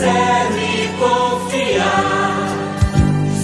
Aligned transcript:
sincero 0.00 0.56
e 0.56 0.88
confiar, 0.98 2.48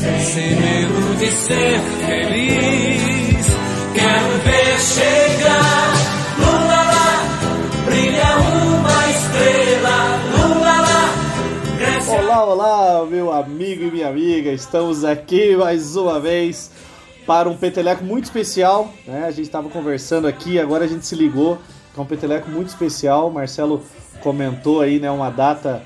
sem 0.00 0.56
medo 0.56 1.16
de 1.18 1.30
ser 1.30 1.80
feliz. 2.06 3.46
Quero 3.92 4.38
ver 4.42 4.80
chegar, 4.80 5.92
lula 6.38 6.82
lá, 6.82 7.22
brilha 7.84 8.38
uma 8.38 9.10
estrela, 9.10 9.96
lula 10.32 10.80
lá. 10.80 11.04
cresce 11.78 12.10
Olá, 12.10 12.44
olá, 12.44 13.06
meu 13.06 13.32
amigo 13.32 13.84
e 13.84 13.90
minha 13.90 14.08
amiga. 14.08 14.50
Estamos 14.50 15.04
aqui 15.04 15.54
mais 15.56 15.94
uma 15.94 16.18
vez 16.18 16.70
para 17.26 17.50
um 17.50 17.56
peteleco 17.56 18.02
muito 18.02 18.24
especial. 18.24 18.90
Né? 19.06 19.24
A 19.26 19.30
gente 19.30 19.46
estava 19.46 19.68
conversando 19.68 20.26
aqui, 20.26 20.58
agora 20.58 20.86
a 20.86 20.88
gente 20.88 21.04
se 21.04 21.14
ligou. 21.14 21.58
que 21.92 22.00
É 22.00 22.02
um 22.02 22.06
peteleco 22.06 22.48
muito 22.48 22.68
especial. 22.68 23.30
Marcelo 23.30 23.82
comentou 24.22 24.80
aí, 24.80 24.98
né, 24.98 25.10
uma 25.10 25.28
data 25.28 25.82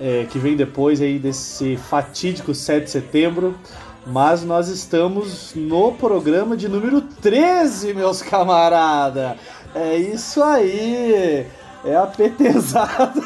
é, 0.00 0.26
que 0.30 0.38
vem 0.38 0.56
depois 0.56 1.00
aí 1.00 1.18
desse 1.18 1.76
fatídico 1.76 2.54
7 2.54 2.84
de 2.84 2.90
setembro. 2.90 3.54
Mas 4.06 4.44
nós 4.44 4.68
estamos 4.68 5.54
no 5.54 5.92
programa 5.92 6.56
de 6.56 6.68
número 6.68 7.00
13, 7.00 7.94
meus 7.94 8.20
camarada. 8.20 9.36
É 9.74 9.96
isso 9.96 10.42
aí. 10.42 11.46
É 11.86 11.94
a 11.96 12.06
PTzada 12.06 13.12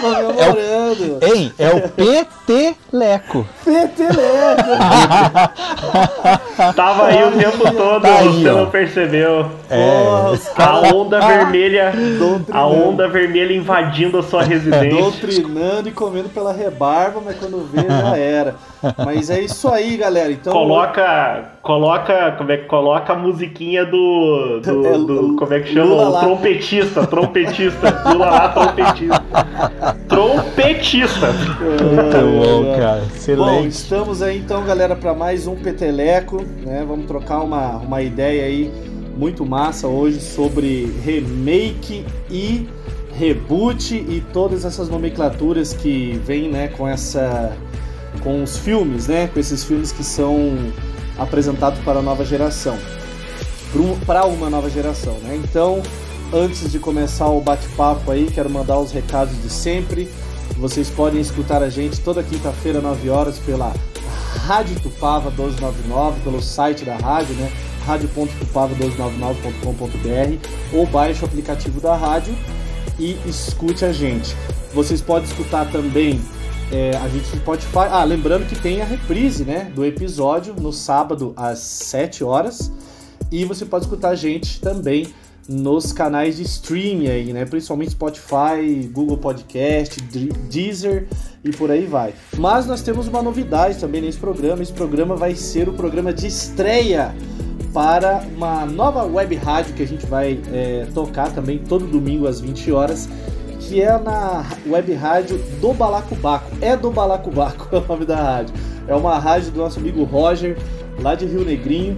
comemorando. 0.00 1.18
Hein? 1.22 1.52
É 1.58 1.68
o 1.70 1.88
PT-leco. 1.88 3.46
Peteleco. 3.64 4.70
Tava 6.74 7.06
aí 7.06 7.22
o 7.22 7.30
tempo 7.32 7.72
todo, 7.72 8.02
Tá 8.02 8.18
aí, 8.18 8.42
você 8.42 8.48
ó. 8.50 8.54
não 8.54 8.70
percebeu. 8.70 9.46
Os 10.32 10.50
A 10.58 10.80
onda 10.94 11.20
vermelha, 11.20 11.92
a 12.52 12.66
onda 12.66 13.06
vermelha 13.08 13.54
invadindo 13.54 14.18
a 14.18 14.22
sua 14.22 14.42
residência. 14.42 14.90
doutrinando 15.00 15.88
e 15.88 15.92
comendo 15.92 16.28
pela 16.28 16.52
rebarba, 16.52 17.20
mas 17.24 17.36
quando 17.36 17.64
vê 17.72 17.82
já 17.88 18.16
era. 18.16 18.56
Mas 19.04 19.28
é 19.30 19.40
isso 19.40 19.68
aí, 19.68 19.96
galera. 19.96 20.32
Então 20.32 20.52
Coloca, 20.52 21.50
coloca, 21.62 22.32
como 22.38 22.50
é 22.52 22.56
que 22.56 22.64
coloca 22.66 23.12
a 23.12 23.16
musiquinha 23.16 23.84
do, 23.84 24.60
do, 24.60 24.86
É, 24.88 24.92
do- 24.98 25.36
como 25.36 25.52
é 25.54 25.60
que 25.60 25.72
chama? 25.72 25.86
Lula 25.94 26.08
O 26.08 26.20
trompetista, 26.20 27.06
trompetista, 27.06 28.02
Lula 28.12 28.26
lá, 28.26 28.48
trompetista. 28.48 29.24
Trompetista. 30.08 31.26
Muito 31.32 32.64
bom, 32.64 32.76
cara. 32.76 33.00
Bom, 33.00 33.06
Excelente. 33.14 33.68
estamos 33.68 34.22
aí 34.22 34.38
então, 34.38 34.64
galera, 34.64 34.96
para 34.96 35.14
mais 35.14 35.46
um 35.46 35.56
Peteleco, 35.56 36.42
né? 36.64 36.84
Vamos 36.86 37.06
trocar 37.06 37.40
uma, 37.40 37.76
uma 37.78 38.02
ideia 38.02 38.44
aí 38.44 38.70
muito 39.16 39.44
massa 39.44 39.86
hoje 39.86 40.20
sobre 40.20 40.90
remake 41.04 42.04
e 42.30 42.66
reboot 43.12 43.94
e 43.94 44.22
todas 44.32 44.64
essas 44.64 44.88
nomenclaturas 44.88 45.74
que 45.74 46.18
vêm, 46.24 46.48
né, 46.48 46.68
com 46.68 46.88
essa 46.88 47.52
com 48.22 48.42
os 48.42 48.56
filmes, 48.56 49.06
né, 49.06 49.28
com 49.28 49.38
esses 49.38 49.64
filmes 49.64 49.92
que 49.92 50.04
são 50.04 50.72
apresentados 51.18 51.78
para 51.80 52.00
a 52.00 52.02
nova 52.02 52.24
geração. 52.24 52.78
Para 54.04 54.26
uma 54.26 54.50
nova 54.50 54.68
geração, 54.68 55.14
né? 55.22 55.40
Então, 55.42 55.80
antes 56.32 56.72
de 56.72 56.80
começar 56.80 57.28
o 57.28 57.40
bate-papo 57.40 58.10
aí, 58.10 58.28
quero 58.32 58.50
mandar 58.50 58.78
os 58.78 58.90
recados 58.90 59.40
de 59.40 59.48
sempre. 59.48 60.10
Vocês 60.56 60.90
podem 60.90 61.20
escutar 61.20 61.62
a 61.62 61.70
gente 61.70 62.00
toda 62.00 62.20
quinta-feira, 62.22 62.80
9 62.80 63.08
horas, 63.10 63.38
pela 63.38 63.72
Rádio 64.44 64.80
Tupava 64.80 65.30
1299, 65.30 66.20
pelo 66.22 66.42
site 66.42 66.84
da 66.84 66.96
rádio, 66.96 67.36
né? 67.36 67.48
radio.tupava1299.com.br 67.86 70.48
ou 70.72 70.84
baixe 70.86 71.22
o 71.22 71.24
aplicativo 71.24 71.80
da 71.80 71.96
rádio 71.96 72.36
e 72.98 73.16
escute 73.26 73.84
a 73.84 73.92
gente. 73.92 74.34
Vocês 74.74 75.00
podem 75.00 75.28
escutar 75.28 75.70
também 75.70 76.20
é, 76.72 76.96
a 76.96 77.08
gente 77.08 77.30
no 77.34 77.40
Spotify. 77.42 77.88
Ah, 77.90 78.04
lembrando 78.04 78.46
que 78.46 78.58
tem 78.58 78.80
a 78.80 78.84
reprise, 78.84 79.44
né? 79.44 79.70
Do 79.74 79.84
episódio 79.84 80.54
no 80.54 80.72
sábado 80.72 81.32
às 81.36 81.58
7 81.58 82.22
horas. 82.24 82.72
E 83.30 83.44
você 83.44 83.64
pode 83.64 83.84
escutar 83.84 84.10
a 84.10 84.14
gente 84.14 84.60
também 84.60 85.06
nos 85.48 85.92
canais 85.92 86.36
de 86.36 86.42
streaming 86.42 87.08
aí, 87.08 87.32
né? 87.32 87.44
Principalmente 87.44 87.90
Spotify, 87.90 88.88
Google 88.92 89.16
Podcast, 89.16 90.00
Deezer 90.48 91.08
e 91.44 91.50
por 91.50 91.70
aí 91.70 91.86
vai. 91.86 92.14
Mas 92.38 92.66
nós 92.66 92.82
temos 92.82 93.08
uma 93.08 93.22
novidade 93.22 93.78
também 93.78 94.00
nesse 94.00 94.18
programa. 94.18 94.62
Esse 94.62 94.72
programa 94.72 95.16
vai 95.16 95.34
ser 95.34 95.68
o 95.68 95.72
programa 95.72 96.12
de 96.12 96.26
estreia 96.26 97.14
para 97.72 98.24
uma 98.36 98.66
nova 98.66 99.04
web 99.04 99.34
rádio 99.36 99.74
que 99.74 99.82
a 99.82 99.86
gente 99.86 100.06
vai 100.06 100.40
é, 100.52 100.86
tocar 100.92 101.32
também 101.32 101.58
todo 101.58 101.86
domingo 101.86 102.26
às 102.26 102.40
20 102.40 102.72
horas, 102.72 103.08
que 103.70 103.80
é 103.80 103.96
na 103.98 104.44
web 104.68 104.92
rádio 104.94 105.38
do 105.60 105.72
Balacobaco. 105.72 106.50
É 106.60 106.76
do 106.76 106.90
Balacobaco 106.90 107.68
é 107.74 107.78
o 107.78 107.86
nome 107.86 108.04
da 108.04 108.16
rádio. 108.16 108.52
É 108.88 108.94
uma 108.96 109.16
rádio 109.16 109.52
do 109.52 109.58
nosso 109.60 109.78
amigo 109.78 110.02
Roger, 110.02 110.56
lá 111.00 111.14
de 111.14 111.24
Rio 111.24 111.44
Negrinho. 111.44 111.96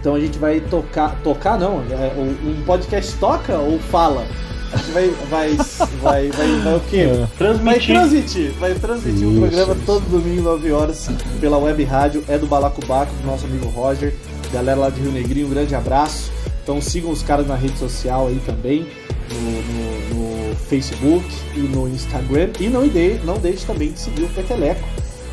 Então 0.00 0.14
a 0.14 0.20
gente 0.20 0.38
vai 0.38 0.60
tocar. 0.60 1.16
Tocar 1.24 1.58
não, 1.58 1.82
é, 1.90 2.12
um 2.16 2.62
podcast 2.64 3.12
toca 3.16 3.58
ou 3.58 3.78
fala? 3.80 4.24
A 4.72 4.76
gente 4.76 4.92
vai. 4.92 5.08
Vai. 5.28 5.56
Vai, 6.00 6.28
vai, 6.30 6.58
vai 6.60 6.76
o 6.76 6.80
quê? 6.80 7.06
Vai 7.06 7.28
Transmitir. 7.38 7.94
transmitir, 7.94 8.52
vai 8.60 8.74
transmitir 8.74 9.26
o 9.26 9.40
programa 9.40 9.76
todo 9.86 10.02
domingo, 10.10 10.42
9 10.42 10.70
horas, 10.72 11.08
pela 11.40 11.56
web 11.58 11.82
rádio, 11.84 12.22
é 12.28 12.36
do 12.38 12.46
Balacobaco, 12.46 13.10
do 13.22 13.26
nosso 13.26 13.46
amigo 13.46 13.66
Roger, 13.68 14.14
galera 14.52 14.78
lá 14.78 14.90
de 14.90 15.00
Rio 15.00 15.10
Negrinho, 15.10 15.46
um 15.46 15.50
grande 15.50 15.74
abraço. 15.74 16.30
Então 16.62 16.80
sigam 16.80 17.10
os 17.10 17.22
caras 17.22 17.46
na 17.46 17.54
rede 17.54 17.78
social 17.78 18.26
aí 18.26 18.40
também, 18.44 18.86
no, 19.32 19.40
no- 19.40 20.14
no 20.14 20.23
Facebook 20.54 21.24
e 21.54 21.60
no 21.60 21.88
Instagram. 21.88 22.50
E 22.60 22.68
não, 22.68 22.86
de, 22.86 23.14
não 23.24 23.38
deixe 23.38 23.66
também 23.66 23.92
de 23.92 24.00
seguir 24.00 24.24
o 24.24 24.28
Peteleco 24.28 24.84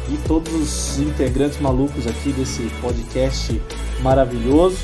e 0.10 0.18
todos 0.28 0.54
os 0.54 1.00
integrantes 1.00 1.60
malucos 1.60 2.06
aqui 2.08 2.32
desse 2.32 2.64
podcast 2.82 3.62
maravilhoso. 4.02 4.78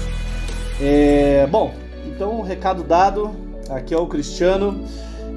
É, 0.79 1.47
bom, 1.47 1.73
então 2.05 2.41
recado 2.41 2.83
dado, 2.83 3.31
aqui 3.69 3.93
é 3.93 3.97
o 3.97 4.07
Cristiano. 4.07 4.83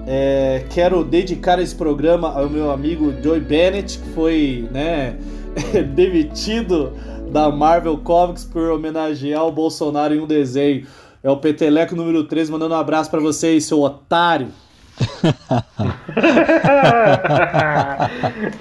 É, 0.06 0.64
quero 0.70 1.04
dedicar 1.04 1.58
esse 1.58 1.74
programa 1.74 2.32
ao 2.32 2.48
meu 2.48 2.70
amigo 2.70 3.12
Joey 3.22 3.40
Bennett, 3.40 3.98
que 3.98 4.08
foi 4.10 4.68
né, 4.70 5.18
demitido 5.94 6.92
da 7.30 7.50
Marvel 7.50 7.98
Comics 7.98 8.44
por 8.44 8.70
homenagear 8.70 9.44
o 9.46 9.52
Bolsonaro 9.52 10.14
em 10.14 10.20
um 10.20 10.26
desenho. 10.26 10.86
É 11.22 11.30
o 11.30 11.36
Peteleco 11.36 11.94
número 11.94 12.24
13, 12.24 12.50
mandando 12.50 12.74
um 12.74 12.78
abraço 12.78 13.10
pra 13.10 13.20
vocês, 13.20 13.64
seu 13.64 13.80
otário. 13.80 14.48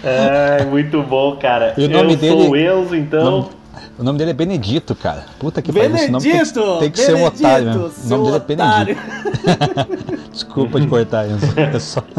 Ai, 0.04 0.66
muito 0.66 1.02
bom, 1.04 1.36
cara. 1.38 1.74
E 1.78 1.86
o 1.86 1.90
nome 1.90 2.14
Eu 2.14 2.18
dele- 2.18 2.42
sou 2.44 2.52
o 2.52 2.56
Enzo, 2.56 2.96
então. 2.96 3.50
O 3.98 4.04
nome 4.04 4.18
dele 4.18 4.32
é 4.32 4.34
Benedito, 4.34 4.96
cara. 4.96 5.26
Puta 5.40 5.62
que 5.62 5.74
pariu. 5.74 5.94
esse 5.96 6.10
nome 6.10 6.24
tem, 6.24 6.32
Benedito! 6.34 6.62
que- 6.62 6.80
tem 6.80 6.92
que 6.92 7.00
ser 7.00 7.12
um 7.14 7.18
Benedito, 7.18 7.46
otário 7.46 7.66
mesmo. 7.66 7.86
O 7.86 8.10
nome 8.10 8.24
dele 8.24 8.36
é. 8.36 8.40
Benedito. 8.96 10.30
Desculpa 10.32 10.80
de 10.80 10.88
cortar, 10.88 11.28
Enzo. 11.30 11.54
É 11.60 11.80
só... 11.80 12.02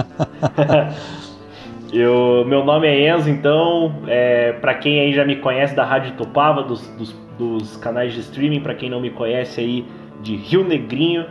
Eu, 1.93 2.45
meu 2.47 2.65
nome 2.65 2.87
é 2.87 3.09
Enzo, 3.17 3.29
então, 3.29 3.93
é, 4.07 4.53
para 4.53 4.75
quem 4.75 5.01
aí 5.01 5.13
já 5.13 5.25
me 5.25 5.35
conhece 5.37 5.75
da 5.75 5.85
Rádio 5.85 6.13
Topava, 6.13 6.63
dos, 6.63 6.81
dos, 6.91 7.13
dos 7.37 7.77
canais 7.79 8.13
de 8.15 8.21
streaming, 8.21 8.61
para 8.61 8.75
quem 8.75 8.89
não 8.89 9.01
me 9.01 9.11
conhece 9.11 9.59
aí 9.61 9.85
de 10.23 10.37
Rio 10.37 10.63
Negrinho, 10.63 11.27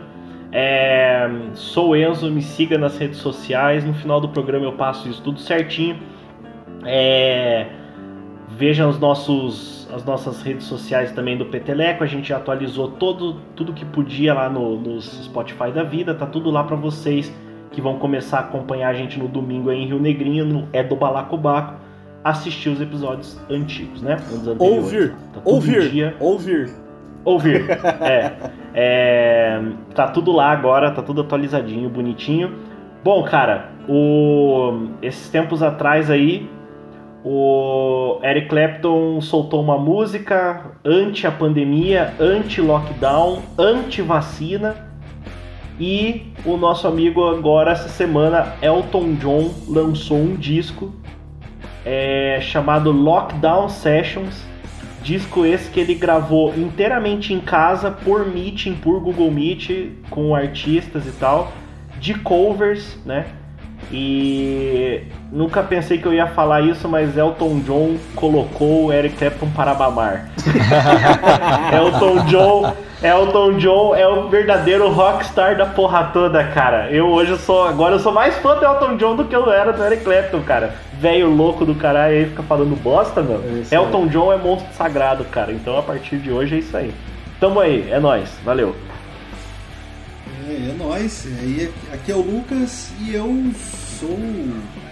é, 0.52 1.30
sou 1.54 1.90
o 1.90 1.96
Enzo, 1.96 2.30
me 2.30 2.42
siga 2.42 2.76
nas 2.76 2.98
redes 2.98 3.18
sociais, 3.18 3.84
no 3.84 3.94
final 3.94 4.20
do 4.20 4.28
programa 4.28 4.64
eu 4.64 4.72
passo 4.72 5.08
isso 5.08 5.22
tudo 5.22 5.38
certinho. 5.38 5.96
É, 6.84 7.66
vejam 8.48 8.88
os 8.88 8.98
nossos, 8.98 9.88
as 9.94 10.04
nossas 10.04 10.42
redes 10.42 10.66
sociais 10.66 11.12
também 11.12 11.36
do 11.36 11.46
Peteleco, 11.46 12.02
a 12.02 12.06
gente 12.06 12.32
atualizou 12.32 12.88
todo, 12.88 13.40
tudo 13.54 13.72
que 13.72 13.84
podia 13.84 14.34
lá 14.34 14.48
no, 14.48 14.78
no 14.80 15.00
Spotify 15.00 15.70
da 15.70 15.82
vida, 15.82 16.14
tá 16.14 16.26
tudo 16.26 16.50
lá 16.50 16.64
para 16.64 16.76
vocês 16.76 17.32
que 17.70 17.80
vão 17.80 17.98
começar 17.98 18.38
a 18.38 18.40
acompanhar 18.40 18.88
a 18.88 18.94
gente 18.94 19.18
no 19.18 19.28
domingo 19.28 19.70
aí 19.70 19.78
em 19.78 19.86
Rio 19.86 20.00
Negrinho, 20.00 20.44
no 20.44 20.68
É 20.72 20.82
do 20.82 20.96
Balacobaco, 20.96 21.76
assistir 22.24 22.68
os 22.68 22.80
episódios 22.80 23.40
antigos, 23.48 24.02
né? 24.02 24.16
Ouvir, 24.58 25.14
Tá 25.32 25.40
ouvir, 25.44 26.16
ouvir. 26.18 26.70
Ouvir. 27.24 27.66
É. 28.00 28.32
É, 28.72 29.62
Tá 29.94 30.06
tudo 30.08 30.32
lá 30.32 30.50
agora, 30.50 30.90
tá 30.90 31.02
tudo 31.02 31.20
atualizadinho, 31.20 31.88
bonitinho. 31.88 32.54
Bom, 33.02 33.22
cara, 33.24 33.70
o... 33.88 34.88
esses 35.02 35.28
tempos 35.28 35.62
atrás 35.62 36.10
aí, 36.10 36.48
o 37.24 38.18
Eric 38.22 38.48
Clapton 38.48 39.20
soltou 39.20 39.62
uma 39.62 39.76
música 39.76 40.72
anti 40.84 41.26
a 41.26 41.32
pandemia, 41.32 42.14
anti-lockdown, 42.18 43.42
anti-vacina. 43.58 44.88
E 45.78 46.32
o 46.44 46.56
nosso 46.56 46.86
amigo 46.86 47.26
agora, 47.26 47.72
essa 47.72 47.88
semana, 47.88 48.54
Elton 48.62 49.14
John, 49.14 49.50
lançou 49.66 50.18
um 50.18 50.36
disco 50.36 50.92
é, 51.84 52.38
chamado 52.40 52.92
Lockdown 52.92 53.68
Sessions. 53.68 54.46
Disco 55.02 55.44
esse 55.44 55.70
que 55.70 55.80
ele 55.80 55.94
gravou 55.94 56.54
inteiramente 56.56 57.32
em 57.32 57.40
casa, 57.40 57.90
por 57.90 58.26
meeting, 58.26 58.74
por 58.74 59.00
Google 59.00 59.30
Meet, 59.30 59.92
com 60.10 60.34
artistas 60.34 61.06
e 61.06 61.12
tal, 61.12 61.52
de 61.98 62.14
covers, 62.14 62.98
né? 63.04 63.26
E 63.90 65.02
nunca 65.32 65.62
pensei 65.62 65.98
que 65.98 66.06
eu 66.06 66.12
ia 66.12 66.26
falar 66.26 66.60
isso, 66.60 66.88
mas 66.88 67.16
Elton 67.16 67.60
John 67.60 67.96
colocou 68.14 68.92
Eric 68.92 69.16
Clapton 69.16 69.48
para 69.50 69.74
mamar. 69.74 70.30
Elton 71.72 72.24
John, 72.26 72.74
Elton 73.02 73.56
John 73.56 73.94
é 73.94 74.06
o 74.06 74.28
verdadeiro 74.28 74.90
rockstar 74.90 75.56
da 75.56 75.64
porra 75.64 76.10
toda, 76.12 76.44
cara. 76.48 76.90
Eu 76.90 77.06
hoje 77.06 77.34
sou, 77.38 77.64
agora 77.64 77.94
eu 77.94 77.98
sou 77.98 78.12
mais 78.12 78.36
fã 78.36 78.54
do 78.56 78.64
Elton 78.64 78.96
John 78.98 79.16
do 79.16 79.24
que 79.24 79.34
eu 79.34 79.50
era 79.50 79.72
do 79.72 79.82
Eric 79.82 80.04
Clapton, 80.04 80.42
cara. 80.42 80.74
Velho 80.98 81.30
louco 81.30 81.64
do 81.64 81.74
caralho 81.74 82.14
aí 82.14 82.26
fica 82.26 82.42
falando 82.42 82.76
bosta, 82.76 83.22
meu. 83.22 83.42
É 83.70 83.74
Elton 83.74 84.06
John 84.08 84.30
é 84.30 84.36
monstro 84.36 84.70
sagrado, 84.74 85.24
cara. 85.24 85.50
Então 85.50 85.78
a 85.78 85.82
partir 85.82 86.18
de 86.18 86.30
hoje 86.30 86.56
é 86.56 86.58
isso 86.58 86.76
aí. 86.76 86.92
Tamo 87.40 87.58
aí, 87.58 87.90
é 87.90 87.98
nóis. 87.98 88.28
Valeu. 88.44 88.76
É, 90.46 90.52
é 90.52 90.74
nóis. 90.78 91.26
Aí, 91.40 91.72
aqui 91.94 92.12
é 92.12 92.14
o 92.14 92.20
Lucas 92.20 92.92
e 93.00 93.14
eu 93.14 93.26
sou 93.98 94.18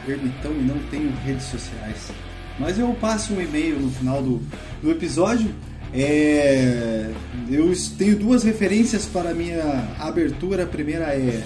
ermitão 0.09 0.53
e 0.53 0.63
não 0.63 0.79
tenho 0.91 1.13
redes 1.27 1.45
sociais. 1.45 2.11
Mas 2.59 2.79
eu 2.79 2.89
passo 2.99 3.35
um 3.35 3.41
e-mail 3.41 3.79
no 3.79 3.91
final 3.91 4.23
do, 4.23 4.41
do 4.83 4.91
episódio. 4.91 5.55
É, 5.95 7.11
eu 7.51 7.73
tenho 7.97 8.17
duas 8.17 8.43
referências 8.43 9.07
para 9.07 9.31
a 9.31 9.35
minha 9.35 9.89
abertura. 9.99 10.65
A 10.65 10.67
primeira 10.67 11.05
é 11.15 11.43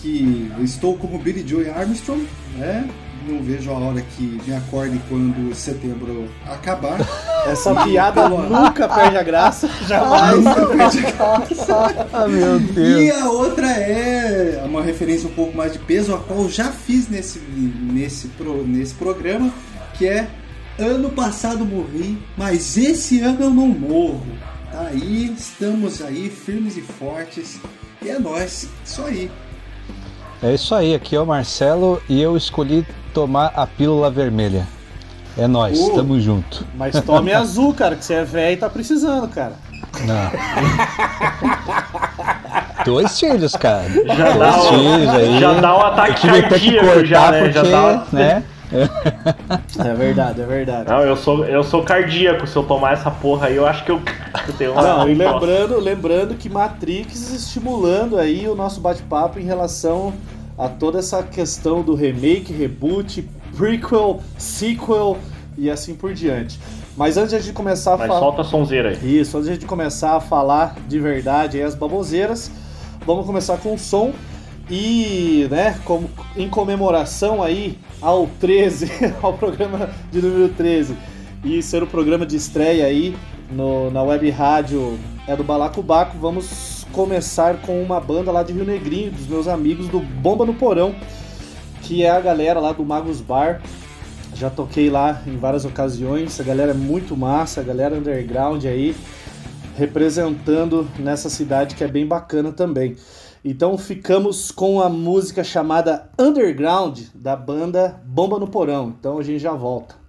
que 0.00 0.50
estou 0.62 0.96
como 0.96 1.18
Billy 1.18 1.44
Joy 1.46 1.68
Armstrong, 1.68 2.26
né? 2.58 2.88
Não 3.26 3.42
vejo 3.42 3.70
a 3.70 3.78
hora 3.78 4.02
que 4.02 4.38
me 4.46 4.54
acorde 4.54 5.00
quando 5.08 5.54
setembro 5.54 6.28
acabar. 6.46 6.98
Essa 7.50 7.74
piada 7.82 8.28
nunca 8.28 8.86
perde 8.86 9.16
a 9.16 9.22
graça, 9.22 9.66
jamais. 9.88 10.36
Nunca 10.44 10.66
perde 10.66 10.98
a 11.06 11.10
graça. 11.10 12.04
Ah, 12.12 12.28
meu 12.28 12.56
E 12.58 12.60
Deus. 12.60 13.22
a 13.22 13.30
outra 13.30 13.66
é 13.66 14.62
uma 14.66 14.82
referência 14.82 15.28
um 15.28 15.32
pouco 15.32 15.56
mais 15.56 15.72
de 15.72 15.78
peso, 15.78 16.14
a 16.14 16.18
qual 16.18 16.42
eu 16.42 16.50
já 16.50 16.66
fiz 16.70 17.08
nesse, 17.08 17.38
nesse, 17.38 18.28
pro, 18.28 18.62
nesse 18.66 18.94
programa, 18.94 19.50
que 19.94 20.06
é 20.06 20.28
ano 20.78 21.10
passado 21.10 21.64
morri, 21.64 22.18
mas 22.36 22.76
esse 22.76 23.20
ano 23.20 23.44
eu 23.44 23.50
não 23.50 23.68
morro. 23.68 24.26
Tá 24.72 24.88
aí, 24.90 25.32
estamos 25.36 26.02
aí, 26.02 26.28
firmes 26.28 26.76
e 26.76 26.80
fortes. 26.82 27.60
E 28.02 28.08
é 28.10 28.18
nóis, 28.18 28.68
isso 28.84 29.02
aí. 29.04 29.30
É 30.42 30.52
isso 30.52 30.74
aí, 30.74 30.94
aqui 30.94 31.14
é 31.16 31.20
o 31.20 31.26
Marcelo 31.26 32.02
e 32.08 32.20
eu 32.20 32.36
escolhi 32.36 32.84
tomar 33.14 33.52
a 33.56 33.66
pílula 33.66 34.10
vermelha. 34.10 34.66
É 35.38 35.46
nóis, 35.46 35.78
Uh. 35.78 35.94
tamo 35.94 36.20
junto. 36.20 36.66
Mas 36.74 37.00
tome 37.02 37.32
azul, 37.34 37.72
cara, 37.72 37.96
que 37.96 38.04
você 38.04 38.14
é 38.14 38.24
velho 38.24 38.54
e 38.54 38.56
tá 38.56 38.68
precisando, 38.68 39.26
cara. 39.28 39.54
Não. 40.04 40.30
Dois 42.84 43.18
filhos, 43.18 43.52
cara. 43.56 43.84
Já 43.88 44.36
dá, 44.36 44.50
Dois 44.50 44.68
filhos 44.68 45.06
um, 45.06 45.10
aí. 45.16 45.40
já 45.40 45.52
dá 45.54 45.76
um 45.76 45.80
ataque 45.80 46.28
cardíaco 46.42 47.04
já, 47.06 47.30
né? 47.30 47.52
Já 47.52 47.60
porque, 47.62 47.70
dá 47.70 47.80
uma- 47.86 48.06
né? 48.12 48.42
É 48.72 49.94
verdade, 49.94 50.40
é 50.40 50.46
verdade. 50.46 50.88
Não, 50.88 51.00
eu 51.00 51.16
sou, 51.16 51.44
eu 51.44 51.62
sou 51.62 51.82
cardíaco. 51.82 52.46
Se 52.46 52.56
eu 52.56 52.64
tomar 52.64 52.92
essa 52.92 53.10
porra 53.10 53.48
aí, 53.48 53.56
eu 53.56 53.66
acho 53.66 53.84
que 53.84 53.90
eu, 53.90 54.00
eu 54.48 54.54
tenho 54.54 54.72
uma. 54.72 54.82
Não, 54.82 55.08
e 55.08 55.14
lembrando, 55.14 55.78
lembrando 55.78 56.34
que 56.34 56.48
Matrix 56.48 57.32
estimulando 57.32 58.18
aí 58.18 58.48
o 58.48 58.54
nosso 58.54 58.80
bate-papo 58.80 59.38
em 59.38 59.44
relação 59.44 60.12
a 60.56 60.68
toda 60.68 60.98
essa 60.98 61.22
questão 61.22 61.82
do 61.82 61.94
remake, 61.94 62.52
reboot, 62.52 63.28
prequel, 63.56 64.20
sequel 64.38 65.18
e 65.56 65.70
assim 65.70 65.94
por 65.94 66.14
diante. 66.14 66.58
Mas 66.96 67.16
antes 67.16 67.44
de 67.44 67.52
começar 67.52 67.94
a 67.94 67.98
falar. 67.98 68.20
solta 68.20 68.42
a 68.42 68.44
sonzeira 68.44 68.90
aí. 68.90 69.20
Isso, 69.20 69.36
antes 69.36 69.58
de 69.58 69.66
começar 69.66 70.16
a 70.16 70.20
falar 70.20 70.76
de 70.86 70.98
verdade 71.00 71.56
aí 71.56 71.62
as 71.64 71.74
baboseiras, 71.74 72.50
vamos 73.04 73.26
começar 73.26 73.56
com 73.58 73.74
o 73.74 73.78
som. 73.78 74.12
E, 74.70 75.46
né, 75.50 75.78
como, 75.84 76.08
em 76.36 76.48
comemoração 76.48 77.42
aí 77.42 77.78
ao 78.00 78.26
13, 78.40 78.90
ao 79.22 79.34
programa 79.34 79.90
de 80.10 80.22
número 80.22 80.48
13, 80.54 80.96
e 81.44 81.62
ser 81.62 81.82
o 81.82 81.86
programa 81.86 82.24
de 82.24 82.36
estreia 82.36 82.86
aí 82.86 83.14
no, 83.50 83.90
na 83.90 84.02
web 84.02 84.28
rádio 84.30 84.98
é 85.26 85.36
do 85.36 85.44
Balacobaco, 85.44 86.16
vamos 86.18 86.86
começar 86.92 87.60
com 87.60 87.82
uma 87.82 88.00
banda 88.00 88.30
lá 88.30 88.42
de 88.42 88.52
Rio 88.52 88.64
Negrinho, 88.64 89.10
dos 89.10 89.26
meus 89.26 89.48
amigos 89.48 89.88
do 89.88 90.00
Bomba 90.00 90.46
no 90.46 90.54
Porão, 90.54 90.94
que 91.82 92.02
é 92.02 92.10
a 92.10 92.20
galera 92.20 92.60
lá 92.60 92.72
do 92.72 92.84
Magos 92.84 93.20
Bar. 93.20 93.60
Já 94.34 94.48
toquei 94.48 94.88
lá 94.88 95.22
em 95.26 95.36
várias 95.36 95.64
ocasiões, 95.64 96.40
a 96.40 96.42
galera 96.42 96.70
é 96.70 96.74
muito 96.74 97.16
massa, 97.16 97.60
a 97.60 97.64
galera 97.64 97.96
underground 97.96 98.64
aí, 98.64 98.96
representando 99.76 100.88
nessa 100.98 101.28
cidade 101.28 101.74
que 101.74 101.84
é 101.84 101.88
bem 101.88 102.06
bacana 102.06 102.50
também. 102.52 102.96
Então 103.44 103.76
ficamos 103.76 104.50
com 104.50 104.80
a 104.80 104.88
música 104.88 105.44
chamada 105.44 106.08
Underground 106.18 107.00
da 107.14 107.36
banda 107.36 108.00
Bomba 108.06 108.38
no 108.38 108.48
Porão. 108.48 108.94
Então 108.98 109.18
a 109.18 109.22
gente 109.22 109.38
já 109.38 109.52
volta. 109.52 110.03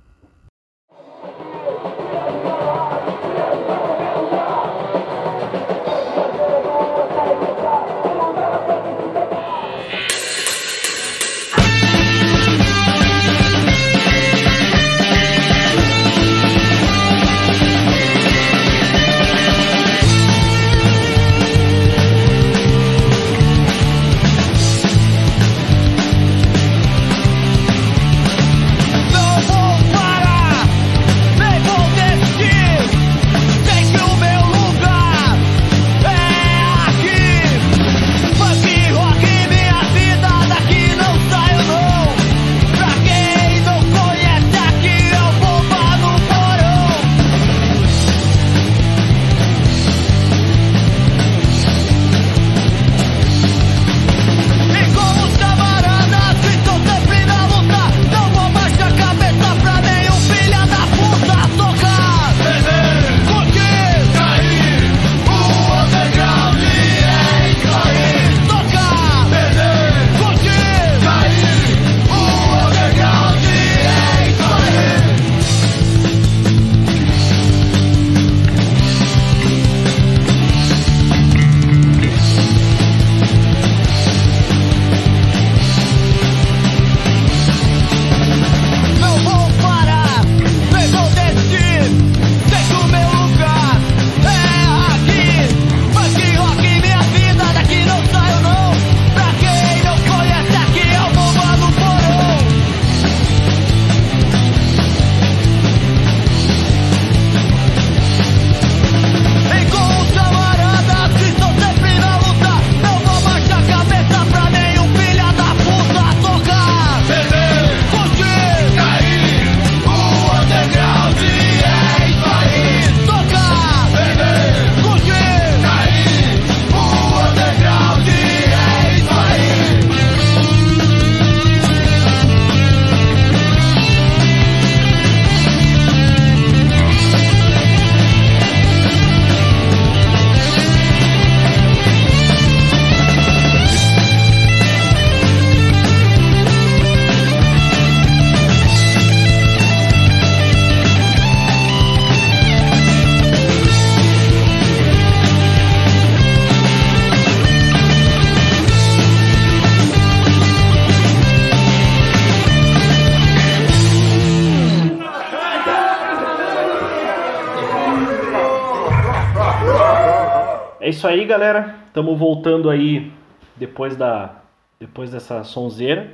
Aí, 171.26 171.28
galera. 171.28 171.76
Estamos 171.88 172.18
voltando 172.18 172.70
aí 172.70 173.12
depois 173.56 173.96
da 173.96 174.36
depois 174.80 175.10
dessa 175.10 175.44
sonzeira. 175.44 176.12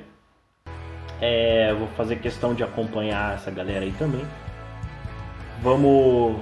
É, 1.19 1.73
vou 1.77 1.87
fazer 1.89 2.15
questão 2.17 2.55
de 2.55 2.63
acompanhar 2.63 3.35
essa 3.35 3.51
galera 3.51 3.83
aí 3.83 3.91
também. 3.91 4.25
Vamos 5.61 6.37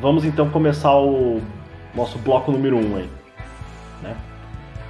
vamos 0.00 0.24
então 0.24 0.50
começar 0.50 0.94
o 0.94 1.40
nosso 1.94 2.18
bloco 2.18 2.52
número 2.52 2.76
1 2.76 2.80
um 2.80 2.96
aí, 2.96 3.10
né? 4.02 4.16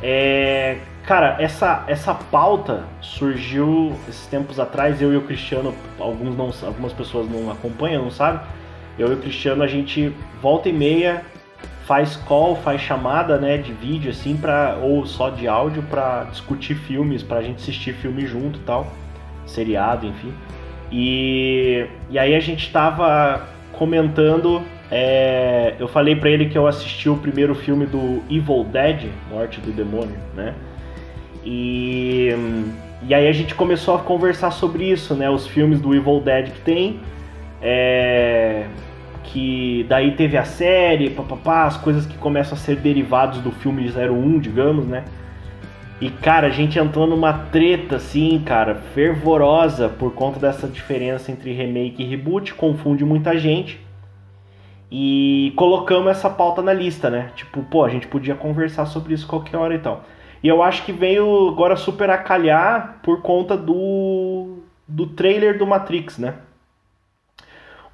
É, 0.02 0.78
cara, 1.06 1.36
essa 1.38 1.84
essa 1.86 2.12
pauta 2.12 2.84
surgiu 3.00 3.94
esses 4.08 4.26
tempos 4.26 4.58
atrás. 4.58 5.00
Eu 5.00 5.12
e 5.12 5.16
o 5.16 5.22
Cristiano, 5.22 5.72
alguns 6.00 6.36
não, 6.36 6.50
algumas 6.66 6.92
pessoas 6.92 7.30
não 7.30 7.50
acompanham, 7.52 8.02
não 8.02 8.10
sabem. 8.10 8.40
Eu 8.98 9.12
e 9.12 9.14
o 9.14 9.18
Cristiano 9.18 9.62
a 9.62 9.66
gente 9.66 10.12
volta 10.42 10.68
e 10.68 10.72
meia 10.72 11.22
faz 11.87 12.16
call, 12.16 12.57
faz 12.57 12.81
chamada, 12.81 13.38
né, 13.38 13.57
de 13.57 13.73
vídeo 13.73 14.11
assim 14.11 14.37
para 14.37 14.76
ou 14.83 15.07
só 15.07 15.31
de 15.31 15.47
áudio 15.47 15.83
para 15.85 16.25
discutir 16.25 16.75
filmes, 16.75 17.23
pra 17.23 17.40
gente 17.40 17.57
assistir 17.57 17.95
filme 17.95 18.26
junto, 18.26 18.59
tal, 18.61 18.93
seriado, 19.47 20.07
enfim. 20.07 20.35
E, 20.90 21.87
e 22.11 22.19
aí 22.19 22.35
a 22.35 22.40
gente 22.40 22.71
tava 22.73 23.49
comentando, 23.73 24.62
é, 24.90 25.75
eu 25.78 25.87
falei 25.87 26.16
para 26.16 26.28
ele 26.28 26.47
que 26.47 26.59
eu 26.59 26.66
assisti 26.66 27.09
o 27.09 27.16
primeiro 27.16 27.55
filme 27.55 27.87
do 27.87 28.23
Evil 28.28 28.64
Dead, 28.64 29.09
Morte 29.31 29.61
do 29.61 29.71
Demônio, 29.71 30.19
né? 30.35 30.55
E 31.45 32.35
e 33.02 33.14
aí 33.14 33.28
a 33.28 33.33
gente 33.33 33.55
começou 33.55 33.95
a 33.95 33.99
conversar 34.00 34.50
sobre 34.50 34.90
isso, 34.90 35.14
né? 35.14 35.31
Os 35.31 35.47
filmes 35.47 35.81
do 35.81 35.95
Evil 35.95 36.21
Dead 36.21 36.50
que 36.50 36.61
tem. 36.61 37.00
É, 37.62 38.66
que 39.26 39.85
daí 39.88 40.12
teve 40.12 40.37
a 40.37 40.45
série, 40.45 41.11
papapá, 41.11 41.64
as 41.64 41.76
coisas 41.76 42.06
que 42.06 42.16
começam 42.16 42.54
a 42.54 42.61
ser 42.61 42.76
derivados 42.76 43.40
do 43.40 43.50
filme 43.50 43.88
01, 43.88 44.38
digamos, 44.38 44.87
né? 44.87 45.04
E 46.00 46.11
cara, 46.11 46.49
a 46.49 46.50
gente 46.50 46.78
entrou 46.78 47.06
numa 47.06 47.33
treta 47.33 47.97
assim, 47.97 48.42
cara, 48.45 48.75
fervorosa 48.95 49.88
por 49.88 50.12
conta 50.12 50.38
dessa 50.38 50.68
diferença 50.68 51.33
entre 51.33 51.52
remake 51.52 52.02
e 52.02 52.06
reboot, 52.06 52.54
confunde 52.54 53.04
muita 53.04 53.37
gente. 53.38 53.80
E 54.90 55.52
colocamos 55.56 56.11
essa 56.11 56.30
pauta 56.30 56.62
na 56.62 56.73
lista, 56.73 57.11
né? 57.11 57.30
Tipo, 57.35 57.62
pô, 57.64 57.85
a 57.85 57.88
gente 57.88 58.06
podia 58.06 58.35
conversar 58.35 58.87
sobre 58.87 59.14
isso 59.14 59.26
qualquer 59.26 59.56
hora 59.56 59.75
e 59.75 59.78
tal. 59.78 60.04
E 60.42 60.49
eu 60.49 60.62
acho 60.62 60.85
que 60.85 60.92
veio 60.92 61.49
agora 61.49 61.76
super 61.76 62.09
a 62.11 62.18
calhar 62.18 63.00
por 63.02 63.23
conta 63.23 63.56
do 63.56 64.59
do 64.87 65.06
trailer 65.06 65.59
do 65.59 65.66
Matrix, 65.66 66.18
né? 66.18 66.35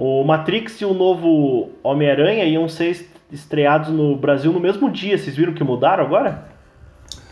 O 0.05 0.25
Matrix 0.25 0.81
e 0.81 0.85
o 0.85 0.93
novo 0.93 1.71
Homem-Aranha 1.81 2.43
iam 2.43 2.67
ser 2.67 3.09
estreados 3.31 3.89
no 3.91 4.17
Brasil 4.17 4.53
no 4.53 4.59
mesmo 4.59 4.91
dia. 4.91 5.17
Vocês 5.17 5.37
viram 5.37 5.53
que 5.53 5.63
mudaram 5.63 6.03
agora? 6.03 6.43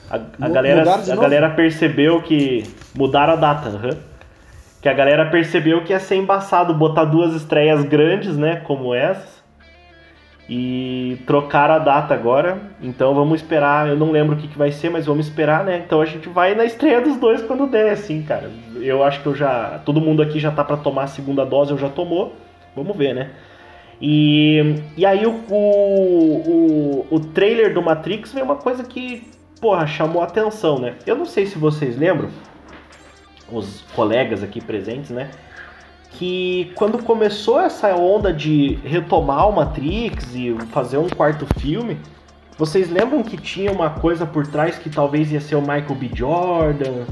A, 0.08 0.20
a 0.40 0.48
galera, 0.48 0.84
a 0.88 1.16
galera 1.16 1.50
percebeu 1.50 2.22
que. 2.22 2.62
Mudaram 2.94 3.32
a 3.32 3.36
data, 3.36 3.70
uhum. 3.70 3.98
Que 4.80 4.88
a 4.88 4.92
galera 4.92 5.26
percebeu 5.26 5.82
que 5.82 5.92
ia 5.92 5.98
ser 5.98 6.14
embaçado 6.14 6.72
botar 6.72 7.06
duas 7.06 7.34
estreias 7.34 7.82
grandes, 7.82 8.36
né? 8.36 8.62
Como 8.64 8.94
essas. 8.94 9.42
E 10.48 11.20
trocar 11.26 11.72
a 11.72 11.78
data 11.80 12.14
agora. 12.14 12.56
Então 12.80 13.16
vamos 13.16 13.40
esperar. 13.40 13.88
Eu 13.88 13.96
não 13.96 14.12
lembro 14.12 14.36
o 14.36 14.38
que, 14.38 14.46
que 14.46 14.56
vai 14.56 14.70
ser, 14.70 14.90
mas 14.90 15.06
vamos 15.06 15.26
esperar, 15.26 15.64
né? 15.64 15.82
Então 15.84 16.00
a 16.00 16.06
gente 16.06 16.28
vai 16.28 16.54
na 16.54 16.64
estreia 16.64 17.00
dos 17.00 17.16
dois 17.16 17.42
quando 17.42 17.66
der, 17.66 17.90
assim, 17.90 18.22
cara. 18.22 18.48
Eu 18.76 19.02
acho 19.02 19.20
que 19.22 19.26
eu 19.26 19.34
já. 19.34 19.80
Todo 19.84 20.00
mundo 20.00 20.22
aqui 20.22 20.38
já 20.38 20.52
tá 20.52 20.62
para 20.62 20.76
tomar 20.76 21.02
a 21.02 21.08
segunda 21.08 21.44
dose, 21.44 21.72
eu 21.72 21.78
já 21.78 21.88
tomou. 21.88 22.32
Vamos 22.74 22.96
ver, 22.96 23.14
né? 23.14 23.30
E, 24.00 24.76
e 24.96 25.04
aí 25.04 25.26
o, 25.26 25.32
o, 25.50 27.06
o, 27.10 27.14
o 27.14 27.20
trailer 27.20 27.74
do 27.74 27.82
Matrix 27.82 28.32
veio 28.32 28.46
uma 28.46 28.56
coisa 28.56 28.82
que, 28.82 29.28
porra, 29.60 29.86
chamou 29.86 30.22
a 30.22 30.24
atenção, 30.24 30.78
né? 30.78 30.94
Eu 31.06 31.16
não 31.16 31.26
sei 31.26 31.44
se 31.44 31.58
vocês 31.58 31.98
lembram, 31.98 32.30
os 33.52 33.82
colegas 33.94 34.42
aqui 34.42 34.60
presentes, 34.60 35.10
né? 35.10 35.30
Que 36.12 36.72
quando 36.74 37.02
começou 37.02 37.60
essa 37.60 37.94
onda 37.94 38.32
de 38.32 38.78
retomar 38.84 39.48
o 39.48 39.52
Matrix 39.52 40.34
e 40.34 40.56
fazer 40.72 40.96
um 40.96 41.08
quarto 41.08 41.46
filme, 41.60 41.98
vocês 42.56 42.90
lembram 42.90 43.22
que 43.22 43.36
tinha 43.36 43.70
uma 43.70 43.90
coisa 43.90 44.26
por 44.26 44.46
trás 44.46 44.76
que 44.78 44.90
talvez 44.90 45.30
ia 45.30 45.40
ser 45.40 45.56
o 45.56 45.60
Michael 45.60 45.94
B. 45.94 46.10
Jordan? 46.14 47.04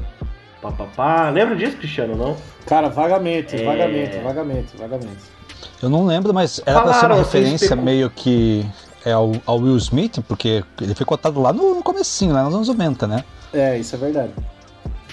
Papapá. 0.61 1.29
Lembra 1.29 1.55
disso, 1.55 1.77
Cristiano, 1.77 2.15
não? 2.15 2.35
Cara, 2.65 2.89
vagamente, 2.89 3.55
é... 3.55 3.63
vagamente, 3.63 4.17
vagamente, 4.17 4.77
vagamente. 4.77 5.38
Eu 5.81 5.89
não 5.89 6.05
lembro, 6.05 6.33
mas 6.33 6.61
era 6.65 6.79
Falaram, 6.79 6.91
pra 6.91 6.99
ser 6.99 7.05
uma 7.05 7.15
referência 7.23 7.75
meio 7.75 8.09
que 8.09 8.65
é, 9.05 9.11
ao, 9.11 9.31
ao, 9.45 9.59
Will 9.59 9.77
Smith, 9.77 10.19
porque 10.27 10.63
ele 10.81 10.93
foi 10.93 11.05
cotado 11.05 11.41
lá 11.41 11.53
no, 11.53 11.75
no 11.75 11.83
comecinho, 11.83 12.33
lá 12.33 12.43
nos 12.43 12.53
anos 12.53 12.67
90, 12.67 13.07
né? 13.07 13.23
É, 13.53 13.77
isso 13.77 13.95
é 13.95 13.97
verdade. 13.97 14.31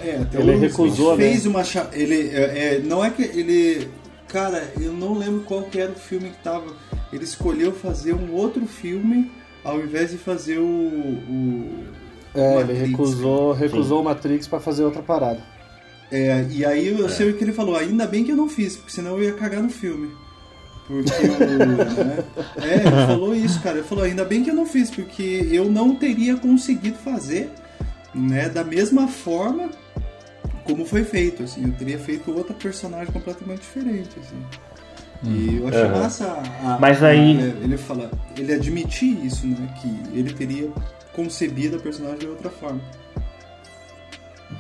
É, 0.00 0.17
até 0.17 0.38
ele 0.38 0.57
recusou, 0.57 1.17
fez 1.17 1.45
né? 1.45 1.50
uma 1.50 1.62
ele 1.93 2.29
é, 2.29 2.75
é, 2.75 2.79
não 2.81 3.05
é 3.05 3.11
que 3.11 3.23
ele 3.23 3.88
cara, 4.29 4.71
eu 4.79 4.93
não 4.93 5.17
lembro 5.17 5.41
qual 5.45 5.62
que 5.62 5.79
era 5.81 5.91
o 5.91 5.95
filme 5.95 6.31
que 6.31 6.38
tava. 6.43 6.67
Ele 7.12 7.25
escolheu 7.25 7.73
fazer 7.73 8.12
um 8.12 8.35
outro 8.35 8.67
filme 8.67 9.31
ao 9.67 9.81
invés 9.81 10.11
de 10.11 10.19
fazer 10.19 10.59
o, 10.59 10.65
o 10.65 11.85
é, 12.35 12.57
Matrix, 12.57 12.71
ele 12.71 12.88
recusou, 12.91 13.53
recusou 13.53 14.00
o 14.00 14.05
Matrix 14.05 14.47
para 14.47 14.61
fazer 14.61 14.85
outra 14.85 15.03
parada. 15.03 15.43
É, 16.11 16.47
e 16.50 16.65
aí 16.65 16.87
eu 16.87 17.07
é. 17.07 17.09
sei 17.09 17.31
o 17.31 17.37
que 17.37 17.43
ele 17.43 17.53
falou, 17.53 17.76
ainda 17.76 18.07
bem 18.07 18.23
que 18.23 18.31
eu 18.31 18.37
não 18.37 18.49
fiz, 18.49 18.76
porque 18.76 18.93
senão 18.93 19.12
eu 19.19 19.25
ia 19.25 19.33
cagar 19.33 19.62
no 19.62 19.69
filme. 19.69 20.11
Porque 20.87 21.11
o, 21.11 22.05
né? 22.05 22.25
É, 22.62 22.75
ele 22.75 23.07
falou 23.07 23.35
isso, 23.35 23.61
cara. 23.61 23.78
Ele 23.78 23.87
falou, 23.87 24.05
ainda 24.05 24.25
bem 24.25 24.45
que 24.45 24.50
eu 24.50 24.55
não 24.55 24.66
fiz, 24.66 24.90
porque 24.90 25.49
eu 25.50 25.71
não 25.71 25.97
teria 25.97 26.37
conseguido 26.37 26.97
fazer 26.99 27.50
né, 28.14 28.49
da 28.49 28.64
mesma 28.64 29.09
forma 29.09 29.71
como 30.64 30.85
foi 30.85 31.05
feito, 31.05 31.43
assim. 31.43 31.64
Eu 31.64 31.73
teria 31.73 31.99
feito 31.99 32.31
outra 32.33 32.55
personagem 32.55 33.12
completamente 33.12 33.61
diferente, 33.61 34.11
assim. 34.19 34.45
E 35.23 35.57
eu 35.57 35.69
achei 35.69 35.85
uhum. 35.85 35.90
massa 35.90 36.43
a, 36.62 36.78
Mas 36.78 37.02
aí... 37.02 37.38
A, 37.40 37.64
ele 37.64 37.76
fala, 37.76 38.11
ele 38.37 38.52
admitir 38.52 39.25
isso, 39.25 39.47
né? 39.47 39.75
Que 39.81 40.19
ele 40.19 40.33
teria 40.33 40.71
concebido 41.12 41.76
a 41.76 41.81
personagem 41.81 42.19
de 42.19 42.28
outra 42.28 42.50
forma. 42.50 42.81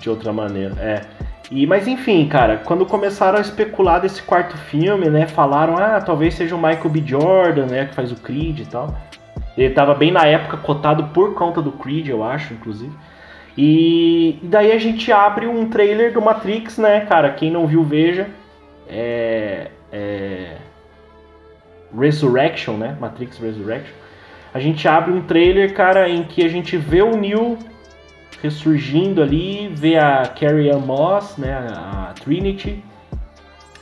De 0.00 0.10
outra 0.10 0.32
maneira, 0.32 0.74
é. 0.80 1.04
E, 1.50 1.66
mas 1.66 1.86
enfim, 1.86 2.26
cara, 2.26 2.58
quando 2.64 2.84
começaram 2.84 3.38
a 3.38 3.40
especular 3.40 4.00
desse 4.00 4.20
quarto 4.22 4.56
filme, 4.56 5.08
né, 5.08 5.26
falaram, 5.26 5.76
ah, 5.78 6.00
talvez 6.00 6.34
seja 6.34 6.56
o 6.56 6.58
Michael 6.58 6.88
B. 6.88 7.02
Jordan, 7.06 7.66
né, 7.66 7.86
que 7.86 7.94
faz 7.94 8.10
o 8.10 8.16
Creed 8.16 8.60
e 8.60 8.66
tal. 8.66 8.96
Ele 9.56 9.72
tava 9.72 9.94
bem 9.94 10.10
na 10.10 10.26
época 10.26 10.56
cotado 10.56 11.04
por 11.14 11.34
conta 11.34 11.62
do 11.62 11.72
Creed, 11.72 12.08
eu 12.08 12.24
acho, 12.24 12.52
inclusive. 12.52 12.92
E, 13.56 14.38
daí 14.42 14.72
a 14.72 14.78
gente 14.78 15.10
abre 15.12 15.46
um 15.46 15.68
trailer 15.68 16.12
do 16.12 16.20
Matrix, 16.20 16.78
né, 16.78 17.00
cara, 17.00 17.30
quem 17.30 17.50
não 17.50 17.66
viu, 17.66 17.84
veja. 17.84 18.26
É, 18.88 19.68
é... 19.92 20.56
Resurrection, 21.96 22.74
né, 22.74 22.96
Matrix 23.00 23.38
Resurrection. 23.38 23.94
A 24.52 24.58
gente 24.58 24.86
abre 24.88 25.12
um 25.12 25.22
trailer, 25.22 25.72
cara, 25.74 26.08
em 26.08 26.24
que 26.24 26.44
a 26.44 26.48
gente 26.48 26.76
vê 26.76 27.02
o 27.02 27.16
Neo 27.16 27.56
ressurgindo 28.42 29.22
ali, 29.22 29.68
vê 29.74 29.96
a 29.96 30.26
Carrie 30.26 30.70
Ann 30.70 30.80
Moss, 30.80 31.36
né, 31.36 31.52
a 31.54 32.12
Trinity, 32.22 32.82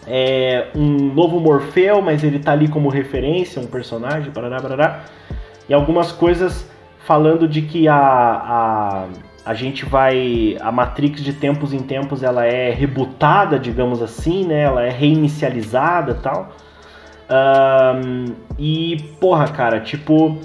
é 0.07 0.69
um 0.75 1.13
novo 1.15 1.41
Morfeu, 1.41 2.03
mas 2.03 2.23
ele 2.23 2.39
tá 2.39 2.53
ali 2.53 2.69
como 2.69 2.89
referência, 2.89 3.61
um 3.61 3.67
personagem, 3.67 4.31
parará, 4.31 4.61
parará. 4.61 5.05
E 5.69 5.73
algumas 5.73 6.13
coisas 6.13 6.71
falando 7.05 7.49
de 7.49 7.63
que 7.63 7.89
a, 7.89 7.97
a, 7.97 9.07
a 9.47 9.55
gente 9.55 9.85
vai. 9.85 10.57
A 10.61 10.71
Matrix 10.71 11.23
de 11.23 11.33
tempos 11.33 11.73
em 11.73 11.81
tempos 11.81 12.23
ela 12.23 12.45
é 12.45 12.71
rebootada, 12.71 13.59
digamos 13.59 14.03
assim, 14.03 14.45
né? 14.45 14.63
Ela 14.63 14.85
é 14.85 14.91
reinicializada 14.91 16.15
tal. 16.15 16.53
Um, 17.31 18.35
e, 18.59 19.03
porra, 19.19 19.49
cara, 19.49 19.81
tipo 19.81 20.39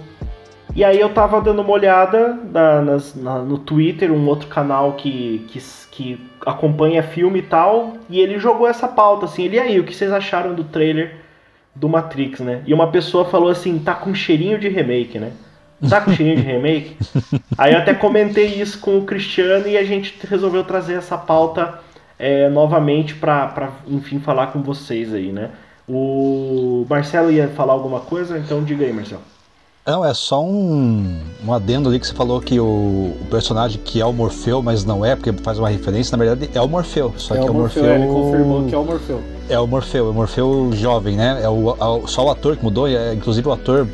e 0.75 0.83
aí 0.83 0.99
eu 0.99 1.09
tava 1.09 1.41
dando 1.41 1.61
uma 1.61 1.71
olhada 1.71 2.37
na, 2.51 2.81
nas, 2.81 3.15
na, 3.15 3.39
no 3.39 3.57
Twitter, 3.57 4.11
um 4.11 4.27
outro 4.27 4.47
canal 4.47 4.93
que, 4.93 5.45
que, 5.49 5.59
que, 5.91 6.29
acompanha 6.45 7.03
filme 7.03 7.39
e 7.39 7.43
tal, 7.43 7.97
e 8.09 8.19
ele 8.19 8.39
jogou 8.39 8.67
essa 8.67 8.87
pauta, 8.87 9.25
assim, 9.25 9.43
ele, 9.43 9.57
e 9.57 9.59
aí, 9.59 9.79
o 9.79 9.83
que 9.83 9.95
vocês 9.95 10.11
acharam 10.11 10.53
do 10.53 10.63
trailer 10.63 11.17
do 11.75 11.89
Matrix, 11.89 12.39
né? 12.39 12.61
E 12.65 12.73
uma 12.73 12.91
pessoa 12.91 13.25
falou 13.25 13.49
assim, 13.49 13.79
tá 13.79 13.93
com 13.93 14.13
cheirinho 14.13 14.59
de 14.59 14.69
remake, 14.69 15.19
né? 15.19 15.31
Tá 15.89 16.01
com 16.01 16.11
cheirinho 16.11 16.37
de 16.37 16.43
remake? 16.43 16.97
aí 17.57 17.73
eu 17.73 17.79
até 17.79 17.93
comentei 17.93 18.45
isso 18.45 18.79
com 18.79 18.97
o 18.97 19.05
Cristiano 19.05 19.67
e 19.67 19.77
a 19.77 19.83
gente 19.83 20.15
resolveu 20.27 20.63
trazer 20.63 20.95
essa 20.95 21.17
pauta 21.17 21.79
é, 22.17 22.49
novamente 22.49 23.15
pra, 23.15 23.47
pra, 23.47 23.69
enfim, 23.87 24.19
falar 24.19 24.47
com 24.47 24.61
vocês 24.61 25.13
aí, 25.13 25.31
né? 25.31 25.51
O 25.87 26.85
Marcelo 26.89 27.31
ia 27.31 27.47
falar 27.47 27.73
alguma 27.73 28.01
coisa, 28.01 28.37
então 28.37 28.63
diga 28.63 28.85
aí, 28.85 28.93
Marcelo. 28.93 29.21
Não, 29.89 30.05
é 30.05 30.13
só 30.13 30.45
um, 30.45 31.17
um 31.43 31.51
adendo 31.51 31.89
ali 31.89 31.99
que 31.99 32.05
você 32.05 32.13
falou 32.13 32.39
que 32.39 32.59
o, 32.59 32.63
o, 32.63 33.27
personagem 33.31 33.81
que 33.83 33.99
é 33.99 34.05
o 34.05 34.13
Morfeu, 34.13 34.61
mas 34.61 34.85
não 34.85 35.03
é, 35.03 35.15
porque 35.15 35.33
faz 35.41 35.57
uma 35.57 35.67
referência, 35.67 36.15
na 36.15 36.23
verdade 36.23 36.51
é 36.53 36.61
o 36.61 36.67
Morfeu. 36.67 37.11
Só 37.17 37.33
é 37.33 37.39
que 37.39 37.49
o 37.49 37.53
Morfeu. 37.53 37.83
Morfeu... 37.83 38.03
Ele 38.03 38.13
confirmou 38.13 38.65
que 38.65 38.75
é 38.75 38.77
o 38.77 38.85
Morfeu. 38.85 39.23
É 39.49 39.59
o 39.59 39.65
Morfeu, 39.65 40.05
é 40.05 40.09
o 40.11 40.13
Morfeu 40.13 40.69
jovem, 40.73 41.15
né? 41.15 41.39
É 41.41 41.49
o, 41.49 41.71
é 41.71 42.07
só 42.07 42.27
o 42.27 42.29
ator 42.29 42.55
que 42.55 42.63
mudou, 42.63 42.87
é, 42.87 43.15
inclusive 43.15 43.47
o 43.47 43.51
ator 43.51 43.87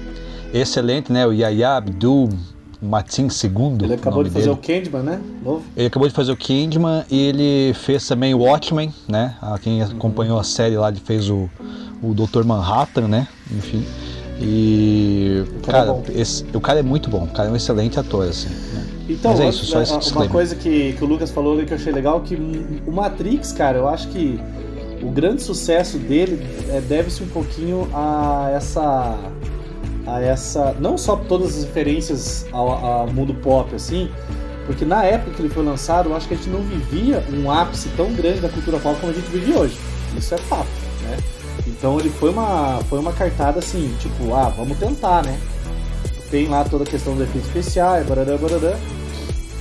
excelente, 0.54 1.14
né? 1.14 1.26
O 1.26 1.32
Yaya 1.32 1.78
Abdul 1.78 2.28
Matin 2.82 3.28
II. 3.28 3.78
Ele 3.82 3.94
acabou 3.94 4.22
de 4.22 4.32
fazer 4.32 4.48
dele. 4.48 4.52
o 4.52 4.58
Candyman, 4.58 5.02
né? 5.02 5.22
Novo. 5.42 5.64
Ele 5.78 5.88
acabou 5.88 6.10
de 6.10 6.14
fazer 6.14 6.34
o 6.34 6.36
Candyman 6.36 7.06
e 7.10 7.22
ele 7.22 7.74
fez 7.74 8.06
também 8.06 8.34
o 8.34 8.40
Watchmen, 8.40 8.94
né? 9.08 9.36
Quem 9.62 9.82
uhum. 9.82 9.92
acompanhou 9.92 10.38
a 10.38 10.44
série 10.44 10.76
lá, 10.76 10.90
ele 10.90 11.00
fez 11.00 11.30
o, 11.30 11.50
o 12.04 12.14
Dr. 12.14 12.44
Manhattan, 12.44 13.08
né? 13.08 13.30
Enfim. 13.50 13.86
E. 14.40 15.44
O 15.58 15.66
cara, 15.66 15.86
cara 15.86 16.04
é 16.10 16.22
esse, 16.22 16.46
o 16.54 16.62
cara 16.62 16.80
é 16.80 16.84
muito 16.84 17.10
bom, 17.10 17.24
o 17.24 17.28
cara 17.28 17.50
é 17.50 17.52
um 17.52 17.56
excelente 17.56 18.00
ator, 18.00 18.28
assim. 18.28 18.50
Né? 18.50 18.86
Então, 19.08 19.32
Mas 19.32 19.40
é 19.40 19.50
isso, 19.50 19.66
só 19.66 19.82
esse 19.82 20.12
uma 20.14 20.28
coisa 20.28 20.56
que, 20.56 20.94
que 20.94 21.04
o 21.04 21.08
Lucas 21.08 21.30
falou 21.30 21.64
que 21.64 21.72
eu 21.72 21.78
achei 21.78 21.94
legal, 21.94 22.22
que 22.22 22.36
o 22.36 22.92
Matrix, 22.92 23.52
cara, 23.52 23.78
eu 23.78 23.88
acho 23.88 24.08
que 24.08 24.40
o 25.02 25.12
grande 25.12 25.44
sucesso 25.44 25.98
dele 25.98 26.46
é, 26.70 26.82
deve-se 26.82 27.22
um 27.22 27.28
pouquinho 27.28 27.88
a 27.94 28.52
essa 28.56 29.18
a 30.08 30.22
essa 30.22 30.76
não 30.80 30.98
só 30.98 31.16
todas 31.16 31.58
as 31.58 31.64
referências 31.64 32.46
ao, 32.52 32.70
ao, 32.70 33.08
mundo 33.08 33.34
pop 33.34 33.74
assim 33.76 34.10
porque 34.66 34.86
na 34.86 35.04
época 35.04 35.32
que 35.32 35.42
ele 35.42 35.50
foi 35.50 35.64
lançado 35.64 36.10
eu 36.10 36.16
acho 36.16 36.28
que 36.28 36.34
a 36.34 36.38
gente 36.38 36.50
não 36.50 36.62
vivia 36.62 37.24
um 37.34 37.52
ápice 37.52 37.90
tão 37.98 38.14
grande 38.14 38.40
da 38.40 38.50
cultura 38.50 38.80
pop 38.80 39.00
como 39.00 39.12
a 39.12 39.16
gente 39.16 39.28
vive 39.30 39.54
hoje 39.54 39.78
isso 40.16 40.34
é 40.34 40.38
fato 40.38 40.85
então 41.86 42.00
ele 42.00 42.10
foi 42.10 42.32
uma 42.32 42.80
foi 42.90 42.98
uma 42.98 43.14
cartada 43.14 43.60
assim 43.60 43.96
tipo 44.00 44.34
ah 44.34 44.50
vamos 44.50 44.76
tentar 44.80 45.24
né 45.24 45.40
tem 46.32 46.48
lá 46.48 46.64
toda 46.64 46.84
a 46.84 46.88
questão 46.88 47.16
do 47.16 47.22
efeito 47.22 47.46
especial 47.46 48.04
barará, 48.06 48.36
barará, 48.36 48.76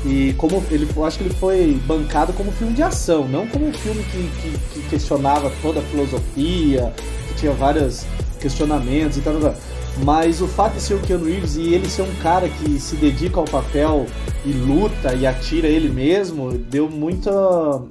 e 0.07 0.33
como 0.39 0.65
ele, 0.71 0.89
eu 0.97 1.05
acho 1.05 1.19
que 1.19 1.25
ele 1.25 1.35
foi 1.35 1.79
bancado 1.87 2.33
como 2.33 2.51
filme 2.53 2.73
de 2.73 2.83
ação, 2.83 3.29
não 3.29 3.47
como 3.47 3.69
um 3.69 3.73
filme 3.75 4.03
que, 4.05 4.31
que, 4.41 4.59
que 4.73 4.89
questionava 4.89 5.53
toda 5.61 5.81
a 5.81 5.83
filosofia, 5.83 6.95
que 7.29 7.35
tinha 7.35 7.53
vários 7.53 8.07
questionamentos 8.41 9.19
e 9.19 9.21
tal, 9.21 9.39
tal. 9.39 9.55
Mas 10.03 10.41
o 10.41 10.49
fato 10.49 10.75
de 10.75 10.81
ser 10.81 10.95
o 10.95 11.01
Keanu 11.01 11.27
Reeves 11.27 11.57
e 11.57 11.75
ele 11.75 11.89
ser 11.89 12.03
um 12.03 12.15
cara 12.17 12.49
que 12.49 12.81
se 12.81 12.97
dedica 12.97 13.39
ao 13.39 13.45
papel 13.45 14.07
e 14.45 14.53
luta 14.53 15.15
e 15.15 15.27
atira 15.27 15.69
ele 15.69 15.91
mesmo, 15.91 16.53
deu 16.53 16.89
muita 16.89 17.31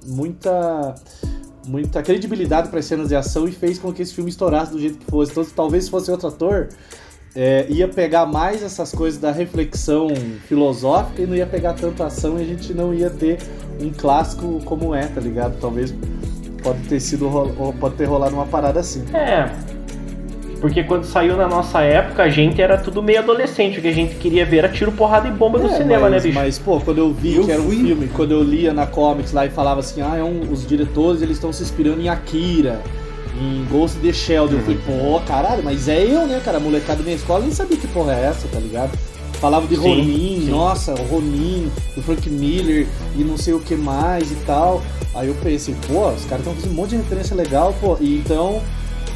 muita 0.05 0.95
muita 1.67 2.01
credibilidade 2.01 2.69
para 2.69 2.79
as 2.79 2.85
cenas 2.85 3.07
de 3.07 3.15
ação 3.15 3.47
e 3.47 3.51
fez 3.51 3.79
com 3.79 3.91
que 3.93 4.01
esse 4.01 4.13
filme 4.13 4.29
estourasse 4.29 4.71
do 4.71 4.79
jeito 4.79 4.97
que 4.97 5.05
fosse. 5.05 5.31
Então, 5.31 5.45
talvez 5.55 5.85
se 5.85 5.89
fosse 5.89 6.11
outro 6.11 6.27
ator, 6.27 6.69
é, 7.35 7.65
ia 7.69 7.87
pegar 7.87 8.25
mais 8.25 8.61
essas 8.61 8.91
coisas 8.91 9.19
da 9.19 9.31
reflexão 9.31 10.09
filosófica 10.47 11.21
e 11.21 11.25
não 11.25 11.35
ia 11.35 11.47
pegar 11.47 11.73
tanta 11.73 12.05
ação 12.05 12.37
e 12.39 12.43
a 12.43 12.45
gente 12.45 12.73
não 12.73 12.93
ia 12.93 13.09
ter 13.09 13.39
um 13.81 13.89
clássico 13.91 14.61
como 14.65 14.93
é, 14.93 15.07
tá 15.07 15.19
ligado? 15.19 15.59
Talvez 15.59 15.93
pode 16.61 16.79
ter 16.87 16.99
sido 16.99 17.29
pode 17.79 17.95
ter 17.95 18.05
rolado 18.05 18.35
uma 18.35 18.45
parada 18.45 18.79
assim. 18.79 19.03
É. 19.13 19.49
Porque 20.63 20.81
quando 20.81 21.03
saiu 21.03 21.35
na 21.35 21.45
nossa 21.45 21.81
época, 21.81 22.23
a 22.23 22.29
gente 22.29 22.61
era 22.61 22.77
tudo 22.77 23.03
meio 23.03 23.19
adolescente, 23.19 23.79
o 23.79 23.81
que 23.81 23.87
a 23.89 23.93
gente 23.93 24.15
queria 24.15 24.45
ver 24.45 24.59
era 24.59 24.69
tiro, 24.69 24.93
porrada 24.93 25.27
e 25.27 25.31
bomba 25.31 25.61
é, 25.61 25.67
cinema, 25.75 26.09
mas, 26.09 26.11
né, 26.11 26.19
bicho? 26.21 26.39
Mas, 26.39 26.57
pô, 26.57 26.79
quando 26.79 26.99
eu 26.99 27.13
vi 27.13 27.35
eu 27.35 27.43
que 27.43 27.51
era 27.51 27.61
um 27.61 27.69
filme, 27.69 28.07
quando 28.07 28.31
eu 28.31 28.41
lia 28.41 28.73
na 28.73 28.87
comics 28.87 29.33
lá 29.33 29.45
e 29.45 29.49
falava 29.49 29.81
assim, 29.81 30.01
ah, 30.01 30.15
é 30.15 30.23
um, 30.23 30.49
os 30.49 30.65
diretores 30.65 31.21
eles 31.21 31.35
estão 31.35 31.51
se 31.51 31.63
inspirando 31.63 31.99
em 31.99 32.07
Akira, 32.07 32.81
em 33.37 33.65
Ghost 33.69 33.97
in 33.97 34.03
the 34.03 34.13
Shell. 34.13 34.49
Eu 34.49 34.61
falei, 34.61 34.79
pô, 34.85 35.19
caralho, 35.27 35.61
mas 35.61 35.89
é 35.89 36.01
eu, 36.01 36.25
né, 36.25 36.41
cara? 36.45 36.61
Molecada 36.61 36.99
da 36.99 37.03
minha 37.03 37.17
escola 37.17 37.41
nem 37.41 37.51
sabia 37.51 37.75
que 37.75 37.87
porra 37.87 38.13
é 38.13 38.27
essa, 38.27 38.47
tá 38.47 38.57
ligado? 38.57 38.97
Falava 39.41 39.67
de 39.67 39.75
sim, 39.75 39.81
Ronin, 39.81 40.41
sim. 40.45 40.49
nossa, 40.49 40.93
o 40.93 41.03
Ronin, 41.07 41.69
do 41.93 42.01
Frank 42.01 42.29
Miller 42.29 42.87
e 43.17 43.23
não 43.25 43.35
sei 43.35 43.53
o 43.53 43.59
que 43.59 43.75
mais 43.75 44.31
e 44.31 44.35
tal. 44.45 44.81
Aí 45.13 45.27
eu 45.27 45.35
pensei, 45.43 45.75
pô, 45.89 46.07
os 46.07 46.23
caras 46.23 46.39
estão 46.39 46.55
fazendo 46.55 46.71
um 46.71 46.75
monte 46.75 46.91
de 46.91 46.95
referência 46.95 47.35
legal, 47.35 47.75
pô. 47.81 47.97
E 47.99 48.15
então, 48.15 48.61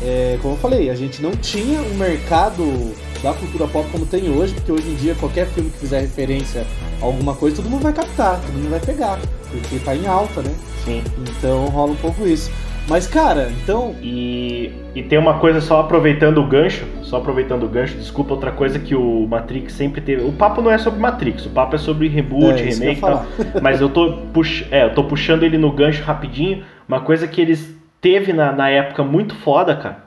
é, 0.01 0.37
como 0.41 0.53
eu 0.55 0.57
falei, 0.59 0.89
a 0.89 0.95
gente 0.95 1.21
não 1.21 1.31
tinha 1.31 1.81
um 1.81 1.95
mercado 1.95 2.93
da 3.21 3.33
cultura 3.33 3.67
pop 3.67 3.89
como 3.91 4.05
tem 4.05 4.29
hoje, 4.29 4.53
porque 4.53 4.71
hoje 4.71 4.89
em 4.89 4.95
dia 4.95 5.15
qualquer 5.15 5.47
filme 5.47 5.69
que 5.69 5.79
fizer 5.79 6.01
referência 6.01 6.65
a 7.01 7.05
alguma 7.05 7.35
coisa, 7.35 7.57
todo 7.57 7.69
mundo 7.69 7.83
vai 7.83 7.93
captar, 7.93 8.39
todo 8.39 8.53
mundo 8.53 8.69
vai 8.69 8.79
pegar, 8.79 9.19
porque 9.49 9.79
tá 9.79 9.95
em 9.95 10.05
alta, 10.05 10.41
né? 10.41 10.53
Sim. 10.85 11.03
Então 11.37 11.65
rola 11.65 11.91
um 11.91 11.95
pouco 11.95 12.27
isso. 12.27 12.51
Mas, 12.89 13.05
cara, 13.05 13.51
então. 13.63 13.95
E, 14.01 14.71
e 14.95 15.03
tem 15.03 15.19
uma 15.19 15.39
coisa 15.39 15.59
só 15.59 15.81
aproveitando 15.81 16.37
o 16.37 16.47
gancho, 16.47 16.85
só 17.01 17.17
aproveitando 17.17 17.63
o 17.63 17.67
gancho, 17.67 17.97
desculpa, 17.97 18.33
outra 18.33 18.51
coisa 18.51 18.79
que 18.79 18.95
o 18.95 19.27
Matrix 19.27 19.73
sempre 19.73 19.99
teve. 19.99 20.23
O 20.23 20.31
papo 20.31 20.61
não 20.61 20.71
é 20.71 20.77
sobre 20.77 20.99
Matrix, 20.99 21.45
o 21.45 21.49
papo 21.49 21.75
é 21.75 21.77
sobre 21.77 22.07
reboot, 22.07 22.61
é, 22.61 22.63
remake 22.63 22.97
e 22.97 23.01
tal. 23.01 23.25
Mas 23.61 23.81
eu 23.81 23.89
tô, 23.89 24.13
pux... 24.33 24.63
é, 24.71 24.85
eu 24.85 24.93
tô 24.93 25.03
puxando 25.03 25.43
ele 25.43 25.57
no 25.57 25.71
gancho 25.71 26.01
rapidinho. 26.03 26.63
Uma 26.87 27.01
coisa 27.01 27.27
que 27.27 27.41
eles 27.41 27.76
teve 28.01 28.33
na, 28.33 28.51
na 28.51 28.69
época 28.69 29.03
muito 29.03 29.35
foda, 29.35 29.75
cara, 29.75 30.05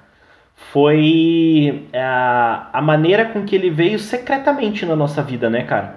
foi 0.73 1.89
a, 1.95 2.69
a 2.73 2.83
maneira 2.83 3.25
com 3.27 3.45
que 3.45 3.55
ele 3.55 3.71
veio 3.71 3.99
secretamente 3.99 4.85
na 4.85 4.95
nossa 4.95 5.23
vida, 5.23 5.49
né, 5.49 5.63
cara? 5.63 5.97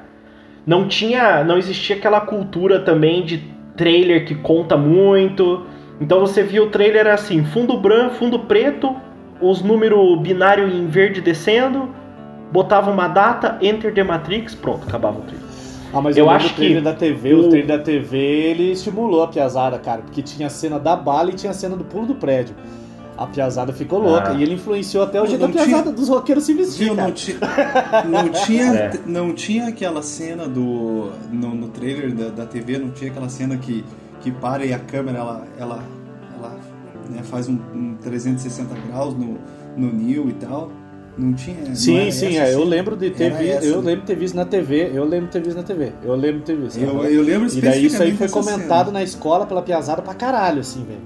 Não 0.66 0.88
tinha. 0.88 1.44
Não 1.44 1.58
existia 1.58 1.98
aquela 1.98 2.22
cultura 2.22 2.80
também 2.80 3.24
de 3.24 3.44
trailer 3.76 4.26
que 4.26 4.36
conta 4.36 4.78
muito 4.78 5.66
então 6.00 6.20
você 6.20 6.44
via 6.44 6.64
o 6.64 6.70
trailer 6.70 7.08
assim, 7.08 7.46
fundo 7.46 7.78
branco, 7.78 8.16
fundo 8.16 8.40
preto, 8.40 8.96
os 9.40 9.62
números 9.62 10.20
binário 10.20 10.68
em 10.68 10.88
verde 10.88 11.22
descendo, 11.22 11.90
botava 12.52 12.92
uma 12.92 13.08
data, 13.08 13.58
Enter 13.62 13.94
the 13.94 14.04
Matrix, 14.04 14.56
pronto, 14.56 14.88
acabava 14.88 15.20
o 15.20 15.22
trailer. 15.22 15.43
Ah, 15.94 16.02
mas 16.02 16.18
eu, 16.18 16.26
eu 16.26 16.30
acho 16.32 16.48
o 16.48 16.54
trailer 16.54 16.78
que 16.78 16.84
da 16.84 16.94
TV, 16.94 17.34
o... 17.34 17.40
o 17.40 17.50
trailer 17.50 17.78
da 17.78 17.84
TV, 17.84 18.18
ele 18.18 18.72
estimulou 18.72 19.24
a 19.24 19.28
piazada, 19.28 19.78
cara, 19.78 20.02
porque 20.02 20.22
tinha 20.22 20.48
a 20.48 20.50
cena 20.50 20.80
da 20.80 20.96
bala 20.96 21.30
e 21.30 21.34
tinha 21.34 21.52
a 21.52 21.54
cena 21.54 21.76
do 21.76 21.84
pulo 21.84 22.08
do 22.08 22.16
prédio. 22.16 22.56
A 23.16 23.28
piazada 23.28 23.72
ficou 23.72 24.00
louca 24.00 24.32
ah. 24.32 24.34
e 24.34 24.42
ele 24.42 24.56
influenciou 24.56 25.04
até 25.04 25.22
o 25.22 25.28
jeito 25.28 25.42
da 25.42 25.48
piazada 25.48 25.92
dos 25.92 26.10
roqueiros 26.10 26.46
se 26.46 26.54
vestir, 26.56 26.92
não, 26.96 27.12
ti, 27.12 27.38
não, 28.10 28.30
tinha, 28.30 28.66
é. 28.74 29.00
não 29.06 29.34
tinha 29.34 29.68
aquela 29.68 30.02
cena 30.02 30.48
do 30.48 31.12
no, 31.32 31.54
no 31.54 31.68
trailer 31.68 32.12
da, 32.12 32.30
da 32.30 32.46
TV, 32.48 32.80
não 32.80 32.90
tinha 32.90 33.12
aquela 33.12 33.30
cena 33.30 33.56
que 33.56 33.86
que 34.24 34.32
para 34.32 34.66
e 34.66 34.74
a 34.74 34.80
câmera 34.80 35.20
ela, 35.20 35.48
ela, 35.60 35.84
ela 36.34 36.60
né, 37.10 37.22
faz 37.24 37.50
um, 37.50 37.60
um 37.74 37.98
360 38.02 38.74
graus 38.88 39.14
no, 39.14 39.38
no 39.76 39.92
Neo 39.94 40.30
e 40.30 40.34
tal. 40.34 40.72
Não 41.18 41.34
tinha. 41.34 41.76
Sim, 41.76 42.06
não 42.06 42.12
sim, 42.12 42.38
é, 42.38 42.54
eu 42.54 42.64
lembro 42.64 42.96
de 42.96 43.12
ter 43.12 43.32
visto, 43.32 43.64
eu 43.64 43.82
lembro 43.82 44.02
de 44.02 44.08
ter 44.08 44.16
visto 44.16 44.34
na 44.36 44.46
TV, 44.46 44.92
eu 44.94 45.06
lembro 45.06 45.28
de 45.28 45.34
ter 45.34 45.44
visto 45.44 45.58
na 45.58 45.64
TV, 45.64 45.92
eu 46.04 46.16
lembro 46.16 46.40
de 46.40 46.46
ter 46.46 46.58
visto. 46.58 46.80
Eu, 46.80 47.04
eu 47.04 47.22
lembro 47.22 47.56
E 47.56 47.62
daí 47.62 47.86
isso 47.86 48.02
aí 48.02 48.18
foi 48.18 48.30
comentado 48.30 48.88
cena. 48.88 49.00
na 49.00 49.04
escola 49.04 49.46
pela 49.46 49.62
piazada 49.62 50.02
pra 50.02 50.16
caralho, 50.16 50.62
assim, 50.62 50.84
velho. 50.84 51.02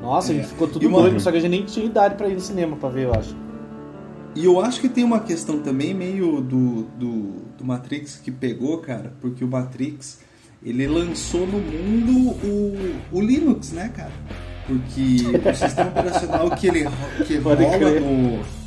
Nossa, 0.00 0.32
é. 0.32 0.34
a 0.34 0.38
gente 0.38 0.48
ficou 0.48 0.66
tudo 0.66 0.88
doido, 0.88 1.20
só 1.20 1.30
que 1.30 1.36
a 1.36 1.40
gente 1.40 1.50
nem 1.50 1.64
tinha 1.64 1.86
idade 1.86 2.16
pra 2.16 2.28
ir 2.28 2.34
no 2.34 2.40
cinema 2.40 2.76
pra 2.76 2.88
ver, 2.88 3.04
eu 3.04 3.14
acho. 3.14 3.36
E 4.34 4.44
eu 4.44 4.60
acho 4.60 4.80
que 4.80 4.88
tem 4.88 5.04
uma 5.04 5.20
questão 5.20 5.60
também 5.60 5.94
meio 5.94 6.40
do, 6.40 6.82
do, 6.98 7.22
do 7.58 7.64
Matrix 7.64 8.16
que 8.16 8.32
pegou, 8.32 8.78
cara, 8.78 9.12
porque 9.20 9.44
o 9.44 9.48
Matrix 9.48 10.18
ele 10.64 10.88
lançou 10.88 11.46
no 11.46 11.58
mundo 11.58 12.30
o, 12.42 12.96
o 13.12 13.20
Linux, 13.20 13.72
né, 13.72 13.92
cara? 13.94 14.12
Porque 14.66 15.48
o 15.50 15.54
sistema 15.54 15.90
operacional 15.90 16.50
que 16.52 16.68
ele 16.68 16.84
que 17.26 17.36
rola 17.38 17.60
no 18.00 18.61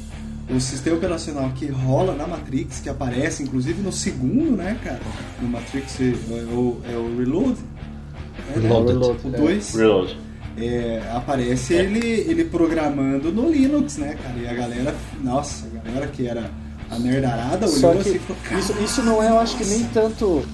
o 0.50 0.60
sistema 0.60 0.98
operacional 0.98 1.50
que 1.56 1.66
rola 1.68 2.14
na 2.14 2.28
Matrix, 2.28 2.80
que 2.80 2.90
aparece 2.90 3.44
inclusive 3.44 3.82
no 3.82 3.92
segundo, 3.92 4.56
né, 4.56 4.78
cara? 4.84 5.02
No 5.42 5.48
Matrix 5.48 6.00
é, 6.00 6.14
o, 6.54 6.82
é 6.90 6.96
o 6.96 7.18
Reload. 7.18 7.58
É, 8.54 8.60
né? 8.60 8.68
Reload. 8.68 9.28
O 9.28 9.30
2. 9.30 9.76
Reload. 9.76 10.18
É, 10.58 11.02
aparece 11.14 11.76
é. 11.76 11.82
ele, 11.82 12.00
ele 12.00 12.46
programando 12.46 13.32
no 13.32 13.50
Linux, 13.50 13.98
né, 13.98 14.16
cara? 14.22 14.38
E 14.38 14.48
a 14.48 14.54
galera, 14.54 14.96
nossa, 15.22 15.68
a 15.68 15.88
galera 15.88 16.08
que 16.08 16.28
era 16.28 16.50
a 16.90 17.00
nerdarada 17.00 17.68
olhou 17.68 18.00
assim 18.00 18.16
e 18.16 18.20
falou, 18.20 18.60
isso, 18.60 18.74
isso 18.84 19.04
não 19.04 19.22
é, 19.22 19.30
eu 19.30 19.40
acho 19.40 19.58
que 19.58 19.66
nem 19.66 19.84
tanto 19.86 20.46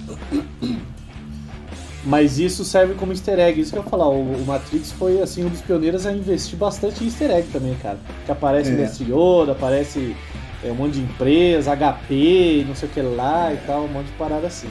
mas 2.03 2.39
isso 2.39 2.65
serve 2.65 2.95
como 2.95 3.11
easter 3.11 3.39
egg. 3.39 3.61
Isso 3.61 3.71
que 3.71 3.77
eu 3.77 3.83
ia 3.83 3.89
falar, 3.89 4.09
o, 4.09 4.45
Matrix 4.45 4.91
foi 4.91 5.21
assim 5.21 5.45
um 5.45 5.49
dos 5.49 5.61
pioneiros 5.61 6.05
a 6.05 6.11
investir 6.11 6.57
bastante 6.57 7.03
em 7.03 7.07
easter 7.07 7.29
egg 7.29 7.47
também, 7.51 7.75
cara. 7.75 7.99
Que 8.25 8.31
aparece 8.31 8.71
é. 8.71 8.73
o 8.73 8.77
Mestre 8.77 9.05
Yoda, 9.05 9.51
aparece 9.51 10.15
é, 10.63 10.71
um 10.71 10.75
monte 10.75 10.93
de 10.93 11.01
empresa, 11.01 11.75
HP, 11.75 12.65
não 12.67 12.75
sei 12.75 12.89
o 12.89 12.91
que 12.91 13.01
lá 13.01 13.53
e 13.53 13.57
tal, 13.67 13.83
um 13.83 13.87
monte 13.87 14.07
de 14.07 14.13
parada 14.13 14.47
assim. 14.47 14.69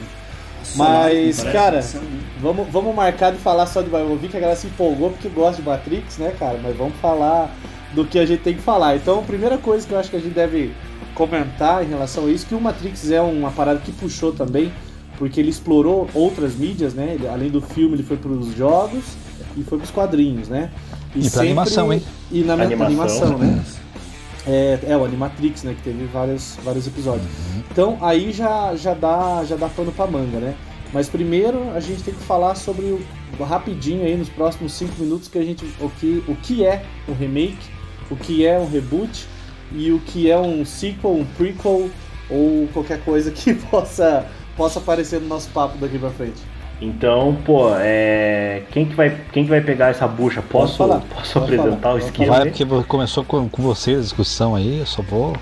Mas, 0.75 1.43
cara, 1.43 1.83
vamos, 2.39 2.67
vamos 2.69 2.95
marcar 2.95 3.31
de 3.31 3.37
falar 3.37 3.65
só 3.65 3.81
de 3.81 3.89
Bible. 3.89 4.11
Eu 4.11 4.17
vi 4.17 4.27
que 4.27 4.37
a 4.37 4.39
galera 4.39 4.57
se 4.57 4.67
empolgou 4.67 5.09
porque 5.09 5.27
gosta 5.27 5.61
de 5.61 5.67
Matrix, 5.67 6.17
né, 6.17 6.33
cara? 6.37 6.59
Mas 6.61 6.75
vamos 6.75 6.95
falar 7.01 7.53
do 7.93 8.05
que 8.05 8.19
a 8.19 8.25
gente 8.25 8.41
tem 8.41 8.55
que 8.55 8.61
falar. 8.61 8.95
Então, 8.95 9.19
a 9.19 9.23
primeira 9.23 9.57
coisa 9.57 9.85
que 9.85 9.93
eu 9.93 9.99
acho 9.99 10.09
que 10.09 10.15
a 10.15 10.19
gente 10.19 10.33
deve 10.33 10.73
comentar 11.13 11.83
em 11.83 11.87
relação 11.87 12.27
a 12.27 12.31
isso, 12.31 12.45
que 12.45 12.55
o 12.55 12.61
Matrix 12.61 13.11
é 13.11 13.21
uma 13.21 13.51
parada 13.51 13.79
que 13.79 13.91
puxou 13.91 14.31
também 14.31 14.71
porque 15.17 15.39
ele 15.39 15.49
explorou 15.49 16.09
outras 16.13 16.55
mídias, 16.55 16.93
né? 16.93 17.17
Além 17.31 17.49
do 17.49 17.61
filme, 17.61 17.95
ele 17.95 18.03
foi 18.03 18.17
para 18.17 18.31
os 18.31 18.55
jogos 18.55 19.03
e 19.57 19.63
foi 19.63 19.77
para 19.77 19.85
os 19.85 19.91
quadrinhos, 19.91 20.47
né? 20.47 20.71
E, 21.15 21.27
e 21.27 21.29
para 21.29 21.41
animação, 21.41 21.93
hein? 21.93 22.01
E 22.31 22.43
na 22.43 22.53
animação, 22.53 22.85
animação 22.85 23.37
né? 23.37 23.63
É, 24.47 24.79
é, 24.87 24.97
o 24.97 25.05
Animatrix, 25.05 25.63
né? 25.63 25.75
Que 25.75 25.83
teve 25.83 26.05
vários, 26.05 26.57
vários 26.63 26.87
episódios. 26.87 27.27
Uhum. 27.27 27.63
Então 27.71 27.97
aí 28.01 28.31
já, 28.31 28.75
já 28.75 28.93
dá 28.93 29.43
já 29.45 29.55
dá 29.55 29.69
pano 29.69 29.91
pra 29.91 30.07
manga, 30.07 30.39
né? 30.39 30.55
Mas 30.93 31.07
primeiro 31.07 31.69
a 31.71 31.79
gente 31.79 32.03
tem 32.03 32.13
que 32.13 32.23
falar 32.23 32.55
sobre 32.55 32.85
o 32.85 33.43
rapidinho 33.43 34.03
aí 34.03 34.15
nos 34.17 34.29
próximos 34.29 34.73
cinco 34.73 34.93
minutos 34.99 35.27
que 35.27 35.37
a 35.37 35.43
gente 35.43 35.65
o 35.79 35.89
que 35.89 36.23
o 36.27 36.35
que 36.35 36.65
é 36.65 36.83
um 37.07 37.13
remake, 37.13 37.69
o 38.09 38.15
que 38.15 38.45
é 38.45 38.59
um 38.59 38.67
reboot 38.67 39.27
e 39.73 39.91
o 39.91 39.99
que 39.99 40.29
é 40.29 40.37
um 40.37 40.65
sequel, 40.65 41.11
um 41.11 41.25
prequel 41.25 41.89
ou 42.29 42.67
qualquer 42.73 43.03
coisa 43.03 43.31
que 43.31 43.53
possa, 43.69 44.25
possa 44.61 44.79
aparecer 44.79 45.19
no 45.19 45.27
nosso 45.27 45.49
papo 45.49 45.77
daqui 45.77 45.97
pra 45.97 46.09
frente. 46.11 46.41
Então, 46.79 47.37
pô, 47.45 47.69
é... 47.75 48.63
quem, 48.71 48.85
que 48.85 48.95
vai, 48.95 49.15
quem 49.31 49.43
que 49.43 49.49
vai 49.49 49.61
pegar 49.61 49.89
essa 49.89 50.07
bucha? 50.07 50.41
Posso, 50.41 50.77
falar, 50.77 50.99
posso 51.13 51.37
apresentar 51.37 51.79
falar, 51.79 51.95
o 51.95 51.97
esquema? 51.97 52.37
Vai 52.37 52.45
porque 52.49 52.65
começou 52.87 53.23
com, 53.23 53.47
com 53.47 53.61
você 53.61 53.95
a 53.95 53.99
discussão 53.99 54.55
aí, 54.55 54.79
eu 54.79 54.85
só 54.85 55.01
vou. 55.01 55.35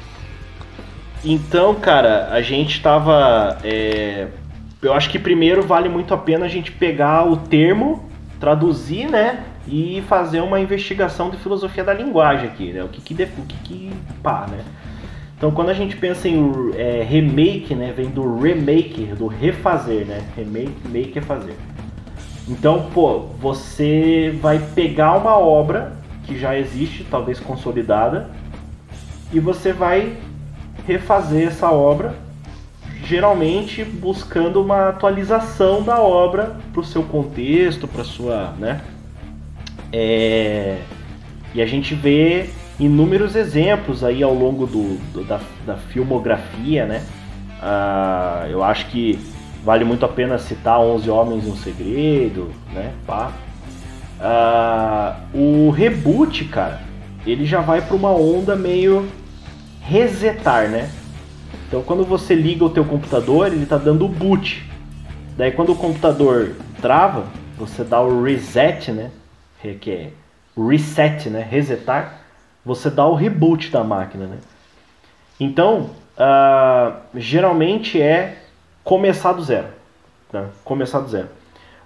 Então, 1.24 1.76
cara, 1.76 2.30
a 2.32 2.42
gente 2.42 2.82
tava. 2.82 3.58
é, 3.64 4.28
Eu 4.82 4.94
acho 4.94 5.10
que 5.10 5.20
primeiro 5.20 5.62
vale 5.62 5.90
muito 5.90 6.14
a 6.14 6.18
pena 6.18 6.46
a 6.46 6.50
gente 6.50 6.72
pegar 6.72 7.26
o 7.30 7.36
termo, 7.38 8.10
traduzir, 8.40 9.10
né? 9.10 9.44
E 9.68 10.02
fazer 10.08 10.42
uma 10.42 10.60
investigação 10.60 11.30
de 11.30 11.38
filosofia 11.38 11.84
da 11.84 11.94
linguagem 11.94 12.48
aqui, 12.48 12.72
né? 12.74 12.84
O 12.84 12.88
que 12.88 13.02
que, 13.02 13.14
def- 13.14 13.38
o 13.38 13.44
que, 13.44 13.56
que 13.64 13.94
pá, 14.24 14.46
né? 14.50 14.60
Então, 15.40 15.52
quando 15.52 15.70
a 15.70 15.74
gente 15.74 15.96
pensa 15.96 16.28
em 16.28 16.52
é, 16.76 17.02
remake, 17.02 17.74
né? 17.74 17.94
Vem 17.96 18.10
do 18.10 18.42
remake, 18.42 19.06
do 19.06 19.28
refazer, 19.28 20.06
né? 20.06 20.22
Remake, 20.36 20.76
make 20.90 21.18
é 21.18 21.22
fazer. 21.22 21.56
Então, 22.46 22.90
pô, 22.94 23.20
você 23.40 24.38
vai 24.42 24.60
pegar 24.76 25.16
uma 25.16 25.40
obra 25.40 25.94
que 26.26 26.38
já 26.38 26.60
existe, 26.60 27.06
talvez 27.10 27.40
consolidada, 27.40 28.30
e 29.32 29.40
você 29.40 29.72
vai 29.72 30.18
refazer 30.86 31.48
essa 31.48 31.72
obra, 31.72 32.16
geralmente 33.06 33.86
buscando 33.86 34.62
uma 34.62 34.90
atualização 34.90 35.82
da 35.82 36.02
obra 36.02 36.58
para 36.74 36.82
o 36.82 36.84
seu 36.84 37.04
contexto, 37.04 37.88
para 37.88 38.04
sua, 38.04 38.54
né? 38.60 38.82
É, 39.94 40.80
E 41.56 41.62
a 41.62 41.66
gente 41.66 41.96
vê 41.96 42.50
inúmeros 42.80 43.36
exemplos 43.36 44.04
aí 44.04 44.24
ao 44.24 44.34
longo 44.34 44.66
do, 44.66 44.98
do- 45.14 45.24
da, 45.24 45.40
da 45.66 45.76
filmografia, 45.78 46.86
né? 46.86 47.04
Ah, 47.62 48.46
eu 48.50 48.64
acho 48.64 48.88
que 48.88 49.20
vale 49.64 49.84
muito 49.84 50.06
a 50.06 50.10
pena 50.10 50.38
citar 50.38 50.80
11 50.80 51.10
Homens 51.10 51.46
e 51.46 51.50
um 51.50 51.56
Segredo, 51.56 52.52
né? 52.74 52.94
Pá. 53.06 53.32
Ah, 54.22 55.18
o 55.34 55.70
reboot, 55.70 56.46
cara, 56.46 56.82
ele 57.26 57.46
já 57.46 57.62
vai 57.62 57.82
para 57.82 57.96
uma 57.96 58.12
onda 58.12 58.56
meio 58.56 59.08
resetar, 59.82 60.70
né? 60.70 60.90
Então 61.68 61.82
quando 61.84 62.04
você 62.06 62.34
liga 62.34 62.64
o 62.66 62.70
teu 62.70 62.84
computador, 62.86 63.48
ele 63.48 63.66
tá 63.66 63.78
dando 63.78 64.06
o 64.06 64.10
boot. 64.10 64.66
Daí 65.38 65.52
quando 65.52 65.72
o 65.72 65.76
computador 65.76 66.54
trava, 66.82 67.26
você 67.58 67.84
dá 67.84 68.02
o 68.02 68.24
reset, 68.24 68.92
né? 68.92 69.12
Que 69.82 69.92
é 69.92 70.10
reset, 70.58 71.30
né? 71.30 71.46
Resetar. 71.50 72.19
Você 72.66 72.90
dá 72.90 73.06
o 73.06 73.16
reboot 73.16 73.70
da 73.72 73.84
máquina, 73.84 74.26
né? 74.26 74.38
Então, 75.40 75.90
ah, 76.18 76.98
geralmente 77.16 78.02
é 78.02 78.38
começar 78.84 79.34
do 79.34 79.42
zero. 79.44 79.68
Né? 80.32 80.46
Começar 80.64 81.00
do 81.00 81.08
zero. 81.10 81.30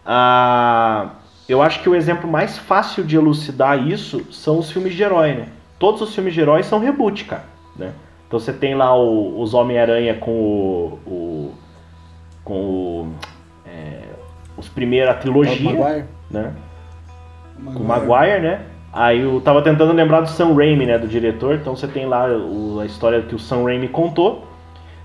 Ah, 0.06 1.10
eu 1.48 1.62
acho 1.62 1.82
que 1.82 1.90
o 1.90 1.96
exemplo 1.96 2.30
mais 2.30 2.58
fácil 2.58 3.04
de 3.04 3.16
elucidar 3.16 3.78
isso 3.88 4.26
são 4.32 4.60
os 4.60 4.72
filmes 4.72 4.94
de 4.96 5.04
herói, 5.04 5.34
né? 5.36 5.48
Todos 5.80 6.02
os 6.02 6.14
filmes 6.16 6.34
de 6.34 6.42
herói 6.42 6.64
são 6.64 6.80
reboot, 6.80 7.26
cara. 7.26 7.44
Né? 7.76 7.92
Então 8.28 8.40
você 8.40 8.52
tem 8.54 8.74
lá 8.76 8.96
o- 8.96 9.40
os 9.42 9.54
Homem-Aranha 9.54 10.16
com 10.16 10.32
o. 10.32 11.00
o- 11.06 11.54
com 12.44 12.54
o. 12.54 13.14
é, 13.66 14.02
os 14.58 14.68
primeiros, 14.68 15.12
a 15.12 15.14
trilogia, 15.18 15.72
Maguire? 15.74 16.06
né? 16.30 16.54
Com 17.64 17.80
o 17.80 17.84
Maguire, 17.86 18.42
né? 18.42 18.62
Aí 18.94 19.22
eu 19.22 19.42
tava 19.42 19.62
tentando 19.64 19.92
lembrar 19.92 20.22
do 20.22 20.30
Sam 20.30 20.54
Raimi, 20.54 20.86
né? 20.86 20.98
Do 21.00 21.08
diretor. 21.08 21.56
Então 21.56 21.76
você 21.76 21.88
tem 21.88 22.06
lá 22.06 22.28
o- 22.28 22.80
a 22.80 22.86
história 22.86 23.22
que 23.24 23.34
o 23.36 23.40
Sam 23.40 23.64
Raimi 23.64 23.88
contou. 23.88 24.48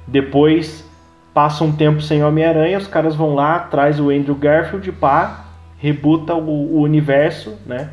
Depois 0.06 0.86
passa 1.32 1.64
um 1.64 1.72
tempo 1.72 2.00
sem 2.02 2.22
Homem-Aranha, 2.24 2.78
os 2.78 2.86
caras 2.86 3.14
vão 3.14 3.34
lá, 3.34 3.60
traz 3.60 4.00
o 4.00 4.10
Andrew 4.10 4.34
Garfield, 4.34 4.90
pá, 4.92 5.44
rebuta 5.78 6.34
o, 6.34 6.76
o 6.76 6.82
universo, 6.82 7.56
né? 7.64 7.90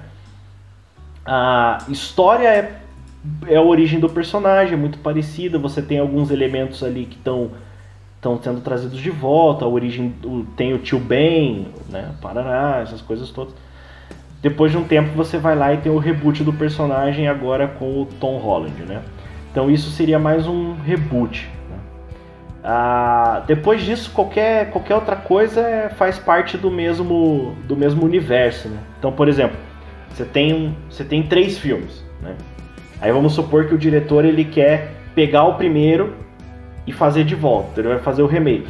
A 1.26 1.80
história 1.90 2.48
é, 2.48 2.80
é 3.48 3.56
a 3.56 3.62
origem 3.62 4.00
do 4.00 4.10
personagem, 4.10 4.74
é 4.74 4.78
muito 4.78 5.00
parecida. 5.00 5.58
Você 5.58 5.82
tem 5.82 6.00
alguns 6.00 6.30
elementos 6.32 6.84
ali 6.84 7.06
que 7.06 7.16
estão 7.18 7.52
estão 8.16 8.42
sendo 8.42 8.62
trazidos 8.62 9.00
de 9.00 9.12
volta. 9.12 9.66
A 9.66 9.68
origem 9.68 10.14
tem 10.58 10.74
o 10.74 10.80
tio 10.80 11.00
Ben, 11.00 11.68
né? 11.90 12.12
Parará, 12.22 12.80
essas 12.82 13.02
coisas 13.02 13.30
todas. 13.30 13.54
Depois 14.46 14.72
de 14.72 14.78
um 14.78 14.84
tempo 14.84 15.10
você 15.16 15.40
vai 15.40 15.56
lá 15.56 15.74
e 15.74 15.78
tem 15.78 15.92
o 15.92 15.98
reboot 15.98 16.44
do 16.44 16.54
personagem 16.54 17.28
agora 17.28 17.68
com 17.68 18.04
o 18.04 18.06
Tom 18.06 18.38
Holland, 18.38 18.84
né? 18.84 19.02
Então 19.52 19.72
isso 19.72 19.90
seria 19.90 20.20
mais 20.20 20.46
um 20.46 20.76
reboot. 20.86 21.50
né? 21.68 21.78
Ah, 22.64 23.42
depois 23.48 23.82
disso 23.82 24.12
qualquer, 24.14 24.70
qualquer 24.70 24.94
outra 24.94 25.16
coisa 25.16 25.62
é- 25.62 25.90
faz 25.90 26.20
parte 26.20 26.60
do 26.60 26.70
mesmo 26.70 27.56
do 27.68 27.76
mesmo 27.76 28.06
universo, 28.06 28.70
né? 28.70 28.78
Então 29.00 29.12
por 29.12 29.28
exemplo 29.28 29.58
você 30.12 30.24
tem 30.24 30.78
você 30.92 31.04
tem 31.04 31.24
três 31.24 31.58
filmes, 31.58 32.06
né? 32.22 32.36
Aí 33.02 33.12
vamos 33.12 33.34
supor 33.34 33.66
que 33.66 33.74
o 33.74 33.80
diretor 33.80 34.26
ele 34.26 34.46
quer 34.46 34.92
pegar 35.16 35.46
o 35.46 35.56
primeiro 35.56 36.14
e 36.86 36.94
fazer 36.94 37.24
de 37.24 37.34
volta, 37.34 37.82
ele 37.82 37.88
vai 37.88 37.98
fazer 37.98 38.22
o 38.22 38.28
remake. 38.28 38.68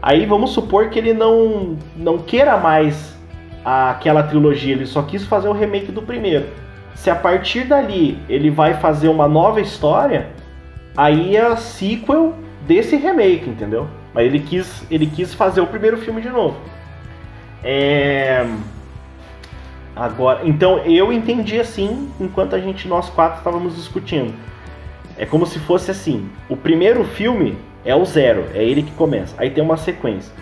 Aí 0.00 0.24
vamos 0.24 0.52
supor 0.52 0.88
que 0.88 0.98
ele 0.98 1.12
não 1.12 1.76
não 1.94 2.16
queira 2.16 2.56
mais 2.56 3.20
aquela 3.64 4.22
trilogia, 4.22 4.72
ele 4.72 4.86
só 4.86 5.02
quis 5.02 5.24
fazer 5.24 5.48
o 5.48 5.52
remake 5.52 5.92
do 5.92 6.02
primeiro. 6.02 6.46
Se 6.94 7.10
a 7.10 7.16
partir 7.16 7.64
dali 7.64 8.18
ele 8.28 8.50
vai 8.50 8.74
fazer 8.74 9.08
uma 9.08 9.26
nova 9.26 9.60
história, 9.60 10.28
aí 10.96 11.36
é 11.36 11.46
a 11.46 11.56
sequel 11.56 12.34
desse 12.66 12.96
remake, 12.96 13.48
entendeu? 13.48 13.88
Mas 14.14 14.26
ele 14.26 14.40
quis, 14.40 14.84
ele 14.90 15.06
quis 15.06 15.32
fazer 15.34 15.60
o 15.60 15.66
primeiro 15.66 15.96
filme 15.98 16.20
de 16.20 16.28
novo. 16.28 16.56
É... 17.64 18.46
Agora, 19.94 20.40
então 20.44 20.78
eu 20.78 21.12
entendi 21.12 21.60
assim, 21.60 22.10
enquanto 22.18 22.56
a 22.56 22.58
gente 22.58 22.88
nós 22.88 23.10
quatro 23.10 23.38
estávamos 23.38 23.76
discutindo. 23.76 24.34
É 25.18 25.26
como 25.26 25.46
se 25.46 25.58
fosse 25.58 25.90
assim: 25.90 26.28
o 26.48 26.56
primeiro 26.56 27.04
filme 27.04 27.56
é 27.84 27.94
o 27.94 28.04
zero, 28.04 28.46
é 28.54 28.64
ele 28.64 28.82
que 28.82 28.92
começa. 28.92 29.34
Aí 29.38 29.50
tem 29.50 29.62
uma 29.62 29.76
sequência. 29.76 30.32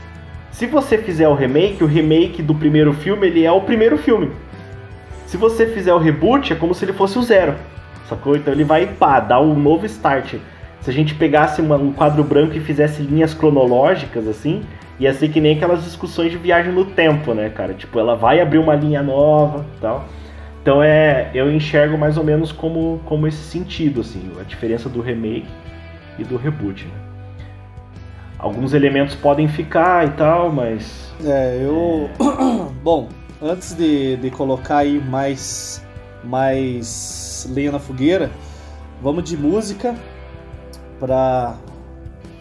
Se 0.50 0.66
você 0.66 0.98
fizer 0.98 1.28
o 1.28 1.34
remake, 1.34 1.82
o 1.82 1.86
remake 1.86 2.42
do 2.42 2.54
primeiro 2.54 2.92
filme 2.92 3.26
ele 3.26 3.44
é 3.44 3.52
o 3.52 3.60
primeiro 3.60 3.96
filme. 3.96 4.30
Se 5.26 5.36
você 5.36 5.66
fizer 5.66 5.94
o 5.94 5.98
reboot, 5.98 6.52
é 6.52 6.56
como 6.56 6.74
se 6.74 6.84
ele 6.84 6.92
fosse 6.92 7.18
o 7.18 7.22
zero. 7.22 7.54
Sacou? 8.08 8.36
Então 8.36 8.52
ele 8.52 8.64
vai 8.64 8.86
pá, 8.86 9.20
dar 9.20 9.40
um 9.40 9.54
novo 9.54 9.86
start. 9.86 10.34
Se 10.80 10.90
a 10.90 10.92
gente 10.92 11.14
pegasse 11.14 11.60
uma- 11.60 11.76
um 11.76 11.92
quadro 11.92 12.24
branco 12.24 12.56
e 12.56 12.60
fizesse 12.60 13.02
linhas 13.02 13.32
cronológicas 13.32 14.26
assim, 14.26 14.62
ia 14.98 15.14
ser 15.14 15.28
que 15.28 15.40
nem 15.40 15.56
aquelas 15.56 15.84
discussões 15.84 16.32
de 16.32 16.38
viagem 16.38 16.72
no 16.72 16.84
tempo, 16.84 17.32
né, 17.32 17.48
cara? 17.50 17.72
Tipo, 17.74 17.98
ela 18.00 18.16
vai 18.16 18.40
abrir 18.40 18.58
uma 18.58 18.74
linha 18.74 19.02
nova 19.02 19.64
tal. 19.80 20.06
Então 20.60 20.82
é. 20.82 21.30
Eu 21.32 21.50
enxergo 21.50 21.96
mais 21.96 22.16
ou 22.18 22.24
menos 22.24 22.50
como, 22.52 23.00
como 23.06 23.26
esse 23.26 23.42
sentido, 23.44 24.00
assim, 24.00 24.30
a 24.38 24.42
diferença 24.42 24.88
do 24.88 25.00
remake 25.00 25.46
e 26.18 26.24
do 26.24 26.36
reboot. 26.36 26.84
Né? 26.84 27.09
Alguns 28.40 28.72
elementos 28.72 29.14
podem 29.14 29.46
ficar 29.46 30.06
e 30.06 30.10
tal, 30.12 30.50
mas. 30.50 31.12
É, 31.22 31.60
eu. 31.62 32.08
Bom, 32.82 33.08
antes 33.40 33.74
de, 33.74 34.16
de 34.16 34.30
colocar 34.30 34.78
aí 34.78 34.98
mais, 34.98 35.84
mais 36.24 37.46
lenha 37.50 37.72
na 37.72 37.78
fogueira, 37.78 38.30
vamos 39.02 39.24
de 39.24 39.36
música 39.36 39.94
pra, 40.98 41.54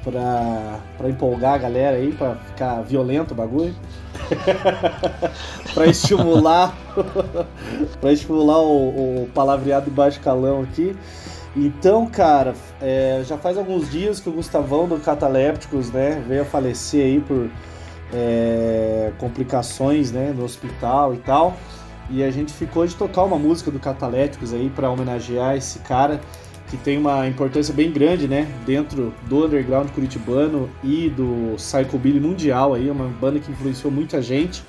pra, 0.02 0.80
pra 0.98 1.10
empolgar 1.10 1.56
a 1.56 1.58
galera 1.58 1.98
aí, 1.98 2.14
pra 2.14 2.36
ficar 2.36 2.82
violento 2.82 3.32
o 3.34 3.36
bagulho. 3.36 3.76
pra 5.74 5.86
estimular 5.88 6.78
pra 8.00 8.12
estimular 8.12 8.60
o, 8.60 9.24
o 9.24 9.30
palavreado 9.34 9.86
de 9.86 9.92
baixo 9.92 10.22
calão 10.22 10.62
aqui. 10.62 10.96
Então, 11.56 12.06
cara, 12.06 12.54
é, 12.82 13.24
já 13.26 13.38
faz 13.38 13.58
alguns 13.58 13.90
dias 13.90 14.20
que 14.20 14.30
o 14.30 14.32
Gustavão 14.32 14.88
do 14.88 15.00
Catalépticos, 15.00 15.92
né, 15.92 16.24
veio 16.28 16.44
a 16.44 16.46
falecer 16.46 17.04
aí 17.04 17.20
por 17.20 17.50
é, 18.14 19.12
complicações, 19.18 20.12
né, 20.12 20.34
no 20.36 20.44
hospital 20.44 21.14
e 21.14 21.18
tal. 21.18 21.58
E 22.12 22.24
a 22.24 22.32
gente 22.32 22.54
ficou 22.54 22.86
de 22.86 22.96
tocar 22.96 23.24
uma 23.24 23.38
música 23.38 23.70
do 23.70 23.80
Catalépticos 23.80 24.54
aí 24.54 24.70
para 24.70 24.90
homenagear 24.90 25.56
esse 25.56 25.80
cara 25.80 26.20
que 26.70 26.78
tem 26.78 27.00
uma 27.00 27.28
importância 27.28 27.74
bem 27.74 27.92
grande, 27.92 28.28
né, 28.28 28.48
dentro 28.64 29.12
do 29.28 29.46
underground 29.46 29.90
curitibano 29.90 30.70
e 30.84 31.10
do 31.10 31.56
psychobilly 31.56 32.20
mundial 32.20 32.76
aí, 32.76 32.92
uma 32.92 33.08
banda 33.08 33.40
que 33.40 33.52
influenciou 33.52 33.92
muita 33.92 34.22
gente. 34.22 34.64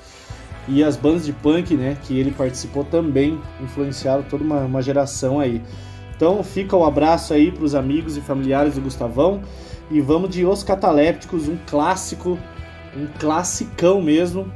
E 0.67 0.83
as 0.83 0.95
bandas 0.95 1.25
de 1.25 1.33
punk, 1.33 1.75
né, 1.75 1.97
que 2.03 2.19
ele 2.19 2.31
participou 2.31 2.83
também 2.83 3.39
influenciaram 3.61 4.23
toda 4.23 4.43
uma, 4.43 4.61
uma 4.61 4.81
geração 4.81 5.39
aí. 5.39 5.61
Então 6.21 6.43
fica 6.43 6.77
o 6.77 6.85
abraço 6.85 7.33
aí 7.33 7.51
para 7.51 7.63
os 7.63 7.73
amigos 7.73 8.15
e 8.15 8.21
familiares 8.21 8.75
do 8.75 8.81
Gustavão 8.81 9.41
e 9.89 9.99
vamos 9.99 10.29
de 10.29 10.45
Os 10.45 10.61
Catalépticos, 10.61 11.49
um 11.49 11.57
clássico, 11.65 12.37
um 12.95 13.07
classicão 13.17 13.99
mesmo, 13.99 14.53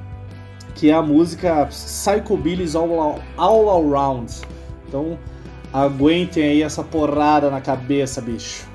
que 0.75 0.91
é 0.91 0.93
a 0.93 1.01
música 1.01 1.65
Psychobilly's 1.65 2.75
All, 2.75 3.19
All 3.35 3.95
Around. 3.95 4.31
Então 4.87 5.17
aguentem 5.73 6.43
aí 6.43 6.61
essa 6.61 6.83
porrada 6.83 7.49
na 7.49 7.59
cabeça, 7.59 8.21
bicho. 8.21 8.67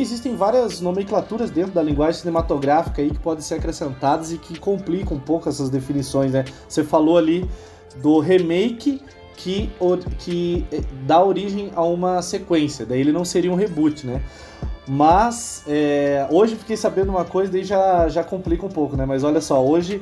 Existem 0.00 0.36
várias 0.36 0.80
nomenclaturas 0.80 1.50
dentro 1.50 1.72
da 1.72 1.82
linguagem 1.82 2.20
cinematográfica 2.20 3.02
aí 3.02 3.10
que 3.10 3.18
podem 3.18 3.42
ser 3.42 3.54
acrescentadas 3.54 4.32
e 4.32 4.38
que 4.38 4.58
complicam 4.58 5.16
um 5.16 5.20
pouco 5.20 5.48
essas 5.48 5.68
definições, 5.70 6.32
né? 6.32 6.44
Você 6.68 6.84
falou 6.84 7.18
ali 7.18 7.48
do 7.96 8.20
remake 8.20 9.02
que, 9.36 9.70
que 10.18 10.64
eh, 10.70 10.82
dá 11.04 11.22
origem 11.22 11.72
a 11.74 11.82
uma 11.82 12.22
sequência, 12.22 12.86
daí 12.86 13.00
ele 13.00 13.12
não 13.12 13.24
seria 13.24 13.50
um 13.50 13.56
reboot, 13.56 14.06
né? 14.06 14.22
Mas 14.86 15.64
é, 15.66 16.26
hoje 16.30 16.54
fiquei 16.56 16.76
sabendo 16.76 17.10
uma 17.10 17.24
coisa, 17.24 17.50
daí 17.52 17.64
já, 17.64 18.08
já 18.08 18.22
complica 18.22 18.64
um 18.64 18.70
pouco, 18.70 18.96
né? 18.96 19.04
Mas 19.04 19.24
olha 19.24 19.40
só, 19.40 19.64
hoje 19.64 20.00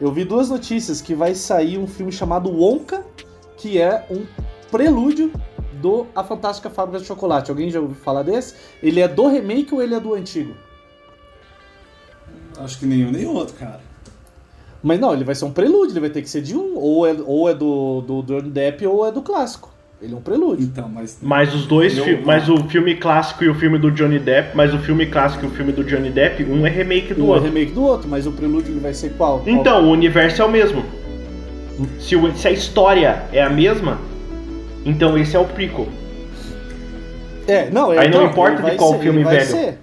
eu 0.00 0.10
vi 0.12 0.24
duas 0.24 0.48
notícias 0.48 1.00
que 1.00 1.14
vai 1.14 1.34
sair 1.34 1.78
um 1.78 1.86
filme 1.86 2.12
chamado 2.12 2.48
Wonka, 2.48 3.04
que 3.56 3.80
é 3.80 4.06
um 4.10 4.24
prelúdio 4.70 5.32
do 5.82 6.06
A 6.14 6.22
Fantástica 6.24 6.70
Fábrica 6.70 7.00
de 7.00 7.06
Chocolate. 7.06 7.50
Alguém 7.50 7.68
já 7.70 7.80
ouviu 7.80 7.96
falar 7.96 8.22
desse? 8.22 8.54
Ele 8.82 9.00
é 9.00 9.08
do 9.08 9.26
remake 9.26 9.74
ou 9.74 9.82
ele 9.82 9.94
é 9.94 10.00
do 10.00 10.14
antigo? 10.14 10.54
Acho 12.58 12.78
que 12.78 12.86
nenhum 12.86 13.10
nem 13.10 13.26
outro, 13.26 13.54
cara. 13.56 13.80
Mas 14.82 14.98
não, 14.98 15.12
ele 15.12 15.24
vai 15.24 15.34
ser 15.34 15.44
um 15.44 15.52
prelúdio, 15.52 15.92
ele 15.92 16.00
vai 16.00 16.10
ter 16.10 16.22
que 16.22 16.28
ser 16.30 16.42
de 16.42 16.56
um, 16.56 16.76
ou 16.76 17.06
é, 17.06 17.14
ou 17.24 17.48
é 17.48 17.54
do, 17.54 18.00
do 18.02 18.22
Johnny 18.22 18.50
Depp 18.50 18.86
ou 18.86 19.06
é 19.06 19.12
do 19.12 19.22
clássico. 19.22 19.70
Ele 20.00 20.12
é 20.14 20.16
um 20.16 20.20
prelúdio. 20.20 20.64
Então, 20.64 20.88
mas. 20.88 21.18
Mas 21.22 21.54
os 21.54 21.66
dois, 21.66 21.96
Eu- 21.96 22.22
mas 22.24 22.48
o 22.48 22.56
filme 22.68 22.96
clássico 22.96 23.44
e 23.44 23.48
o 23.48 23.54
filme 23.54 23.78
do 23.78 23.90
Johnny 23.92 24.18
Depp, 24.18 24.56
mas 24.56 24.74
o 24.74 24.78
filme 24.80 25.06
clássico 25.06 25.44
e 25.44 25.48
o 25.48 25.50
filme 25.52 25.70
do 25.72 25.84
Johnny 25.84 26.10
Depp, 26.10 26.42
um 26.44 26.66
é 26.66 26.70
remake 26.70 27.14
do 27.14 27.22
Um 27.22 27.26
é 27.26 27.28
outro. 27.34 27.44
remake 27.44 27.72
do 27.72 27.82
outro, 27.84 28.08
mas 28.08 28.26
o 28.26 28.32
prelúdio 28.32 28.72
ele 28.72 28.80
vai 28.80 28.92
ser 28.92 29.12
qual? 29.12 29.38
Qual? 29.38 29.48
Então, 29.48 29.84
o 29.86 29.90
universo 29.92 30.42
é 30.42 30.44
o 30.44 30.50
mesmo. 30.50 30.84
Se, 32.00 32.16
o- 32.16 32.34
se 32.36 32.48
a 32.48 32.50
história 32.50 33.22
é 33.32 33.40
a 33.40 33.48
mesma, 33.48 34.00
então 34.84 35.16
esse 35.18 35.36
é 35.36 35.38
o 35.38 35.44
prequel. 35.44 35.88
É, 37.46 37.70
não, 37.70 37.90
Aí 37.90 38.08
não 38.08 38.18
então, 38.20 38.26
importa 38.26 38.70
de 38.70 38.76
qual 38.76 38.92
ser, 38.92 38.98
filme 39.00 39.24
velho. 39.24 39.46
ser. 39.46 39.78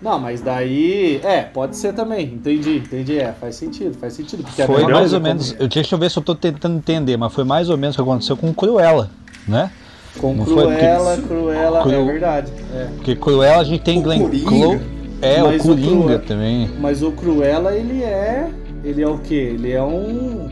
Não, 0.00 0.18
mas 0.18 0.40
daí. 0.40 1.20
É, 1.24 1.40
pode 1.42 1.76
ser 1.76 1.92
também. 1.92 2.24
Entendi, 2.26 2.76
entendi. 2.76 3.18
É, 3.18 3.32
faz 3.32 3.56
sentido, 3.56 3.96
faz 3.98 4.12
sentido. 4.12 4.44
Porque 4.44 4.62
é 4.62 4.66
Foi 4.66 4.82
mais 4.82 4.96
coisa 4.98 5.16
ou 5.16 5.22
menos. 5.22 5.56
Eu, 5.58 5.66
deixa 5.66 5.94
eu 5.94 5.98
ver 5.98 6.10
se 6.10 6.18
eu 6.18 6.22
tô 6.22 6.34
tentando 6.34 6.76
entender, 6.76 7.16
mas 7.16 7.32
foi 7.32 7.44
mais 7.44 7.68
ou 7.70 7.76
menos 7.76 7.96
o 7.96 8.02
que 8.02 8.08
aconteceu 8.08 8.36
com 8.36 8.52
Cruella, 8.54 9.10
né? 9.46 9.70
Com 10.20 10.34
Não 10.34 10.44
foi 10.44 10.54
porque- 10.66 10.76
Cruella, 10.76 11.16
Cruella, 11.16 11.78
é 11.78 11.82
Cru- 11.82 12.06
verdade. 12.06 12.52
É. 12.74 12.84
Porque 12.96 13.16
Cruella 13.16 13.60
a 13.60 13.64
gente 13.64 13.82
tem 13.82 13.98
O 13.98 14.02
Glenn. 14.02 14.28
Close. 14.46 14.80
É, 15.20 15.42
Mas 15.42 15.64
o 15.64 15.64
o 15.64 15.68
Coringa 15.70 15.90
Cruella- 16.02 16.18
também. 16.20 16.70
Mas 16.78 17.02
o 17.02 17.10
Cruella, 17.12 17.74
ele 17.74 18.02
é. 18.04 18.48
Ele 18.84 19.02
é 19.02 19.08
o 19.08 19.18
quê? 19.18 19.34
Ele 19.34 19.72
é 19.72 19.82
um. 19.82 20.48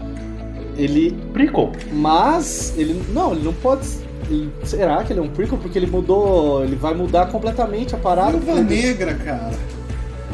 Ele. 0.76 1.16
Prequel. 1.32 1.72
Mas. 1.92 2.72
Ele. 2.76 3.02
Não, 3.12 3.32
ele 3.32 3.42
não 3.44 3.52
pode. 3.52 3.86
ele- 4.30 4.50
será 4.64 5.02
que 5.04 5.12
ele 5.12 5.20
é 5.20 5.22
um 5.22 5.28
prequel? 5.28 5.58
Porque 5.58 5.78
ele 5.78 5.86
mudou. 5.86 6.62
Ele 6.64 6.76
vai 6.76 6.94
mudar 6.94 7.26
completamente 7.26 7.94
a 7.94 7.98
parada. 7.98 8.32
Viúva 8.32 8.52
porque 8.60 8.74
ele- 8.74 8.82
Negra, 8.88 9.14
cara. 9.14 9.50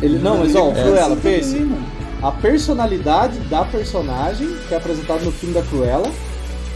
Ele, 0.01 0.19
não, 0.19 0.39
mas 0.39 0.55
ó, 0.57 0.73
Cruella, 0.73 1.13
assim 1.15 1.21
pense. 1.21 1.71
A 2.21 2.31
personalidade 2.33 3.39
da 3.49 3.65
personagem 3.65 4.49
que 4.69 4.75
é 4.75 4.77
apresentada 4.77 5.21
no 5.25 5.31
filme 5.33 5.55
da 5.55 5.63
Cruella 5.63 6.11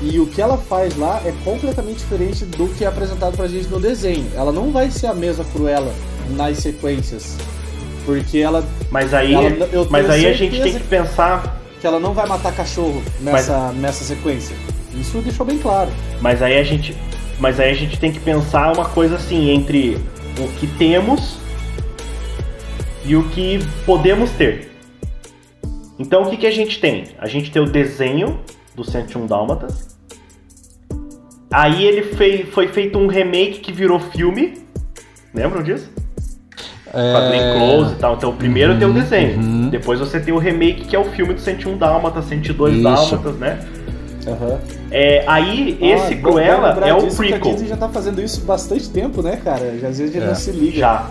e 0.03 0.19
o 0.21 0.27
que 0.27 0.41
ela 0.43 0.57
faz 0.59 0.97
lá 0.97 1.21
é 1.25 1.33
completamente 1.45 1.99
diferente 1.99 2.45
do 2.45 2.69
que 2.69 2.85
é 2.85 2.87
apresentado 2.87 3.37
pra 3.37 3.47
gente 3.49 3.69
no 3.69 3.81
desenho. 3.81 4.27
Ela 4.35 4.53
não 4.53 4.71
vai 4.71 4.91
ser 4.91 5.07
a 5.09 5.15
mesma 5.15 5.45
Cruella 5.45 5.93
nas 6.31 6.59
sequências. 6.59 7.37
Porque 8.05 8.39
ela, 8.39 8.65
Mas 8.91 9.13
aí, 9.13 9.35
Ela- 9.35 9.87
mas 9.91 10.09
aí 10.09 10.27
a 10.27 10.33
gente 10.33 10.61
tem 10.61 10.75
que 10.75 10.85
pensar, 10.85 11.61
que 11.87 11.89
ela 11.89 12.01
não 12.01 12.13
vai 12.13 12.27
matar 12.27 12.53
cachorro 12.53 13.01
nessa, 13.21 13.71
nessa 13.73 14.03
sequência. 14.03 14.57
Isso 14.93 15.19
deixou 15.19 15.47
bem 15.47 15.57
claro. 15.57 15.89
mas 16.21 16.43
aí 16.43 16.59
a 16.59 16.65
gente, 16.65 16.97
mas 17.39 17.61
aí 17.61 17.71
a 17.71 17.75
gente 17.75 17.97
tem 18.01 18.11
que 18.11 18.19
pensar 18.19 18.73
uma 18.73 18.87
coisa 18.87 19.15
assim 19.15 19.51
entre 19.51 19.97
o 20.37 20.49
que 20.59 20.67
temos 20.67 21.39
e 23.05 23.15
o 23.15 23.29
que 23.29 23.61
podemos 23.85 24.31
ter. 24.33 24.73
Então 25.97 26.23
o 26.23 26.31
que, 26.31 26.39
que 26.39 26.47
a 26.47 26.51
gente 26.51 26.81
tem? 26.81 27.05
A 27.19 27.29
gente 27.29 27.53
tem 27.53 27.63
o 27.63 27.67
desenho 27.67 28.41
do 28.75 28.83
101 28.83 29.25
Dálmatas. 29.27 29.97
Aí 31.53 31.85
ele 31.85 32.03
fei- 32.17 32.45
foi 32.47 32.67
feito 32.67 32.99
um 32.99 33.07
remake 33.07 33.61
que 33.61 33.73
virou 33.73 34.01
filme. 34.01 34.55
Lembram 35.33 35.63
disso? 35.63 35.89
A 37.01 37.21
Glenn 37.29 37.53
Close 37.59 37.93
e 37.93 37.97
tal. 37.97 38.15
Então 38.15 38.31
o 38.31 38.35
primeiro 38.35 38.77
tem 38.79 38.89
o 38.89 38.93
desenho. 38.93 39.39
uhum. 39.39 39.69
Depois 39.69 39.99
você 40.01 40.19
tem 40.21 40.33
o 40.33 40.39
remake 40.39 40.85
que 40.85 40.97
é 40.97 40.99
o 40.99 41.05
filme 41.05 41.35
do 41.35 41.41
101 41.41 41.77
Dálmatas, 41.77 42.25
102 42.27 42.75
Isso. 42.75 42.83
Dálmatas, 42.83 43.35
né? 43.37 43.59
Aham. 44.27 44.59
É, 44.91 45.23
aí 45.27 45.79
esse 45.81 46.15
Ah, 46.15 46.17
bom 46.17 46.31
Cruella 46.33 46.79
é 46.85 46.93
o 46.95 46.99
A 46.99 47.11
prequel. 47.11 47.53
Disney 47.53 47.69
já 47.69 47.77
tá 47.77 47.89
fazendo 47.89 48.21
isso 48.21 48.41
bastante 48.45 48.89
tempo, 48.91 49.23
né, 49.23 49.39
cara? 49.45 49.79
Já, 49.79 49.89
às 49.89 49.99
vezes 49.99 50.11
a 50.11 50.19
gente 50.19 50.23
É, 50.25 50.27
não 50.27 50.35
se 50.35 50.51
liga. 50.51 50.79
Já. 50.79 51.07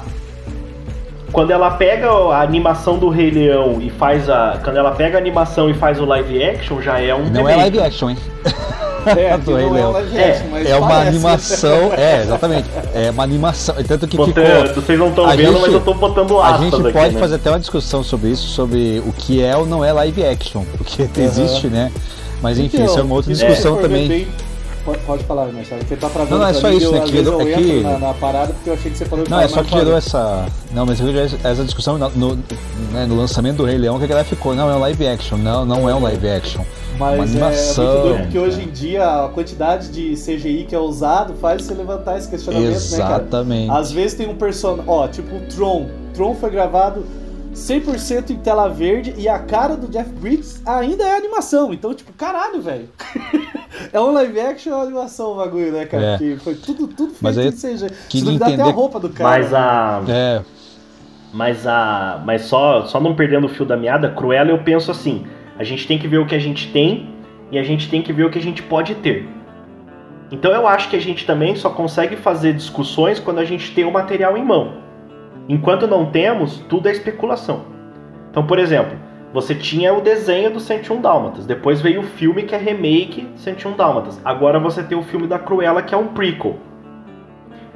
Quando 1.31 1.51
ela 1.51 1.71
pega 1.71 2.09
a 2.09 2.41
animação 2.41 2.97
do 2.97 3.09
Rei 3.09 3.29
Leão 3.29 3.81
e 3.81 3.89
faz 3.89 4.29
a. 4.29 4.59
Quando 4.63 4.77
ela 4.77 4.91
pega 4.91 5.17
a 5.17 5.21
animação 5.21 5.69
e 5.69 5.73
faz 5.73 5.99
o 5.99 6.05
live 6.05 6.43
action, 6.43 6.81
já 6.81 6.99
é 6.99 7.13
um 7.13 7.29
Não 7.29 7.47
é 7.47 7.53
remake. 7.53 7.57
live 7.77 7.79
action, 7.81 8.09
hein? 8.09 8.17
É, 9.05 9.37
do 9.39 9.55
Rei 9.55 9.65
não 9.65 9.77
é 9.77 9.79
Leão. 9.81 9.95
action, 9.95 10.47
mas 10.51 10.69
É 10.69 10.75
uma 10.77 10.97
animação, 11.01 11.93
é, 11.97 12.21
exatamente. 12.23 12.69
É 12.93 13.11
uma 13.11 13.23
animação. 13.23 13.75
Tanto 13.87 14.07
que 14.07 14.17
Você- 14.17 14.33
ficou. 14.33 14.83
vocês 14.83 14.99
não 14.99 15.09
estão 15.09 15.25
a 15.25 15.35
vendo, 15.35 15.51
gente- 15.53 15.61
mas 15.61 15.73
eu 15.73 15.81
tô 15.81 15.93
botando 15.93 16.39
A 16.39 16.47
aspas 16.49 16.61
gente 16.61 16.75
aqui, 16.81 16.91
pode 16.93 17.13
né? 17.13 17.19
fazer 17.19 17.35
até 17.35 17.49
uma 17.49 17.59
discussão 17.59 18.03
sobre 18.03 18.29
isso, 18.29 18.47
sobre 18.49 19.01
o 19.05 19.11
que 19.13 19.41
é 19.43 19.55
ou 19.55 19.65
não 19.65 19.83
é 19.83 19.91
live 19.93 20.25
action, 20.25 20.63
porque 20.77 21.07
existe, 21.19 21.67
né? 21.67 21.91
Mas 22.41 22.59
enfim, 22.59 22.77
Então, 22.77 22.85
isso 22.87 22.99
é 22.99 23.03
uma 23.03 23.15
outra 23.15 23.33
se 23.33 23.45
discussão 23.45 23.75
ver 23.77 23.81
também. 23.81 24.27
Pode, 24.85 24.99
pode 24.99 25.23
falar, 25.23 25.47
Marcelo, 25.51 25.79
porque 25.79 25.95
tá 25.95 26.07
travando 26.09 26.31
Não, 26.35 26.41
não, 26.43 26.47
é 26.47 26.53
só 26.53 26.69
mim, 26.69 26.77
isso, 26.77 26.91
né, 26.91 26.99
que 27.01 27.11
gerou- 27.11 27.41
eu 27.41 27.47
é 27.47 27.53
que- 27.55 27.79
na, 27.81 27.97
na 27.97 28.13
parada 28.13 28.53
porque 28.53 28.69
eu 28.69 28.73
achei 28.75 28.91
que 28.91 28.97
você 28.99 29.05
falou 29.05 29.25
Não, 29.27 29.39
é 29.39 29.47
só 29.47 29.63
que 29.63 29.71
gerou 29.71 29.97
essa. 29.97 30.45
Não, 30.71 30.85
mas 30.85 30.99
gerou 30.99 31.21
essa 31.43 31.63
discussão 31.63 31.97
no, 31.97 32.09
no- 32.11 32.35
né, 32.91 33.05
no 33.07 33.17
lançamento 33.17 33.57
do 33.57 33.65
Rei 33.65 33.79
Leão, 33.79 33.97
que 33.97 34.03
a 34.03 34.07
galera 34.07 34.27
ficou, 34.27 34.53
não, 34.53 34.69
é 34.69 34.75
um 34.75 34.79
live 34.79 35.07
action, 35.07 35.37
não, 35.39 35.65
não 35.65 35.89
é 35.89 35.95
um 35.95 36.03
live 36.03 36.29
action. 36.29 36.61
Mas 36.99 37.15
uma 37.15 37.17
é 37.17 37.21
animação. 37.23 37.83
muito 37.83 38.01
doido 38.07 38.21
porque 38.21 38.39
hoje 38.39 38.61
em 38.61 38.69
dia 38.69 39.25
a 39.25 39.27
quantidade 39.29 39.89
de 39.89 40.13
CGI 40.15 40.65
que 40.69 40.75
é 40.75 40.79
usado 40.79 41.33
faz 41.41 41.63
você 41.63 41.73
levantar 41.73 42.17
esse 42.19 42.29
questionamento, 42.29 42.69
né, 42.69 42.75
Exatamente. 42.75 43.67
cara? 43.67 43.79
Às 43.79 43.91
vezes 43.91 44.13
tem 44.13 44.29
um 44.29 44.35
personagem, 44.35 44.83
ó, 44.87 45.07
tipo 45.07 45.35
o 45.35 45.39
Tron. 45.41 45.87
Tron 46.13 46.35
foi 46.35 46.51
gravado 46.51 47.03
100% 47.55 48.31
em 48.31 48.35
tela 48.35 48.67
verde 48.67 49.13
e 49.17 49.29
a 49.29 49.39
cara 49.39 49.77
do 49.77 49.87
Jeff 49.87 50.09
Bridges 50.09 50.61
ainda 50.65 51.05
é 51.05 51.15
animação. 51.15 51.73
Então, 51.73 51.93
tipo, 51.93 52.11
caralho, 52.13 52.61
velho. 52.61 52.89
é 53.93 53.99
um 53.99 54.11
live 54.11 54.39
action 54.41 54.73
ou 54.73 54.81
animação 54.81 55.31
o 55.31 55.35
bagulho, 55.37 55.71
né, 55.71 55.85
cara? 55.85 56.03
É. 56.03 56.17
Porque 56.17 56.35
foi 56.43 56.55
tudo, 56.55 56.87
tudo 56.87 57.11
feito 57.11 57.23
Mas 57.23 57.37
aí 57.37 57.51
queria 57.51 57.89
Se 58.09 58.21
duvidar 58.23 58.49
até 58.49 58.57
a 58.57 58.65
entender- 58.65 58.75
roupa 58.75 58.99
do 58.99 59.09
cara. 59.09 59.29
Mas 59.29 59.53
a. 59.53 60.03
É, 60.07 60.41
Mas 61.33 61.65
a. 61.65 62.21
Mas 62.25 62.41
só, 62.43 62.85
só 62.85 62.99
não 62.99 63.15
perdendo 63.15 63.45
o 63.45 63.49
fio 63.49 63.65
da 63.65 63.77
meada, 63.77 64.09
Cruella 64.09 64.51
eu 64.51 64.61
penso 64.61 64.91
assim: 64.91 65.25
a 65.57 65.63
gente 65.63 65.87
tem 65.87 65.97
que 65.97 66.09
ver 66.09 66.17
o 66.17 66.25
que 66.25 66.35
a 66.35 66.39
gente 66.39 66.71
tem 66.73 67.09
e 67.51 67.57
a 67.57 67.63
gente 67.63 67.89
tem 67.89 68.01
que 68.01 68.11
ver 68.11 68.25
o 68.25 68.29
que 68.29 68.37
a 68.37 68.41
gente 68.41 68.61
pode 68.61 68.95
ter. 68.95 69.27
Então 70.29 70.51
eu 70.51 70.67
acho 70.67 70.89
que 70.89 70.95
a 70.97 71.01
gente 71.01 71.25
também 71.25 71.55
só 71.55 71.69
consegue 71.69 72.17
fazer 72.17 72.53
discussões 72.53 73.17
quando 73.19 73.39
a 73.39 73.45
gente 73.45 73.73
tem 73.73 73.85
o 73.85 73.91
material 73.91 74.35
em 74.35 74.43
mão. 74.43 74.83
Enquanto 75.47 75.87
não 75.87 76.07
temos, 76.07 76.57
tudo 76.69 76.87
é 76.87 76.91
especulação. 76.91 77.65
Então, 78.31 78.45
por 78.45 78.57
exemplo, 78.57 78.97
você 79.31 79.53
tinha 79.53 79.93
o 79.93 80.01
desenho 80.01 80.49
do 80.49 80.59
101 80.59 81.01
Dálmatas, 81.01 81.45
depois 81.45 81.81
veio 81.81 81.99
o 81.99 82.03
filme 82.03 82.43
que 82.43 82.55
é 82.55 82.57
remake 82.57 83.27
101 83.35 83.75
Dálmatas. 83.75 84.19
Agora 84.23 84.59
você 84.59 84.81
tem 84.81 84.97
o 84.97 85.03
filme 85.03 85.27
da 85.27 85.37
Cruella 85.37 85.81
que 85.81 85.93
é 85.93 85.97
um 85.97 86.07
prequel. 86.07 86.57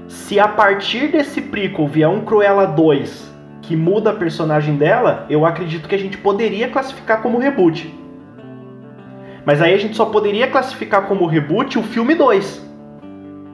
Se 0.08 0.40
a 0.40 0.48
partir 0.48 1.10
desse 1.10 1.42
prequel 1.42 1.88
vier 1.88 2.10
um 2.10 2.22
Cruella 2.22 2.66
2 2.66 3.30
que 3.62 3.76
muda 3.76 4.10
a 4.10 4.16
personagem 4.16 4.76
dela, 4.76 5.28
eu 5.30 5.46
acredito 5.46 5.88
que 5.88 5.94
a 5.94 6.00
gente 6.00 6.18
poderia 6.18 6.70
classificar 6.70 7.22
como 7.22 7.38
reboot. 7.38 7.94
Mas 9.46 9.62
aí 9.62 9.74
a 9.74 9.78
gente 9.78 9.96
só 9.96 10.06
poderia 10.06 10.48
classificar 10.48 11.08
como 11.08 11.26
reboot 11.26 11.78
o 11.78 11.84
filme 11.84 12.16
2. 12.16 12.69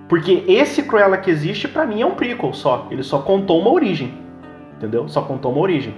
Porque 0.08 0.44
esse 0.48 0.84
Cruella 0.84 1.18
que 1.18 1.32
existe, 1.32 1.68
pra 1.68 1.86
mim, 1.86 2.02
é 2.02 2.06
um 2.06 2.16
prequel 2.16 2.54
só. 2.54 2.88
Ele 2.92 3.04
só 3.04 3.20
contou 3.20 3.60
uma 3.60 3.72
origem. 3.72 4.14
Entendeu? 4.78 5.08
Só 5.08 5.22
contou 5.22 5.52
uma 5.52 5.62
origem. 5.62 5.96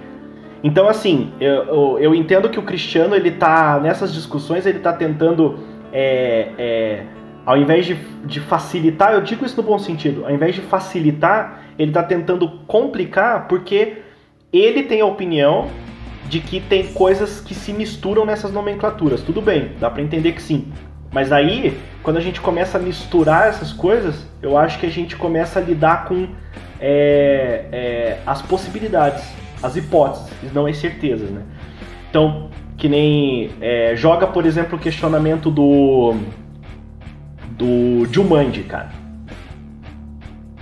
Então, 0.62 0.88
assim, 0.88 1.32
eu, 1.40 1.64
eu, 1.64 1.98
eu 1.98 2.14
entendo 2.14 2.48
que 2.48 2.58
o 2.58 2.62
Cristiano, 2.62 3.14
ele 3.14 3.32
tá. 3.32 3.78
Nessas 3.80 4.12
discussões, 4.12 4.66
ele 4.66 4.78
tá 4.78 4.92
tentando. 4.92 5.58
é, 5.92 6.48
é, 6.58 7.04
ao 7.48 7.56
invés 7.56 7.86
de, 7.86 7.94
de 8.26 8.40
facilitar, 8.40 9.14
eu 9.14 9.22
digo 9.22 9.46
isso 9.46 9.56
no 9.56 9.62
bom 9.62 9.78
sentido, 9.78 10.26
ao 10.26 10.30
invés 10.30 10.54
de 10.54 10.60
facilitar, 10.60 11.62
ele 11.78 11.90
tá 11.90 12.02
tentando 12.02 12.46
complicar 12.66 13.48
porque 13.48 14.02
ele 14.52 14.82
tem 14.82 15.00
a 15.00 15.06
opinião 15.06 15.66
de 16.28 16.40
que 16.40 16.60
tem 16.60 16.92
coisas 16.92 17.40
que 17.40 17.54
se 17.54 17.72
misturam 17.72 18.26
nessas 18.26 18.52
nomenclaturas. 18.52 19.22
Tudo 19.22 19.40
bem, 19.40 19.70
dá 19.80 19.88
pra 19.88 20.02
entender 20.02 20.32
que 20.32 20.42
sim. 20.42 20.70
Mas 21.10 21.32
aí, 21.32 21.78
quando 22.02 22.18
a 22.18 22.20
gente 22.20 22.40
começa 22.40 22.78
a 22.78 22.80
misturar 22.80 23.48
essas 23.48 23.72
coisas, 23.72 24.26
eu 24.42 24.58
acho 24.58 24.78
que 24.78 24.86
a 24.86 24.90
gente 24.90 25.16
começa 25.16 25.58
a 25.58 25.62
lidar 25.62 26.04
com 26.06 26.28
é, 26.80 27.64
é, 27.72 28.18
as 28.26 28.42
possibilidades, 28.42 29.24
as 29.62 29.76
hipóteses, 29.76 30.52
não 30.52 30.66
as 30.66 30.76
certezas, 30.76 31.30
né? 31.30 31.42
Então, 32.10 32.50
que 32.76 32.88
nem 32.88 33.50
é, 33.60 33.94
joga, 33.96 34.26
por 34.26 34.46
exemplo, 34.46 34.78
o 34.78 34.80
questionamento 34.80 35.50
do 35.50 36.14
do 37.50 38.06
Jumanji, 38.12 38.62
cara, 38.62 38.90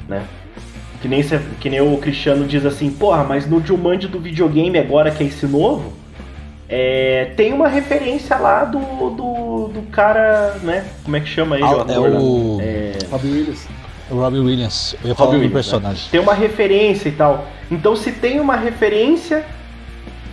né? 0.08 0.24
Que 1.02 1.08
nem, 1.08 1.22
que 1.60 1.68
nem 1.68 1.80
o 1.80 1.98
Cristiano 1.98 2.46
diz 2.46 2.64
assim, 2.64 2.90
porra, 2.90 3.22
mas 3.22 3.46
no 3.46 3.64
Jumanji 3.64 4.08
do 4.08 4.18
videogame 4.18 4.78
agora 4.78 5.10
que 5.10 5.22
é 5.22 5.26
esse 5.26 5.46
novo, 5.46 5.92
é, 6.68 7.32
tem 7.36 7.52
uma 7.52 7.68
referência 7.68 8.36
lá 8.36 8.64
do, 8.64 8.78
do, 9.10 9.68
do 9.68 9.82
cara, 9.90 10.56
né? 10.62 10.84
Como 11.04 11.16
é 11.16 11.20
que 11.20 11.28
chama 11.28 11.56
ele? 11.56 11.64
Ah, 11.64 11.82
ator 11.82 11.90
é 12.06 12.18
o- 12.18 12.58
É, 12.60 12.92
Robbie 13.10 13.28
Williams. 13.28 13.68
o 14.10 14.14
Robbie 14.16 14.38
Williams. 14.40 14.96
Eu 15.02 15.08
ia 15.10 15.14
falar 15.14 15.26
Robbie 15.30 15.38
do 15.38 15.42
Williams, 15.46 15.66
personagem. 15.66 16.08
tem 16.10 16.20
uma 16.20 16.34
referência 16.34 17.08
e 17.08 17.12
tal. 17.12 17.46
Então 17.70 17.94
se 17.96 18.12
tem 18.12 18.40
uma 18.40 18.56
referência, 18.56 19.44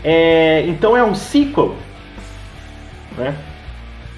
é, 0.03 0.65
então 0.67 0.97
é 0.97 1.03
um 1.03 1.13
sequel, 1.15 1.75
né? 3.17 3.35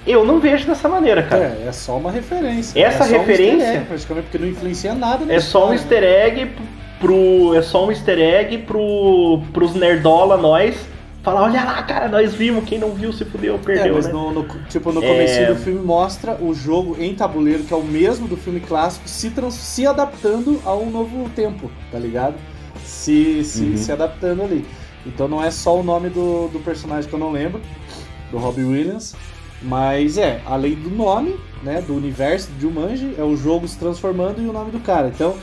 Eu 0.06 0.24
não 0.24 0.38
vejo 0.38 0.66
dessa 0.66 0.88
maneira, 0.88 1.22
cara. 1.22 1.58
É, 1.64 1.68
é 1.68 1.72
só 1.72 1.96
uma 1.96 2.12
referência. 2.12 2.80
Essa 2.80 3.04
é 3.04 3.06
um 3.18 3.20
referência- 3.20 3.52
easter 3.56 3.76
egg, 3.76 3.84
praticamente, 3.88 4.26
porque 4.30 4.38
não 4.38 4.48
influencia 4.52 4.94
nada. 4.94 5.24
na 5.24 5.34
É 5.34 5.40
só 5.40 5.68
um 5.68 5.72
easter 5.72 6.02
egg 6.04 6.52
pro. 7.00 7.54
É 7.56 7.60
só 7.62 7.84
um 7.86 7.90
easter 7.90 8.16
egg 8.18 8.58
pro, 8.58 9.42
pros 9.52 9.74
nerdola 9.74 10.36
nós. 10.36 10.76
Falar, 11.26 11.42
olha 11.42 11.64
lá, 11.64 11.82
cara, 11.82 12.08
nós 12.08 12.32
vimos, 12.34 12.64
quem 12.64 12.78
não 12.78 12.92
viu 12.92 13.12
se 13.12 13.24
fudeu, 13.24 13.56
É, 13.56 13.58
perdeu, 13.58 13.94
mas 13.96 14.06
né? 14.06 14.12
no, 14.12 14.30
no- 14.32 14.46
tipo, 14.68 14.92
no 14.92 15.02
É. 15.02 15.08
começo 15.08 15.44
do 15.52 15.56
filme 15.56 15.80
mostra 15.84 16.36
o 16.40 16.54
jogo 16.54 16.96
em 17.00 17.12
tabuleiro, 17.16 17.64
que 17.64 17.74
é 17.74 17.76
o 17.76 17.82
mesmo 17.82 18.28
do 18.28 18.36
filme 18.36 18.60
clássico, 18.60 19.08
se, 19.08 19.30
trans- 19.30 19.54
se 19.54 19.84
adaptando 19.84 20.62
a 20.64 20.72
um 20.72 20.88
novo 20.88 21.28
tempo, 21.34 21.68
tá 21.90 21.98
ligado? 21.98 22.36
Se, 22.84 23.42
se, 23.42 23.64
Uhum. 23.64 23.76
se 23.76 23.90
adaptando 23.90 24.40
ali. 24.42 24.64
Então 25.04 25.26
não 25.26 25.42
é 25.42 25.50
só 25.50 25.76
o 25.76 25.82
nome 25.82 26.10
do, 26.10 26.46
do 26.46 26.60
personagem 26.60 27.10
que 27.10 27.14
eu 27.16 27.18
não 27.18 27.32
lembro, 27.32 27.60
do 28.30 28.38
Robbie 28.38 28.62
Williams, 28.62 29.16
mas 29.60 30.18
é, 30.18 30.40
além 30.46 30.76
do 30.76 30.90
nome, 30.90 31.34
né, 31.60 31.82
do 31.84 31.96
universo 31.96 32.52
de 32.52 32.60
Jumanji, 32.60 33.14
é 33.18 33.24
o 33.24 33.36
jogo 33.36 33.66
se 33.66 33.76
transformando 33.76 34.40
e 34.40 34.46
o 34.46 34.52
nome 34.52 34.70
do 34.70 34.78
cara. 34.78 35.08
Então, 35.12 35.34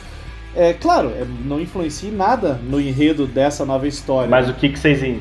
é 0.56 0.72
claro, 0.72 1.10
é, 1.10 1.26
não 1.44 1.60
influencia 1.60 2.08
em 2.08 2.12
nada 2.14 2.58
no 2.66 2.80
enredo 2.80 3.26
dessa 3.26 3.66
nova 3.66 3.86
história. 3.86 4.30
Mas 4.30 4.48
o 4.48 4.54
que, 4.54 4.70
que 4.70 4.78
vocês. 4.78 5.18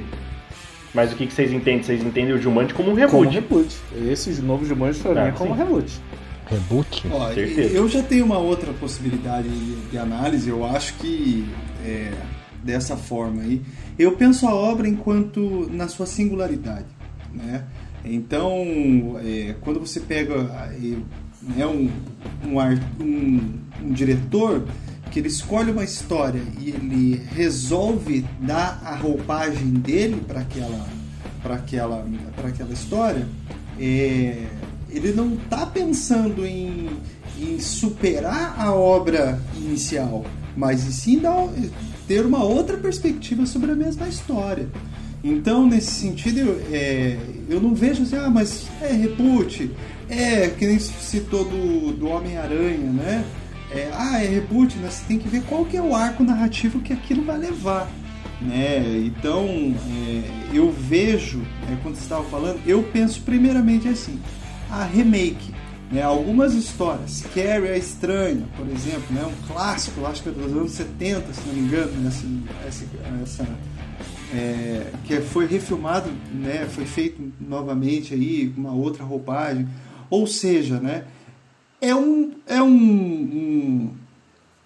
Mas 0.94 1.12
o 1.12 1.16
que, 1.16 1.26
que 1.28 1.34
vocês 1.34 1.52
entendem? 1.52 1.82
Vocês 1.84 2.04
entendem 2.04 2.34
o 2.36 2.42
Jumanji 2.42 2.74
como 2.74 2.92
um 2.92 2.96
como 3.08 3.24
reboot. 3.24 3.34
reboot. 3.34 3.76
Esse 4.12 4.30
novo 4.42 4.64
Jumanji 4.66 5.00
pra 5.00 5.14
mim 5.14 5.20
Ah, 5.20 5.28
é 5.28 5.32
como 5.32 5.54
sim. 5.54 5.58
reboot. 5.60 6.02
Reboot? 6.46 7.08
Ó, 7.12 7.34
Certeza. 7.34 7.74
eu 7.76 7.88
já 7.90 8.04
tenho 8.04 8.26
uma 8.26 8.38
outra 8.38 8.72
possibilidade 8.74 9.50
de 9.90 9.98
análise, 9.98 10.50
eu 10.50 10.64
acho 10.66 10.94
que 10.96 11.46
é, 11.84 12.12
dessa 12.64 12.96
forma 12.96 13.42
aí. 13.42 13.62
Eu 13.98 14.12
penso 14.14 14.46
a 14.48 14.54
obra 14.54 14.88
enquanto 14.88 15.68
na 15.72 15.88
sua 15.88 16.06
singularidade, 16.06 16.86
né? 17.34 17.64
Então, 18.06 19.18
é, 19.24 19.56
quando 19.62 19.80
você 19.80 20.00
pega 20.02 20.34
é, 20.36 20.96
né, 21.42 21.66
um, 21.66 21.90
um, 22.46 22.60
um- 23.04 23.54
um 23.86 23.92
diretor 23.92 24.64
que 25.14 25.20
ele 25.20 25.28
escolhe 25.28 25.70
uma 25.70 25.84
história 25.84 26.42
e 26.60 26.70
ele 26.70 27.22
resolve 27.36 28.26
dar 28.40 28.82
a 28.84 28.96
roupagem 28.96 29.68
dele 29.68 30.20
para 30.28 30.40
aquela, 30.40 30.88
para 31.44 31.54
aquela, 31.54 32.04
para 32.36 32.48
aquela 32.48 32.74
história, 32.74 33.28
é, 33.80 34.48
ele 34.90 35.14
não 35.14 35.36
está 35.36 35.68
pensando 35.68 36.44
em, 36.44 36.90
em 37.40 37.60
superar 37.60 38.56
a 38.60 38.74
obra 38.74 39.40
inicial, 39.56 40.26
mas 40.58 40.84
em 40.88 40.92
sim 40.92 41.20
dar, 41.20 41.48
ter 42.08 42.26
uma 42.26 42.44
outra 42.44 42.76
perspectiva 42.76 43.46
sobre 43.46 43.72
a 43.72 43.76
mesma 43.76 44.08
história. 44.08 44.68
Então, 45.24 45.68
nesse 45.68 45.92
sentido, 45.92 46.40
eu, 46.40 46.62
é, 46.72 47.18
eu 47.48 47.62
não 47.62 47.76
vejo 47.76 48.02
assim, 48.02 48.16
ah, 48.16 48.32
mas 48.32 48.66
é 48.82 48.92
reboot, 48.92 49.70
é, 50.10 50.48
que 50.48 50.66
nem 50.66 50.80
se 50.80 50.92
citou 51.00 51.46
do, 51.46 51.94
do 51.94 52.08
Homem-Aranha, 52.08 52.92
né? 52.92 53.24
É, 53.74 53.90
ah, 53.92 54.24
é 54.24 54.28
reboot, 54.28 54.78
mas 54.82 54.94
você 54.94 55.06
tem 55.08 55.18
que 55.18 55.28
ver 55.28 55.42
qual 55.44 55.66
que 55.66 55.76
é 55.76 55.82
o 55.82 55.96
arco 55.96 56.24
narrativo 56.24 56.80
que 56.80 56.94
aquilo 56.94 57.24
vai 57.24 57.38
levar. 57.38 57.90
Né? 58.40 59.04
Então, 59.06 59.48
é, 59.90 60.56
eu 60.56 60.72
vejo, 60.72 61.42
é, 61.72 61.76
quando 61.82 61.96
você 61.96 62.04
estava 62.04 62.24
falando, 62.26 62.62
eu 62.68 62.84
penso 62.84 63.22
primeiramente 63.22 63.88
assim, 63.88 64.20
a 64.70 64.84
remake. 64.84 65.54
Né? 65.92 66.04
Algumas 66.04 66.54
histórias, 66.54 67.24
Carrie 67.34 67.70
a 67.70 67.78
Estranha, 67.78 68.46
por 68.56 68.68
exemplo, 68.68 69.06
né? 69.10 69.26
um 69.26 69.48
clássico, 69.48 70.06
acho 70.06 70.22
que 70.22 70.30
é 70.30 70.32
dos 70.32 70.52
anos 70.52 70.72
70, 70.72 71.34
se 71.34 71.42
não 71.48 71.54
me 71.54 71.62
engano, 71.62 72.08
essa, 72.08 72.26
essa, 72.68 72.86
essa 73.24 73.48
é, 74.34 74.88
que 75.06 75.22
foi 75.22 75.46
refilmado, 75.46 76.12
né, 76.34 76.68
foi 76.70 76.86
feito 76.86 77.22
novamente 77.40 78.14
aí 78.14 78.52
uma 78.58 78.74
outra 78.74 79.04
roupagem, 79.04 79.68
ou 80.10 80.26
seja, 80.26 80.80
né, 80.80 81.04
é 81.88 81.94
um 81.96 82.32
é 82.48 82.62
um, 82.62 82.68
um- 82.68 83.90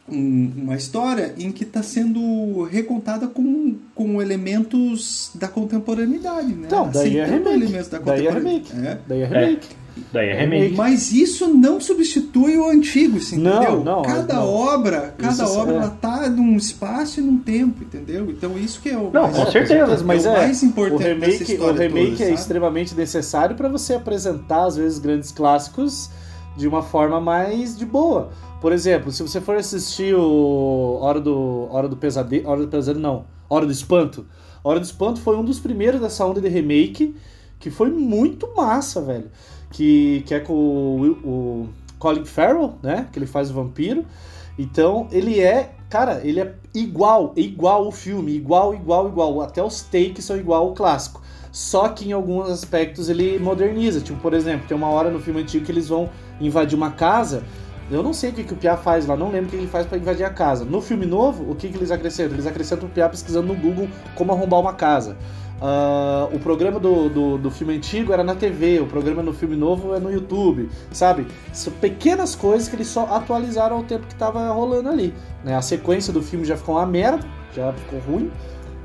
um- 0.09 0.51
uma 0.63 0.75
história 0.75 1.33
em 1.37 1.51
que 1.51 1.63
está 1.63 1.83
sendo 1.83 2.63
recontada 2.63 3.27
com, 3.27 3.75
com 3.93 4.21
elementos 4.21 5.31
da 5.35 5.47
contemporaneidade, 5.47 6.47
né? 6.53 6.63
Então, 6.67 6.89
daí 6.89 7.17
é 7.17 7.25
remake. 7.25 7.49
elementos 7.55 7.87
da 7.89 7.99
Daí 7.99 8.25
é 8.27 8.31
remake. 8.31 8.71
É. 8.77 8.97
Daí 9.07 9.21
é 9.21 9.25
remake. 9.25 9.67
Daí 10.13 10.29
é 10.29 10.39
remake. 10.41 10.75
Mas 10.75 11.11
isso 11.11 11.47
não 11.53 11.81
substitui 11.81 12.55
o 12.57 12.69
antigo, 12.69 13.17
assim, 13.17 13.37
Não, 13.39 13.57
entendeu? 13.61 13.83
não, 13.83 14.01
cada 14.03 14.35
não. 14.35 14.47
obra, 14.47 15.13
cada 15.17 15.43
Isso, 15.43 15.57
obra 15.59 15.73
é. 15.73 15.77
ela 15.77 15.89
tá 15.89 16.29
num 16.29 16.55
espaço 16.55 17.19
e 17.19 17.23
num 17.23 17.39
tempo, 17.39 17.83
entendeu? 17.83 18.29
Então 18.29 18.57
isso 18.59 18.79
que 18.79 18.89
é 18.89 18.97
o 18.97 19.09
Não, 19.11 19.23
mais, 19.23 19.35
com 19.35 19.51
certeza, 19.51 20.03
mas 20.05 20.25
é 20.25 20.29
o 20.29 20.33
é, 20.35 20.37
mais 20.37 20.61
importante 20.63 20.95
o 20.95 21.19
dessa 21.19 21.43
remake, 21.43 21.57
o 21.57 21.71
remake 21.73 22.09
toda, 22.11 22.23
é 22.23 22.25
sabe? 22.27 22.33
extremamente 22.33 22.95
necessário 22.95 23.55
para 23.55 23.67
você 23.67 23.95
apresentar 23.95 24.65
às 24.67 24.77
vezes 24.77 24.99
grandes 24.99 25.31
clássicos 25.31 26.09
de 26.57 26.67
uma 26.67 26.81
forma 26.81 27.21
mais 27.21 27.77
de 27.77 27.85
boa. 27.85 28.29
Por 28.59 28.73
exemplo, 28.73 29.11
se 29.11 29.21
você 29.21 29.39
for 29.39 29.55
assistir 29.55 30.15
o 30.15 30.97
Hora 30.99 31.21
do 31.21 31.67
Hora 31.69 31.87
do 31.87 31.95
Pesadelo, 31.95 32.49
Hora 32.49 32.61
do 32.61 32.67
Pesadelo 32.67 32.99
não, 32.99 33.25
Hora 33.49 33.65
do 33.65 33.71
Espanto. 33.71 34.25
Hora 34.63 34.79
do 34.79 34.83
Espanto 34.83 35.21
foi 35.21 35.37
um 35.37 35.45
dos 35.45 35.59
primeiros 35.59 36.01
dessa 36.01 36.25
onda 36.25 36.41
de 36.41 36.49
remake 36.49 37.15
que 37.59 37.69
foi 37.69 37.89
muito 37.89 38.53
massa, 38.55 39.01
velho. 39.01 39.29
Que, 39.71 40.23
que 40.25 40.33
é 40.33 40.39
com 40.39 40.53
o, 40.53 41.11
o 41.23 41.69
Colin 41.99 42.25
Farrell, 42.25 42.75
né? 42.81 43.07
Que 43.11 43.19
ele 43.19 43.27
faz 43.27 43.49
o 43.51 43.53
vampiro. 43.53 44.05
Então, 44.57 45.07
ele 45.11 45.39
é, 45.39 45.75
cara, 45.89 46.21
ele 46.23 46.39
é 46.39 46.55
igual, 46.73 47.33
igual 47.35 47.87
o 47.87 47.91
filme, 47.91 48.35
igual, 48.35 48.73
igual, 48.73 49.07
igual. 49.07 49.41
Até 49.41 49.61
os 49.63 49.81
takes 49.83 50.25
são 50.25 50.37
igual 50.37 50.67
ao 50.67 50.73
clássico. 50.73 51.21
Só 51.51 51.89
que 51.89 52.09
em 52.09 52.11
alguns 52.11 52.49
aspectos 52.49 53.09
ele 53.09 53.39
moderniza. 53.39 54.01
Tipo, 54.01 54.19
por 54.19 54.33
exemplo, 54.33 54.67
tem 54.67 54.75
uma 54.75 54.89
hora 54.89 55.09
no 55.09 55.19
filme 55.19 55.41
antigo 55.41 55.65
que 55.65 55.71
eles 55.71 55.87
vão 55.87 56.09
invadir 56.39 56.75
uma 56.75 56.91
casa. 56.91 57.43
Eu 57.89 58.03
não 58.03 58.13
sei 58.13 58.31
o 58.31 58.33
que, 58.33 58.43
que 58.43 58.53
o 58.53 58.57
Piá 58.57 58.75
faz 58.75 59.05
lá, 59.05 59.15
não 59.15 59.31
lembro 59.31 59.47
o 59.47 59.49
que 59.51 59.55
ele 59.55 59.67
faz 59.67 59.85
pra 59.85 59.97
invadir 59.97 60.25
a 60.25 60.29
casa. 60.29 60.65
No 60.65 60.81
filme 60.81 61.05
novo, 61.05 61.49
o 61.49 61.55
que, 61.55 61.69
que 61.69 61.77
eles 61.77 61.89
acrescentam? 61.89 62.33
Eles 62.33 62.45
acrescentam 62.45 62.87
o 62.87 62.91
Piá 62.91 63.07
pesquisando 63.07 63.47
no 63.47 63.55
Google 63.55 63.87
como 64.15 64.33
arrombar 64.33 64.59
uma 64.59 64.73
casa. 64.73 65.15
Ah, 65.59 66.27
o 66.31 66.39
programa 66.39 66.79
do, 66.79 67.09
do, 67.09 67.37
do 67.37 67.51
filme 67.51 67.75
antigo 67.75 68.13
era 68.13 68.23
na 68.23 68.35
TV, 68.35 68.79
o 68.79 68.85
programa 68.85 69.23
no 69.23 69.33
filme 69.33 69.55
novo 69.55 69.93
é 69.95 69.99
no 69.99 70.11
YouTube, 70.11 70.69
sabe? 70.91 71.27
São 71.51 71.73
pequenas 71.73 72.35
coisas 72.35 72.67
que 72.67 72.75
eles 72.75 72.87
só 72.87 73.05
atualizaram 73.05 73.77
ao 73.77 73.83
tempo 73.83 74.05
que 74.05 74.15
tava 74.15 74.51
rolando 74.51 74.89
ali. 74.89 75.13
Né? 75.43 75.55
A 75.55 75.61
sequência 75.61 76.13
do 76.13 76.21
filme 76.21 76.45
já 76.45 76.55
ficou 76.55 76.75
uma 76.75 76.85
merda, 76.85 77.25
já 77.55 77.73
ficou 77.73 77.99
ruim, 77.99 78.31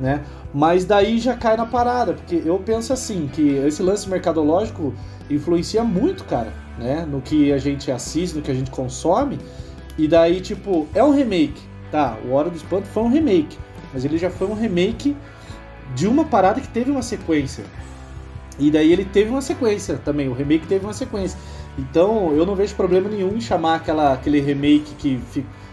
né? 0.01 0.25
Mas 0.55 0.85
daí 0.85 1.19
já 1.19 1.35
cai 1.35 1.57
na 1.57 1.67
parada, 1.67 2.15
porque 2.15 2.43
eu 2.45 2.59
penso 2.59 2.93
assim, 2.93 3.29
que 3.31 3.57
esse 3.57 3.83
lance 3.83 4.09
mercadológico 4.09 4.95
influencia 5.35 5.83
muito, 5.85 6.25
cara, 6.25 6.53
né? 6.79 7.07
No 7.09 7.21
que 7.21 7.53
a 7.53 7.59
gente 7.59 7.91
assiste, 7.91 8.35
no 8.35 8.43
que 8.43 8.51
a 8.51 8.55
gente 8.55 8.71
consome. 8.71 9.39
E 9.99 10.09
daí, 10.09 10.41
tipo, 10.41 10.87
é 10.95 11.03
um 11.03 11.15
remake, 11.15 11.61
tá? 11.91 12.17
O 12.25 12.33
Hora 12.33 12.49
do 12.49 12.57
Espanto 12.57 12.87
foi 12.89 13.03
um 13.03 13.09
remake, 13.09 13.59
mas 13.93 14.05
ele 14.05 14.17
já 14.17 14.31
foi 14.31 14.47
um 14.47 14.55
remake 14.55 15.17
de 15.95 16.09
uma 16.09 16.25
parada 16.25 16.61
que 16.61 16.69
teve 16.69 16.91
uma 16.91 17.03
sequência. 17.03 17.65
E 18.59 18.71
daí 18.71 18.93
ele 18.93 19.05
teve 19.05 19.31
uma 19.31 19.43
sequência 19.43 19.97
também, 20.05 20.29
o 20.29 20.33
remake 20.33 20.67
teve 20.67 20.85
uma 20.85 20.95
sequência. 20.95 21.39
Então 21.79 22.33
eu 22.33 22.45
não 22.45 22.55
vejo 22.55 22.75
problema 22.75 23.09
nenhum 23.09 23.37
em 23.37 23.41
chamar 23.41 23.77
aquela, 23.77 24.13
aquele 24.13 24.41
remake 24.41 24.95
que, 24.99 25.21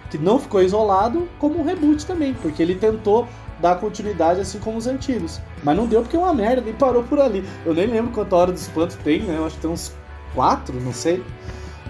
que 0.10 0.18
não 0.18 0.39
ficou 0.39 0.62
isolado 0.62 1.28
como 1.38 1.60
um 1.60 1.64
reboot 1.64 2.05
também, 2.05 2.34
porque 2.34 2.62
ele 2.62 2.76
tentou 2.76 3.28
dar 3.62 3.76
continuidade 3.76 4.39
assim 4.41 4.60
como 4.60 4.78
os 4.78 4.88
antigos. 4.88 5.39
Mas 5.64 5.76
não 5.76 5.86
deu 5.88 6.01
porque 6.01 6.16
é 6.16 6.20
uma 6.20 6.34
merda, 6.34 6.62
nem 6.62 6.74
parou 6.74 7.03
por 7.03 7.20
ali. 7.20 7.43
Eu 7.66 7.74
nem 7.74 7.88
lembro 7.88 8.12
quanta 8.12 8.36
hora 8.36 8.51
do 8.51 8.57
espanto 8.57 8.97
tem, 9.03 9.22
né? 9.22 9.36
Eu 9.38 9.45
acho 9.45 9.55
que 9.55 9.62
tem 9.62 9.70
uns 9.72 9.95
quatro, 10.34 10.80
não 10.80 10.93
sei. 10.93 11.24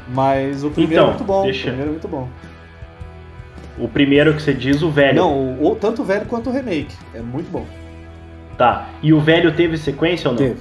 Mas 0.07 0.63
o 0.63 0.72
primeiro 0.72 0.93
Então, 1.03 1.05
é 1.05 1.09
muito 1.11 1.24
bom. 1.24 1.43
deixa- 1.43 1.59
O 1.59 1.63
primeiro 1.70 1.89
é 1.89 1.91
muito 1.91 2.07
bom. 2.07 2.30
O 3.78 3.88
primeiro 3.88 4.34
que 4.34 4.41
você 4.41 4.53
diz, 4.53 4.82
o 4.82 4.89
velho. 4.89 5.15
Não, 5.15 5.34
o, 5.34 5.72
o- 5.72 5.76
tanto 5.76 6.01
o 6.01 6.05
velho 6.05 6.26
quanto 6.26 6.49
o 6.49 6.53
remake. 6.53 6.95
É 7.13 7.22
muito 7.22 7.49
bom. 7.51 7.65
Tá. 8.57 8.89
E 9.01 9.13
o 9.13 9.20
velho 9.22 9.55
teve 9.55 9.78
sequência 9.78 10.28
ou 10.30 10.34
não? 10.36 10.41
Teve. 10.43 10.59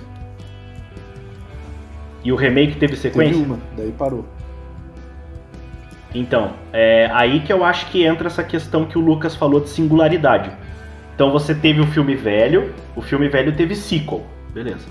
E 2.22 2.30
o 2.32 2.36
remake 2.36 2.76
teve 2.76 2.94
sequência? 2.96 3.32
Teve 3.34 3.44
uma, 3.46 3.58
daí 3.76 3.90
parou. 3.92 4.24
Então, 6.14 6.52
é 6.72 7.08
aí 7.12 7.40
que 7.40 7.52
eu 7.52 7.64
acho 7.64 7.86
que 7.90 8.04
entra 8.04 8.28
essa 8.28 8.42
questão 8.42 8.84
que 8.86 8.96
o 8.96 9.00
Lucas 9.00 9.34
falou 9.36 9.60
de 9.60 9.68
singularidade. 9.68 10.50
Então 11.18 11.32
você 11.32 11.52
teve 11.52 11.80
o 11.80 11.86
filme 11.88 12.14
velho, 12.14 12.72
o 12.94 13.02
filme 13.02 13.28
velho 13.28 13.50
teve 13.50 13.74
sequel, 13.74 14.22
beleza. 14.54 14.86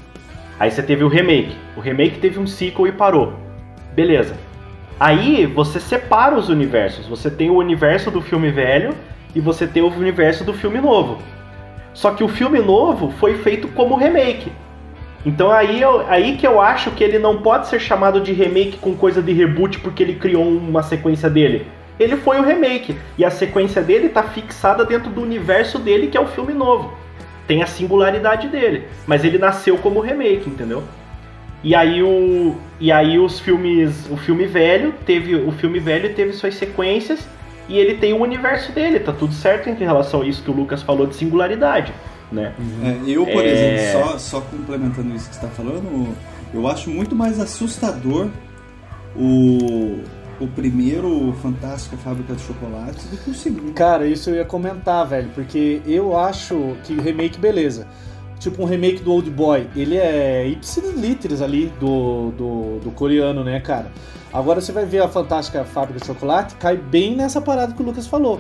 Aí 0.60 0.70
você 0.70 0.84
teve 0.84 1.02
o 1.02 1.08
remake, 1.08 1.56
o 1.74 1.80
remake 1.80 2.20
teve 2.20 2.38
um 2.38 2.46
sequel 2.46 2.86
e 2.86 2.92
parou, 2.92 3.32
beleza. 3.96 4.36
Aí 5.00 5.46
você 5.46 5.80
separa 5.80 6.36
os 6.36 6.50
universos, 6.50 7.06
você 7.06 7.32
tem 7.32 7.50
o 7.50 7.56
universo 7.56 8.12
do 8.12 8.20
filme 8.20 8.52
velho 8.52 8.94
e 9.34 9.40
você 9.40 9.66
tem 9.66 9.82
o 9.82 9.88
universo 9.88 10.44
do 10.44 10.54
filme 10.54 10.82
novo. 10.82 11.20
Só 11.94 12.12
que 12.12 12.26
o 12.26 12.28
filme 12.28 12.60
novo 12.60 13.10
foi 13.12 13.36
feito 13.36 13.70
como 13.70 13.96
remake. 13.96 14.52
Então 15.26 15.50
aí, 15.50 15.82
eu, 15.82 16.06
aí 16.10 16.36
que 16.36 16.46
eu 16.46 16.60
acho 16.60 16.92
que 16.92 17.06
ele 17.06 17.20
não 17.20 17.38
pode 17.38 17.70
ser 17.70 17.80
chamado 17.80 18.20
de 18.20 18.34
remake 18.34 18.80
com 18.80 18.94
coisa 18.98 19.22
de 19.22 19.32
reboot 19.32 19.80
porque 19.80 20.04
ele 20.04 20.16
criou 20.16 20.46
uma 20.46 20.84
sequência 20.84 21.30
dele. 21.30 21.66
Ele 22.00 22.16
foi 22.18 22.40
o 22.40 22.44
remake 22.44 22.96
e 23.18 23.26
a 23.26 23.30
sequência 23.32 23.82
dele 23.82 24.10
tá 24.10 24.24
fixada 24.24 24.86
dentro 24.86 25.10
do 25.10 25.22
universo 25.22 25.80
dele 25.80 26.08
que 26.08 26.18
é 26.18 26.22
o 26.22 26.28
filme 26.28 26.54
novo. 26.54 26.94
Tem 27.48 27.64
a 27.64 27.68
singularidade 27.68 28.48
dele, 28.50 28.86
mas 29.08 29.24
ele 29.24 29.38
nasceu 29.38 29.78
como 29.78 30.00
remake, 30.00 30.50
entendeu? 30.50 30.84
E 31.64 31.74
aí 31.74 32.04
o 32.04 32.56
e 32.80 32.92
aí 32.92 33.18
os 33.18 33.40
filmes, 33.40 34.08
o 34.12 34.18
filme 34.18 34.46
velho 34.46 34.94
teve 35.06 35.36
o 35.36 35.52
filme 35.52 35.80
velho 35.80 36.14
teve 36.14 36.34
suas 36.34 36.54
sequências 36.56 37.28
e 37.68 37.78
ele 37.80 37.96
tem 37.96 38.14
o 38.14 38.22
universo 38.22 38.72
dele, 38.72 39.00
tá 39.00 39.12
tudo 39.12 39.34
certo 39.34 39.68
em 39.70 39.74
relação 39.74 40.22
a 40.22 40.26
isso 40.26 40.44
que 40.44 40.52
o 40.52 40.54
Lucas 40.54 40.84
falou 40.84 41.08
de 41.08 41.16
singularidade, 41.16 41.92
né? 42.32 42.54
É, 42.84 43.10
eu, 43.10 43.26
por 43.26 43.44
É. 43.44 43.48
exemplo, 43.48 43.92
só, 43.92 44.18
só 44.20 44.42
complementando 44.42 45.16
isso 45.16 45.28
que 45.30 45.36
você 45.36 45.46
está 45.46 45.50
falando, 45.54 46.16
eu 46.54 46.68
acho 46.68 46.90
muito 46.90 47.16
mais 47.16 47.40
assustador 47.40 48.28
o, 49.16 50.00
o 50.40 50.48
primeiro 50.48 51.34
Fantástica 51.42 51.98
Fábrica 51.98 52.34
de 52.34 52.42
Chocolates 52.42 53.06
do 53.06 53.18
que 53.18 53.30
o 53.30 53.34
segundo. 53.34 53.74
Cara, 53.74 54.06
isso 54.06 54.30
eu 54.30 54.36
ia 54.36 54.46
comentar, 54.46 55.06
velho, 55.08 55.30
porque 55.34 55.82
eu 55.86 56.18
acho 56.18 56.76
que 56.84 56.94
o 56.94 57.02
remake, 57.02 57.40
beleza. 57.40 57.88
Tipo 58.40 58.64
um 58.64 58.66
remake 58.66 59.02
do 59.02 59.12
Old 59.12 59.30
Boy, 59.32 59.68
ele 59.76 59.98
é 59.98 60.48
ipsis 60.48 60.94
literis 60.96 61.42
ali 61.42 61.74
do, 61.80 62.32
do, 62.32 62.80
do 62.80 62.92
coreano, 62.92 63.44
né, 63.44 63.60
cara? 63.60 63.92
Agora 64.32 64.62
você 64.62 64.72
vai 64.72 64.86
ver 64.86 65.02
a 65.02 65.08
Fantástica 65.08 65.64
Fábrica 65.64 66.00
de 66.00 66.06
Chocolate, 66.06 66.56
cai 66.56 66.78
bem 66.78 67.16
nessa 67.16 67.42
parada 67.42 67.74
que 67.74 67.82
o 67.82 67.86
Lucas 67.86 68.06
falou. 68.06 68.40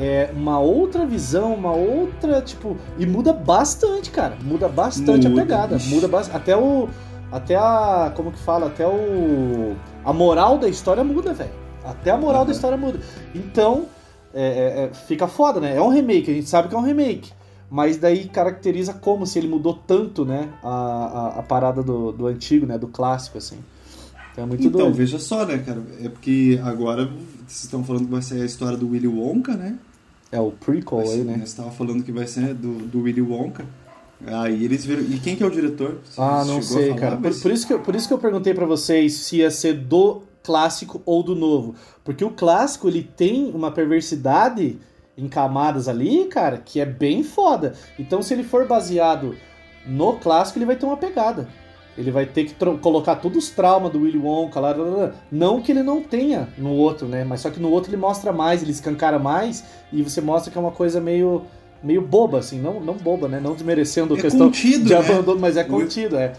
É 0.00 0.30
uma 0.32 0.60
outra 0.60 1.04
visão, 1.04 1.54
uma 1.54 1.72
outra, 1.72 2.40
tipo. 2.40 2.76
E 2.98 3.04
muda 3.04 3.32
bastante, 3.32 4.10
cara. 4.10 4.36
Muda 4.42 4.68
bastante 4.68 5.28
Muda, 5.28 5.40
a 5.40 5.44
pegada. 5.44 5.78
Muda 5.86 6.06
bastante. 6.06 6.36
Até 6.36 6.56
o. 6.56 6.88
Até 7.32 7.56
a. 7.56 8.12
Como 8.14 8.30
que 8.30 8.38
fala? 8.38 8.66
Até 8.66 8.86
o. 8.86 9.74
A 10.08 10.12
moral 10.12 10.56
da 10.58 10.68
história 10.68 11.04
muda, 11.04 11.34
velho. 11.34 11.50
Até 11.84 12.10
a 12.10 12.16
moral 12.16 12.44
da 12.44 12.50
Uhum. 12.50 12.56
história 12.56 12.76
muda. 12.78 12.98
Então, 13.34 13.86
é, 14.32 14.42
é, 14.42 14.84
é, 14.84 14.94
fica 14.94 15.26
foda, 15.28 15.60
né? 15.60 15.76
É 15.76 15.82
um 15.82 15.88
remake, 15.90 16.30
a 16.30 16.34
gente 16.34 16.48
sabe 16.48 16.68
que 16.68 16.74
é 16.74 16.78
um 16.78 16.82
remake. 16.82 17.30
Mas 17.70 17.98
daí 17.98 18.26
caracteriza 18.26 18.94
como 18.94 19.26
se 19.26 19.38
ele 19.38 19.48
mudou 19.48 19.74
tanto, 19.74 20.24
né? 20.24 20.48
A, 20.62 20.68
a, 20.70 21.38
a 21.40 21.42
parada 21.42 21.82
do, 21.82 22.12
do 22.12 22.26
antigo, 22.26 22.64
né? 22.66 22.78
Do 22.78 22.86
clássico, 22.88 23.36
assim. 23.36 23.58
Então 24.32 24.44
é 24.44 24.46
muito 24.46 24.66
Então, 24.66 24.80
doido. 24.80 24.94
veja 24.94 25.18
só, 25.18 25.44
né, 25.44 25.58
cara? 25.58 25.82
É 26.02 26.08
porque 26.08 26.58
agora 26.64 27.04
vocês 27.46 27.64
estão 27.64 27.84
falando 27.84 28.06
que 28.06 28.10
vai 28.12 28.22
ser 28.22 28.40
a 28.40 28.44
história 28.46 28.76
do 28.78 28.88
Willy 28.90 29.08
Wonka, 29.08 29.54
né? 29.54 29.76
É 30.32 30.40
o 30.40 30.50
prequel 30.52 31.04
ser- 31.06 31.12
aí, 31.12 31.24
né? 31.24 31.34
Você 31.38 31.42
estava 31.44 31.70
falando 31.70 32.02
que 32.02 32.12
vai 32.12 32.26
ser 32.26 32.54
do, 32.54 32.78
do 32.86 33.02
Willy 33.02 33.20
Wonka. 33.22 33.64
Aí 34.26 34.64
eles 34.64 34.84
viram. 34.84 35.02
E 35.02 35.18
quem 35.18 35.36
que 35.36 35.42
é 35.42 35.46
o 35.46 35.50
diretor? 35.50 35.98
Você 36.04 36.20
Ah, 36.20 36.44
não 36.44 36.60
sei, 36.60 36.94
cara. 36.94 37.16
Por, 37.16 37.40
por 37.40 37.50
isso 37.50 37.66
que, 37.66 37.72
eu- 37.72 37.80
por 37.80 37.94
isso 37.94 38.08
que 38.08 38.14
eu 38.14 38.18
perguntei 38.18 38.52
pra 38.52 38.66
vocês 38.66 39.14
se 39.14 39.36
ia 39.38 39.50
ser 39.50 39.74
do 39.74 40.22
clássico 40.42 41.00
ou 41.06 41.22
do 41.22 41.34
novo. 41.36 41.74
Porque 42.04 42.24
o 42.24 42.30
clássico, 42.30 42.88
ele 42.88 43.02
tem 43.02 43.50
uma 43.54 43.70
perversidade 43.70 44.78
em 45.16 45.28
camadas 45.28 45.88
ali, 45.88 46.24
cara, 46.26 46.58
que 46.58 46.80
é 46.80 46.86
bem 46.86 47.22
foda. 47.22 47.74
Então, 47.98 48.22
se 48.22 48.32
ele 48.34 48.42
for 48.44 48.66
baseado 48.66 49.36
no 49.86 50.14
clássico, 50.14 50.58
ele 50.58 50.66
vai 50.66 50.76
ter 50.76 50.86
uma 50.86 50.96
pegada. 50.96 51.48
Ele 51.96 52.12
vai 52.12 52.26
ter 52.26 52.44
que 52.44 52.54
colocar 52.80 53.16
todos 53.16 53.44
os 53.46 53.50
traumas 53.50 53.90
do 53.90 54.00
Willy 54.02 54.18
Wonka 54.18 54.60
lá, 54.60 54.70
lá, 54.72 54.84
lá. 54.96 55.12
Não 55.32 55.60
que 55.60 55.72
ele 55.72 55.82
não 55.82 56.00
tenha 56.00 56.48
no 56.56 56.70
outro, 56.72 57.08
né? 57.08 57.24
Mas 57.24 57.40
só 57.40 57.50
que 57.50 57.58
no 57.58 57.70
outro 57.70 57.90
ele 57.90 57.96
mostra 58.00 58.32
mais, 58.32 58.62
ele 58.62 58.70
escancara 58.70 59.18
mais 59.18 59.64
e 59.92 60.00
você 60.00 60.20
mostra 60.20 60.52
que 60.52 60.56
é 60.56 60.60
uma 60.60 60.70
coisa 60.70 61.00
meio 61.00 61.42
meio 61.82 62.02
boba, 62.02 62.38
assim, 62.38 62.60
não, 62.60 62.80
não 62.80 62.94
boba, 62.94 63.28
né? 63.28 63.40
Não 63.40 63.54
desmerecendo 63.54 64.14
a 64.14 64.18
É 64.18 64.20
questão 64.20 64.46
contido, 64.46 64.84
de 64.84 64.92
né? 64.94 64.98
abandono, 64.98 65.40
mas 65.40 65.56
é 65.56 65.64
contido, 65.64 66.16
é. 66.16 66.32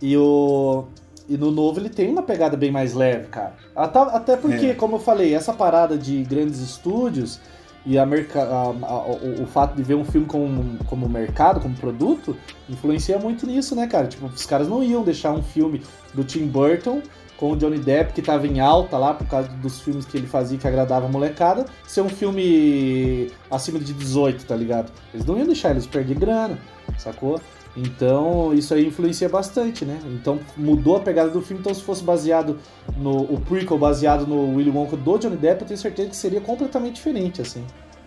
E 0.00 0.16
o 0.16 0.84
e 1.28 1.36
no 1.36 1.50
novo 1.50 1.80
ele 1.80 1.88
tem 1.88 2.08
uma 2.08 2.22
pegada 2.22 2.56
bem 2.56 2.70
mais 2.70 2.94
leve, 2.94 3.26
cara. 3.26 3.54
Até, 3.74 3.98
até 3.98 4.36
porque, 4.36 4.66
É. 4.66 4.74
como 4.74 4.94
eu 4.96 5.00
falei, 5.00 5.34
essa 5.34 5.52
parada 5.52 5.98
de 5.98 6.22
grandes 6.22 6.60
estúdios 6.60 7.40
e 7.84 7.98
a 7.98 8.06
merca, 8.06 8.42
a- 8.44 8.74
a- 8.86 9.06
o, 9.06 9.42
o 9.42 9.46
fato 9.46 9.74
de 9.74 9.82
ver 9.82 9.96
um 9.96 10.04
filme 10.04 10.24
como, 10.26 10.78
como 10.86 11.08
mercado, 11.08 11.58
como 11.60 11.74
produto, 11.74 12.36
influencia 12.68 13.18
muito 13.18 13.44
nisso, 13.44 13.74
né, 13.74 13.88
cara? 13.88 14.06
Tipo, 14.06 14.26
os 14.26 14.46
caras 14.46 14.68
não 14.68 14.84
iam 14.84 15.02
deixar 15.02 15.32
um 15.32 15.42
filme 15.42 15.82
do 16.14 16.22
Tim 16.22 16.46
Burton 16.46 17.02
com 17.36 17.52
o 17.52 17.56
Johnny 17.56 17.78
Depp, 17.78 18.12
que 18.12 18.22
tava 18.22 18.46
em 18.46 18.60
alta 18.60 18.96
lá 18.96 19.14
por 19.14 19.26
causa 19.26 19.48
dos 19.48 19.80
filmes 19.80 20.04
que 20.04 20.16
ele 20.16 20.26
fazia 20.26 20.58
que 20.58 20.66
agradava 20.66 21.06
a 21.06 21.08
molecada, 21.08 21.66
ser 21.86 22.00
um 22.00 22.08
filme 22.08 23.30
acima 23.50 23.78
de 23.78 23.92
18, 23.92 24.46
tá 24.46 24.56
ligado? 24.56 24.90
Eles 25.12 25.26
não 25.26 25.36
iam 25.36 25.46
deixar 25.46 25.70
eles 25.70 25.86
perder 25.86 26.16
grana, 26.18 26.58
sacou? 26.98 27.40
Então, 27.76 28.54
isso 28.54 28.72
aí 28.72 28.86
influencia 28.86 29.28
bastante, 29.28 29.84
né? 29.84 30.00
Então, 30.06 30.38
mudou 30.56 30.96
a 30.96 31.00
pegada 31.00 31.28
do 31.28 31.42
filme. 31.42 31.60
Então, 31.60 31.74
se 31.74 31.82
fosse 31.82 32.02
baseado 32.02 32.58
no 32.96 33.24
o 33.24 33.38
prequel, 33.38 33.76
baseado 33.76 34.26
no 34.26 34.56
Willy 34.56 34.70
Wonka 34.70 34.96
do 34.96 35.18
Johnny 35.18 35.36
Depp, 35.36 35.60
eu 35.60 35.68
tenho 35.68 35.78
certeza 35.78 36.08
que 36.08 36.16
seria 36.16 36.40
completamente 36.40 36.94
diferente, 36.94 37.42
assim. 37.42 37.62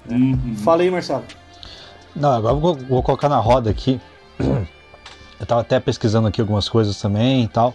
Né? 0.07 0.17
Uhum. 0.17 0.55
Fala 0.55 0.81
aí, 0.81 0.89
Marcelo. 0.89 1.23
Não, 2.15 2.31
agora 2.31 2.55
eu 2.55 2.59
vou, 2.59 2.75
vou 2.75 3.03
colocar 3.03 3.29
na 3.29 3.37
roda 3.37 3.69
aqui. 3.69 4.01
Eu 5.39 5.45
tava 5.45 5.61
até 5.61 5.79
pesquisando 5.79 6.27
aqui 6.27 6.41
algumas 6.41 6.67
coisas 6.67 6.99
também 6.99 7.43
e 7.43 7.47
tal. 7.47 7.73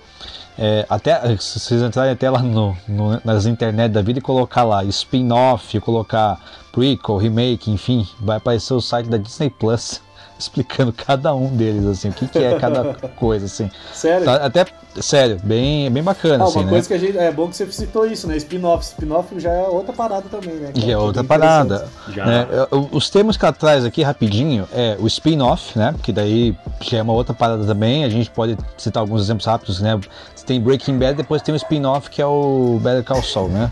É, 0.57 0.87
até 0.89 1.37
se 1.37 1.59
vocês 1.59 1.83
entrarem 1.83 2.12
até 2.12 2.31
lá 2.31 2.41
no, 2.41 2.77
no, 2.87 3.21
nas 3.25 3.47
internet 3.47 3.91
da 3.91 4.03
vida 4.03 4.19
e 4.19 4.23
colocar 4.23 4.62
lá 4.62 4.85
spin-off, 4.85 5.81
colocar 5.81 6.39
prequel, 6.71 7.17
remake, 7.17 7.71
enfim, 7.71 8.07
vai 8.21 8.37
aparecer 8.37 8.75
o 8.75 8.81
site 8.81 9.09
da 9.09 9.17
Disney 9.17 9.51
Plus 9.51 10.01
explicando 10.39 10.93
cada 10.93 11.35
um 11.35 11.49
deles, 11.49 11.85
assim, 11.87 12.09
o 12.09 12.12
que, 12.12 12.26
que 12.26 12.39
é 12.39 12.59
cada 12.59 12.95
coisa, 13.16 13.47
assim. 13.47 13.70
Sério? 13.93 14.24
Tá- 14.24 14.37
Até, 14.37 14.66
sério, 15.01 15.39
bem, 15.43 15.91
bem 15.91 16.03
bacana, 16.03 16.45
Ah, 16.45 16.47
assim, 16.49 16.59
uma 16.59 16.64
né? 16.66 16.70
coisa 16.70 16.89
que 16.89 16.95
a 16.95 16.99
gente. 16.99 17.16
É 17.18 17.30
bom 17.32 17.49
que 17.49 17.57
você 17.57 17.70
citou 17.70 18.07
isso, 18.07 18.26
né? 18.26 18.37
Spin-off. 18.37 18.85
Spin-off 18.85 19.39
já 19.41 19.51
é 19.51 19.62
outra 19.68 19.93
parada 19.93 20.24
também, 20.30 20.55
né? 20.55 20.70
E 20.74 20.80
é 20.80 20.82
Que 20.87 20.95
outra 20.95 21.22
parada. 21.24 21.89
Já. 22.12 22.24
né? 22.26 22.47
Os 22.93 23.09
termos 23.11 23.37
que 23.37 23.45
ela 23.45 23.53
traz 23.53 23.85
aqui 23.85 24.03
rapidinho 24.03 24.68
é 24.72 24.97
o 25.01 25.07
spin-off, 25.07 25.78
né? 25.78 25.95
Que 26.03 26.12
daí 26.12 26.57
já 26.80 26.99
é 26.99 27.03
uma 27.03 27.12
outra 27.12 27.35
parada 27.35 27.64
também. 27.64 28.05
A 28.05 28.09
gente 28.09 28.30
pode 28.30 28.57
citar 28.76 29.01
alguns 29.01 29.22
exemplos 29.22 29.47
rápidos, 29.47 29.80
né? 29.80 29.99
Você 30.35 30.45
tem 30.45 30.61
Breaking 30.61 30.99
Bad, 30.99 31.14
depois 31.16 31.41
tem 31.43 31.55
o 31.55 31.57
spin-off 31.57 32.11
que 32.11 32.20
é 32.20 32.26
o 32.26 32.78
Better 32.82 33.05
Call 33.05 33.22
Saul, 33.22 33.49
né? 33.49 33.70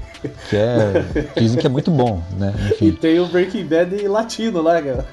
Que 0.48 0.56
é. 0.56 1.04
Dizem 1.36 1.58
que 1.60 1.66
é 1.66 1.70
muito 1.70 1.90
bom, 1.90 2.22
né? 2.38 2.54
E 2.80 2.86
Enfim. 2.88 2.92
tem 2.92 3.18
o 3.20 3.26
Breaking 3.26 3.66
Bad 3.66 4.08
latino 4.08 4.62
lá, 4.62 4.80
cara. 4.80 5.04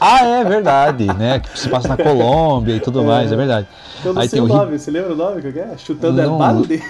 Ah, 0.00 0.24
é 0.24 0.44
verdade, 0.44 0.77
né? 1.16 1.40
Que 1.40 1.58
se 1.58 1.68
passa 1.68 1.88
na 1.88 1.96
Colômbia 1.96 2.74
e 2.76 2.80
tudo 2.80 3.02
mais, 3.04 3.30
é 3.32 3.36
verdade. 3.36 3.66
Eu 4.04 4.12
não 4.14 4.22
Aí 4.22 4.28
sei 4.28 4.40
tem 4.40 4.48
o 4.48 4.52
nome, 4.56 4.78
você 4.78 4.90
lembra 4.90 5.12
o 5.12 5.16
nome? 5.16 5.42
Que 5.42 5.58
é? 5.58 5.74
Chutando 5.76 6.22
Não. 6.22 6.34
é 6.36 6.38
balde? 6.38 6.82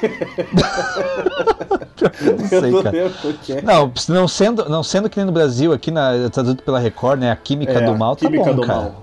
Não 2.39 2.49
sei, 2.49 2.71
não 2.71 2.83
cara. 2.83 2.97
é. 2.97 3.63
Não, 3.63 3.93
não 4.09 4.29
sendo, 4.29 4.69
não 4.69 4.83
sendo 4.83 5.11
que 5.11 5.17
nem 5.17 5.27
no 5.27 5.33
Brasil, 5.33 5.73
aqui 5.73 5.91
na, 5.91 6.29
traduzido 6.31 6.63
pela 6.63 6.79
Record, 6.79 7.19
né? 7.21 7.31
A 7.31 7.37
Química 7.37 7.73
É, 7.73 7.81
do 7.87 7.97
Mal, 7.97 8.15
tá 8.15 8.27
Química 8.27 8.51
bom, 8.51 8.55
do 8.61 8.63
cara. 8.63 8.81
Mal. 8.81 9.03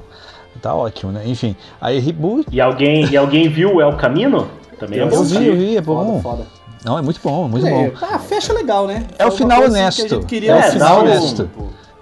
Tá 0.61 0.73
ótimo, 0.73 1.11
né? 1.11 1.21
Enfim, 1.25 1.55
aí 1.81 1.99
reboot. 1.99 2.47
E 2.51 2.61
alguém, 2.61 3.05
e 3.09 3.17
alguém 3.17 3.49
viu 3.49 3.75
o 3.75 3.81
El 3.81 3.95
Camino? 3.97 4.47
Também 4.79 4.99
é 4.99 5.05
bom. 5.05 5.15
Eu 5.17 5.23
vi, 5.23 5.45
eu 5.47 5.55
vi, 5.55 5.77
é 5.77 5.81
bom. 5.81 6.21
Foda, 6.21 6.37
foda. 6.37 6.47
Não, 6.85 6.97
é 6.97 7.01
muito 7.01 7.19
bom, 7.23 7.47
muito 7.47 7.67
É, 7.67 7.89
bom. 7.89 7.91
Ah, 8.01 8.17
fecha 8.19 8.53
legal, 8.53 8.87
né? 8.87 9.05
É 9.19 9.25
o 9.25 9.29
Foi 9.31 9.37
final 9.39 9.63
honesto. 9.63 10.19
que 10.21 10.47
É 10.49 10.55
o 10.55 10.71
final 10.71 10.97
um- 10.97 11.01
honesto. 11.01 11.49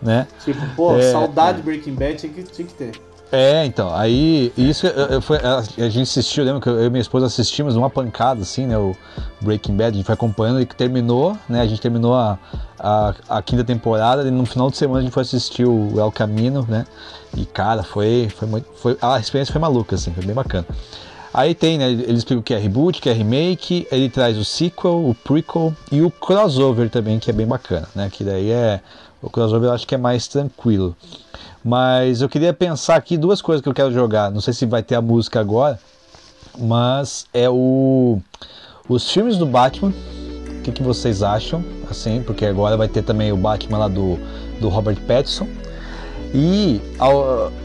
Né? 0.03 0.27
Tipo, 0.43 0.61
pô, 0.75 0.97
É, 0.97 1.11
saudade 1.11 1.57
de 1.57 1.63
Breaking 1.63 1.93
Bad 1.95 2.15
tinha 2.15 2.33
que, 2.33 2.43
tinha 2.43 2.67
que 2.67 2.73
ter. 2.73 2.91
É, 3.31 3.65
então, 3.65 3.91
aí 3.95 4.53
isso 4.55 4.85
eu- 4.85 5.05
eu- 5.07 5.21
foi, 5.21 5.37
a, 5.37 5.57
a 5.57 5.89
gente 5.89 6.01
assistiu, 6.03 6.43
lembra 6.43 6.61
que 6.61 6.69
eu 6.69 6.85
e 6.85 6.89
minha 6.89 7.01
esposa 7.01 7.25
assistimos 7.25 7.73
numa 7.73 7.89
pancada, 7.89 8.41
assim, 8.43 8.67
né? 8.67 8.77
O 8.77 8.95
Breaking 9.41 9.75
Bad, 9.75 9.89
a 9.89 9.97
gente 9.97 10.05
foi 10.05 10.13
acompanhando 10.13 10.61
e 10.61 10.67
que 10.67 10.75
terminou, 10.75 11.35
né? 11.49 11.61
A 11.61 11.65
gente 11.65 11.81
terminou 11.81 12.13
a, 12.13 12.37
a, 12.77 13.13
a 13.29 13.41
quinta 13.41 13.63
temporada 13.63 14.21
e 14.27 14.29
no 14.29 14.45
final 14.45 14.69
de 14.69 14.77
semana 14.77 14.99
a 14.99 15.01
gente 15.01 15.11
foi 15.13 15.23
assistir 15.23 15.65
o 15.65 15.99
El 15.99 16.11
Camino, 16.11 16.63
né? 16.69 16.85
E 17.35 17.43
cara, 17.45 17.81
foi, 17.81 18.29
foi 18.35 18.47
muito. 18.47 18.67
Foi, 18.75 18.95
a 19.01 19.17
experiência 19.19 19.51
foi 19.51 19.59
maluca, 19.61 19.95
assim, 19.95 20.13
foi 20.13 20.23
bem 20.23 20.35
bacana. 20.35 20.67
Aí 21.33 21.55
tem, 21.55 21.79
né? 21.79 21.89
Ele 21.89 22.13
explica 22.13 22.39
o 22.39 22.43
que 22.43 22.53
é 22.53 22.59
reboot, 22.59 22.99
o 22.99 23.01
que 23.01 23.09
é 23.09 23.13
remake, 23.13 23.87
ele 23.91 24.09
traz 24.09 24.37
o 24.37 24.45
sequel, 24.45 25.09
o 25.09 25.15
prequel 25.15 25.73
e 25.91 26.03
o 26.03 26.11
crossover 26.11 26.87
também, 26.87 27.17
que 27.17 27.31
é 27.31 27.33
bem 27.33 27.47
bacana, 27.47 27.87
né? 27.95 28.09
Que 28.11 28.23
daí 28.23 28.51
é. 28.51 28.79
O 29.23 29.29
crossover 29.29 29.69
eu 29.69 29.73
acho 29.73 29.87
que 29.87 29.95
é 29.95 29.97
mais 29.97 30.27
tranquilo. 30.27 30.95
Mas 31.63 32.21
eu 32.21 32.27
queria 32.27 32.53
pensar 32.53 32.97
aqui 32.97 33.17
duas 33.17 33.41
coisas 33.41 33.63
que 33.63 33.69
eu 33.69 33.73
quero 33.73 33.91
jogar. 33.91 34.29
Não 34.29 34.41
sei 34.41 34.53
se 34.53 34.65
vai 34.65 34.83
ter 34.83 34.95
a 34.95 35.01
música 35.01 35.39
agora, 35.39 35.79
mas 36.59 37.25
é 37.33 37.49
o 37.49 38.19
os 38.87 39.09
filmes 39.09 39.37
do 39.37 39.45
Batman. 39.45 39.93
O 40.59 40.61
que, 40.61 40.71
que 40.71 40.83
vocês 40.83 41.23
acham? 41.23 41.63
Assim, 41.89 42.21
porque 42.21 42.45
agora 42.45 42.75
vai 42.75 42.87
ter 42.87 43.01
também 43.01 43.31
o 43.31 43.37
Batman 43.37 43.77
lá 43.77 43.87
do, 43.87 44.19
do 44.59 44.67
Robert 44.67 44.99
Pattinson. 45.07 45.47
E 46.33 46.81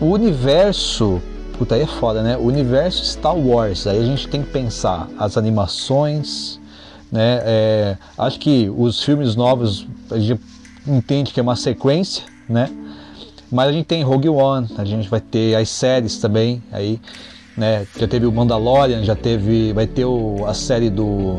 o 0.01 0.07
universo. 0.07 1.21
Puta, 1.59 1.75
aí 1.75 1.83
é 1.83 1.87
foda, 1.87 2.23
né? 2.23 2.37
O 2.37 2.43
universo 2.43 3.05
Star 3.05 3.37
Wars. 3.37 3.87
Aí 3.87 3.99
a 3.99 4.05
gente 4.05 4.29
tem 4.29 4.43
que 4.43 4.51
pensar 4.51 5.09
as 5.19 5.37
animações, 5.37 6.61
né? 7.11 7.41
É, 7.45 7.97
acho 8.17 8.39
que 8.39 8.73
os 8.77 9.03
filmes 9.03 9.35
novos 9.35 9.87
a 10.11 10.19
gente 10.19 10.41
entende 10.89 11.33
que 11.33 11.41
é 11.41 11.43
uma 11.43 11.57
sequência, 11.57 12.25
né? 12.49 12.71
Mas 13.51 13.69
a 13.69 13.73
gente 13.73 13.87
tem 13.87 14.03
Rogue 14.03 14.29
One, 14.29 14.69
a 14.77 14.85
gente 14.85 15.09
vai 15.09 15.21
ter 15.21 15.55
as 15.55 15.69
séries 15.69 16.19
também 16.19 16.63
aí, 16.73 17.01
né? 17.57 17.87
Já 17.99 18.07
teve 18.07 18.27
o 18.27 18.33
Mandalorian, 18.33 19.05
já 19.05 19.15
teve, 19.15 19.73
vai 19.73 19.87
ter 19.87 20.05
o, 20.05 20.45
a 20.47 20.55
série 20.55 20.91
do 20.91 21.39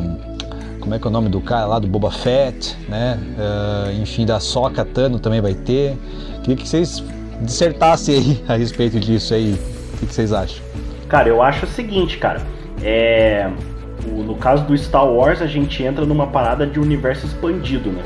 como 0.80 0.96
é 0.96 1.00
que 1.00 1.06
é 1.06 1.10
o 1.10 1.14
nome 1.14 1.30
do 1.30 1.40
cara 1.40 1.66
lá 1.68 1.78
do 1.78 1.88
Boba 1.88 2.10
Fett, 2.10 2.76
né? 2.88 3.20
Ah, 3.38 3.92
enfim, 4.02 4.26
da 4.26 4.40
Soca 4.40 4.84
Tano 4.84 5.20
também 5.20 5.42
vai 5.42 5.54
ter. 5.54 5.96
Queria 6.42 6.56
que 6.56 6.68
vocês 6.68 7.04
dissertassem 7.42 8.16
aí 8.16 8.44
a 8.48 8.56
respeito 8.56 9.00
disso 9.00 9.34
aí. 9.34 9.54
O 9.94 9.98
que, 9.98 10.08
que 10.08 10.14
vocês 10.14 10.34
acham? 10.34 10.64
Cara, 11.08 11.28
eu 11.28 11.42
acho 11.42 11.66
o 11.66 11.70
seguinte, 11.70 12.18
cara. 12.18 12.42
É. 12.82 13.50
no 14.08 14.36
caso 14.36 14.64
do 14.64 14.78
Star 14.78 15.06
Wars, 15.06 15.42
a 15.42 15.48
gente 15.48 15.84
entra 15.84 16.06
numa 16.06 16.28
parada 16.28 16.66
de 16.66 16.80
universo 16.80 17.26
expandido, 17.26 17.92
né? 17.92 18.02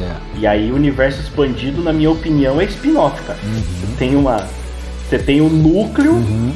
É. 0.00 0.38
E 0.38 0.46
aí, 0.46 0.70
o 0.70 0.74
universo 0.74 1.20
expandido, 1.20 1.82
na 1.82 1.92
minha 1.92 2.10
opinião, 2.10 2.60
é 2.60 2.64
spin-off, 2.64 3.20
cara. 3.22 3.38
Você 3.42 3.96
tem 3.98 4.14
uma. 4.16 4.46
Você 5.08 5.18
tem 5.20 5.40
o 5.40 5.48
núcleo 5.48 6.14
Uhum, 6.14 6.52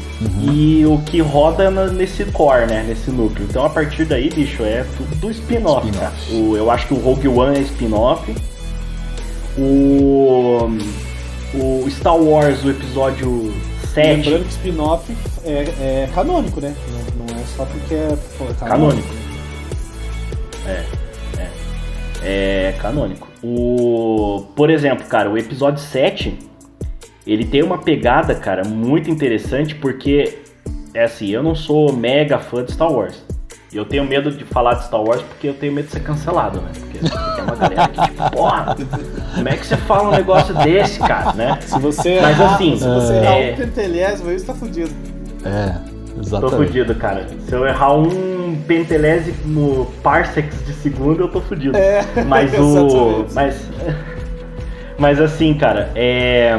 e 0.52 0.84
o 0.84 0.98
que 1.06 1.20
roda 1.20 1.70
na- 1.70 1.86
nesse 1.86 2.24
core, 2.26 2.66
né? 2.66 2.84
Nesse 2.86 3.08
núcleo. 3.10 3.46
Então, 3.48 3.64
a 3.64 3.70
partir 3.70 4.04
daí, 4.04 4.28
bicho, 4.28 4.64
é 4.64 4.84
tudo 4.96 5.30
spin-off, 5.30 5.86
Spin-off. 5.86 5.92
cara. 5.92 6.12
O- 6.32 6.56
eu 6.56 6.68
acho 6.70 6.88
que 6.88 6.94
o 6.94 6.98
Rogue 6.98 7.28
One 7.28 7.56
é 7.58 7.60
spin-off. 7.62 8.34
O. 9.56 10.68
O 11.54 11.90
Star 11.90 12.16
Wars, 12.16 12.62
o 12.64 12.70
episódio 12.70 13.52
7. 13.92 14.22
Lembrando 14.30 14.44
que 14.44 14.50
spin-off 14.52 15.16
é, 15.44 15.64
é 15.80 16.08
canônico, 16.14 16.60
né? 16.60 16.74
Não, 17.18 17.26
não 17.26 17.34
é 17.40 17.44
só 17.56 17.64
porque 17.64 17.94
é 17.94 18.16
pô, 18.38 18.44
Canônico. 18.64 19.08
É, 20.66 20.84
é. 21.38 21.48
É 22.22 22.74
canônico. 22.80 23.26
O, 23.42 24.46
por 24.54 24.70
exemplo, 24.70 25.06
cara, 25.06 25.30
o 25.30 25.38
episódio 25.38 25.82
7, 25.82 26.38
ele 27.26 27.44
tem 27.44 27.62
uma 27.62 27.78
pegada, 27.78 28.34
cara, 28.34 28.64
muito 28.64 29.10
interessante 29.10 29.74
porque 29.74 30.38
é 30.92 31.04
assim, 31.04 31.28
eu 31.30 31.42
não 31.42 31.54
sou 31.54 31.92
mega 31.92 32.38
fã 32.38 32.64
de 32.64 32.72
Star 32.72 32.92
Wars. 32.92 33.24
E 33.72 33.76
eu 33.76 33.84
tenho 33.84 34.04
medo 34.04 34.32
de 34.32 34.44
falar 34.44 34.74
de 34.74 34.84
Star 34.86 35.00
Wars 35.00 35.22
porque 35.22 35.46
eu 35.46 35.54
tenho 35.54 35.72
medo 35.72 35.86
de 35.86 35.92
ser 35.92 36.00
cancelado, 36.00 36.60
né? 36.60 36.70
Porque 36.76 36.98
tem 36.98 37.44
uma 37.44 37.54
galera 37.54 37.88
que, 37.88 38.00
tipo, 38.02 38.30
porra, 38.36 38.76
como 39.34 39.48
é 39.48 39.56
que 39.56 39.64
você 39.66 39.76
fala 39.76 40.08
um 40.08 40.10
negócio 40.12 40.52
desse, 40.54 40.98
cara, 40.98 41.32
né? 41.34 41.58
Se 41.62 41.78
você 41.78 42.20
Mas 42.20 42.40
errar, 42.40 42.54
assim, 42.54 42.76
se 42.76 42.84
você 42.84 43.12
errar 43.14 43.38
é- 43.38 43.52
um 43.52 43.56
pentelésimo, 43.56 44.28
aí 44.30 44.38
você 44.38 44.46
tá 44.46 44.54
fudido. 44.54 44.90
É, 45.44 45.76
Tô 46.14 46.20
exatamente. 46.20 46.66
fudido, 46.66 46.94
cara. 46.94 47.26
Se 47.46 47.54
eu 47.54 47.66
errar 47.66 47.94
um 47.94 48.56
pentelese 48.66 49.34
no 49.44 49.86
parsecs 50.02 50.64
de 50.66 50.72
segundo, 50.74 51.24
eu 51.24 51.28
tô 51.28 51.40
fudido. 51.40 51.76
É, 51.76 52.04
Mas 52.26 52.52
o. 52.58 53.26
Mas. 53.32 53.68
Mas 54.98 55.20
assim, 55.20 55.54
cara, 55.54 55.90
é. 55.94 56.58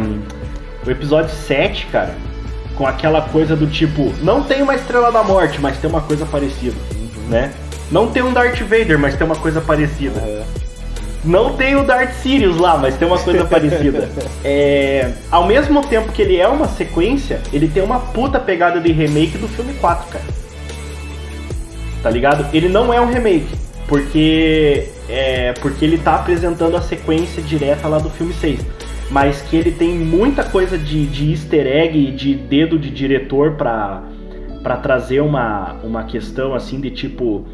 O 0.85 0.89
episódio 0.89 1.29
7, 1.29 1.85
cara, 1.87 2.15
com 2.75 2.87
aquela 2.87 3.21
coisa 3.21 3.55
do 3.55 3.67
tipo, 3.67 4.11
não 4.23 4.41
tem 4.41 4.63
uma 4.63 4.73
estrela 4.73 5.11
da 5.11 5.21
morte, 5.21 5.61
mas 5.61 5.77
tem 5.77 5.87
uma 5.87 6.01
coisa 6.01 6.25
parecida, 6.25 6.75
né? 7.29 7.53
Não 7.91 8.07
tem 8.07 8.23
um 8.23 8.33
Darth 8.33 8.59
Vader, 8.61 8.97
mas 8.97 9.15
tem 9.15 9.27
uma 9.27 9.35
coisa 9.35 9.61
parecida. 9.61 10.19
Não 11.23 11.53
tem 11.53 11.75
o 11.75 11.83
Darth 11.83 12.13
Sirius 12.13 12.57
lá, 12.57 12.77
mas 12.77 12.97
tem 12.97 13.07
uma 13.07 13.19
coisa 13.19 13.45
parecida. 13.45 14.09
É, 14.43 15.11
ao 15.29 15.45
mesmo 15.45 15.81
tempo 15.85 16.11
que 16.11 16.19
ele 16.19 16.37
é 16.37 16.47
uma 16.47 16.67
sequência, 16.67 17.39
ele 17.53 17.67
tem 17.67 17.83
uma 17.83 17.99
puta 17.99 18.39
pegada 18.39 18.79
de 18.79 18.91
remake 18.91 19.37
do 19.37 19.47
filme 19.47 19.73
4, 19.75 20.09
cara. 20.11 20.25
Tá 22.01 22.09
ligado? 22.09 22.47
Ele 22.51 22.67
não 22.67 22.91
é 22.91 22.99
um 22.99 23.05
remake, 23.05 23.55
porque 23.87 24.89
é 25.07 25.53
porque 25.61 25.85
ele 25.85 25.99
tá 25.99 26.15
apresentando 26.15 26.75
a 26.75 26.81
sequência 26.81 27.41
direta 27.43 27.87
lá 27.87 27.99
do 27.99 28.09
filme 28.09 28.33
6. 28.33 28.59
Mas 29.11 29.41
que 29.41 29.55
ele 29.55 29.71
tem 29.71 29.93
muita 29.93 30.43
coisa 30.43 30.75
de, 30.75 31.05
de 31.05 31.31
easter 31.31 31.67
egg 31.67 31.97
e 31.97 32.11
de 32.11 32.33
dedo 32.33 32.79
de 32.79 32.89
diretor 32.89 33.51
pra, 33.53 34.01
pra 34.63 34.77
trazer 34.77 35.21
uma, 35.21 35.73
uma 35.83 36.03
questão 36.05 36.55
assim 36.55 36.79
de 36.79 36.89
tipo 36.89 37.45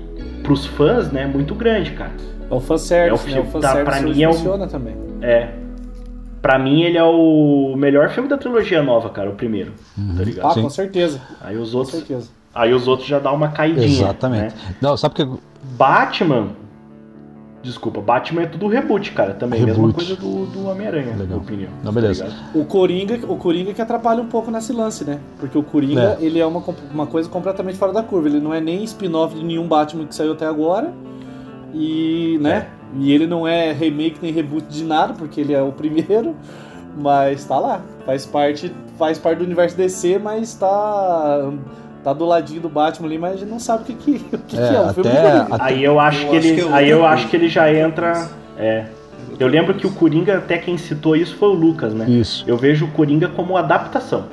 pros 0.41 0.65
fãs, 0.65 1.11
né, 1.11 1.25
muito 1.25 1.53
grande, 1.53 1.91
cara. 1.91 2.13
É 2.49 2.53
o 2.53 2.59
fanservice, 2.59 3.09
É 3.09 3.13
o 3.13 3.17
né? 3.17 3.33
filme- 3.43 3.49
O 3.49 3.51
fanservice 3.51 3.85
tá, 3.85 3.91
pra 3.91 4.01
mim 4.01 4.23
é 4.23 4.29
o- 4.29 4.33
funciona 4.33 4.67
também. 4.67 4.95
É. 5.21 5.49
Pra 6.41 6.57
mim, 6.57 6.81
ele 6.83 6.97
é 6.97 7.03
o 7.03 7.73
melhor 7.75 8.09
filme 8.09 8.29
da 8.29 8.37
trilogia 8.37 8.81
nova, 8.81 9.09
cara, 9.09 9.29
o 9.29 9.33
primeiro. 9.33 9.73
Tá 10.15 10.23
ligado? 10.23 10.45
Ah, 10.47 10.53
Sim. 10.53 10.61
com 10.61 10.69
certeza. 10.69 11.19
Aí 11.41 11.57
os 11.57 11.71
Com 11.71 11.77
outros. 11.79 11.97
certeza. 11.97 12.29
Aí 12.55 12.73
os 12.73 12.87
outros 12.87 13.07
já 13.07 13.19
dá 13.19 13.31
uma 13.31 13.49
caidinha. 13.49 13.85
Exatamente. 13.85 14.55
Né? 14.55 14.75
Não, 14.81 14.95
sabe 14.95 15.15
porque. 15.15 15.39
Batman. 15.77 16.49
Desculpa, 17.63 17.99
Batman 17.99 18.43
é 18.43 18.45
tudo 18.45 18.67
reboot, 18.67 19.11
cara. 19.11 19.33
Também. 19.33 19.65
Mesma 19.65 19.91
coisa 19.91 20.15
do, 20.15 20.45
do 20.45 20.67
Homem-Aranha, 20.67 21.07
na 21.07 21.11
Legal. 21.13 21.27
minha 21.27 21.37
opinião. 21.39 21.69
Não, 21.83 21.91
beleza. 21.91 22.25
Tá? 22.25 22.31
O 22.57 22.63
Coringa, 22.63 23.19
o 23.27 23.35
Coringa 23.35 23.73
que 23.73 23.81
atrapalha 23.81 24.21
um 24.21 24.27
pouco 24.27 24.49
nesse 24.51 24.71
lance, 24.71 25.03
né? 25.03 25.19
Porque 25.39 25.57
o 25.57 25.63
Coringa, 25.63 26.17
É. 26.21 26.23
ele 26.25 26.39
é 26.39 26.45
uma, 26.45 26.63
uma 26.93 27.05
coisa 27.07 27.27
completamente 27.27 27.77
fora 27.77 27.91
da 27.91 28.03
curva. 28.03 28.29
Ele 28.29 28.39
não 28.39 28.53
é 28.53 28.61
nem 28.61 28.83
spin-off 28.85 29.35
de 29.35 29.43
nenhum 29.43 29.67
Batman 29.67 30.05
que 30.05 30.15
saiu 30.15 30.31
até 30.33 30.45
agora. 30.45 30.93
E, 31.77 32.37
né? 32.41 32.67
E 32.99 33.11
ele 33.11 33.27
não 33.27 33.47
é 33.47 33.71
remake 33.71 34.17
nem 34.21 34.31
reboot 34.31 34.65
de 34.67 34.83
nada, 34.83 35.13
porque 35.13 35.41
ele 35.41 35.53
é 35.53 35.61
o 35.61 35.71
primeiro. 35.71 36.35
Mas 36.99 37.45
tá 37.45 37.59
lá. 37.59 37.81
Faz 38.05 38.25
parte, 38.25 38.73
faz 38.97 39.19
parte 39.19 39.37
do 39.39 39.43
universo 39.43 39.77
DC, 39.77 40.17
mas 40.17 40.55
tá 40.55 41.51
tá 42.03 42.11
do 42.13 42.25
ladinho 42.25 42.61
do 42.61 42.69
Batman 42.69 43.07
ali, 43.07 43.19
mas 43.19 43.33
a 43.33 43.37
gente 43.37 43.49
não 43.49 43.59
sabe 43.59 43.83
o 43.83 43.85
que 43.85 43.93
que, 43.93 44.11
o 44.35 44.39
que, 44.39 44.55
que 44.55 44.57
É, 44.57 44.73
é. 44.73 44.81
O 44.81 44.93
filme 44.93 45.09
do 45.11 45.17
até- 45.17 45.39
Coringa. 45.39 45.57
Aí 45.63 45.83
eu 45.83 45.99
acho 45.99 46.21
Eu 46.25 46.29
que 46.31 46.37
acho 46.37 46.47
ele, 46.47 46.61
que 46.61 46.67
é 46.67 46.73
aí 46.73 46.89
eu 46.89 47.05
acho 47.05 47.27
que 47.27 47.35
ele 47.35 47.47
já 47.49 47.71
entra. 47.71 48.29
É. 48.57 48.85
Eu 49.39 49.47
lembro 49.47 49.75
que 49.75 49.85
o 49.85 49.91
Coringa, 49.91 50.37
até 50.37 50.57
quem 50.57 50.75
citou 50.77 51.15
isso 51.15 51.35
foi 51.35 51.49
o 51.49 51.53
Lucas, 51.53 51.93
né? 51.93 52.09
Isso. 52.09 52.43
Eu 52.47 52.57
vejo 52.57 52.85
o 52.85 52.91
Coringa 52.91 53.27
como 53.27 53.55
adaptação. 53.57 54.23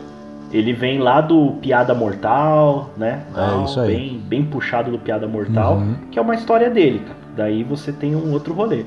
Ele 0.50 0.72
vem 0.72 0.98
lá 1.00 1.20
do 1.20 1.52
Piada 1.60 1.92
Mortal, 1.94 2.90
né? 2.96 3.24
É, 3.36 3.64
isso 3.64 3.80
aí. 3.80 3.94
Bem, 3.94 4.22
bem 4.24 4.44
puxado 4.44 4.90
do 4.90 4.98
Piada 4.98 5.26
Mortal, 5.26 5.74
Uhum. 5.74 5.96
que 6.10 6.18
é 6.18 6.22
uma 6.22 6.34
história 6.34 6.70
dele, 6.70 7.00
cara. 7.00 7.23
Daí 7.36 7.62
você 7.64 7.92
tem 7.92 8.14
um 8.14 8.32
outro 8.32 8.54
rolê. 8.54 8.84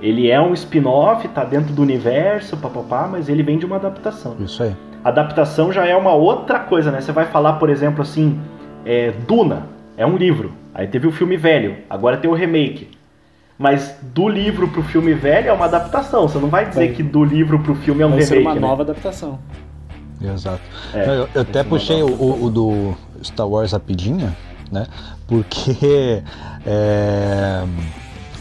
Ele 0.00 0.30
é 0.30 0.40
um 0.40 0.52
spin-off, 0.52 1.26
tá 1.28 1.42
dentro 1.44 1.72
do 1.72 1.82
universo, 1.82 2.56
papapá, 2.56 3.08
mas 3.10 3.28
ele 3.28 3.42
vem 3.42 3.58
de 3.58 3.64
uma 3.64 3.76
adaptação. 3.76 4.36
Isso 4.40 4.62
aí. 4.62 4.74
Adaptação 5.02 5.72
já 5.72 5.86
é 5.86 5.96
uma 5.96 6.12
outra 6.12 6.58
coisa, 6.58 6.90
né? 6.90 7.00
Você 7.00 7.12
vai 7.12 7.26
falar, 7.26 7.54
por 7.54 7.70
exemplo, 7.70 8.02
assim, 8.02 8.38
é, 8.84 9.12
Duna 9.26 9.66
é 9.96 10.04
um 10.06 10.16
livro. 10.16 10.52
Aí 10.74 10.86
teve 10.86 11.06
o 11.06 11.12
filme 11.12 11.36
velho, 11.36 11.76
agora 11.88 12.16
tem 12.18 12.28
o 12.30 12.34
remake. 12.34 12.90
Mas 13.58 13.96
do 14.02 14.28
livro 14.28 14.68
pro 14.68 14.82
filme 14.82 15.14
velho 15.14 15.48
é 15.48 15.52
uma 15.52 15.64
adaptação. 15.64 16.28
Você 16.28 16.38
não 16.38 16.48
vai 16.50 16.68
dizer 16.68 16.86
Vai. 16.88 16.94
que 16.94 17.02
do 17.02 17.24
livro 17.24 17.58
pro 17.60 17.74
filme 17.74 18.02
é 18.02 18.06
um 18.06 18.10
Vai 18.10 18.20
ser 18.22 18.34
remake, 18.38 18.48
uma 18.48 18.54
né? 18.54 18.60
nova 18.60 18.82
adaptação. 18.82 19.38
Exato. 20.20 20.60
É, 20.92 21.06
eu, 21.08 21.28
eu 21.34 21.40
até 21.42 21.60
esse 21.60 21.68
puxei 21.68 22.02
o- 22.02 22.44
o 22.44 22.50
do 22.50 22.94
Star 23.22 23.48
Wars 23.48 23.72
rapidinho, 23.72 24.34
né? 24.70 24.86
Porque 25.26 26.22
é, 26.64 27.64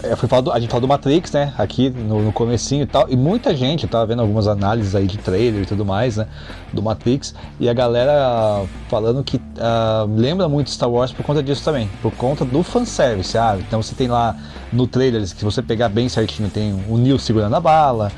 é, 0.03 0.15
falado- 0.15 0.51
a 0.51 0.59
gente 0.59 0.69
falou 0.69 0.81
do 0.81 0.87
Matrix, 0.87 1.31
né? 1.31 1.53
Aqui 1.57 1.89
no, 1.89 2.21
no 2.21 2.31
comecinho 2.31 2.83
e 2.83 2.85
tal. 2.85 3.09
E 3.09 3.15
muita 3.15 3.55
gente, 3.55 3.83
eu 3.83 3.89
tava 3.89 4.05
vendo 4.05 4.21
algumas 4.21 4.47
análises 4.47 4.95
aí 4.95 5.07
de 5.07 5.17
trailer 5.17 5.63
e 5.63 5.65
tudo 5.65 5.83
mais, 5.85 6.17
né? 6.17 6.27
Do 6.71 6.81
Matrix. 6.81 7.33
E 7.59 7.67
a 7.67 7.73
galera 7.73 8.65
falando 8.87 9.23
que 9.23 9.41
ah, 9.59 10.05
lembra 10.07 10.47
muito 10.47 10.69
Star 10.69 10.89
Wars 10.89 11.11
por 11.11 11.25
conta 11.25 11.41
disso 11.41 11.63
também. 11.63 11.89
Por 12.01 12.11
conta 12.11 12.45
do 12.45 12.61
fanservice. 12.61 13.37
Ah, 13.37 13.57
então 13.59 13.81
você 13.81 13.95
tem 13.95 14.07
lá 14.07 14.35
no 14.71 14.85
trailer, 14.87 15.25
se 15.27 15.43
você 15.43 15.61
pegar 15.61 15.89
bem 15.89 16.07
certinho, 16.09 16.49
tem 16.49 16.73
o 16.87 16.97
Neo 16.97 17.17
segurando 17.17 17.55
a 17.55 17.59
bala, 17.59 18.11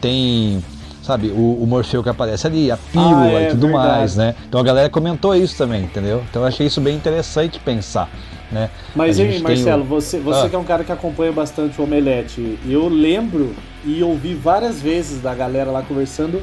tem... 0.00 0.62
Sabe, 1.04 1.28
o, 1.28 1.58
o 1.62 1.66
Morfeu 1.66 2.02
que 2.02 2.08
aparece 2.08 2.46
ali, 2.46 2.70
a 2.70 2.78
pílula 2.78 3.26
Ah, 3.26 3.32
é, 3.32 3.46
e 3.48 3.50
tudo 3.50 3.66
verdade. 3.66 3.88
mais, 3.88 4.16
né? 4.16 4.34
Então 4.48 4.58
a 4.58 4.64
galera 4.64 4.88
comentou 4.88 5.36
isso 5.36 5.54
também, 5.54 5.82
entendeu? 5.84 6.24
Então 6.30 6.40
eu 6.40 6.48
achei 6.48 6.66
isso 6.66 6.80
bem 6.80 6.96
interessante 6.96 7.60
pensar, 7.60 8.08
né? 8.50 8.70
Mas, 8.96 9.18
A 9.20 9.22
hein, 9.22 9.32
gente 9.32 9.42
Marcelo, 9.42 9.84
você, 9.84 10.18
você 10.18 10.46
Ah. 10.46 10.48
que 10.48 10.56
é 10.56 10.58
um 10.58 10.64
cara 10.64 10.82
que 10.82 10.90
acompanha 10.90 11.30
bastante 11.30 11.78
o 11.78 11.84
Omelete, 11.84 12.58
eu 12.66 12.88
lembro 12.88 13.54
e 13.84 14.02
ouvi 14.02 14.32
várias 14.34 14.80
vezes 14.80 15.20
da 15.20 15.34
galera 15.34 15.70
lá 15.70 15.82
conversando 15.82 16.40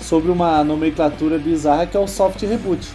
sobre 0.00 0.32
uma 0.32 0.64
nomenclatura 0.64 1.38
bizarra 1.38 1.86
que 1.86 1.96
é 1.96 2.00
o 2.00 2.08
soft 2.08 2.42
reboot. 2.42 2.88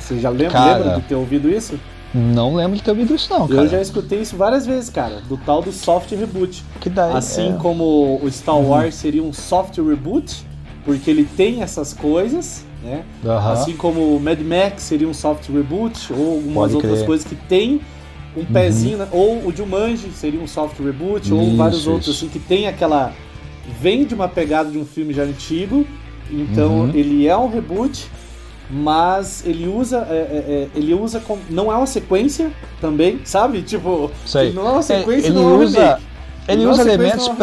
Você 0.00 0.18
já 0.18 0.30
lembra, 0.30 0.50
Cara, 0.52 0.78
lembra 0.78 0.94
de 1.00 1.02
ter 1.02 1.14
ouvido 1.14 1.50
isso? 1.50 1.78
Não 2.16 2.54
lembro 2.54 2.76
de 2.76 2.82
ter 2.82 2.90
ouvido 2.92 3.14
isso 3.14 3.28
não, 3.32 3.46
cara. 3.46 3.62
Eu 3.62 3.68
já 3.68 3.80
escutei 3.80 4.20
isso 4.20 4.36
várias 4.36 4.66
vezes, 4.66 4.88
cara, 4.88 5.20
do 5.28 5.36
tal 5.36 5.60
do 5.60 5.70
soft 5.72 6.10
reboot. 6.12 6.64
Que 6.80 6.88
daí, 6.88 7.14
Assim 7.14 7.48
é, 7.48 7.52
Uhum. 7.52 7.58
como 7.58 8.20
o 8.22 8.30
Star 8.30 8.58
Wars 8.58 8.94
seria 8.94 9.22
um 9.22 9.32
soft 9.32 9.76
reboot, 9.78 10.44
porque 10.84 11.10
ele 11.10 11.24
tem 11.36 11.62
essas 11.62 11.92
coisas, 11.92 12.64
né? 12.82 13.04
aham. 13.24 13.52
Assim 13.52 13.76
como 13.76 14.16
o 14.16 14.20
Mad 14.20 14.40
Max 14.40 14.82
seria 14.84 15.08
um 15.08 15.14
soft 15.14 15.48
reboot, 15.50 16.12
ou 16.12 16.34
algumas 16.36 16.74
outras. 16.74 17.00
Uhum. 17.00 17.06
coisas 17.06 17.26
que 17.26 17.34
tem 17.34 17.80
um 18.36 18.44
pezinho, 18.44 18.98
né? 18.98 19.08
ou 19.12 19.46
o 19.46 19.52
Jumanji 19.54 20.10
seria 20.14 20.40
um 20.40 20.46
soft 20.46 20.78
reboot, 20.78 21.32
ou 21.32 21.42
Isso, 21.42 21.56
vários 21.56 21.86
outros 21.86 22.08
isso. 22.16 22.24
assim 22.24 22.28
que 22.32 22.38
tem 22.38 22.66
aquela 22.66 23.12
vem 23.80 24.04
de 24.04 24.14
uma 24.14 24.28
pegada 24.28 24.70
de 24.70 24.78
um 24.78 24.84
filme 24.84 25.12
já 25.12 25.22
antigo, 25.24 25.86
então 26.30 26.80
Uhum. 26.82 26.90
ele 26.94 27.26
é 27.26 27.36
um 27.36 27.48
reboot, 27.48 28.08
mas 28.68 29.44
ele 29.46 29.66
usa 29.68 30.06
é, 30.10 30.14
é, 30.14 30.68
é, 30.74 30.78
ele 30.78 30.94
usa 30.94 31.20
com, 31.20 31.38
não 31.48 31.72
é 31.72 31.76
uma 31.76 31.86
sequência 31.86 32.50
também, 32.80 33.20
sabe? 33.24 33.62
Tipo, 33.62 34.10
ele 34.48 34.52
não 34.54 34.66
é 34.68 34.70
uma 34.72 34.82
É, 34.82 34.82
sequência, 34.82 35.28
ele 35.28 35.36
não 35.36 35.50
é 35.50 35.52
um 35.54 35.58
usa, 35.62 35.78
remake. 35.80 36.02
ele 36.48 36.64
Não 36.64 36.70
é 36.70 36.72
usa 36.72 36.82
uma 36.82 36.90
sequência, 36.90 36.94
elementos 36.94 37.28
não 37.28 37.36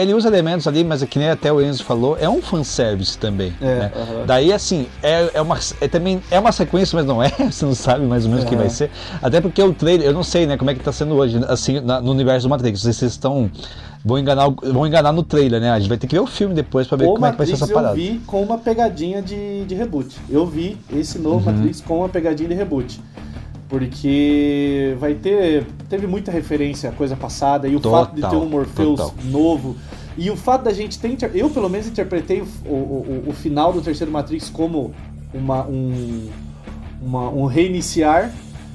é. 0.00 0.02
Ele 0.02 0.14
usa 0.14 0.28
elementos 0.28 0.66
ali, 0.66 0.82
mas 0.84 1.02
é 1.02 1.06
que 1.06 1.18
nem 1.18 1.28
até 1.30 1.52
o 1.52 1.60
Enzo 1.60 1.84
falou, 1.84 2.16
é 2.18 2.28
um 2.28 2.40
fanservice 2.42 3.16
também. 3.18 3.52
É, 3.60 3.64
né? 3.78 3.92
Daí, 4.26 4.52
assim, 4.52 4.86
é, 5.02 5.30
é, 5.34 5.40
uma, 5.42 5.58
é 5.80 5.88
também 5.88 6.20
é 6.30 6.38
uma 6.38 6.52
sequência, 6.52 6.96
mas 6.96 7.06
não 7.06 7.22
é, 7.22 7.28
você 7.50 7.64
não 7.64 7.74
sabe 7.74 8.04
mais 8.06 8.24
ou 8.24 8.30
menos 8.30 8.44
o 8.44 8.48
que 8.48 8.56
vai 8.56 8.68
ser. 8.70 8.90
Até 9.22 9.40
porque 9.40 9.62
o 9.62 9.72
trailer, 9.72 10.06
eu 10.06 10.12
não 10.12 10.22
sei, 10.22 10.46
né, 10.46 10.56
como 10.56 10.70
é 10.70 10.74
que 10.74 10.80
tá 10.80 10.92
sendo 10.92 11.14
hoje, 11.14 11.40
assim, 11.48 11.80
na- 11.80 12.00
no 12.00 12.10
universo 12.10 12.46
do 12.46 12.50
Matrix. 12.50 12.80
Não 12.80 12.84
sei 12.84 12.92
se 12.92 12.98
vocês 13.00 13.12
estão. 13.12 13.50
Vão 14.02 14.18
enganar, 14.18 14.48
vão 14.48 14.86
enganar 14.86 15.12
no 15.12 15.22
trailer, 15.22 15.60
né? 15.60 15.70
A 15.70 15.78
gente 15.78 15.88
vai 15.90 15.98
ter 15.98 16.06
que 16.06 16.14
ver 16.14 16.20
o 16.22 16.26
filme 16.26 16.54
depois 16.54 16.86
pra 16.86 16.96
ver 16.96 17.04
O 17.04 17.12
como 17.12 17.26
é 17.26 17.32
que 17.32 17.36
vai 17.36 17.46
ser 17.46 17.52
Matrix 17.52 17.62
essa 17.62 17.70
eu 17.70 17.74
parada. 17.74 17.94
vi 17.94 18.18
com 18.26 18.42
uma 18.42 18.56
pegadinha 18.56 19.20
de, 19.20 19.64
de 19.66 19.74
reboot. 19.74 20.16
Eu 20.30 20.46
vi 20.46 20.78
esse 20.90 21.18
novo 21.18 21.46
Uhum. 21.50 21.54
Matrix 21.56 21.82
com 21.82 21.98
uma 21.98 22.08
pegadinha 22.08 22.48
de 22.48 22.54
reboot. 22.54 22.98
Porque 23.70 24.96
vai 24.98 25.14
ter. 25.14 25.64
Teve 25.88 26.06
muita 26.06 26.30
referência 26.30 26.90
à 26.90 26.92
coisa 26.92 27.16
passada 27.16 27.68
e 27.68 27.76
o 27.76 27.80
Total, 27.80 28.04
fato 28.04 28.14
de 28.16 28.20
ter 28.20 28.36
um 28.36 28.46
Morpheus 28.48 28.98
total. 29.00 29.14
novo. 29.24 29.76
E 30.18 30.28
o 30.28 30.36
fato 30.36 30.64
da 30.64 30.72
gente 30.72 30.98
ter. 30.98 31.08
inter- 31.08 31.30
Eu, 31.34 31.48
pelo 31.48 31.68
menos, 31.68 31.86
interpretei 31.86 32.42
o, 32.42 32.68
o, 32.68 33.22
o- 33.26 33.30
o 33.30 33.32
final 33.32 33.72
do 33.72 33.80
terceiro 33.80 34.12
Matrix 34.12 34.50
como 34.50 34.92
uma, 35.32 35.64
um, 35.66 36.28
uma- 37.00 37.30
um 37.30 37.46
reiniciar. 37.46 38.30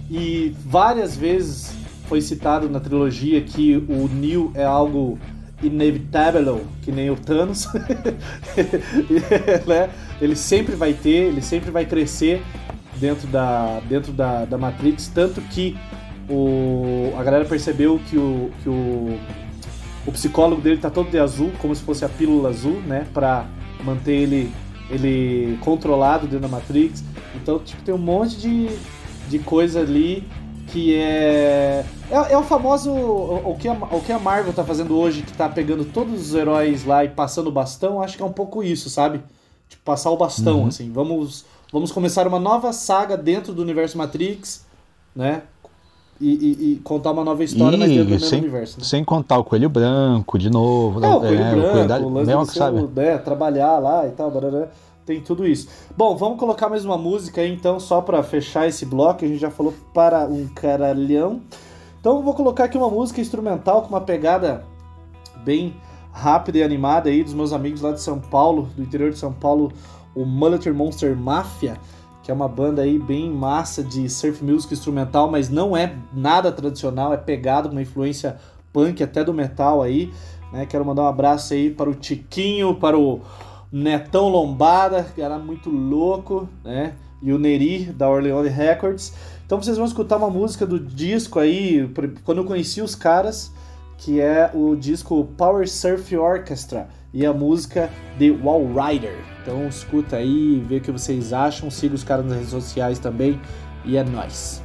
E 0.10 0.56
várias 0.66 1.16
vezes 1.16 1.74
foi 2.08 2.22
citado 2.22 2.70
na 2.70 2.80
trilogia 2.80 3.41
que 3.41 3.76
o 3.76 4.08
Neo 4.08 4.52
é 4.54 4.64
algo 4.64 5.20
inevitável, 5.62 6.62
que 6.84 6.91
nem 6.91 7.10
o 7.10 7.16
Thanos. 7.16 7.68
né? 9.68 9.89
Ele 10.22 10.36
sempre 10.36 10.76
vai 10.76 10.93
ter, 10.93 11.28
ele 11.28 11.41
sempre 11.41 11.72
vai 11.72 11.86
crescer 11.86 12.41
dentro 13.00 13.28
da, 13.28 13.80
dentro 13.88 14.12
da, 14.12 14.46
da 14.46 14.58
Matrix, 14.58 15.08
tanto 15.14 15.41
que 15.41 15.78
o, 16.30 17.14
a 17.18 17.24
galera 17.24 17.46
percebeu 17.46 18.00
que 18.10 18.18
o, 18.18 18.52
que 18.64 18.70
o, 18.70 19.20
o 20.08 20.12
psicólogo 20.12 20.62
dele 20.62 20.78
tá 20.78 20.89
todo 20.89 21.10
de 21.10 21.20
azul, 21.20 21.52
como 21.62 21.76
se 21.76 21.84
fosse 21.84 22.04
a 22.06 22.10
pílula 22.10 22.50
azul, 22.50 22.82
né? 22.82 23.06
Pra 23.14 23.46
manter 23.84 24.14
ele, 24.14 24.52
ele 24.89 25.58
controlado 25.62 26.26
dentro 26.26 26.41
da 26.41 26.48
Matrix. 26.48 27.04
Então, 27.36 27.60
tipo, 27.60 27.82
tem 27.84 27.93
um 27.93 27.98
monte 28.00 28.38
de, 28.38 28.70
de 29.30 29.39
coisa 29.39 29.82
ali 29.82 30.24
que 30.68 30.96
é. 30.96 31.86
É, 32.10 32.34
é 32.34 32.38
o 32.38 32.43
famoso. 32.43 32.89
O, 32.91 33.52
o 33.52 33.56
que 33.58 33.68
a, 33.68 33.74
o 33.74 34.02
que 34.02 34.12
a 34.12 34.18
Marvel 34.20 34.52
tá 34.54 34.64
fazendo 34.64 34.98
hoje, 34.98 35.22
que 35.22 35.34
tá 35.34 35.48
pegando 35.48 35.86
todos 35.86 36.20
os 36.30 36.34
heróis 36.34 36.86
lá 36.86 37.04
e 37.06 37.10
passando 37.10 37.48
o 37.48 37.52
bastão, 37.52 38.02
acho 38.02 38.18
que 38.18 38.24
é 38.24 38.26
um 38.26 38.32
pouco 38.32 38.64
isso, 38.64 38.89
sabe? 38.89 39.22
Tipo, 39.70 39.84
passar 39.84 40.10
o 40.12 40.18
bastão, 40.18 40.62
Uhum. 40.62 40.68
assim. 40.68 40.91
Vamos, 40.91 41.46
vamos 41.72 41.91
começar 41.91 42.28
uma 42.28 42.39
nova 42.39 42.72
saga 42.74 43.18
dentro 43.18 43.53
do 43.53 43.61
universo 43.61 43.97
Matrix, 43.97 44.66
né? 45.16 45.43
E, 46.20 46.30
e- 46.30 46.72
e 46.74 46.76
contar 46.78 47.11
uma 47.11 47.26
nova 47.26 47.43
história, 47.43 47.78
mas 47.78 47.89
dentro 47.89 48.05
do 48.05 48.09
E 48.09 48.11
mesmo 48.13 48.28
sem, 48.30 48.39
universo. 48.39 48.80
Né? 48.80 48.86
sem 48.86 49.03
contar 49.03 49.38
o 49.38 49.43
coelho 49.43 49.70
branco 49.70 50.39
de 50.39 50.49
novo. 50.49 51.03
É, 51.03 51.09
o 51.13 51.20
coelho 51.20 51.43
é, 51.43 51.51
branco, 51.51 51.72
coelho 51.72 51.88
da- 51.89 51.99
o 51.99 52.09
lance 52.09 52.53
ser 52.53 52.59
sabe. 52.59 52.80
o- 52.80 52.88
né, 52.88 53.18
trabalhar 53.18 53.80
lá 53.80 54.07
e 54.07 54.11
tal, 54.11 54.32
barará, 54.32 54.70
tem 55.05 55.20
tudo 55.20 55.45
isso. 55.45 55.68
Bom, 55.97 56.16
vamos 56.16 56.39
colocar 56.39 56.70
mais 56.70 56.86
uma 56.86 56.97
música 56.97 57.41
aí, 57.41 57.51
então, 57.53 57.82
só 57.82 57.99
pra 58.01 58.24
fechar 58.24 58.66
esse 58.66 58.86
bloco, 58.86 59.26
a 59.26 59.28
gente 59.28 59.39
já 59.39 59.51
falou 59.51 59.74
para 59.93 60.26
um 60.26 60.47
caralhão. 60.47 61.41
Então 61.99 62.16
eu 62.18 62.22
vou 62.24 62.34
colocar 62.34 62.63
aqui 62.66 62.78
uma 62.78 62.89
música 62.89 63.20
instrumental 63.20 63.82
com 63.82 63.89
uma 63.89 63.99
pegada 64.01 64.63
bem 65.43 65.76
rápida 66.13 66.59
e 66.59 66.63
animada 66.63 67.09
aí 67.09 67.24
dos 67.24 67.34
meus 67.34 67.51
amigos 67.51 67.82
lá 67.82 67.91
de 67.91 67.99
São 67.99 68.20
Paulo, 68.20 68.70
do 68.78 68.82
interior 68.82 69.11
de 69.11 69.18
São 69.18 69.34
Paulo, 69.34 69.72
o 70.16 70.26
Molitor 70.26 70.74
Monster 70.74 71.16
Mafia, 71.16 71.78
que 72.24 72.32
é 72.32 72.34
uma 72.34 72.47
banda 72.47 72.82
aí 72.82 72.97
bem 72.97 73.30
massa 73.30 73.84
de 73.84 74.09
surf 74.09 74.43
music 74.43 74.74
instrumental, 74.74 75.30
mas 75.30 75.49
não 75.49 75.78
é 75.78 75.95
nada 76.11 76.51
tradicional, 76.51 77.13
é 77.13 77.18
pegado 77.18 77.70
com 77.70 77.76
uma 77.76 77.82
influência 77.82 78.38
punk 78.74 79.03
até 79.03 79.24
do 79.24 79.34
metal 79.34 79.82
aí, 79.82 80.11
né? 80.51 80.66
Quero 80.66 80.84
mandar 80.84 81.03
um 81.03 81.07
abraço 81.07 81.53
aí 81.53 81.70
para 81.70 81.89
o 81.89 81.93
Tiquinho, 81.93 82.76
para 82.76 82.97
o 82.97 83.22
Netão 83.72 84.30
Lombada, 84.30 85.05
que 85.13 85.22
era 85.22 85.38
muito 85.38 85.70
louco, 85.70 86.49
né? 86.63 86.93
E 87.22 87.32
o 87.32 87.38
Neri 87.38 87.86
da 87.86 88.09
Orleone 88.09 88.49
Records. 88.49 89.13
Então 89.45 89.61
vocês 89.61 89.78
vão 89.78 89.86
escutar 89.86 90.18
uma 90.18 90.30
música 90.30 90.66
do 90.66 90.80
disco 90.80 91.39
aí, 91.39 91.88
quando 92.24 92.39
eu 92.39 92.45
conheci 92.45 92.82
os 92.82 92.95
caras, 92.95 93.51
que 93.97 94.20
é 94.20 94.49
o 94.53 94.76
disco 94.76 95.26
Power 95.38 95.70
Surf 95.70 96.16
Orchestra 96.18 96.88
e 97.16 97.26
a 97.26 97.34
música 97.34 97.89
The 98.20 98.30
Wall 98.43 98.68
Rider. 98.68 99.18
Então 99.41 99.68
escuta 99.68 100.18
aí, 100.18 100.61
vê 100.68 100.78
o 100.78 100.82
que 100.82 100.91
vocês 100.91 101.32
acham, 101.32 101.72
siga 101.72 101.95
os 101.95 102.03
caras 102.03 102.26
nas 102.26 102.36
redes 102.36 102.49
sociais 102.49 102.99
também, 102.99 103.39
E 103.86 103.97
é 103.97 104.03
nóis. 104.03 104.61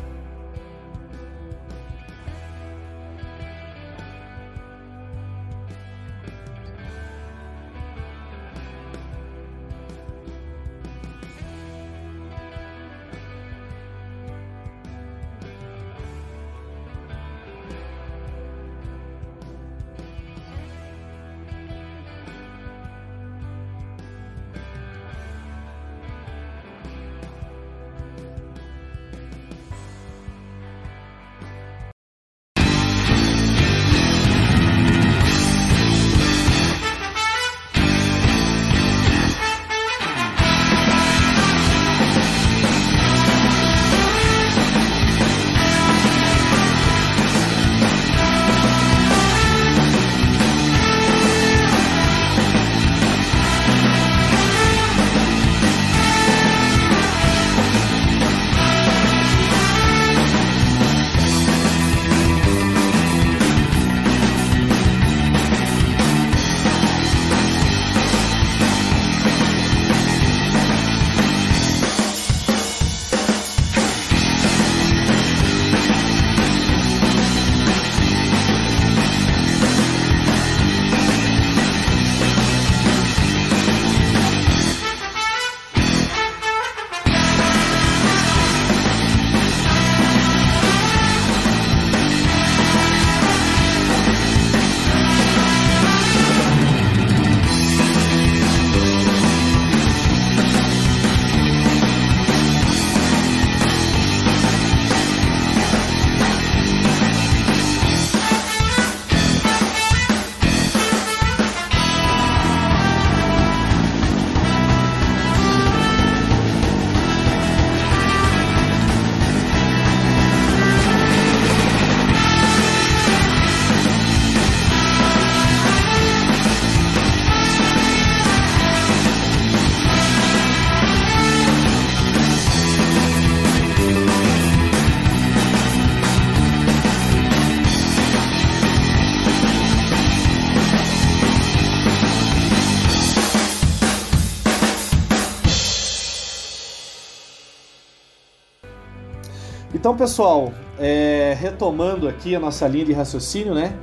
Então, 149.91 149.99
pessoal, 149.99 150.53
é, 150.79 151.37
retomando 151.37 152.07
aqui 152.07 152.33
a 152.37 152.39
nossa 152.39 152.65
linha 152.69 152.85
de 152.85 152.93
raciocínio, 152.93 153.53
né? 153.53 153.77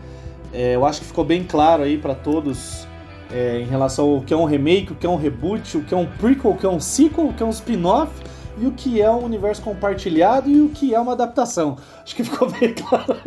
É, 0.53 0.73
eu 0.73 0.85
acho 0.85 1.01
que 1.01 1.07
ficou 1.07 1.25
bem 1.25 1.43
claro 1.43 1.83
aí 1.83 1.97
para 1.97 2.15
todos 2.15 2.87
é, 3.29 3.59
em 3.59 3.65
relação 3.65 4.09
ao 4.11 4.21
que 4.21 4.33
é 4.33 4.37
um 4.37 4.45
remake, 4.45 4.93
o 4.93 4.95
que 4.95 5.05
é 5.05 5.09
um 5.09 5.17
reboot, 5.17 5.79
o 5.79 5.83
que 5.83 5.93
é 5.93 5.97
um 5.97 6.05
prequel, 6.05 6.51
o 6.51 6.55
que 6.55 6.65
é 6.65 6.69
um 6.69 6.79
sequel, 6.79 7.27
o 7.27 7.33
que 7.33 7.43
é 7.43 7.45
um 7.45 7.49
spin-off 7.49 8.09
e 8.57 8.65
o 8.65 8.71
que 8.71 9.01
é 9.01 9.11
um 9.11 9.21
universo 9.21 9.61
compartilhado 9.61 10.49
e 10.49 10.61
o 10.61 10.69
que 10.69 10.95
é 10.95 10.99
uma 10.99 11.11
adaptação. 11.11 11.75
Acho 12.01 12.15
que 12.15 12.23
ficou 12.23 12.49
bem 12.57 12.73
claro. 12.73 13.17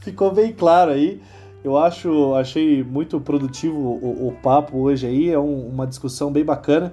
ficou 0.00 0.30
bem 0.30 0.52
claro 0.52 0.90
aí. 0.90 1.18
Eu 1.64 1.78
acho, 1.78 2.34
achei 2.34 2.84
muito 2.84 3.18
produtivo 3.22 3.74
o, 3.74 4.28
o 4.28 4.32
papo 4.42 4.76
hoje 4.76 5.06
aí, 5.06 5.30
é 5.30 5.38
um, 5.38 5.66
uma 5.66 5.86
discussão 5.86 6.30
bem 6.30 6.44
bacana. 6.44 6.92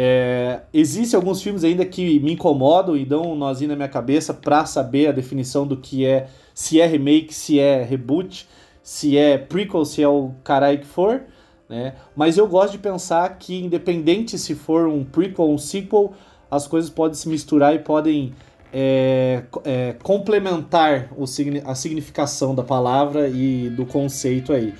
É, 0.00 0.60
Existem 0.72 1.16
alguns 1.16 1.42
filmes 1.42 1.64
ainda 1.64 1.84
que 1.84 2.20
me 2.20 2.34
incomodam 2.34 2.96
e 2.96 3.04
dão 3.04 3.32
um 3.32 3.34
nozinho 3.34 3.70
na 3.70 3.74
minha 3.74 3.88
cabeça 3.88 4.32
para 4.32 4.64
saber 4.64 5.08
a 5.08 5.12
definição 5.12 5.66
do 5.66 5.76
que 5.76 6.06
é, 6.06 6.28
se 6.54 6.80
é 6.80 6.86
remake, 6.86 7.34
se 7.34 7.58
é 7.58 7.82
reboot, 7.82 8.48
se 8.80 9.18
é 9.18 9.36
prequel, 9.36 9.84
se 9.84 10.00
é 10.00 10.06
o 10.06 10.30
caralho 10.44 10.78
que 10.78 10.86
for. 10.86 11.22
Né? 11.68 11.94
Mas 12.14 12.38
eu 12.38 12.46
gosto 12.46 12.74
de 12.74 12.78
pensar 12.78 13.28
que, 13.40 13.60
independente 13.60 14.38
se 14.38 14.54
for 14.54 14.86
um 14.86 15.02
prequel 15.04 15.46
ou 15.46 15.54
um 15.54 15.58
sequel, 15.58 16.12
as 16.48 16.68
coisas 16.68 16.88
podem 16.88 17.14
se 17.14 17.28
misturar 17.28 17.74
e 17.74 17.80
podem 17.80 18.32
é, 18.72 19.42
é, 19.64 19.96
complementar 20.00 21.08
o, 21.16 21.24
a 21.24 21.74
significação 21.74 22.54
da 22.54 22.62
palavra 22.62 23.28
e 23.28 23.68
do 23.70 23.84
conceito 23.84 24.52
aí. 24.52 24.72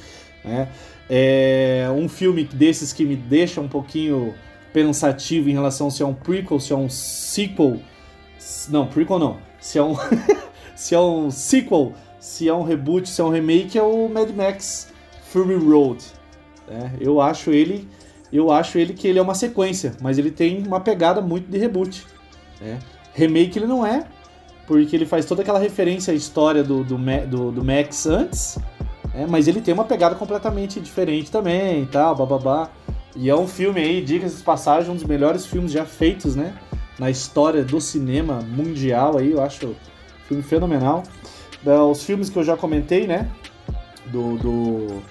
Né? 0.44 0.68
É 1.10 1.88
um 1.92 2.08
filme 2.08 2.44
desses 2.44 2.92
que 2.92 3.04
me 3.04 3.16
deixa 3.16 3.60
um 3.60 3.66
pouquinho 3.68 4.32
pensativo 4.78 5.50
em 5.50 5.52
relação 5.52 5.90
se 5.90 6.04
é 6.04 6.06
um 6.06 6.14
prequel, 6.14 6.60
se 6.60 6.72
é 6.72 6.76
um 6.76 6.88
sequel. 6.88 7.80
Não, 8.68 8.86
prequel 8.86 9.18
não. 9.18 9.38
Se 9.58 9.76
é 9.76 9.82
um, 9.82 9.96
se 10.76 10.94
é 10.94 11.00
um 11.00 11.32
sequel, 11.32 11.94
se 12.20 12.48
é 12.48 12.54
um 12.54 12.62
reboot, 12.62 13.08
se 13.08 13.20
é 13.20 13.24
um 13.24 13.28
remake, 13.28 13.76
é 13.76 13.82
o 13.82 14.08
Mad 14.08 14.30
Max 14.30 14.92
Fury 15.32 15.56
Road. 15.56 16.04
É, 16.68 16.90
eu 17.00 17.20
acho 17.20 17.50
ele. 17.50 17.88
Eu 18.32 18.52
acho 18.52 18.78
ele 18.78 18.92
que 18.92 19.08
ele 19.08 19.18
é 19.18 19.22
uma 19.22 19.34
sequência, 19.34 19.96
mas 20.00 20.16
ele 20.16 20.30
tem 20.30 20.62
uma 20.64 20.78
pegada 20.78 21.20
muito 21.20 21.50
de 21.50 21.58
reboot. 21.58 22.06
Né? 22.60 22.78
Remake 23.14 23.58
ele 23.58 23.66
não 23.66 23.84
é, 23.84 24.04
porque 24.64 24.94
ele 24.94 25.06
faz 25.06 25.24
toda 25.24 25.42
aquela 25.42 25.58
referência 25.58 26.12
à 26.12 26.14
história 26.14 26.62
do, 26.62 26.84
do, 26.84 26.96
do, 27.26 27.50
do 27.50 27.64
Max 27.64 28.06
antes, 28.06 28.58
é, 29.12 29.26
mas 29.26 29.48
ele 29.48 29.60
tem 29.60 29.74
uma 29.74 29.84
pegada 29.84 30.14
completamente 30.14 30.78
diferente 30.78 31.32
também 31.32 31.82
e 31.82 31.86
tal, 31.86 32.14
bababá. 32.14 32.70
E 33.20 33.28
é 33.28 33.34
um 33.34 33.48
filme 33.48 33.80
aí, 33.80 34.00
dicas 34.00 34.38
de 34.38 34.44
passagem, 34.44 34.92
um 34.92 34.94
dos 34.94 35.02
melhores 35.02 35.44
filmes 35.44 35.72
já 35.72 35.84
feitos, 35.84 36.36
né? 36.36 36.54
Na 36.96 37.10
história 37.10 37.64
do 37.64 37.80
cinema 37.80 38.38
mundial 38.46 39.18
aí, 39.18 39.32
eu 39.32 39.42
acho 39.42 39.66
um 39.66 39.74
filme 40.28 40.42
fenomenal. 40.42 41.02
Os 41.90 42.04
filmes 42.04 42.30
que 42.30 42.38
eu 42.38 42.44
já 42.44 42.56
comentei, 42.56 43.08
né? 43.08 43.28
Do. 44.06 44.38
do. 44.38 45.02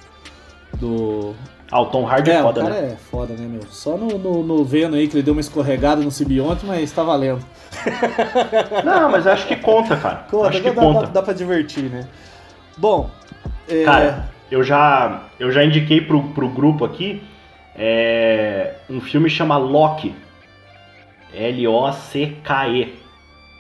do... 0.80 1.36
Ah, 1.70 1.82
o 1.82 1.88
Tom 1.88 2.08
Hardy 2.08 2.32
é, 2.32 2.36
é 2.36 2.42
foda, 2.42 2.62
o 2.62 2.64
cara 2.64 2.82
né? 2.82 2.94
é 2.94 2.96
foda, 2.96 3.34
né, 3.34 3.46
meu? 3.46 3.64
Só 3.70 3.98
no, 3.98 4.18
no, 4.18 4.42
no 4.42 4.64
Venom 4.64 4.96
aí 4.96 5.10
que 5.10 5.18
ele 5.18 5.24
deu 5.24 5.34
uma 5.34 5.42
escorregada 5.42 6.02
no 6.02 6.10
Sibionte, 6.10 6.66
mas 6.66 6.90
tá 6.94 7.04
valendo. 7.04 7.44
Não, 8.86 9.12
mas 9.12 9.28
acho 9.28 9.46
que 9.48 9.58
conta, 9.58 9.98
cara. 9.98 10.26
Conta, 10.32 10.48
acho 10.48 10.62
que 10.62 10.72
dá, 10.72 10.82
conta. 10.82 11.02
Dá, 11.08 11.12
dá 11.12 11.22
pra 11.22 11.34
divertir, 11.34 11.90
né? 11.90 12.08
Bom. 12.78 13.10
É... 13.68 13.84
Cara, 13.84 14.30
eu 14.50 14.64
já, 14.64 15.26
eu 15.38 15.52
já 15.52 15.62
indiquei 15.62 16.00
pro, 16.00 16.24
pro 16.30 16.48
grupo 16.48 16.86
aqui 16.86 17.22
é, 17.78 18.76
um 18.90 19.00
filme 19.00 19.30
chama 19.30 19.58
Loki. 19.58 20.16
L-O-C-K-E. 21.34 22.96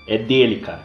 É 0.07 0.17
dele, 0.17 0.57
cara. 0.57 0.81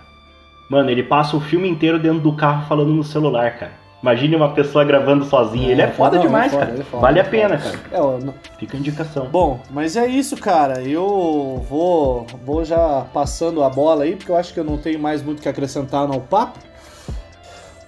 Mano, 0.69 0.91
ele 0.91 1.03
passa 1.03 1.37
o 1.37 1.41
filme 1.41 1.69
inteiro 1.69 1.99
dentro 1.99 2.21
do 2.21 2.35
carro 2.35 2.67
falando 2.67 2.93
no 2.93 3.05
celular, 3.05 3.59
cara. 3.59 3.83
Imagine 4.03 4.35
uma 4.35 4.51
pessoa 4.51 4.85
gravando 4.85 5.25
sozinha. 5.25 5.69
É, 5.69 5.71
ele 5.71 5.83
é 5.83 5.89
foda 5.89 6.17
não, 6.17 6.25
demais, 6.25 6.53
é 6.53 6.57
foda, 6.57 6.67
cara. 6.67 6.81
É 6.81 6.85
foda, 6.85 7.01
vale 7.01 7.21
a 7.21 7.25
pena, 7.25 7.57
cara. 7.57 7.79
É, 7.93 7.99
não... 7.99 8.35
Fica 8.59 8.77
a 8.77 8.81
indicação. 8.81 9.27
Bom, 9.27 9.61
mas 9.71 9.97
é 9.97 10.07
isso, 10.09 10.37
cara. 10.37 10.83
Eu 10.83 11.65
vou, 11.69 12.27
vou 12.45 12.65
já 12.65 13.07
passando 13.13 13.63
a 13.63 13.71
bola 13.71 14.03
aí, 14.03 14.17
porque 14.17 14.33
eu 14.33 14.37
acho 14.37 14.53
que 14.53 14.59
eu 14.59 14.65
não 14.65 14.77
tenho 14.77 14.99
mais 14.99 15.23
muito 15.23 15.41
que 15.41 15.49
acrescentar 15.49 16.09
no 16.09 16.21
papo. 16.21 16.59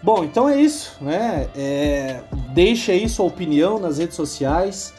Bom, 0.01 0.23
então 0.23 0.49
é 0.49 0.61
isso, 0.61 0.97
né? 1.01 1.49
É, 1.57 2.21
deixe 2.51 2.93
aí 2.93 3.09
sua 3.09 3.27
opinião 3.27 3.81
nas 3.81 3.99
redes 3.99 4.15
sociais. 4.15 4.95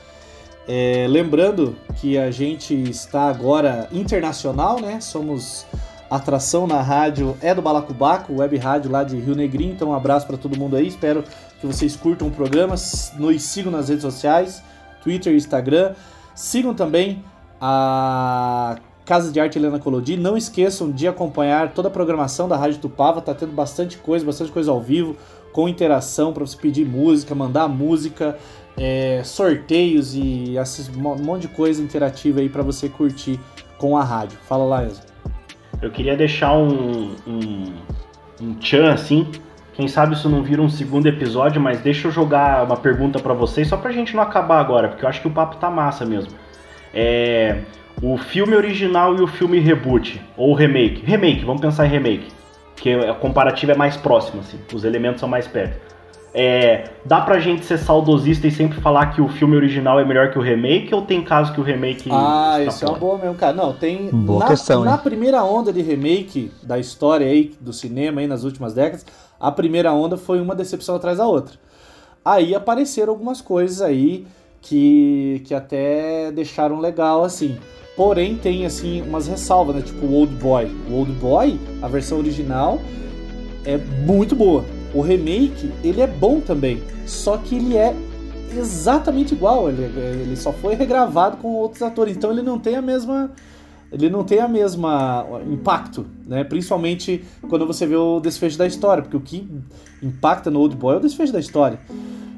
É, 0.67 1.05
lembrando 1.07 1.75
que 1.95 2.17
a 2.17 2.31
gente 2.31 2.73
está 2.73 3.27
agora 3.29 3.87
internacional, 3.91 4.79
né? 4.79 4.99
Somos 4.99 5.65
atração 6.09 6.65
na 6.67 6.81
rádio 6.81 7.35
é 7.41 7.53
do 7.53 7.61
Balacubaco, 7.61 8.33
web 8.33 8.57
rádio 8.57 8.91
lá 8.91 9.03
de 9.03 9.15
Rio 9.17 9.35
Negrinho. 9.35 9.73
Então, 9.73 9.89
um 9.89 9.93
abraço 9.93 10.25
para 10.25 10.37
todo 10.37 10.57
mundo 10.57 10.75
aí. 10.75 10.87
Espero 10.87 11.23
que 11.59 11.67
vocês 11.67 11.95
curtam 11.95 12.27
o 12.27 12.31
programa. 12.31 12.75
Nos 13.17 13.41
sigam 13.43 13.71
nas 13.71 13.89
redes 13.89 14.03
sociais, 14.03 14.63
Twitter 15.03 15.33
e 15.33 15.37
Instagram. 15.37 15.93
Sigam 16.33 16.73
também 16.73 17.23
a 17.61 18.77
Casa 19.05 19.31
de 19.31 19.39
Arte 19.39 19.57
Helena 19.59 19.79
Colodi. 19.79 20.17
Não 20.17 20.35
esqueçam 20.35 20.91
de 20.91 21.07
acompanhar 21.07 21.73
toda 21.73 21.89
a 21.89 21.91
programação 21.91 22.47
da 22.47 22.57
Rádio 22.57 22.79
Tupava. 22.79 23.21
Tá 23.21 23.33
tendo 23.33 23.51
bastante 23.51 23.97
coisa, 23.97 24.25
bastante 24.25 24.51
coisa 24.51 24.71
ao 24.71 24.81
vivo, 24.81 25.15
com 25.53 25.69
interação 25.69 26.33
para 26.33 26.45
você 26.45 26.57
pedir 26.57 26.85
música, 26.85 27.35
mandar 27.35 27.67
música, 27.67 28.37
é, 28.77 29.21
sorteios 29.23 30.15
e 30.15 30.55
um 30.95 31.23
monte 31.23 31.43
de 31.43 31.47
coisa 31.49 31.81
interativa 31.81 32.39
aí 32.39 32.49
para 32.49 32.63
você 32.63 32.89
curtir 32.89 33.39
com 33.77 33.97
a 33.97 34.03
rádio. 34.03 34.37
Fala 34.47 34.65
lá, 34.65 34.85
Enzo. 34.85 35.01
Eu 35.81 35.91
queria 35.91 36.15
deixar 36.15 36.53
um, 36.53 37.15
um, 37.27 37.73
um 38.41 38.53
tchan 38.55 38.91
assim. 38.91 39.27
Quem 39.73 39.87
sabe 39.87 40.15
isso 40.15 40.29
não 40.29 40.41
vira 40.41 40.61
um 40.61 40.69
segundo 40.69 41.05
episódio, 41.07 41.61
mas 41.61 41.81
deixa 41.81 42.07
eu 42.07 42.11
jogar 42.11 42.63
uma 42.63 42.77
pergunta 42.77 43.19
para 43.19 43.33
vocês, 43.33 43.67
só 43.67 43.75
pra 43.75 43.91
gente 43.91 44.15
não 44.15 44.23
acabar 44.23 44.59
agora, 44.59 44.87
porque 44.87 45.03
eu 45.03 45.09
acho 45.09 45.19
que 45.19 45.27
o 45.27 45.31
papo 45.31 45.57
tá 45.57 45.69
massa 45.69 46.05
mesmo. 46.05 46.31
É, 46.93 47.59
o 48.01 48.17
filme 48.17 48.55
original 48.55 49.15
e 49.17 49.21
o 49.21 49.27
filme 49.27 49.59
reboot, 49.59 50.21
ou 50.37 50.53
remake. 50.53 51.03
Remake, 51.05 51.43
vamos 51.43 51.61
pensar 51.61 51.85
em 51.85 51.89
remake. 51.89 52.27
Que 52.77 52.93
a 52.93 53.13
comparativa 53.13 53.73
é 53.73 53.75
mais 53.75 53.97
próxima, 53.97 54.41
assim, 54.41 54.57
os 54.73 54.85
elementos 54.85 55.19
são 55.19 55.27
mais 55.27 55.45
perto. 55.45 55.94
É, 56.37 56.89
dá 57.05 57.21
pra 57.21 57.39
gente 57.39 57.63
ser 57.63 57.77
saudosista 57.77 58.45
e 58.45 58.51
sempre 58.51 58.81
falar 58.81 59.05
que 59.13 59.21
o 59.21 59.29
filme 59.29 59.55
original 59.55 59.97
é 60.01 60.03
melhor 60.03 60.31
que 60.31 60.37
o 60.37 60.41
remake 60.41 60.93
ou 60.93 61.01
tem 61.01 61.23
caso 61.23 61.53
que 61.53 61.61
o 61.61 61.63
remake. 61.63 62.09
Ah, 62.11 62.57
isso 62.61 62.83
é 62.83 62.89
uma 62.89 62.99
boa 62.99 63.17
mesmo, 63.17 63.35
cara. 63.35 63.53
Não, 63.53 63.71
tem. 63.71 64.09
Boa 64.09 64.39
na, 64.39 64.47
questão, 64.47 64.83
na 64.83 64.95
hein? 64.95 64.99
primeira 65.01 65.41
onda 65.45 65.71
de 65.71 65.81
remake 65.81 66.51
da 66.61 66.77
história 66.77 67.25
aí, 67.25 67.55
do 67.61 67.71
cinema 67.71 68.19
aí 68.19 68.27
nas 68.27 68.43
últimas 68.43 68.73
décadas, 68.73 69.05
a 69.39 69.49
primeira 69.49 69.93
onda 69.93 70.17
foi 70.17 70.41
uma 70.41 70.53
decepção 70.53 70.97
atrás 70.97 71.19
da 71.19 71.25
outra. 71.25 71.55
Aí 72.25 72.53
apareceram 72.53 73.13
algumas 73.13 73.39
coisas 73.39 73.81
aí 73.81 74.27
que, 74.59 75.41
que 75.45 75.53
até 75.53 76.33
deixaram 76.33 76.81
legal 76.81 77.23
assim. 77.23 77.57
Porém, 77.95 78.35
tem 78.35 78.65
assim 78.65 79.01
umas 79.03 79.25
ressalvas, 79.25 79.73
né? 79.77 79.81
Tipo 79.81 80.05
o 80.05 80.13
Old 80.13 80.35
Boy. 80.35 80.69
O 80.89 80.95
Old 80.95 81.13
Boy, 81.13 81.57
a 81.81 81.87
versão 81.87 82.17
original, 82.17 82.81
é 83.63 83.77
muito 83.77 84.35
boa. 84.35 84.65
O 84.95 85.01
remake, 85.01 85.71
ele 85.83 85.99
é 85.99 86.07
bom 86.07 86.39
também, 86.39 86.81
só 87.05 87.37
que 87.37 87.55
ele 87.55 87.75
é 87.75 87.93
exatamente 88.57 89.33
igual, 89.33 89.67
ele, 89.67 89.83
ele 89.83 90.35
só 90.37 90.53
foi 90.53 90.73
regravado 90.73 91.37
com 91.37 91.49
outros 91.49 91.81
atores, 91.81 92.15
então 92.15 92.31
ele 92.31 92.41
não 92.41 92.57
tem 92.57 92.77
a 92.77 92.81
mesma 92.81 93.29
ele 93.91 94.09
não 94.09 94.23
tem 94.23 94.39
a 94.39 94.47
mesma 94.47 95.25
impacto, 95.49 96.05
né? 96.25 96.43
Principalmente 96.43 97.23
quando 97.47 97.67
você 97.67 97.85
vê 97.85 97.95
o 97.95 98.19
desfecho 98.19 98.57
da 98.57 98.65
história, 98.65 99.03
porque 99.03 99.15
o 99.15 99.21
que 99.21 99.47
impacta 100.01 100.49
no 100.49 100.59
Old 100.59 100.75
Boy 100.75 100.95
é 100.95 100.97
o 100.97 101.01
desfecho 101.01 101.31
da 101.31 101.39
história. 101.39 101.79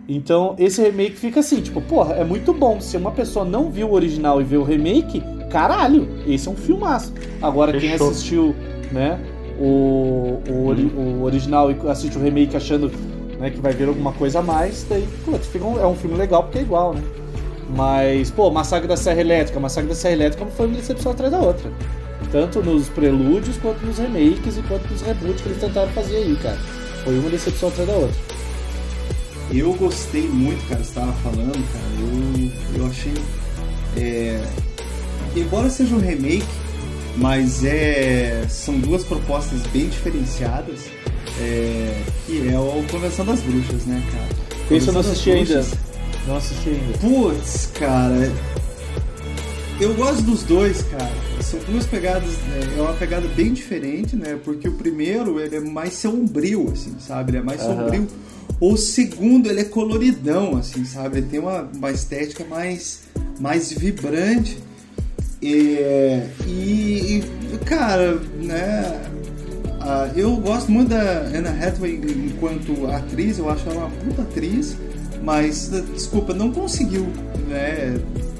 Então 0.07 0.55
esse 0.57 0.81
remake 0.81 1.15
fica 1.15 1.39
assim, 1.39 1.61
tipo, 1.61 1.81
porra, 1.81 2.15
é 2.15 2.23
muito 2.23 2.53
bom. 2.53 2.79
Se 2.81 2.97
uma 2.97 3.11
pessoa 3.11 3.45
não 3.45 3.71
viu 3.71 3.87
o 3.89 3.93
original 3.93 4.41
e 4.41 4.43
vê 4.43 4.57
o 4.57 4.63
remake, 4.63 5.23
caralho, 5.49 6.07
esse 6.27 6.47
é 6.47 6.51
um 6.51 6.55
filmaço. 6.55 7.13
Agora 7.41 7.71
quem 7.71 7.91
Fechou. 7.91 8.09
assistiu, 8.09 8.55
né, 8.91 9.19
o, 9.59 10.41
o, 10.47 10.75
o 11.19 11.23
original 11.23 11.71
e 11.71 11.75
assiste 11.89 12.17
o 12.17 12.21
remake 12.21 12.55
achando 12.55 12.91
né, 13.39 13.49
que 13.49 13.59
vai 13.59 13.73
ver 13.73 13.87
alguma 13.87 14.11
coisa 14.13 14.39
a 14.39 14.41
mais, 14.41 14.85
daí, 14.89 15.07
fica 15.51 15.65
um- 15.65 15.79
é 15.79 15.85
um 15.85 15.95
filme 15.95 16.15
legal 16.17 16.43
porque 16.43 16.59
é 16.59 16.61
igual, 16.61 16.93
né? 16.93 17.01
Mas, 17.75 18.31
pô, 18.31 18.49
Massacre 18.49 18.87
da 18.87 18.95
Serra 18.95 19.19
Elétrica, 19.21 19.59
Massacre 19.59 19.89
da 19.89 19.95
Serra 19.95 20.13
Elétrica 20.13 20.45
foi 20.55 20.67
uma 20.67 20.75
decepção 20.77 21.11
atrás 21.11 21.31
da 21.31 21.39
outra. 21.39 21.69
Tanto 22.31 22.61
nos 22.63 22.87
prelúdios, 22.89 23.57
quanto 23.57 23.85
nos 23.85 23.97
remakes 23.99 24.57
e 24.57 24.61
quanto 24.63 24.87
nos 24.91 25.01
reboots 25.01 25.41
que 25.41 25.49
eles 25.49 25.59
tentaram 25.61 25.89
fazer 25.91 26.15
aí, 26.15 26.35
cara. 26.41 26.57
Foi 27.03 27.17
uma 27.19 27.29
decepção 27.29 27.69
atrás 27.69 27.87
da 27.89 27.95
outra. 27.95 28.15
Eu 29.53 29.73
gostei 29.73 30.27
muito, 30.27 30.67
cara, 30.67 30.83
você 30.83 30.89
estava 30.89 31.11
falando, 31.13 31.71
cara. 31.71 31.85
Eu, 31.99 32.81
eu 32.81 32.87
achei. 32.87 33.13
é, 33.97 34.41
embora 35.35 35.69
seja 35.69 35.95
um 35.95 35.99
remake, 35.99 36.45
mas 37.17 37.63
é, 37.63 38.45
são 38.49 38.79
duas 38.79 39.03
propostas 39.03 39.61
bem 39.73 39.87
diferenciadas. 39.89 40.79
é, 41.41 42.01
que 42.25 42.47
é 42.49 42.57
o 42.57 42.83
Convenção 42.89 43.25
das 43.25 43.39
Bruxas, 43.41 43.85
né, 43.85 44.01
cara? 44.11 44.27
Esse 44.75 44.87
eu 44.87 44.93
não 44.93 45.01
Convenção 45.03 45.11
assisti 45.11 45.31
ainda. 45.31 45.65
Não 46.27 46.35
assisti 46.37 46.69
ainda. 46.69 46.97
Putz, 46.99 47.69
cara. 47.73 48.31
Eu 49.79 49.93
gosto 49.93 50.23
dos 50.23 50.43
dois, 50.43 50.81
cara. 50.83 51.11
São 51.41 51.59
duas 51.69 51.85
pegadas, 51.85 52.31
né, 52.31 52.75
é 52.77 52.81
uma 52.81 52.93
pegada 52.93 53.27
bem 53.29 53.53
diferente, 53.53 54.15
né? 54.15 54.37
Porque 54.43 54.67
o 54.67 54.73
primeiro, 54.73 55.39
ele 55.39 55.55
é 55.55 55.59
mais 55.59 55.93
sombrio, 55.93 56.71
assim, 56.71 56.95
sabe? 56.99 57.31
Ele 57.31 57.37
é 57.37 57.41
mais 57.43 57.61
Aham. 57.61 57.83
sombrio. 57.83 58.07
O 58.59 58.75
segundo, 58.75 59.47
ele 59.47 59.61
é 59.61 59.63
coloridão, 59.63 60.57
assim, 60.57 60.83
sabe? 60.83 61.19
Ele 61.19 61.27
tem 61.27 61.39
uma, 61.39 61.69
uma 61.75 61.91
estética 61.91 62.43
mais, 62.43 63.01
mais 63.39 63.71
vibrante. 63.71 64.57
E, 65.41 65.77
e, 66.47 67.23
e, 67.23 67.57
cara, 67.65 68.19
né? 68.41 69.01
eu 70.15 70.35
gosto 70.37 70.71
muito 70.71 70.89
da 70.89 71.21
Anna 71.33 71.49
Hathaway 71.49 72.01
enquanto 72.25 72.87
atriz, 72.87 73.37
eu 73.37 73.49
acho 73.49 73.69
ela 73.69 73.85
uma 73.85 73.89
puta 73.89 74.23
atriz, 74.23 74.75
mas, 75.23 75.69
desculpa, 75.93 76.33
não 76.33 76.51
conseguiu, 76.51 77.07
né? 77.47 77.99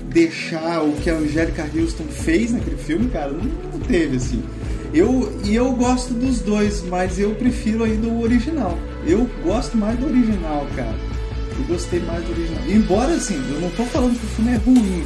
Deixar 0.09 0.83
o 0.83 0.93
que 0.93 1.09
a 1.09 1.15
Angélica 1.15 1.69
Houston 1.75 2.05
fez 2.05 2.51
naquele 2.51 2.77
filme, 2.77 3.09
cara, 3.09 3.31
não, 3.31 3.43
não 3.43 3.79
teve, 3.87 4.17
assim. 4.17 4.41
Eu, 4.93 5.31
e 5.43 5.53
eu 5.53 5.71
gosto 5.73 6.13
dos 6.13 6.39
dois, 6.39 6.81
mas 6.83 7.19
eu 7.19 7.35
prefiro 7.35 7.83
ainda 7.83 8.07
o 8.07 8.21
original. 8.21 8.77
Eu 9.05 9.29
gosto 9.43 9.77
mais 9.77 9.99
do 9.99 10.07
original, 10.07 10.65
cara. 10.75 10.95
Eu 11.59 11.65
gostei 11.65 11.99
mais 11.99 12.23
do 12.23 12.31
original. 12.31 12.63
Embora, 12.67 13.13
assim, 13.13 13.35
eu 13.53 13.61
não 13.61 13.69
tô 13.71 13.83
falando 13.83 14.17
que 14.17 14.25
o 14.25 14.29
filme 14.29 14.51
é 14.51 14.55
ruim. 14.55 15.03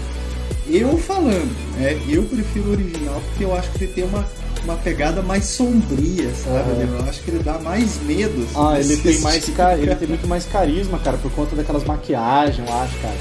Eu 0.67 0.97
falando, 0.97 1.51
né? 1.77 1.99
Eu 2.07 2.23
prefiro 2.23 2.69
o 2.69 2.71
original 2.71 3.21
porque 3.29 3.43
eu 3.43 3.55
acho 3.55 3.69
que 3.71 3.83
ele 3.83 3.93
tem 3.93 4.03
uma, 4.03 4.25
uma 4.63 4.75
pegada 4.77 5.21
mais 5.21 5.45
sombria, 5.45 6.29
sabe? 6.35 6.71
Aham. 6.83 6.97
Eu 6.99 7.09
acho 7.09 7.21
que 7.23 7.31
ele 7.31 7.43
dá 7.43 7.57
mais 7.59 7.99
medo. 8.03 8.43
assim, 8.43 8.53
Ah, 8.55 8.79
ele 8.79 8.87
nesse 8.89 9.01
tem 9.01 9.19
mais 9.19 9.43
tipo, 9.45 9.57
ca- 9.57 9.77
ele 9.77 9.95
tem 9.95 10.07
muito 10.07 10.27
mais 10.27 10.45
carisma, 10.45 10.99
cara, 10.99 11.17
por 11.17 11.31
conta 11.31 11.55
daquelas 11.55 11.83
maquiagens, 11.83 12.65
eu 12.67 12.73
acho, 12.75 12.97
cara. 12.99 13.15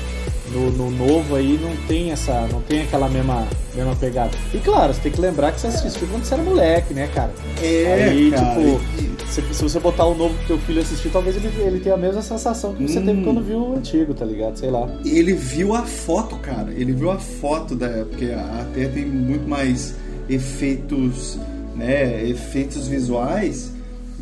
No, 0.52 0.70
no 0.70 0.90
novo 0.90 1.36
aí 1.36 1.58
não 1.62 1.74
tem 1.86 2.10
essa, 2.10 2.46
não 2.50 2.60
tem 2.62 2.82
aquela 2.82 3.08
mesma, 3.08 3.46
mesma 3.74 3.94
pegada. 3.94 4.32
E 4.52 4.58
claro, 4.58 4.92
você 4.92 5.00
tem 5.00 5.12
que 5.12 5.20
lembrar 5.20 5.52
que 5.52 5.60
você 5.60 5.68
assistiu 5.68 6.08
quando 6.08 6.24
você 6.24 6.34
era 6.34 6.42
moleque, 6.42 6.92
né, 6.92 7.08
cara? 7.14 7.30
É, 7.62 8.08
Aí, 8.10 8.30
cara. 8.32 8.56
tipo, 8.56 8.80
Se, 9.28 9.42
se 9.54 9.62
você 9.62 9.78
botar 9.78 10.06
o 10.06 10.14
novo 10.16 10.34
pro 10.38 10.46
teu 10.48 10.58
filho 10.58 10.80
assistir, 10.82 11.08
talvez 11.10 11.36
ele, 11.36 11.48
ele 11.62 11.78
tenha 11.78 11.94
a 11.94 11.98
mesma 11.98 12.20
sensação 12.20 12.74
que 12.74 12.82
você 12.88 12.98
Hum. 12.98 13.06
teve 13.06 13.22
quando 13.22 13.40
viu 13.42 13.58
o 13.58 13.76
antigo, 13.76 14.12
tá 14.12 14.24
ligado? 14.24 14.56
Sei 14.58 14.70
lá. 14.70 14.88
ele 15.04 15.34
viu 15.34 15.72
a 15.72 15.82
foto, 15.82 16.34
cara. 16.36 16.72
Ele 16.72 16.92
viu 16.92 17.10
a 17.12 17.18
foto 17.18 17.76
da. 17.76 17.88
Porque 18.06 18.32
até 18.60 18.88
tem 18.88 19.06
muito 19.06 19.48
mais 19.48 19.94
efeitos, 20.28 21.38
né? 21.76 22.26
Efeitos 22.28 22.88
visuais. 22.88 23.72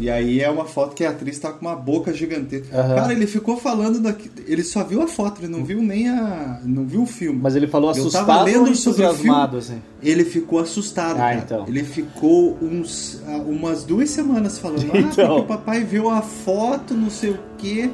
E 0.00 0.08
aí 0.08 0.40
é 0.40 0.48
uma 0.48 0.64
foto 0.64 0.94
que 0.94 1.04
a 1.04 1.10
atriz 1.10 1.38
tá 1.38 1.50
com 1.52 1.66
uma 1.66 1.74
boca 1.74 2.12
gigantesca. 2.14 2.76
Aham. 2.78 2.94
Cara, 2.94 3.12
ele 3.12 3.26
ficou 3.26 3.56
falando 3.56 3.98
daqui. 4.00 4.30
Ele 4.46 4.62
só 4.62 4.84
viu 4.84 5.02
a 5.02 5.08
foto, 5.08 5.40
ele 5.42 5.48
não 5.48 5.64
viu 5.64 5.82
nem 5.82 6.08
a. 6.08 6.60
não 6.64 6.84
viu 6.84 7.02
o 7.02 7.06
filme. 7.06 7.38
Mas 7.42 7.56
ele 7.56 7.66
falou 7.66 7.90
Eu 7.90 7.94
tava 7.96 8.08
assustado 8.08 8.44
lendo 8.44 8.74
sobre 8.76 9.02
o 9.02 9.06
entusiasmado, 9.10 9.56
assim? 9.56 9.82
Ele 10.02 10.24
ficou 10.24 10.60
assustado, 10.60 11.20
Ah, 11.20 11.34
então. 11.34 11.64
Ele 11.66 11.82
ficou 11.82 12.56
uns, 12.62 13.20
ah, 13.26 13.38
umas 13.38 13.82
duas 13.84 14.08
semanas 14.10 14.58
falando, 14.58 14.88
ah, 14.94 14.98
Então. 14.98 15.10
porque 15.28 15.40
o 15.40 15.44
papai 15.44 15.82
viu 15.82 16.08
a 16.08 16.22
foto, 16.22 16.94
não 16.94 17.10
sei 17.10 17.30
o 17.30 17.38
quê. 17.58 17.90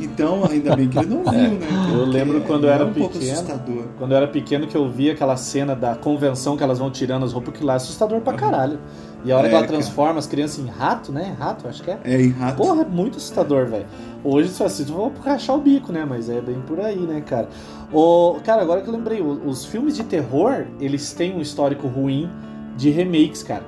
Então, 0.00 0.44
ainda 0.48 0.76
bem 0.76 0.88
que 0.88 0.96
ele 0.96 1.08
não 1.08 1.24
viu, 1.28 1.32
né? 1.58 1.66
É. 1.68 1.92
Eu 1.92 1.98
Porque 2.04 2.10
lembro 2.12 2.40
quando 2.42 2.64
eu 2.68 2.70
é 2.70 2.74
era 2.74 2.86
um 2.86 2.92
pouco 2.92 3.14
pequeno. 3.18 3.32
assustador. 3.32 3.84
Quando 3.98 4.12
eu 4.12 4.16
era 4.16 4.28
pequeno 4.28 4.68
que 4.68 4.76
eu 4.76 4.88
via 4.88 5.12
aquela 5.12 5.36
cena 5.36 5.74
da 5.74 5.96
convenção 5.96 6.56
que 6.56 6.62
elas 6.62 6.78
vão 6.78 6.88
tirando 6.88 7.24
as 7.24 7.32
roupas, 7.32 7.52
que 7.56 7.64
lá 7.64 7.72
é 7.72 7.76
assustador 7.76 8.20
pra 8.20 8.34
caralho. 8.34 8.78
E 9.24 9.32
a 9.32 9.36
hora 9.36 9.46
É, 9.46 9.50
que 9.50 9.56
ela 9.56 9.66
cara. 9.66 9.78
transforma 9.78 10.18
as 10.18 10.26
crianças 10.26 10.58
em 10.64 10.68
rato, 10.68 11.10
né? 11.12 11.34
Rato, 11.38 11.66
acho 11.66 11.82
que 11.82 11.90
é. 11.90 11.98
É, 12.04 12.20
em 12.22 12.30
rato. 12.30 12.56
Porra, 12.56 12.82
é 12.82 12.84
muito 12.84 13.18
assustador, 13.18 13.66
velho. 13.66 13.86
Hoje, 14.22 14.48
se 14.48 14.62
eu 14.62 14.66
assisto, 14.66 14.92
vou 14.92 15.12
rachar 15.24 15.56
o 15.56 15.60
bico, 15.60 15.92
né? 15.92 16.06
Mas 16.08 16.28
é 16.30 16.40
bem 16.40 16.60
por 16.66 16.78
aí, 16.80 16.98
né, 16.98 17.20
cara? 17.20 17.48
O, 17.92 18.36
cara, 18.44 18.62
agora 18.62 18.80
que 18.80 18.88
eu 18.88 18.92
lembrei, 18.94 19.20
os 19.20 19.64
filmes 19.64 19.96
de 19.96 20.04
terror, 20.04 20.66
eles 20.80 21.12
têm 21.12 21.36
um 21.36 21.40
histórico 21.40 21.86
ruim 21.88 22.30
de 22.76 22.90
remakes, 22.90 23.42
cara. 23.42 23.64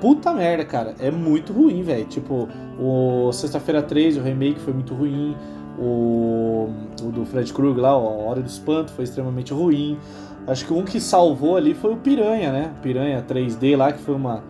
Puta 0.00 0.32
merda, 0.32 0.64
cara. 0.64 0.94
É 0.98 1.10
muito 1.10 1.52
ruim, 1.52 1.82
velho. 1.82 2.04
Tipo, 2.06 2.48
o 2.78 3.30
Sexta-feira 3.32 3.82
13, 3.82 4.20
o 4.20 4.22
remake 4.22 4.60
foi 4.60 4.72
muito 4.72 4.94
ruim. 4.94 5.36
O, 5.78 6.68
o 7.02 7.06
do 7.10 7.24
Fred 7.24 7.52
Krueger 7.52 7.80
lá, 7.82 7.90
A 7.90 7.96
Hora 7.96 8.40
do 8.40 8.46
Espanto, 8.48 8.92
foi 8.92 9.04
extremamente 9.04 9.52
ruim. 9.52 9.98
Acho 10.46 10.66
que 10.66 10.72
um 10.72 10.84
que 10.84 11.00
salvou 11.00 11.56
ali 11.56 11.74
foi 11.74 11.92
o 11.92 11.96
Piranha, 11.96 12.50
né? 12.52 12.72
Piranha 12.82 13.24
3D 13.26 13.76
lá, 13.76 13.92
que 13.92 14.00
foi 14.02 14.14
uma, 14.14 14.42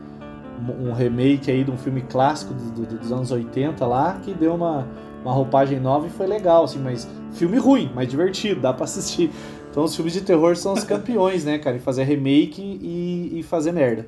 um 0.80 0.92
remake 0.92 1.50
aí 1.50 1.64
de 1.64 1.70
um 1.70 1.76
filme 1.76 2.02
clássico 2.02 2.52
do- 2.54 2.84
do- 2.86 2.98
dos 2.98 3.12
anos 3.12 3.30
80 3.30 3.86
lá, 3.86 4.18
que 4.24 4.32
deu 4.34 4.54
uma, 4.54 4.86
uma 5.24 5.32
roupagem 5.32 5.78
nova 5.80 6.06
e 6.06 6.10
foi 6.10 6.26
legal, 6.26 6.64
assim, 6.64 6.78
mas 6.78 7.08
filme 7.32 7.58
ruim, 7.58 7.90
mas 7.94 8.08
divertido, 8.08 8.60
dá 8.60 8.72
pra 8.72 8.84
assistir. 8.84 9.30
Então 9.70 9.84
os 9.84 9.94
filmes 9.94 10.12
de 10.12 10.20
terror 10.22 10.56
são 10.56 10.72
os 10.72 10.82
campeões, 10.84 11.44
né, 11.44 11.58
cara, 11.58 11.76
em 11.76 11.80
fazer 11.80 12.02
remake 12.04 12.60
e, 12.60 13.38
e 13.38 13.42
fazer 13.42 13.72
merda. 13.72 14.06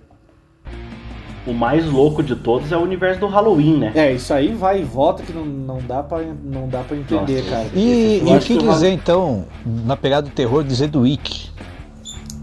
o 1.47 1.53
mais 1.53 1.85
louco 1.91 2.23
de 2.23 2.37
todos 2.37 2.71
é 2.71 2.77
o 2.77 2.81
universo 2.81 3.21
do 3.21 3.27
Halloween, 3.27 3.79
né? 3.79 3.93
É, 3.95 4.13
isso 4.13 4.33
aí 4.33 4.53
vai 4.55 4.81
e 4.81 4.85
volta 4.85 5.23
que 5.25 5.33
não, 5.33 5.45
não, 5.45 5.79
dá, 5.79 6.01
pra, 6.03 6.19
não 6.45 6.69
dá 6.69 6.83
pra 6.83 6.97
entender, 6.97 7.39
Nossa. 7.43 7.51
cara. 7.51 7.67
E, 7.75 8.19
e 8.25 8.37
o 8.37 8.39
que 8.41 8.55
o 8.55 8.59
dizer 8.59 8.91
então, 8.91 9.45
na 9.67 9.97
pegada 9.97 10.29
do 10.29 10.33
terror, 10.35 10.63
dizer 10.63 10.89
do 10.89 11.03
It? 11.05 11.53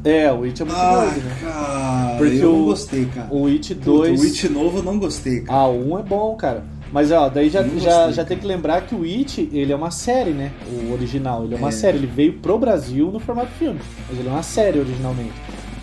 É, 0.03 0.31
o 0.31 0.43
It 0.43 0.61
é 0.61 0.65
muito 0.65 0.77
Ah, 0.77 0.95
doido, 1.11 1.25
né? 1.25 1.35
cara, 1.41 2.15
Porque 2.17 2.35
eu 2.37 2.51
não 2.51 2.61
o- 2.61 2.65
gostei, 2.65 3.05
cara. 3.05 3.27
O 3.31 3.47
It 3.47 3.75
Puta, 3.75 3.85
2. 3.85 4.21
O 4.21 4.23
It 4.23 4.49
novo 4.49 4.77
eu 4.79 4.83
não 4.83 4.97
gostei, 4.97 5.41
cara. 5.41 5.59
Ah, 5.59 5.67
o 5.67 5.91
1 5.93 5.99
é 5.99 6.03
bom, 6.03 6.35
cara. 6.35 6.63
Mas 6.91 7.11
ó, 7.11 7.29
daí 7.29 7.49
já, 7.49 7.61
Não 7.61 7.77
já, 7.79 7.91
gostei, 7.97 8.13
já 8.13 8.25
tem 8.25 8.37
que 8.37 8.47
lembrar 8.47 8.81
que 8.81 8.95
o 8.95 9.03
It, 9.03 9.47
ele 9.53 9.71
é 9.71 9.75
uma 9.75 9.91
série, 9.91 10.31
né? 10.31 10.51
O 10.71 10.93
original, 10.93 11.43
ele 11.43 11.53
é 11.53 11.57
uma 11.57 11.67
É. 11.69 11.71
série. 11.71 11.97
Ele 11.97 12.07
veio 12.07 12.33
pro 12.33 12.57
Brasil 12.57 13.11
no 13.11 13.19
formato 13.19 13.51
filme. 13.59 13.79
Mas 14.09 14.17
ele 14.19 14.27
é 14.27 14.31
uma 14.31 14.41
série 14.41 14.79
originalmente. 14.79 15.33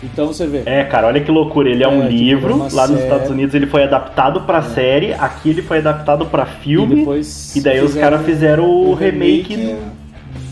Então 0.03 0.27
você 0.27 0.45
vê. 0.45 0.63
É, 0.65 0.83
cara, 0.83 1.07
olha 1.07 1.21
que 1.23 1.31
loucura. 1.31 1.69
Ele 1.69 1.83
é, 1.83 1.87
um 1.87 2.03
É, 2.03 2.07
tipo, 2.07 2.11
livro, 2.17 2.55
uma 2.55 2.65
lá 2.71 2.87
nos 2.87 2.97
série. 2.97 3.03
Estados 3.03 3.29
Unidos 3.31 3.55
ele 3.55 3.65
foi 3.67 3.83
adaptado 3.83 4.41
pra 4.41 4.61
série, 4.61 5.13
aqui 5.13 5.49
ele 5.51 5.61
foi 5.61 5.77
adaptado 5.77 6.25
pra 6.25 6.45
filme, 6.45 6.93
e, 6.93 6.99
depois 6.99 7.53
daí 7.63 7.81
os 7.81 7.93
caras 7.95 8.23
fizeram 8.25 8.65
o, 8.65 8.89
o 8.89 8.93
remake. 8.93 9.55
remake, 9.55 9.75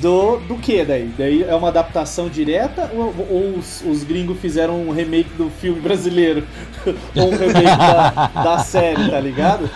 Do, 0.05 0.37
do 0.37 0.55
que 0.57 0.85
daí? 0.85 1.09
Daí 1.17 1.43
é 1.43 1.55
uma 1.55 1.69
adaptação 1.69 2.29
direta 2.29 2.91
ou, 2.93 3.11
ou 3.27 3.55
os, 3.57 3.81
os 3.89 4.03
gringos 4.03 4.37
fizeram 4.39 4.75
um 4.79 4.91
remake 4.91 5.31
do 5.35 5.49
filme 5.49 5.79
brasileiro? 5.81 6.43
ou 7.17 7.27
um 7.29 7.35
remake 7.35 7.63
da, 7.63 8.29
da 8.43 8.57
série, 8.59 9.09
tá 9.09 9.19
ligado? 9.19 9.67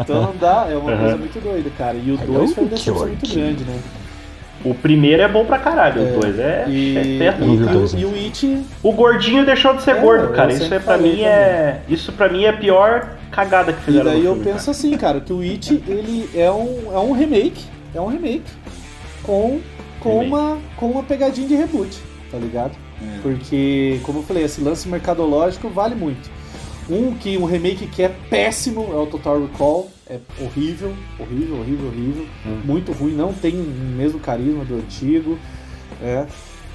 Então 0.00 0.22
não 0.22 0.36
dá, 0.36 0.68
é 0.70 0.76
uma 0.76 0.92
Uhum. 0.92 0.98
coisa 0.98 1.16
muito 1.16 1.40
doida, 1.40 1.68
cara. 1.76 1.96
E 1.96 2.12
o 2.12 2.18
Aí 2.20 2.26
2 2.26 2.50
eu 2.50 2.54
foi 2.54 2.64
uma 2.64 2.70
decepção 2.70 3.06
muito 3.08 3.28
grande, 3.34 3.64
né? 3.64 3.78
O 4.64 4.72
primeiro 4.72 5.20
é 5.20 5.26
bom 5.26 5.44
pra 5.44 5.58
caralho, 5.58 6.00
É, 6.00 6.12
o 6.16 6.20
dois 6.20 6.38
é, 6.38 6.64
E, 6.68 6.96
é 7.20 7.36
e, 7.40 7.42
o 7.42 7.54
e 7.54 7.56
dois, 7.66 7.92
o- 7.92 7.98
e 7.98 8.04
o 8.04 8.14
It 8.14 8.62
O 8.84 8.92
gordinho 8.92 9.44
deixou 9.44 9.74
de 9.74 9.82
ser 9.82 9.96
É, 9.96 10.00
gordo, 10.00 10.28
cara. 10.32 10.52
Isso 10.52 10.72
é 10.72 10.78
pra 10.78 10.96
mim 10.96 11.22
é. 11.22 11.80
Isso 11.88 12.12
pra 12.12 12.28
mim 12.28 12.44
é 12.44 12.50
a 12.50 12.56
pior 12.56 13.16
cagada 13.32 13.72
que 13.72 13.80
E 13.80 13.84
fizeram. 13.86 14.04
daí 14.04 14.20
no 14.20 14.26
eu 14.26 14.34
filme, 14.36 14.52
penso 14.52 14.70
assim, 14.70 14.96
cara, 14.96 15.20
que 15.20 15.32
o 15.32 15.40
It 15.40 15.82
ele 15.88 16.30
é 16.36 16.48
um, 16.52 16.92
é 16.94 16.98
um 17.00 17.10
remake, 17.10 17.64
é 17.92 18.00
um 18.00 18.06
remake 18.06 18.44
com, 19.24 19.60
com. 20.02 20.18
Uma, 20.24 20.58
com 20.76 20.86
uma 20.90 21.02
pegadinha 21.02 21.46
de 21.48 21.54
reboot, 21.54 21.98
tá 22.30 22.38
ligado? 22.38 22.72
Porque, 23.22 23.98
como 24.04 24.20
eu 24.20 24.22
falei, 24.22 24.44
esse 24.44 24.60
lance 24.60 24.88
mercadológico 24.88 25.68
vale 25.68 25.94
muito. 25.94 26.30
Um 26.88 27.14
que 27.14 27.36
um 27.38 27.44
remake 27.44 27.86
que 27.86 28.02
é 28.02 28.08
péssimo 28.30 28.90
é 28.92 28.96
o 28.96 29.06
Total 29.06 29.40
Recall, 29.40 29.88
é 30.08 30.18
horrível, 30.40 30.92
horrível, 31.18 31.58
horrível, 31.60 31.86
horrível, 31.88 32.26
Hum. 32.46 32.60
muito 32.64 32.92
ruim, 32.92 33.12
não 33.12 33.32
tem 33.32 33.54
o 33.54 33.64
mesmo 33.96 34.18
carisma 34.20 34.64
do 34.64 34.76
antigo, 34.76 35.38
é. 36.02 36.26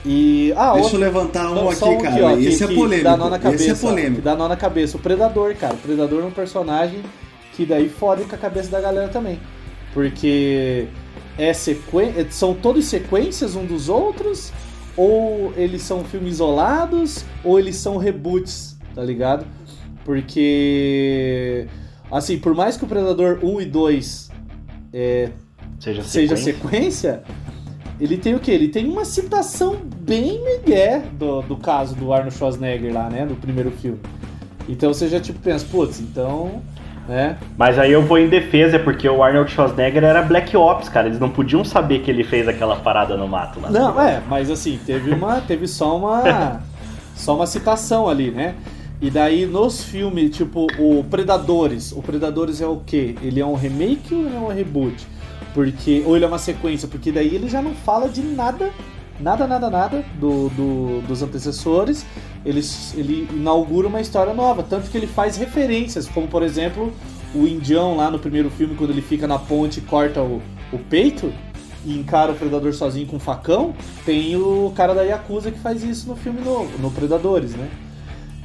E 0.06 0.54
ah, 0.56 0.72
Deixa 0.74 0.84
outro- 0.86 0.98
eu 0.98 1.02
levantar 1.02 1.52
um 1.52 1.70
aqui, 1.70 1.98
cara. 2.02 2.26
ó, 2.26 2.32
esse 2.38 2.58
que- 2.60 2.64
é 2.64 2.68
que 2.68 2.76
polêmico. 2.76 3.04
Dá 3.10 3.18
nó 3.18 3.30
na 3.30 3.40
cabeça, 3.40 3.64
esse 3.72 3.86
é 3.86 3.88
ó, 3.88 3.90
polêmico. 3.92 4.16
que 4.16 4.22
dá 4.22 4.36
nó 4.36 4.48
na 4.48 4.56
cabeça. 4.56 4.96
O 4.98 5.00
Predador, 5.02 5.56
cara. 5.56 5.74
O 5.74 5.78
Predador 5.78 6.24
é 6.24 6.26
um 6.26 6.32
personagem 6.32 7.02
que 7.54 7.66
daí 7.66 7.90
fode 7.90 8.24
com 8.24 8.36
a 8.36 8.38
cabeça 8.38 8.70
da 8.70 8.80
galera 8.80 9.10
também. 9.10 9.40
Porque 9.94 10.88
é 11.38 11.54
sequen... 11.54 12.14
são 12.30 12.54
todos 12.54 12.86
sequências 12.86 13.56
um 13.56 13.66
dos 13.66 13.90
outros, 13.90 14.52
ou 14.96 15.54
eles 15.56 15.82
são 15.82 16.04
filmes 16.04 16.34
isolados, 16.34 17.24
ou 17.44 17.60
eles 17.60 17.76
são 17.76 17.98
reboots, 17.98 18.78
tá 18.96 19.04
ligado? 19.04 19.46
Porque. 20.04 21.68
Assim, 22.10 22.40
por 22.40 22.56
mais 22.56 22.78
que 22.78 22.86
o 22.86 22.88
Predador 22.88 23.40
1 23.44 23.62
e 23.62 23.66
2 23.66 24.32
Seja, 25.80 26.02
seja 26.04 26.36
sequência. 26.36 26.54
sequência, 26.54 27.24
ele 28.00 28.18
tem 28.18 28.34
o 28.34 28.40
quê? 28.40 28.52
Ele 28.52 28.68
tem 28.68 28.88
uma 28.88 29.06
citação 29.06 29.78
bem 30.00 30.44
migué 30.44 31.04
do, 31.14 31.42
do 31.42 31.58
caso 31.58 31.96
do 31.96 32.12
Arnold 32.12 32.36
Schwarzenegger 32.36 32.94
lá, 32.94 33.10
né? 33.10 33.26
Do 33.26 33.36
primeiro 33.36 33.72
filme. 33.72 34.00
Então 34.68 34.94
você 34.94 35.08
já 35.08 35.20
tipo 35.20 35.40
pensa, 35.40 35.66
putz, 35.66 36.00
então. 36.00 36.62
Né? 37.08 37.38
Mas 37.58 37.80
aí 37.80 37.92
eu 37.92 38.02
vou 38.02 38.18
em 38.18 38.28
defesa, 38.28 38.78
porque 38.78 39.08
o 39.08 39.24
Arnold 39.24 39.50
Schwarzenegger 39.50 40.04
era 40.04 40.22
Black 40.22 40.56
Ops, 40.58 40.90
cara. 40.90 41.08
Eles 41.08 41.20
não 41.20 41.30
podiam 41.30 41.64
saber 41.64 42.00
que 42.00 42.12
ele 42.12 42.24
fez 42.24 42.48
aquela 42.48 42.76
parada 42.76 43.16
no 43.16 43.28
mato 43.28 43.62
lá. 43.62 43.70
Não, 43.70 44.00
é, 44.02 44.22
mas 44.28 44.52
assim, 44.52 44.78
teve 44.86 45.12
uma. 45.12 45.40
Teve 45.42 45.68
só 45.68 45.98
uma. 45.98 46.62
só 47.16 47.36
uma 47.36 47.48
citação 47.48 48.10
ali, 48.10 48.30
né? 48.30 48.56
E 49.00 49.10
daí 49.10 49.46
nos 49.46 49.84
filmes, 49.84 50.36
tipo, 50.36 50.68
o 50.78 51.04
Predadores. 51.04 51.92
O 51.92 52.02
Predadores 52.02 52.62
é 52.62 52.68
o 52.68 52.82
quê? 52.86 53.16
Ele 53.22 53.40
é 53.40 53.46
um 53.46 53.56
remake 53.56 54.14
ou 54.14 54.26
ele 54.26 54.36
é 54.36 54.40
um 54.40 54.48
reboot? 54.48 55.08
Porque. 55.54 56.04
Ou 56.06 56.16
ele 56.16 56.26
é 56.26 56.28
uma 56.28 56.40
sequência? 56.40 56.88
Porque 56.88 57.12
daí 57.12 57.34
ele 57.34 57.48
já 57.48 57.62
não 57.62 57.74
fala 57.74 58.10
de 58.10 58.22
nada. 58.22 58.70
Nada, 59.20 59.48
nada, 59.48 59.70
nada 59.70 60.06
do, 60.20 60.50
do- 60.50 61.02
dos 61.08 61.24
antecessores. 61.24 62.06
Ele, 62.46 62.62
ele 62.96 63.28
inaugura 63.34 63.88
uma 63.88 64.00
história 64.00 64.34
nova. 64.34 64.62
Tanto 64.64 64.90
que 64.90 64.98
ele 64.98 65.08
faz 65.08 65.38
referências, 65.38 66.08
como 66.08 66.28
por 66.28 66.44
exemplo, 66.44 66.94
o 67.34 67.48
Indião 67.48 67.96
lá 67.98 68.12
no 68.12 68.20
primeiro 68.20 68.50
filme, 68.50 68.76
quando 68.76 68.92
ele 68.92 69.02
fica 69.02 69.28
na 69.28 69.40
ponte 69.40 69.80
e 69.80 69.82
corta 69.82 70.22
o, 70.22 70.42
o 70.72 70.78
peito 70.78 71.34
e 71.86 71.98
encara 71.98 72.32
o 72.32 72.36
Predador 72.36 72.74
sozinho 72.74 73.08
com 73.08 73.16
um 73.16 73.20
facão, 73.20 73.74
tem 74.06 74.36
o 74.36 74.72
cara 74.76 74.94
da 74.94 75.02
Yakuza 75.04 75.52
que 75.52 75.60
faz 75.60 75.84
isso 75.84 76.08
no 76.08 76.16
filme 76.16 76.42
novo, 76.42 76.78
no 76.80 76.92
Predadores, 76.92 77.56
né? 77.56 77.70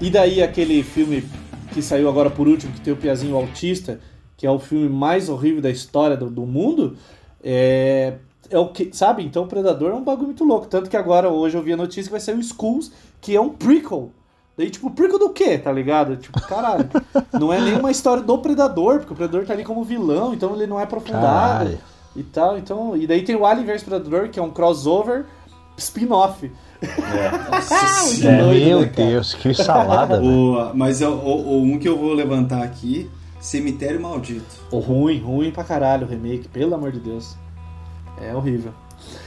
E 0.00 0.10
daí 0.10 0.42
aquele 0.42 0.82
filme 0.82 1.24
que 1.72 1.82
saiu 1.82 2.08
agora 2.08 2.30
por 2.30 2.48
último, 2.48 2.72
que 2.72 2.80
tem 2.80 2.92
o 2.92 2.96
Piazinho 2.96 3.36
Autista, 3.36 4.00
que 4.36 4.46
é 4.46 4.50
o 4.50 4.58
filme 4.58 4.88
mais 4.88 5.28
horrível 5.28 5.60
da 5.60 5.70
história 5.70 6.16
do, 6.16 6.28
do 6.30 6.42
mundo, 6.46 6.96
é, 7.42 8.14
é 8.52 8.58
o 8.58 8.68
que, 8.68 8.90
sabe? 8.92 9.24
Então 9.24 9.44
o 9.44 9.46
Predador 9.46 9.90
é 9.90 9.94
um 9.94 10.04
bagulho 10.04 10.26
muito 10.28 10.44
louco. 10.44 10.66
Tanto 10.66 10.88
que 10.90 10.96
agora, 10.96 11.28
hoje 11.30 11.56
eu 11.56 11.62
vi 11.62 11.72
a 11.72 11.76
notícia 11.76 12.04
que 12.04 12.10
vai 12.10 12.20
sair 12.20 12.36
o 12.36 12.40
Skulls, 12.40 12.92
que 13.20 13.34
é 13.34 13.40
um 13.40 13.48
prequel. 13.48 14.10
Daí, 14.56 14.68
tipo, 14.70 14.90
prequel 14.90 15.18
do 15.18 15.30
quê, 15.30 15.56
tá 15.58 15.72
ligado? 15.72 16.16
Tipo, 16.16 16.40
caralho. 16.42 16.88
não 17.32 17.52
é 17.52 17.60
nem 17.60 17.74
uma 17.78 17.90
história 17.90 18.22
do 18.22 18.36
Predador, 18.38 18.98
porque 18.98 19.12
o 19.14 19.16
Predador 19.16 19.46
tá 19.46 19.54
ali 19.54 19.64
como 19.64 19.82
vilão, 19.82 20.34
então 20.34 20.54
ele 20.54 20.66
não 20.66 20.78
é 20.78 20.82
aprofundado 20.82 21.22
Caralho. 21.26 21.78
e 22.14 22.22
tal. 22.22 22.58
Então, 22.58 22.96
e 22.96 23.06
daí 23.06 23.22
tem 23.22 23.34
o 23.34 23.46
Alien 23.46 23.66
vs 23.66 23.82
Predador, 23.82 24.28
que 24.28 24.38
é 24.38 24.42
um 24.42 24.50
crossover 24.50 25.24
spin-off. 25.78 26.50
Nossa 27.50 27.74
É, 27.74 27.78
senhora. 28.04 28.44
doido, 28.44 28.66
Meu 28.66 28.80
né? 28.80 28.86
Deus, 28.94 29.34
que 29.34 29.54
salada. 29.54 30.20
O- 30.22 30.72
mas 30.74 31.00
é 31.00 31.08
o, 31.08 31.12
o- 31.12 31.48
o 31.48 31.62
um 31.62 31.78
que 31.78 31.88
eu 31.88 31.96
vou 31.96 32.12
levantar 32.12 32.62
aqui, 32.62 33.10
Cemitério 33.40 34.00
Maldito. 34.00 34.44
Oh, 34.70 34.78
ruim, 34.80 35.18
ruim 35.18 35.50
pra 35.50 35.64
caralho 35.64 36.06
o 36.06 36.10
remake, 36.10 36.46
pelo 36.48 36.74
amor 36.74 36.92
de 36.92 37.00
Deus. 37.00 37.36
É 38.20 38.34
horrível. 38.34 38.72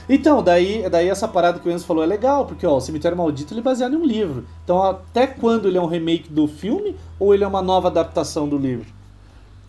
Então, 0.08 0.42
daí, 0.42 0.88
daí 0.90 1.10
essa 1.10 1.28
parada 1.28 1.60
que 1.60 1.68
o 1.68 1.72
Enzo 1.72 1.86
falou 1.86 2.04
é 2.04 2.08
legal, 2.08 2.46
porque 2.46 2.66
ó, 2.66 2.78
o 2.78 2.82
Cemitério 2.82 3.18
Maldito 3.18 3.54
ele 3.54 3.60
é 3.60 3.64
baseado 3.64 3.94
em 3.94 3.98
um 3.98 4.06
livro. 4.06 4.46
Então, 4.64 4.82
até 4.82 5.28
quando 5.28 5.68
ele 5.68 5.78
é 5.78 5.82
um 5.82 5.88
remake 5.88 6.32
do 6.32 6.48
filme 6.48 6.96
ou 7.20 7.34
ele 7.34 7.44
é 7.44 7.48
uma 7.48 7.62
nova 7.62 7.88
adaptação 7.90 8.48
do 8.48 8.58
livro? 8.58 8.86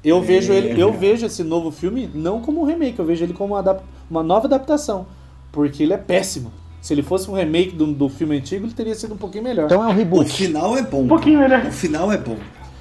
Eu 0.04 0.18
É, 0.18 0.20
vejo 0.20 0.52
ele, 0.52 0.80
eu 0.80 0.92
vejo 0.92 1.26
esse 1.26 1.42
novo 1.42 1.70
filme 1.70 2.08
não 2.14 2.40
como 2.40 2.60
um 2.60 2.64
remake, 2.64 2.98
eu 2.98 3.04
vejo 3.04 3.24
ele 3.24 3.32
como 3.32 3.54
uma, 3.54 3.80
uma 4.08 4.22
nova 4.22 4.46
adaptação, 4.46 5.06
porque 5.50 5.82
ele 5.82 5.92
é 5.92 5.98
péssimo. 5.98 6.52
Se 6.80 6.94
ele 6.94 7.02
fosse 7.02 7.28
um 7.28 7.34
remake 7.34 7.74
do, 7.74 7.86
do 7.92 8.08
filme 8.08 8.36
antigo, 8.36 8.66
ele 8.66 8.74
teria 8.74 8.94
sido 8.94 9.14
um 9.14 9.16
pouquinho 9.16 9.42
melhor. 9.42 9.64
Então 9.64 9.82
é 9.82 9.86
um 9.88 9.90
O 9.90 9.92
reboot. 9.92 10.30
final 10.30 10.76
é 10.76 10.82
bom. 10.82 11.02
Um 11.02 11.08
pouquinho, 11.08 11.48
né? 11.48 11.66
O 11.68 11.72
final 11.72 12.12
é 12.12 12.18
bom. 12.18 12.36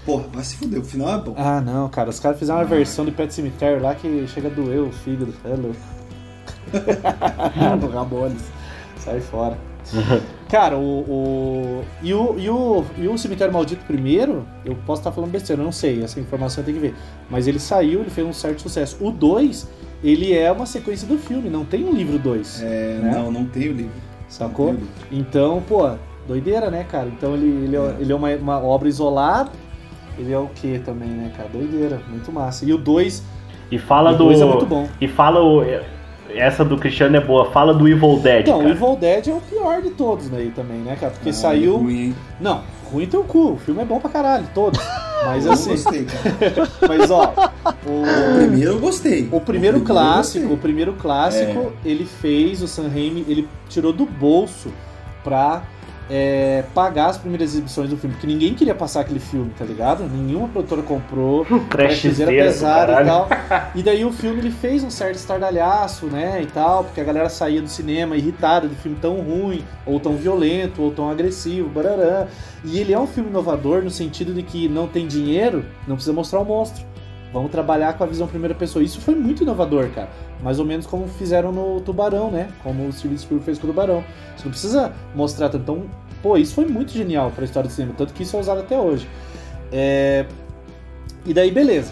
Porra, 0.05 0.25
vai 0.31 0.43
se 0.43 0.55
fuder, 0.57 0.79
o 0.79 0.83
final 0.83 1.09
é 1.09 1.17
bom. 1.17 1.33
Ah, 1.35 1.59
não, 1.59 1.89
cara. 1.89 2.11
Os 2.11 2.19
caras 2.19 2.37
fizeram 2.37 2.59
uma 2.59 2.65
versão 2.65 3.03
de 3.05 3.11
Pet 3.11 3.33
Cemetery 3.33 3.79
lá 3.81 3.95
que 3.95 4.27
chega 4.27 4.49
a 4.49 4.51
doer 4.51 4.81
o 4.83 4.91
fígado. 4.91 5.33
É 5.43 5.55
louco. 5.55 5.75
Do 7.79 7.87
Ramones. 7.87 8.51
Sai 8.97 9.19
fora. 9.19 9.57
Cara, 10.49 10.77
o. 10.77 10.81
o 10.81 11.83
e, 12.01 12.13
o, 12.13 12.39
e, 12.39 12.49
o, 12.49 12.85
e 12.97 13.07
o 13.07 13.17
Cemitério 13.17 13.53
Maldito 13.53 13.83
primeiro, 13.85 14.45
eu 14.63 14.75
posso 14.85 15.01
estar 15.01 15.11
falando 15.11 15.31
besteira, 15.31 15.61
eu 15.61 15.65
não 15.65 15.71
sei, 15.71 16.03
essa 16.03 16.19
informação 16.19 16.63
tenho 16.63 16.77
que 16.77 16.87
ver. 16.87 16.95
Mas 17.29 17.47
ele 17.47 17.59
saiu, 17.59 18.01
ele 18.01 18.09
fez 18.09 18.25
um 18.27 18.33
certo 18.33 18.61
sucesso. 18.61 18.97
O 19.01 19.11
2, 19.11 19.67
ele 20.03 20.33
é 20.33 20.51
uma 20.51 20.65
sequência 20.65 21.07
do 21.07 21.17
filme, 21.17 21.49
não 21.49 21.65
tem 21.65 21.83
um 21.83 21.91
livro 21.91 22.17
2. 22.19 22.61
É, 22.61 22.99
né? 23.01 23.11
Não, 23.11 23.31
não 23.31 23.45
tem 23.45 23.69
o 23.69 23.73
livro. 23.73 23.91
Sacou? 24.27 24.67
Tem 24.67 24.75
livro. 24.75 24.89
Então, 25.11 25.63
pô, 25.67 25.89
doideira, 26.27 26.69
né, 26.69 26.83
cara? 26.83 27.07
Então 27.07 27.33
ele, 27.33 27.65
ele, 27.65 27.75
é, 27.75 27.95
ele 27.99 28.11
é 28.11 28.15
uma, 28.15 28.29
uma 28.35 28.59
obra 28.59 28.87
isolada. 28.87 29.51
Ele 30.17 30.31
é 30.31 30.37
o 30.37 30.47
que 30.47 30.79
também, 30.79 31.09
né, 31.09 31.31
cara? 31.35 31.49
Doideira, 31.49 32.01
muito 32.09 32.31
massa. 32.31 32.63
E 32.65 32.73
o 32.73 32.77
2, 32.77 33.23
E 33.71 33.77
fala 33.77 34.11
o 34.11 34.17
do. 34.17 34.25
2 34.25 34.41
é 34.41 34.45
muito 34.45 34.65
bom. 34.65 34.87
E 35.01 35.07
fala 35.07 35.41
o. 35.43 35.61
Essa 36.33 36.65
do 36.65 36.77
Cristiano 36.77 37.15
é 37.15 37.21
boa. 37.21 37.51
Fala 37.51 37.73
do 37.73 37.87
Evil 37.87 38.19
Dead. 38.19 38.41
Então, 38.41 38.57
o 38.57 38.61
cara. 38.61 38.71
Evil 38.71 38.95
Dead 38.95 39.27
é 39.27 39.33
o 39.33 39.41
pior 39.41 39.81
de 39.81 39.89
todos 39.91 40.29
daí 40.29 40.51
também, 40.51 40.77
né, 40.79 40.97
cara? 40.99 41.11
Porque 41.13 41.29
Ah, 41.29 41.33
saiu. 41.33 41.77
Ruim, 41.77 41.97
hein? 42.07 42.15
Não, 42.39 42.61
ruim 42.91 43.05
teu 43.05 43.23
cu. 43.23 43.51
O 43.53 43.57
filme 43.57 43.81
é 43.81 43.85
bom 43.85 43.99
pra 43.99 44.09
caralho, 44.09 44.45
todos. 44.53 44.79
Mas 45.25 45.45
Eu 45.45 45.53
assim, 45.53 45.69
não 45.69 45.75
gostei, 45.75 46.05
cara. 46.05 46.69
mas 46.87 47.09
ó, 47.09 47.33
O 47.85 48.01
o, 48.01 48.35
primeiro 48.37 48.71
eu 48.73 48.79
gostei. 48.79 49.27
o 49.31 49.39
primeiro 49.39 49.77
eu 49.77 49.83
clássico, 49.83 50.53
o 50.53 50.57
primeiro 50.57 50.93
clássico, 50.93 51.71
ele 51.83 52.05
fez, 52.05 52.61
o 52.61 52.67
Sam 52.67 52.89
Raimi, 52.89 53.25
ele 53.27 53.47
tirou 53.67 53.91
do 53.91 54.05
bolso 54.05 54.71
pra 55.23 55.63
é, 56.09 56.63
pagar 56.73 57.07
as 57.07 57.17
primeiras 57.17 57.51
exibições 57.51 57.89
do 57.89 57.97
filme, 57.97 58.15
porque 58.15 58.27
ninguém 58.27 58.53
queria 58.53 58.75
passar 58.75 59.01
aquele 59.01 59.19
filme, 59.19 59.51
tá 59.57 59.65
ligado? 59.65 60.03
Nenhuma 60.03 60.47
produtora 60.47 60.81
comprou, 60.81 61.45
era 62.21 62.31
do 62.31 62.37
pesado 62.37 62.91
e 62.91 63.05
tal. 63.05 63.29
E 63.73 63.83
daí 63.83 64.05
o 64.05 64.11
filme 64.11 64.39
ele 64.39 64.51
fez 64.51 64.83
um 64.83 64.89
certo 64.89 65.15
estardalhaço, 65.15 66.05
né, 66.07 66.41
e 66.41 66.45
tal, 66.45 66.83
porque 66.83 67.01
a 67.01 67.03
galera 67.03 67.29
saía 67.29 67.61
do 67.61 67.67
cinema 67.67 68.15
irritada 68.15 68.67
do 68.67 68.75
filme 68.75 68.97
tão 69.01 69.19
ruim, 69.21 69.63
ou 69.85 69.99
tão 69.99 70.15
violento, 70.15 70.81
ou 70.81 70.91
tão 70.91 71.09
agressivo, 71.09 71.69
barará. 71.69 72.27
E 72.63 72.79
ele 72.79 72.93
é 72.93 72.99
um 72.99 73.07
filme 73.07 73.29
inovador 73.29 73.83
no 73.83 73.89
sentido 73.89 74.33
de 74.33 74.43
que 74.43 74.67
não 74.67 74.87
tem 74.87 75.07
dinheiro, 75.07 75.65
não 75.87 75.95
precisa 75.95 76.13
mostrar 76.13 76.39
o 76.39 76.45
monstro. 76.45 76.85
Vamos 77.35 77.51
trabalhar 77.51 77.97
com 77.97 78.03
a 78.05 78.07
visão 78.07 78.27
primeira 78.27 78.55
pessoa. 78.55 78.81
Isso 78.81 79.01
foi 79.01 79.13
muito 79.13 79.43
inovador, 79.43 79.89
cara. 79.89 80.07
Mais 80.41 80.57
ou 80.57 80.63
menos 80.63 80.85
como 80.85 81.05
fizeram 81.05 81.51
no 81.51 81.81
Tubarão, 81.81 82.31
né? 82.31 82.47
Como 82.63 82.87
o 82.87 82.93
Steven 82.93 83.17
Spielberg 83.17 83.43
fez 83.43 83.59
com 83.59 83.67
o 83.67 83.71
Tubarão. 83.71 84.05
Você 84.37 84.45
não 84.45 84.51
precisa 84.51 84.93
mostrar 85.13 85.49
tanto. 85.49 85.63
Então, 85.63 85.83
pô, 86.23 86.37
isso 86.37 86.55
foi 86.55 86.65
muito 86.65 86.93
genial 86.93 87.31
pra 87.35 87.43
história 87.43 87.67
do 87.67 87.73
cinema. 87.73 87.93
Tanto 87.97 88.13
que 88.13 88.23
isso 88.23 88.37
é 88.37 88.39
usado 88.39 88.61
até 88.61 88.79
hoje. 88.79 89.05
É... 89.69 90.25
E 91.25 91.33
daí, 91.33 91.51
beleza. 91.51 91.91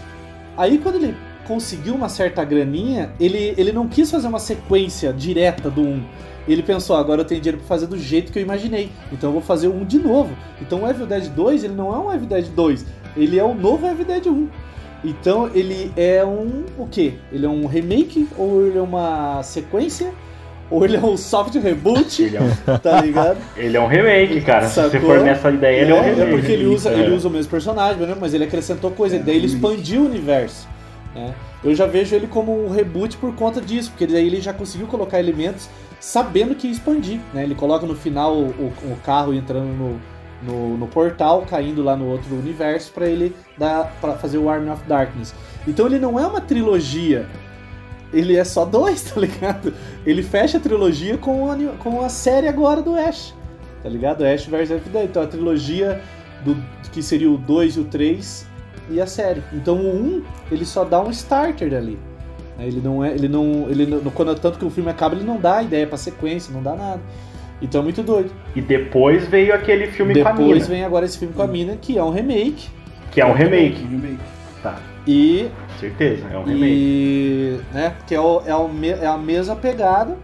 Aí, 0.56 0.78
quando 0.78 0.94
ele 0.94 1.14
conseguiu 1.46 1.94
uma 1.94 2.08
certa 2.08 2.42
graninha, 2.42 3.12
ele, 3.20 3.52
ele 3.58 3.70
não 3.70 3.86
quis 3.86 4.10
fazer 4.10 4.26
uma 4.26 4.38
sequência 4.38 5.12
direta 5.12 5.68
do 5.68 5.82
1. 5.82 6.04
Ele 6.48 6.62
pensou, 6.62 6.96
agora 6.96 7.20
eu 7.20 7.24
tenho 7.26 7.42
dinheiro 7.42 7.58
pra 7.58 7.66
fazer 7.66 7.86
do 7.86 7.98
jeito 7.98 8.32
que 8.32 8.38
eu 8.38 8.42
imaginei. 8.42 8.90
Então 9.12 9.28
eu 9.28 9.34
vou 9.34 9.42
fazer 9.42 9.68
o 9.68 9.74
1 9.74 9.84
de 9.84 9.98
novo. 9.98 10.34
Então 10.62 10.84
o 10.84 10.88
Evil 10.88 11.04
Dead 11.04 11.28
2, 11.28 11.64
ele 11.64 11.74
não 11.74 11.94
é 11.94 11.98
um 11.98 12.10
Evil 12.10 12.28
Dead 12.28 12.46
2. 12.46 12.86
Ele 13.14 13.38
é 13.38 13.44
o 13.44 13.52
novo 13.52 13.86
Evil 13.86 14.06
Dead 14.06 14.26
1. 14.26 14.48
Então 15.04 15.50
ele 15.54 15.92
é 15.96 16.24
um. 16.24 16.64
O 16.78 16.86
quê? 16.86 17.14
Ele 17.30 17.44
é 17.46 17.48
um 17.48 17.66
remake? 17.66 18.26
Ou 18.38 18.66
ele 18.66 18.78
é 18.78 18.82
uma 18.82 19.42
sequência? 19.42 20.12
Ou 20.70 20.82
ele 20.84 20.96
é 20.96 21.00
um 21.00 21.16
soft 21.16 21.54
reboot? 21.56 22.22
Ele 22.22 22.36
é 22.38 22.40
um, 22.40 22.78
Tá 22.78 23.00
ligado? 23.02 23.36
ele 23.54 23.76
é 23.76 23.80
um 23.80 23.86
remake, 23.86 24.40
cara. 24.40 24.66
Se 24.66 24.80
você 24.82 24.90
Sacou? 24.98 25.10
for 25.10 25.20
nessa 25.20 25.50
ideia, 25.50 25.82
ele 25.82 25.92
é 25.92 25.94
um 25.94 25.98
É, 25.98 26.02
remake. 26.10 26.20
é 26.22 26.30
porque 26.36 26.52
ele 26.52 26.66
usa, 26.66 26.90
É. 26.90 26.98
ele 27.00 27.14
usa 27.14 27.28
o 27.28 27.30
mesmo 27.30 27.50
personagem, 27.50 28.00
né? 28.06 28.16
mas 28.18 28.32
ele 28.32 28.44
acrescentou 28.44 28.90
coisa, 28.90 29.18
daí 29.18 29.36
ele 29.36 29.46
expandiu 29.46 30.02
o 30.02 30.06
universo. 30.06 30.66
né? 31.14 31.34
Eu 31.62 31.74
já 31.74 31.86
vejo 31.86 32.14
ele 32.16 32.26
como 32.26 32.66
um 32.66 32.70
reboot 32.70 33.16
por 33.18 33.32
conta 33.34 33.60
disso, 33.60 33.90
porque 33.90 34.06
daí 34.06 34.26
ele 34.26 34.40
já 34.40 34.52
conseguiu 34.52 34.86
colocar 34.86 35.18
elementos 35.20 35.68
sabendo 36.00 36.54
que 36.54 36.66
ia 36.66 36.72
expandir. 36.72 37.20
Né? 37.32 37.42
Ele 37.44 37.54
coloca 37.54 37.86
no 37.86 37.94
final 37.94 38.34
o- 38.36 38.72
o 38.84 38.96
carro 39.04 39.32
entrando 39.32 39.66
no, 39.66 40.00
no, 40.42 40.76
no 40.76 40.86
portal, 40.86 41.42
caindo 41.42 41.82
lá 41.82 41.96
no 41.96 42.06
outro 42.06 42.34
universo 42.34 42.92
para 42.92 43.06
ele 43.06 43.34
dar 43.56 43.92
para 44.00 44.14
fazer 44.14 44.38
o 44.38 44.48
Army 44.48 44.70
of 44.70 44.82
Darkness. 44.84 45.34
Então 45.66 45.86
ele 45.86 45.98
não 45.98 46.18
é 46.18 46.26
uma 46.26 46.40
trilogia. 46.40 47.26
Ele 48.12 48.36
é 48.36 48.44
só 48.44 48.64
dois, 48.64 49.02
tá 49.10 49.20
ligado? 49.20 49.72
Ele 50.04 50.22
fecha 50.22 50.58
a 50.58 50.60
trilogia 50.60 51.18
com 51.18 51.50
a, 51.50 51.56
com 51.78 52.02
a 52.02 52.08
série 52.08 52.48
agora 52.48 52.82
do 52.82 52.94
Ash 52.94 53.34
tá 53.84 53.90
ligado? 53.90 54.24
Ash 54.24 54.46
vs 54.46 54.70
Evil. 54.70 55.04
Então 55.04 55.22
a 55.22 55.26
trilogia 55.26 56.00
do 56.42 56.56
que 56.90 57.02
seria 57.02 57.30
o 57.30 57.36
2 57.36 57.76
e 57.76 57.80
o 57.80 57.84
3 57.84 58.46
e 58.90 59.00
a 59.00 59.06
série. 59.06 59.42
Então 59.52 59.76
o 59.76 60.16
1, 60.18 60.24
ele 60.50 60.64
só 60.64 60.84
dá 60.84 61.00
um 61.02 61.10
starter 61.10 61.70
dali. 61.70 61.98
né? 62.56 62.66
Ele 62.66 62.80
não 62.80 63.04
é, 63.04 63.12
ele 63.12 63.28
não, 63.28 63.68
ele 63.68 63.84
não, 63.86 64.10
quando 64.10 64.34
tanto 64.36 64.58
que 64.58 64.64
o 64.64 64.70
filme 64.70 64.90
acaba, 64.90 65.14
ele 65.14 65.24
não 65.24 65.38
dá 65.38 65.62
ideia 65.62 65.86
pra 65.86 65.98
sequência, 65.98 66.52
não 66.52 66.62
dá 66.62 66.74
nada. 66.74 67.00
Então 67.62 67.80
é 67.80 67.84
muito 67.84 68.02
doido. 68.02 68.30
E 68.54 68.60
depois 68.60 69.26
veio 69.28 69.54
aquele 69.54 69.86
filme 69.88 70.12
com 70.20 70.28
a 70.28 70.32
Depois 70.32 70.48
mina, 70.54 70.64
vem 70.66 70.84
agora 70.84 71.04
esse 71.06 71.18
filme 71.18 71.32
com 71.34 71.42
a 71.42 71.46
mina, 71.46 71.76
que 71.76 71.96
é 71.98 72.02
um 72.04 72.10
remake. 72.10 72.68
que 73.10 73.20
é 73.20 73.26
um 73.26 73.32
remake. 73.32 73.82
Remake. 73.84 74.18
Tá, 74.62 74.78
E 75.06 75.48
certeza, 75.78 76.26
é 76.32 76.36
um 76.38 76.42
remake. 76.44 76.64
E, 76.66 77.60
né, 77.72 77.94
que 78.06 78.14
é, 78.14 78.20
o- 78.20 78.42
é, 78.44 78.54
o 78.54 78.68
é 78.84 79.06
a 79.06 79.16
mesma 79.16 79.54
pegada. 79.56 80.16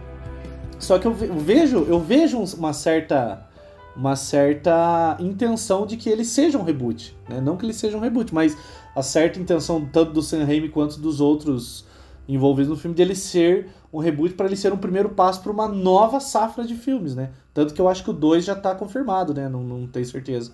Só 0.77 0.97
que 0.99 1.05
eu 1.07 1.13
ve- 1.13 1.27
eu 1.27 1.37
vejo, 1.37 1.85
eu 1.87 1.99
vejo 1.99 2.37
uma 2.57 2.73
certa 2.73 3.47
uma 3.95 4.15
certa 4.15 5.17
intenção 5.19 5.85
de 5.85 5.97
que 5.97 6.09
ele 6.09 6.23
seja 6.23 6.57
um 6.57 6.63
reboot, 6.63 7.13
né? 7.29 7.41
Não 7.41 7.57
que 7.57 7.65
ele 7.65 7.73
seja 7.73 7.97
um 7.97 7.99
reboot, 7.99 8.33
mas 8.33 8.57
a 8.95 9.03
certa 9.03 9.37
intenção 9.37 9.85
tanto 9.91 10.13
do 10.13 10.21
Sam 10.21 10.45
Raimi 10.45 10.69
quanto 10.69 10.97
dos 10.99 11.19
outros 11.19 11.85
envolvidos 12.27 12.69
no 12.69 12.77
filme 12.77 12.95
dele 12.95 13.13
ser 13.15 13.67
um 13.93 13.99
reboot 13.99 14.35
para 14.35 14.45
ele 14.45 14.55
ser 14.55 14.71
um 14.71 14.77
primeiro 14.77 15.09
passo 15.09 15.41
para 15.41 15.51
uma 15.51 15.67
nova 15.67 16.19
safra 16.19 16.63
de 16.63 16.75
filmes, 16.75 17.15
né? 17.15 17.31
Tanto 17.53 17.73
que 17.73 17.81
eu 17.81 17.89
acho 17.89 18.03
que 18.03 18.09
o 18.09 18.13
2 18.13 18.45
já 18.45 18.55
tá 18.55 18.73
confirmado, 18.73 19.33
né? 19.33 19.49
Não, 19.49 19.61
não 19.61 19.87
tenho 19.87 20.05
certeza. 20.05 20.53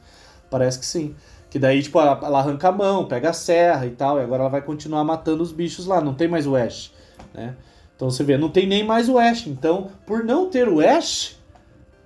Parece 0.50 0.80
que 0.80 0.86
sim. 0.86 1.16
Que 1.50 1.60
daí, 1.60 1.82
tipo, 1.82 2.00
ela, 2.00 2.20
ela 2.24 2.40
arranca 2.40 2.70
a 2.70 2.72
mão, 2.72 3.06
pega 3.06 3.30
a 3.30 3.34
serra 3.34 3.86
e 3.86 3.92
tal, 3.92 4.20
e 4.20 4.24
agora 4.24 4.44
ela 4.44 4.50
vai 4.50 4.62
continuar 4.62 5.04
matando 5.04 5.44
os 5.44 5.52
bichos 5.52 5.86
lá, 5.86 6.02
não 6.02 6.14
tem 6.14 6.28
mais 6.28 6.46
o 6.46 6.56
Ash, 6.56 6.92
né? 7.34 7.56
Então 7.96 8.10
você 8.10 8.24
vê, 8.24 8.38
não 8.38 8.50
tem 8.50 8.68
nem 8.68 8.84
mais 8.84 9.08
o 9.10 9.18
Ash. 9.18 9.48
Então, 9.48 9.90
por 10.06 10.24
não 10.24 10.50
ter 10.50 10.68
o 10.68 10.80
Ash, 10.80 11.38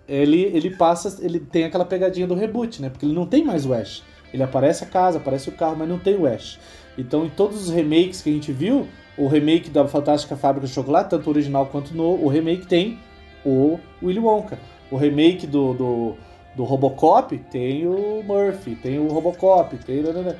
ele, 0.07 0.43
ele 0.43 0.69
passa, 0.71 1.23
ele 1.23 1.39
tem 1.39 1.63
aquela 1.63 1.85
pegadinha 1.85 2.27
do 2.27 2.35
reboot, 2.35 2.81
né? 2.81 2.89
Porque 2.89 3.05
ele 3.05 3.15
não 3.15 3.25
tem 3.25 3.43
mais 3.43 3.65
o 3.65 3.73
Ash. 3.73 4.03
Ele 4.33 4.43
aparece 4.43 4.83
a 4.83 4.87
casa, 4.87 5.17
aparece 5.17 5.49
o 5.49 5.53
carro, 5.53 5.75
mas 5.77 5.89
não 5.89 5.99
tem 5.99 6.15
o 6.15 6.25
Ash. 6.25 6.59
Então, 6.97 7.25
em 7.25 7.29
todos 7.29 7.63
os 7.63 7.69
remakes 7.69 8.21
que 8.21 8.29
a 8.29 8.33
gente 8.33 8.51
viu, 8.51 8.87
o 9.17 9.27
remake 9.27 9.69
da 9.69 9.87
Fantástica 9.87 10.35
Fábrica 10.35 10.67
de 10.67 10.73
Chocolate, 10.73 11.09
tanto 11.09 11.27
o 11.27 11.29
original 11.29 11.65
quanto 11.67 11.93
no, 11.95 12.15
o 12.23 12.27
remake 12.27 12.65
tem 12.65 12.97
o 13.45 13.79
Willy 14.01 14.19
Wonka. 14.19 14.57
O 14.89 14.97
remake 14.97 15.45
do, 15.47 15.73
do, 15.73 16.15
do 16.55 16.63
Robocop 16.63 17.37
tem 17.51 17.87
o 17.87 18.23
Murphy, 18.25 18.75
tem 18.75 18.99
o 18.99 19.07
Robocop, 19.07 19.75
tem. 19.77 20.01
né? 20.03 20.35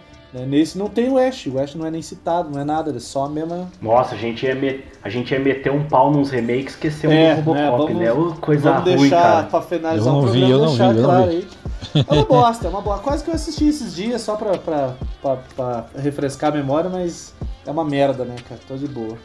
Nesse 0.48 0.78
não 0.78 0.88
tem 0.88 1.10
o 1.10 1.18
Ash, 1.18 1.46
o 1.48 1.60
Ash 1.60 1.76
não 1.76 1.86
é 1.86 1.92
nem 1.92 2.02
citado, 2.02 2.50
não 2.50 2.62
é 2.62 2.64
nada, 2.64 2.90
ele 2.90 2.98
é 2.98 3.02
só 3.02 3.26
a 3.26 3.30
mesma. 3.30 3.70
Nossa, 3.82 4.16
a 4.16 4.18
gente, 4.18 4.46
ia 4.46 4.56
me- 4.56 4.80
a 5.04 5.10
gente 5.10 5.34
ia 5.34 5.40
meter 5.40 5.70
um 5.72 5.84
pau 5.86 6.10
nos 6.10 6.30
remakes, 6.30 6.74
esquecemos 6.76 7.14
É, 7.18 7.36
do 7.42 7.54
né, 7.54 7.70
Robocop, 7.70 7.94
vamos- 7.94 8.30
né? 8.32 8.36
Coisa 8.40 8.72
Vamos 8.72 8.90
ruim, 8.92 8.98
deixar 9.10 9.22
cara. 9.22 9.44
pra 9.48 9.62
finalizar 9.62 10.14
o 10.14 10.22
não 10.22 10.28
vi, 10.28 10.40
programa, 10.40 10.52
eu 10.54 10.60
não 10.60 10.68
deixar 10.68 10.92
vi, 10.94 10.96
eu 10.98 11.02
não 11.04 11.10
claro 11.10 11.30
vi. 11.32 11.36
aí. 11.38 11.48
É 12.08 12.14
uma 12.14 12.24
bosta, 12.24 12.68
é 12.68 12.70
uma 12.70 12.82
bosta. 12.82 13.04
Quase 13.04 13.24
que 13.24 13.30
eu 13.30 13.34
assisti 13.34 13.68
esses 13.68 13.94
dias 13.94 14.22
só 14.22 14.36
pra, 14.38 14.58
pra, 14.58 14.94
pra, 15.22 15.38
pra 15.56 15.86
refrescar 15.98 16.54
a 16.54 16.56
memória, 16.56 16.90
mas 16.90 17.34
é 17.66 17.72
uma 17.72 17.84
merda, 17.84 18.24
né, 18.26 18.36
cara? 18.48 18.60
Tô 18.68 18.76
de 18.76 18.88
boa. 18.88 19.18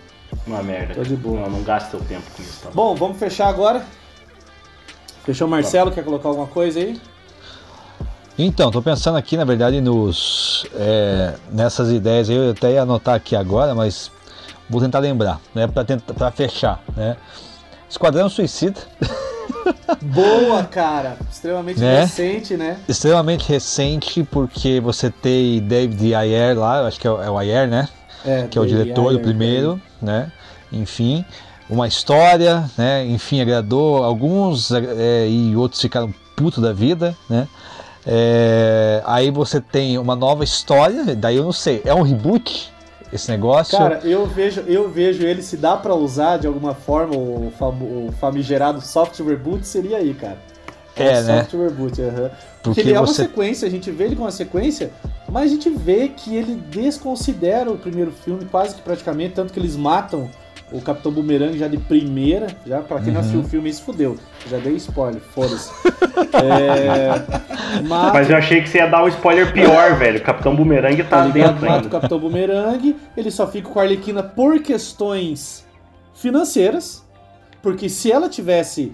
Uma 0.46 0.62
merda. 0.62 0.94
Tô 0.94 1.02
de 1.02 1.16
boa. 1.16 1.40
Não, 1.42 1.50
não 1.50 1.62
gasta 1.62 1.90
seu 1.90 2.00
tempo 2.00 2.24
com 2.36 2.42
isso, 2.42 2.60
tá 2.62 2.70
bom? 2.72 2.90
Bom, 2.90 2.94
vamos 2.94 3.18
fechar 3.18 3.48
agora. 3.48 3.84
Fechou 5.24 5.46
o 5.46 5.50
Marcelo, 5.50 5.90
quer 5.90 6.04
colocar 6.04 6.28
alguma 6.28 6.46
coisa 6.46 6.78
aí? 6.78 7.00
Então, 8.38 8.70
tô 8.70 8.82
pensando 8.82 9.16
aqui, 9.16 9.36
na 9.36 9.44
verdade, 9.44 9.80
nos 9.80 10.66
é, 10.74 11.34
nessas 11.50 11.90
ideias. 11.90 12.28
aí, 12.28 12.36
Eu 12.36 12.50
até 12.50 12.72
ia 12.72 12.82
anotar 12.82 13.14
aqui 13.14 13.34
agora, 13.34 13.74
mas 13.74 14.10
vou 14.68 14.80
tentar 14.80 14.98
lembrar, 14.98 15.40
né, 15.54 15.66
para 15.66 16.30
fechar, 16.30 16.82
né? 16.96 17.16
Esquadrão 17.88 18.28
Suicida, 18.28 18.80
Boa, 20.02 20.64
cara! 20.64 21.16
Extremamente 21.30 21.80
Né? 21.80 22.00
recente, 22.00 22.56
né? 22.56 22.78
extremamente 22.88 23.48
recente, 23.48 24.22
porque 24.24 24.80
você 24.80 25.08
tem 25.10 25.60
David 25.60 26.14
Ayer 26.14 26.58
lá, 26.58 26.80
eu 26.80 26.86
acho 26.86 27.00
que 27.00 27.06
é 27.06 27.10
o, 27.10 27.22
é 27.22 27.30
o 27.30 27.38
Ayer, 27.38 27.68
né? 27.68 27.88
É, 28.26 28.46
que 28.50 28.58
é 28.58 28.60
o 28.60 28.66
diretor, 28.66 29.08
Ayer, 29.08 29.20
o 29.20 29.22
primeiro, 29.22 29.80
né? 30.02 30.30
Enfim, 30.72 31.24
uma 31.70 31.86
história, 31.86 32.68
né? 32.76 33.04
Enfim, 33.06 33.40
agradou 33.40 34.02
alguns 34.02 34.70
é, 34.72 35.26
e 35.28 35.54
outros 35.56 35.80
ficaram 35.80 36.12
puto 36.34 36.60
da 36.60 36.72
vida, 36.72 37.16
né? 37.30 37.46
É, 38.08 39.02
aí 39.04 39.30
você 39.30 39.60
tem 39.60 39.98
uma 39.98 40.14
nova 40.14 40.44
história, 40.44 41.14
daí 41.16 41.36
eu 41.36 41.42
não 41.44 41.52
sei, 41.52 41.82
é 41.84 41.92
um 41.92 42.02
reboot 42.02 42.72
esse 43.12 43.28
negócio? 43.30 43.76
Cara, 43.76 44.00
eu 44.04 44.26
vejo, 44.26 44.60
eu 44.62 44.88
vejo 44.88 45.24
ele, 45.26 45.42
se 45.42 45.56
dá 45.56 45.76
pra 45.76 45.94
usar 45.94 46.36
de 46.38 46.46
alguma 46.46 46.74
forma 46.74 47.16
o, 47.16 47.52
famo- 47.58 48.08
o 48.08 48.12
famigerado 48.20 48.80
soft 48.80 49.18
reboot, 49.20 49.66
seria 49.66 49.96
aí, 49.98 50.14
cara. 50.14 50.38
É, 50.96 51.20
um 51.20 51.22
né? 51.24 51.38
soft 51.40 51.52
reboot, 51.54 52.00
aham. 52.00 52.12
Porque, 52.12 52.30
Porque 52.62 52.80
ele 52.80 52.94
é 52.94 53.00
uma 53.00 53.06
você- 53.06 53.22
sequência, 53.22 53.66
a 53.66 53.70
gente 53.70 53.90
vê 53.90 54.04
ele 54.04 54.16
com 54.16 54.22
uma 54.22 54.30
sequência, 54.30 54.90
mas 55.28 55.50
a 55.50 55.54
gente 55.54 55.68
vê 55.70 56.08
que 56.08 56.34
ele 56.36 56.54
desconsidera 56.70 57.70
o 57.70 57.78
primeiro 57.78 58.10
filme, 58.12 58.44
quase 58.46 58.74
que 58.74 58.82
praticamente, 58.82 59.34
tanto 59.34 59.52
que 59.52 59.58
eles 59.58 59.76
matam 59.76 60.28
o 60.72 60.80
Capitão 60.80 61.12
Boomerang 61.12 61.56
já 61.56 61.68
de 61.68 61.76
primeira, 61.78 62.48
já 62.66 62.80
pra 62.80 63.00
quem 63.00 63.12
não 63.12 63.20
assistiu 63.20 63.40
Uhum. 63.40 63.46
o 63.46 63.48
filme, 63.48 63.72
se 63.72 63.80
fudeu. 63.82 64.16
Já 64.50 64.58
dei 64.58 64.74
spoiler, 64.74 65.20
foda-se. 65.20 65.70
é, 66.34 67.82
mata- 67.86 68.12
Mas 68.12 68.28
eu 68.30 68.36
achei 68.36 68.60
que 68.62 68.68
você 68.68 68.78
ia 68.78 68.86
dar 68.88 69.04
um 69.04 69.08
spoiler 69.08 69.52
pior, 69.52 69.94
velho. 69.98 70.20
Capitão 70.22 70.56
Boomerang 70.56 70.96
tá, 71.04 71.08
tá 71.08 71.24
ligado? 71.26 71.32
dentro 71.52 71.60
Mata 71.66 71.72
o 71.72 71.76
ainda. 71.76 71.88
Capitão 71.88 72.18
Boomerang, 72.18 72.96
ele 73.16 73.30
só 73.30 73.46
fica 73.46 73.68
com 73.68 73.78
a 73.78 73.82
Arlequina 73.82 74.22
por 74.24 74.60
questões 74.60 75.64
financeiras, 76.14 77.04
porque 77.62 77.88
se 77.88 78.10
ela 78.10 78.28
tivesse. 78.28 78.92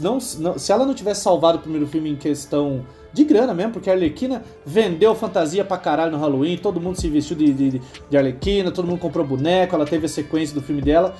Não, 0.00 0.18
se 0.20 0.40
não- 0.40 0.58
se 0.58 0.72
ela 0.72 0.86
não 0.86 0.94
tivesse 0.94 1.22
salvado 1.22 1.58
o 1.58 1.60
primeiro 1.60 1.86
filme 1.86 2.10
em 2.10 2.16
questão 2.16 2.84
de 3.16 3.24
grana 3.24 3.54
mesmo, 3.54 3.72
porque 3.72 3.88
a 3.88 3.94
Arlequina 3.94 4.42
vendeu 4.64 5.14
fantasia 5.14 5.64
pra 5.64 5.78
caralho 5.78 6.12
no 6.12 6.18
Halloween, 6.18 6.56
todo 6.58 6.78
mundo 6.80 7.00
se 7.00 7.08
vestiu 7.08 7.34
de, 7.36 7.52
de, 7.52 7.80
de 8.10 8.16
Arlequina, 8.16 8.70
todo 8.70 8.86
mundo 8.86 8.98
comprou 9.00 9.26
boneco, 9.26 9.74
ela 9.74 9.86
teve 9.86 10.04
a 10.06 10.08
sequência 10.08 10.54
do 10.54 10.60
filme 10.60 10.82
dela, 10.82 11.14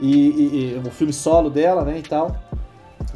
e, 0.00 0.08
e- 0.12 0.80
e 0.84 0.88
o 0.88 0.90
filme 0.92 1.12
solo 1.12 1.50
dela, 1.50 1.82
né, 1.84 1.98
e 1.98 2.02
tal. 2.02 2.36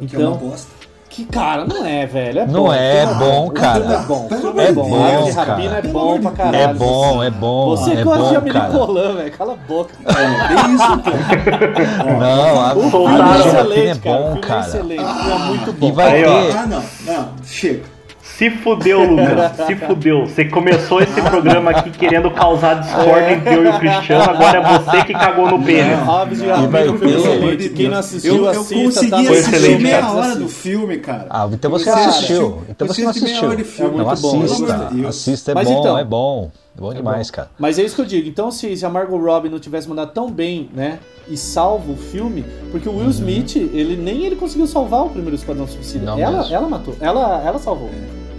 Que 0.07 0.15
é 0.15 0.19
uma 0.19 0.35
Então, 0.35 0.49
bosta. 0.49 0.85
Que, 1.07 1.23
cara, 1.23 1.63
não 1.65 1.85
é, 1.85 2.05
velho. 2.05 2.39
É 2.41 2.45
Não 2.45 2.63
bom. 2.63 2.73
é 2.73 3.07
filme 3.07 3.19
bom, 3.19 3.49
cara. 3.51 3.85
é 3.85 3.99
bom. 4.05 4.27
É 4.29 4.65
é 4.67 4.71
bom. 4.73 4.89
bom, 4.89 5.05
Ave 5.05 5.23
de 5.29 5.33
cara. 5.35 5.51
Rapina 5.53 5.77
é 5.77 5.81
bom 5.83 6.19
pra 6.21 6.31
caralho. 6.31 6.57
É 6.57 6.73
bom, 6.73 7.23
é 7.23 7.29
bom, 7.31 7.69
Você 7.69 7.91
é 7.93 8.03
gosta 8.03 8.41
de 8.41 8.45
bom, 8.47 8.51
cara. 8.51 8.73
Poulain, 8.73 9.15
velho. 9.15 9.31
Cala 9.31 9.53
a 9.53 9.55
boca. 9.55 9.93
É, 10.03 10.71
isso, 10.73 10.97
pô. 10.99 12.19
Não, 12.19 12.59
a 12.61 12.73
O 12.73 12.79
filme 12.81 12.91
Soltaram. 12.91 13.17
é 13.17 13.21
Rapina 13.21 13.45
é 13.45 13.47
excelente, 13.47 13.99
cara. 14.01 14.19
O 14.19 14.23
bom, 14.23 14.25
filme 14.25 14.39
é 14.39 14.47
cara. 14.47 14.59
excelente. 14.67 15.03
Filme 15.05 15.31
é 15.31 15.37
muito 15.47 15.73
bom. 15.73 15.87
E 15.87 15.91
vai 15.93 16.11
Aí, 16.11 16.23
ter. 16.23 16.57
Ah, 16.57 16.65
não, 16.67 16.83
não, 17.05 17.29
chega. 17.45 17.94
Se 18.37 18.49
fudeu, 18.49 19.01
Lucas. 19.03 19.55
Se 19.65 19.75
fudeu. 19.75 20.25
Você 20.25 20.45
começou 20.45 21.01
esse 21.01 21.21
programa 21.21 21.71
aqui 21.71 21.89
querendo 21.91 22.29
causar 22.31 22.81
discórdia 22.81 23.31
entre 23.33 23.55
eu 23.55 23.63
e 23.63 23.67
o 23.69 23.79
Cristiano, 23.79 24.23
agora 24.29 24.57
é 24.57 24.79
você 24.79 25.03
que 25.05 25.13
cagou 25.13 25.49
no 25.49 25.63
pênis. 25.63 25.97
É 25.97 27.07
excelente. 27.17 27.69
Quem 27.69 27.87
não 27.89 27.97
assistiu, 27.99 28.35
eu, 28.35 28.43
eu 28.53 28.61
assista. 28.61 28.75
consegui 28.83 29.09
tá? 29.09 29.17
Assistir 29.19 29.55
excelente, 29.55 29.83
meia 29.83 30.01
cara. 30.01 30.13
hora 30.13 30.35
do 30.35 30.49
filme, 30.49 30.97
cara. 30.97 31.27
Ah, 31.29 31.47
então 31.51 31.71
você 31.71 31.89
assistiu. 31.89 32.61
Então 32.69 32.87
você 32.87 33.03
não 33.03 33.09
assistiu. 33.11 33.47
hora 33.47 33.55
de 33.55 33.63
filme. 33.63 33.93
É 33.95 33.97
Não 33.97 34.05
muito 34.05 34.21
bom, 34.21 34.43
assista. 34.43 34.89
Assista, 35.07 35.51
é 35.51 35.55
Mas 35.55 35.67
bom, 35.69 35.79
então- 35.79 35.97
é 35.97 36.03
bom. 36.03 36.51
É 36.77 36.81
bom 36.81 36.93
demais, 36.93 37.31
cara. 37.31 37.49
Mas 37.57 37.79
é 37.79 37.83
isso 37.83 37.95
que 37.95 38.01
eu 38.01 38.05
digo. 38.05 38.27
Então, 38.27 38.51
se, 38.51 38.75
se 38.75 38.85
a 38.85 38.89
Margot 38.89 39.17
Robbie 39.17 39.47
não 39.47 39.59
tivesse 39.59 39.87
mandado 39.87 40.11
tão 40.11 40.29
bem, 40.29 40.69
né? 40.73 40.99
E 41.25 41.37
salvo 41.37 41.93
o 41.93 41.95
filme, 41.95 42.43
porque 42.69 42.89
o 42.89 42.91
Uhum. 42.91 42.99
Will 42.99 43.09
Smith, 43.11 43.55
ele 43.55 43.95
nem 43.95 44.25
ele 44.25 44.35
conseguiu 44.35 44.67
salvar 44.67 45.05
o 45.05 45.09
primeiro 45.09 45.35
Esquadrão 45.37 45.65
Suicida. 45.65 46.05
Não 46.05 46.19
ela, 46.19 46.39
mesmo. 46.39 46.53
ela 46.53 46.67
matou. 46.67 46.95
Ela, 46.99 47.41
ela 47.45 47.59
salvou. 47.59 47.89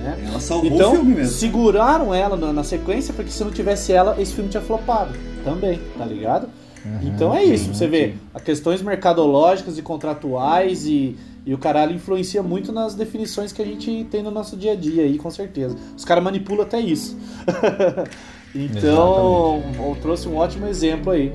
Né? 0.07 0.16
Ela 0.28 0.41
salvou 0.41 0.70
Então, 0.70 0.93
o 0.93 0.95
filme 0.97 1.15
mesmo. 1.16 1.33
seguraram 1.33 2.15
ela 2.15 2.37
na, 2.37 2.53
na 2.53 2.62
sequência, 2.62 3.12
porque 3.12 3.31
se 3.31 3.43
não 3.43 3.51
tivesse 3.51 3.93
ela, 3.93 4.15
esse 4.20 4.33
filme 4.33 4.49
tinha 4.49 4.62
flopado 4.62 5.12
também, 5.43 5.81
tá 5.99 6.05
ligado? 6.05 6.49
Uhum. 6.85 7.01
Então 7.03 7.35
é 7.35 7.43
isso, 7.43 7.74
você 7.74 7.89
vê, 7.89 8.15
as 8.33 8.41
questões 8.41 8.81
mercadológicas 8.81 9.77
e 9.77 9.83
contratuais 9.83 10.87
e, 10.87 11.16
e 11.45 11.53
o 11.53 11.59
caralho 11.59 11.93
influencia 11.93 12.41
muito 12.41 12.70
nas 12.70 12.95
definições 12.95 13.51
que 13.51 13.61
a 13.61 13.65
gente 13.65 14.07
tem 14.09 14.23
no 14.23 14.31
nosso 14.31 14.57
dia 14.57 14.73
a 14.73 14.77
dia 14.77 15.03
aí, 15.03 15.19
com 15.19 15.31
certeza. 15.31 15.77
Os 15.97 16.05
caras 16.05 16.23
manipulam 16.23 16.65
até 16.65 16.78
isso. 16.78 17.19
então, 18.55 19.61
eu 19.77 19.97
trouxe 20.01 20.28
um 20.28 20.37
ótimo 20.37 20.69
exemplo 20.69 21.11
aí. 21.11 21.33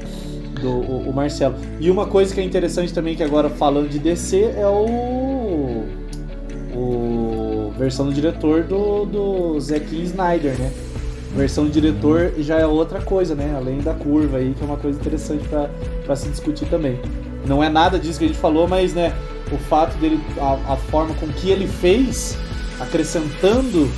Do, 0.62 0.70
o, 0.70 1.10
o 1.10 1.14
Marcelo. 1.14 1.56
E 1.80 1.90
uma 1.90 2.06
coisa 2.06 2.32
que 2.36 2.40
é 2.40 2.44
interessante 2.44 2.94
também, 2.94 3.16
que 3.16 3.24
agora 3.24 3.50
falando 3.50 3.90
de 3.90 3.98
DC, 3.98 4.54
é 4.56 4.68
o. 4.68 6.01
O. 6.76 7.74
Versão 7.78 8.06
do 8.06 8.14
diretor 8.14 8.64
do, 8.64 9.06
do 9.06 9.60
Zack 9.60 9.96
Snyder, 10.04 10.54
né? 10.58 10.72
Versão 11.36 11.64
do 11.64 11.72
diretor 11.72 12.34
já 12.40 12.60
é 12.60 12.66
outra 12.66 13.02
coisa, 13.02 13.34
né? 13.34 13.54
Além 13.56 13.80
da 13.80 13.94
curva 13.94 14.38
aí, 14.38 14.54
que 14.54 14.62
é 14.62 14.66
uma 14.66 14.78
coisa 14.78 15.00
interessante 15.00 15.48
pra 15.48 15.70
pra 16.06 16.16
se 16.16 16.28
discutir 16.30 16.66
também. 16.66 17.00
Não 17.46 17.64
é 17.64 17.70
nada 17.70 17.98
disso 17.98 18.20
que 18.20 18.26
a 18.26 18.28
gente 18.28 18.40
falou, 18.40 18.68
mas, 18.68 18.94
né? 18.94 19.14
O 19.52 19.58
fato 19.58 19.98
dele. 19.98 20.20
A, 20.38 20.74
a 20.74 20.78
forma 20.78 21.14
com 21.16 21.28
que 21.28 21.50
ele 21.50 21.68
fez, 21.68 22.38
acrescentando 22.80 23.90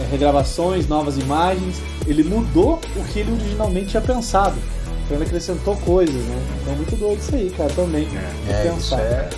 é, 0.00 0.10
regravações, 0.10 0.88
novas 0.88 1.16
imagens, 1.18 1.80
ele 2.06 2.24
mudou 2.24 2.80
o 2.96 3.04
que 3.04 3.20
ele 3.20 3.32
originalmente 3.32 3.88
tinha 3.88 4.02
pensado. 4.02 4.56
Então 5.04 5.16
ele 5.16 5.24
acrescentou 5.24 5.76
coisas, 5.76 6.14
né? 6.14 6.42
Então 6.62 6.74
muito 6.74 6.96
doido 6.96 7.20
isso 7.20 7.34
aí, 7.34 7.50
cara, 7.56 7.70
também. 7.70 8.08
É, 8.48 8.66
isso 8.66 8.74
pensar. 8.74 9.00
é 9.00 9.28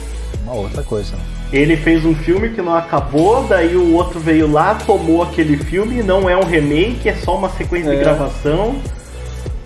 uma 0.45 0.55
outra 0.55 0.83
coisa. 0.83 1.15
né? 1.17 1.38
Ele 1.53 1.77
fez 1.79 2.05
um 2.05 2.15
filme 2.15 2.51
que 2.51 2.61
não 2.61 2.75
acabou, 2.77 3.45
daí 3.45 3.75
o 3.75 3.95
outro 3.95 4.21
veio 4.21 4.51
lá, 4.51 4.75
tomou 4.75 5.23
aquele 5.23 5.57
filme, 5.57 6.03
não 6.03 6.29
é 6.29 6.37
um 6.37 6.45
remake, 6.45 7.09
é 7.09 7.15
só 7.17 7.37
uma 7.37 7.49
sequência 7.51 7.91
É. 7.91 7.95
de 7.97 8.01
gravação. 8.01 8.77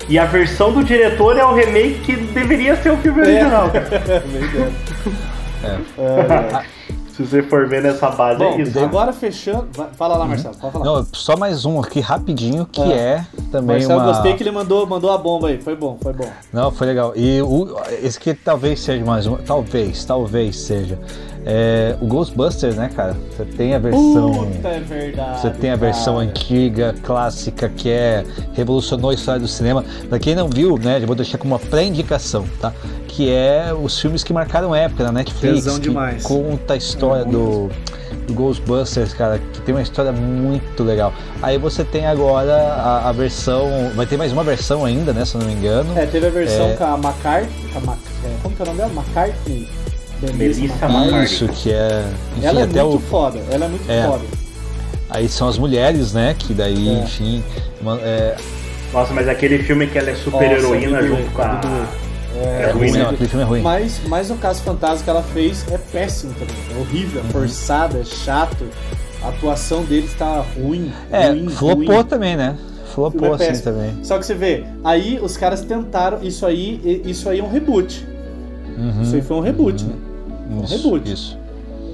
E 0.08 0.18
a 0.18 0.24
versão 0.24 0.72
do 0.72 0.84
diretor 0.84 1.36
é 1.36 1.44
o 1.44 1.54
remake 1.54 2.00
que 2.04 2.16
deveria 2.16 2.76
ser 2.76 2.90
o 2.92 2.96
filme 2.98 3.20
É. 3.20 3.24
original, 3.24 3.70
cara. 3.72 4.22
Verdade. 4.26 4.74
É. 5.64 6.82
Se 7.14 7.26
você 7.26 7.42
for 7.42 7.68
ver 7.68 7.82
nessa 7.82 8.08
base, 8.10 8.38
Bom, 8.38 8.54
é 8.58 8.62
isso. 8.62 8.78
agora 8.80 9.12
fechando. 9.12 9.68
Fala 9.98 10.16
lá, 10.16 10.24
Marcelo, 10.24 10.54
pode 10.56 10.72
falar. 10.72 10.84
Não, 10.84 11.06
só 11.12 11.36
mais 11.36 11.66
um 11.66 11.78
aqui 11.78 12.00
rapidinho, 12.00 12.64
que 12.64 12.80
Ah. 12.80 12.86
é 12.96 13.26
também 13.50 13.76
Marcelo, 13.76 14.00
uma. 14.00 14.12
gostei 14.12 14.32
que 14.34 14.42
ele 14.42 14.50
mandou, 14.50 14.86
mandou 14.86 15.12
a 15.12 15.18
bomba 15.18 15.48
aí. 15.48 15.58
Foi 15.60 15.76
bom, 15.76 15.98
foi 16.02 16.14
bom. 16.14 16.26
Não, 16.52 16.70
foi 16.70 16.86
legal. 16.86 17.12
E 17.14 17.42
o, 17.42 17.76
esse 18.02 18.18
que 18.18 18.32
talvez 18.32 18.80
seja 18.80 19.04
mais 19.04 19.26
um. 19.26 19.36
Talvez, 19.36 20.04
talvez 20.06 20.56
seja. 20.58 20.98
É, 21.44 21.96
o 22.00 22.06
Ghostbusters, 22.06 22.76
né, 22.76 22.88
cara? 22.94 23.16
Você 23.36 23.44
tem 23.44 23.74
a 23.74 23.78
versão. 23.78 24.32
Puta, 24.32 24.68
é 24.68 24.80
verdade. 24.80 25.40
Você 25.40 25.50
tem 25.50 25.70
a 25.70 25.76
versão 25.76 26.14
cara. 26.16 26.26
antiga, 26.28 26.94
clássica, 27.02 27.68
que 27.68 27.90
é 27.90 28.24
revolucionou 28.52 29.10
a 29.10 29.14
história 29.14 29.40
do 29.40 29.48
cinema. 29.48 29.84
Pra 30.08 30.18
quem 30.18 30.34
não 30.36 30.48
viu, 30.48 30.78
né, 30.78 31.00
já 31.00 31.06
vou 31.06 31.16
deixar 31.16 31.38
como 31.38 31.54
uma 31.54 31.58
pré-indicação, 31.58 32.44
tá? 32.60 32.72
Que 33.08 33.28
é 33.30 33.72
os 33.74 33.98
filmes 34.00 34.22
que 34.22 34.32
marcaram 34.32 34.74
época 34.74 35.02
na 35.04 35.12
Netflix. 35.12 35.64
Tesão 35.64 35.74
que 35.74 35.88
demais. 35.88 36.22
conta 36.22 36.74
a 36.74 36.76
história 36.76 37.22
É, 37.22 37.24
do, 37.24 37.68
do 38.26 38.34
Ghostbusters, 38.34 39.12
cara, 39.12 39.38
que 39.52 39.60
tem 39.62 39.74
uma 39.74 39.82
história 39.82 40.12
muito 40.12 40.84
legal. 40.84 41.12
Aí 41.42 41.58
você 41.58 41.82
tem 41.82 42.06
agora 42.06 42.54
a, 42.54 43.08
a 43.08 43.12
versão. 43.12 43.90
Vai 43.96 44.06
ter 44.06 44.16
mais 44.16 44.32
uma 44.32 44.44
versão 44.44 44.84
ainda, 44.84 45.12
né? 45.12 45.24
Se 45.24 45.34
eu 45.34 45.40
não 45.40 45.48
me 45.48 45.54
engano. 45.54 45.98
É, 45.98 46.06
teve 46.06 46.28
a 46.28 46.30
versão 46.30 46.70
É. 46.70 46.74
com 46.76 46.84
a 46.84 46.94
McCarthy. 46.96 47.50
com 47.72 47.78
a 47.78 47.82
Mac- 47.82 47.98
é, 48.24 48.30
como 48.42 48.54
que 48.54 48.62
é 48.62 48.64
o 48.64 48.66
nome 48.68 48.78
dela? 48.78 48.92
McCarthy. 48.92 49.68
Melissa 50.34 50.86
McCarthy. 50.86 51.24
Isso, 51.24 51.48
que 51.48 51.72
é. 51.72 52.04
Enfim, 52.36 52.46
Ela 52.46 52.60
é 52.60 52.64
até 52.64 52.82
muito 52.82 52.96
o. 52.96 53.00
foda. 53.00 53.40
Ela 53.50 53.64
é 53.64 53.68
muito 53.68 53.90
É. 53.90 54.02
foda. 54.06 54.24
Aí 55.10 55.28
são 55.28 55.48
as 55.48 55.58
mulheres, 55.58 56.12
né? 56.12 56.34
Que 56.38 56.54
daí, 56.54 56.88
É. 56.88 57.02
enfim. 57.02 57.42
uma- 57.80 57.98
é, 58.00 58.36
Nossa, 58.92 59.12
mas 59.12 59.26
aquele 59.28 59.58
filme 59.62 59.86
que 59.86 59.98
ela 59.98 60.10
é 60.10 60.14
super 60.14 60.32
Nossa, 60.50 60.52
heroína 60.52 60.98
é 60.98 61.02
junto 61.06 61.30
com 61.32 61.42
a. 61.42 61.60
é, 62.36 62.62
É 62.62 62.70
ruim, 62.70 62.78
ruim, 62.88 62.92
né? 62.92 62.98
né? 63.04 63.10
Aquele 63.10 63.28
filme 63.28 63.44
é 63.44 63.48
ruim. 63.48 63.60
Mas, 63.62 64.00
mas 64.06 64.30
o 64.30 64.34
caso 64.36 64.62
fantasma 64.62 65.02
que 65.04 65.10
ela 65.10 65.22
fez 65.22 65.64
é 65.70 65.78
péssimo 65.78 66.32
também. 66.34 66.54
É 66.76 66.80
horrível, 66.80 67.20
Uhum. 67.22 67.28
é 67.28 67.32
forçado, 67.32 67.98
é 67.98 68.04
chato. 68.04 68.64
A 69.22 69.28
atuação 69.28 69.84
dele 69.84 70.06
está 70.06 70.44
ruim. 70.56 70.92
É, 71.10 71.28
ruim, 71.30 71.48
flopou 71.48 71.94
ruim. 71.96 72.04
também, 72.04 72.36
né? 72.36 72.56
Flopou 72.94 73.28
é 73.28 73.34
assim 73.34 73.46
péssimo. 73.46 73.64
também. 73.64 74.04
Só 74.04 74.18
que 74.18 74.26
você 74.26 74.34
vê, 74.34 74.64
aí 74.84 75.18
os 75.22 75.36
caras 75.36 75.62
tentaram, 75.62 76.18
isso 76.22 76.44
aí, 76.44 77.02
isso 77.06 77.28
aí 77.28 77.38
é 77.40 77.42
um 77.42 77.50
reboot. 77.50 78.06
Uhum. 78.76 79.02
Isso 79.02 79.14
aí 79.14 79.22
foi 79.22 79.36
um 79.36 79.40
reboot, 79.40 79.84
né? 79.84 79.94
Um 80.52 80.64
Isso, 80.64 80.76
reboot. 80.76 81.12
Isso. 81.12 81.38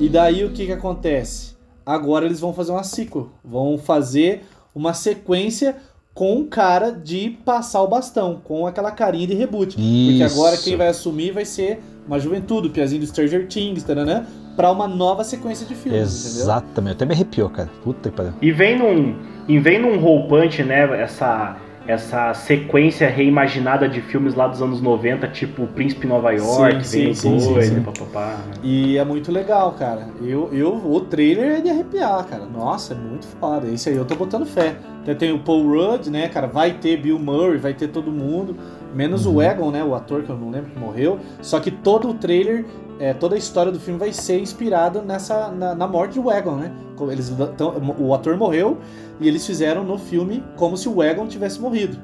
E 0.01 0.09
daí 0.09 0.45
o 0.45 0.51
que 0.51 0.67
que 0.67 0.73
acontece? 0.73 1.57
Agora 1.85 2.27
eles 2.27 2.41
vão 2.41 2.53
fazer 2.53 2.73
uma 2.73 2.85
sequel. 2.85 3.31
Vão 3.45 3.79
fazer 3.79 4.45
uma 4.75 4.95
sequência 4.95 5.77
com 6.15 6.41
o 6.41 6.47
cara 6.47 6.91
de 6.91 7.31
passar 7.45 7.81
o 7.83 7.87
bastão, 7.87 8.41
com 8.43 8.67
aquela 8.67 8.91
carinha 8.91 9.27
de 9.27 9.35
reboot. 9.35 9.77
Porque 9.77 10.25
Isso. 10.25 10.35
agora 10.35 10.57
quem 10.57 10.77
vai 10.77 10.89
assumir 10.89 11.31
vai 11.31 11.45
ser 11.45 11.81
uma 12.07 12.19
juventude, 12.19 12.69
o 12.69 12.71
Piazinho 12.71 13.01
do 13.01 13.07
Stranger 13.07 13.47
Things, 13.47 13.85
taranã, 13.85 14.27
pra 14.57 14.73
uma 14.73 14.89
nova 14.89 15.23
sequência 15.23 15.65
de 15.65 15.77
filmes, 15.77 16.25
entendeu? 16.25 16.43
Exatamente. 16.43 16.95
Até 16.95 17.05
me 17.07 17.15
arrepiou, 17.15 17.49
cara. 17.49 17.71
Puta 17.85 18.11
que 18.11 18.17
pariu. 18.17 18.33
E 18.43 18.51
vem 18.51 18.77
num, 18.77 19.17
e 19.47 19.61
vem 19.61 19.81
num 19.81 20.01
roupante, 20.01 20.65
né? 20.65 21.01
Essa, 21.01 21.57
essa 21.89 22.35
sequência 22.35 23.09
reimaginada 23.09 23.89
de 23.89 24.03
filmes 24.03 24.35
lá 24.35 24.47
dos 24.47 24.61
anos 24.61 24.79
90, 24.79 25.27
tipo 25.29 25.67
Príncipe 25.69 26.07
Nova 26.07 26.31
York, 26.33 26.87
Sim, 26.87 27.05
vem 27.05 27.15
sim, 27.15 27.37
o 27.37 27.41
sim, 27.41 27.53
dois, 27.55 27.67
sim, 27.67 27.75
sim. 27.77 27.83
papapá. 27.83 28.37
E 28.63 28.99
é 28.99 29.05
muito 29.05 29.33
legal, 29.33 29.73
cara. 29.73 30.07
Eu, 30.21 30.51
eu, 30.53 30.75
o 30.75 31.01
trailer 31.01 31.59
é 31.59 31.61
de 31.63 31.71
arrepiar, 31.71 32.27
cara. 32.27 32.45
Nossa, 32.45 32.93
é 32.93 32.97
muito 32.97 33.27
foda. 33.41 33.67
Esse 33.69 33.89
aí 33.89 33.97
eu 33.97 34.05
tô 34.05 34.15
botando 34.15 34.45
fé. 34.45 34.77
Até 35.01 35.15
tem 35.15 35.33
o 35.33 35.39
Paul 35.39 35.67
Rudd, 35.67 36.11
né, 36.11 36.29
cara? 36.29 36.47
Vai 36.47 36.73
ter 36.75 36.99
Bill 36.99 37.19
Murray, 37.19 37.57
vai 37.57 37.73
ter 37.73 37.89
todo 37.89 38.13
mundo. 38.13 38.55
Menos 38.95 39.25
o 39.25 39.41
Egon, 39.41 39.71
né? 39.71 39.83
O 39.83 39.95
ator 39.95 40.23
que 40.23 40.29
eu 40.29 40.37
não 40.37 40.51
lembro 40.51 40.71
que 40.71 40.79
morreu. 40.79 41.19
Só 41.41 41.59
que 41.59 41.71
todo 41.71 42.11
o 42.11 42.15
trailer, 42.15 42.67
é, 43.01 43.13
toda 43.15 43.35
a 43.35 43.39
história 43.39 43.71
do 43.73 43.79
filme 43.79 43.99
vai 43.99 44.13
ser 44.13 44.41
inspirada 44.41 45.01
nessa, 45.03 45.49
na, 45.49 45.75
na 45.75 45.87
morte 45.87 46.21
do 46.21 46.31
Egon, 46.31 46.57
né? 46.57 46.73
Eles, 47.11 47.33
tão- 47.57 47.75
o 47.99 48.13
ator 48.15 48.37
morreu 48.37 48.79
e 49.21 49.29
eles 49.29 49.47
fizeram 49.47 49.85
no 49.85 49.99
filme 49.99 50.43
como 50.57 50.77
se 50.77 50.89
o 50.89 51.03
Egon 51.03 51.27
tivesse 51.27 51.61
morrido. 51.61 51.97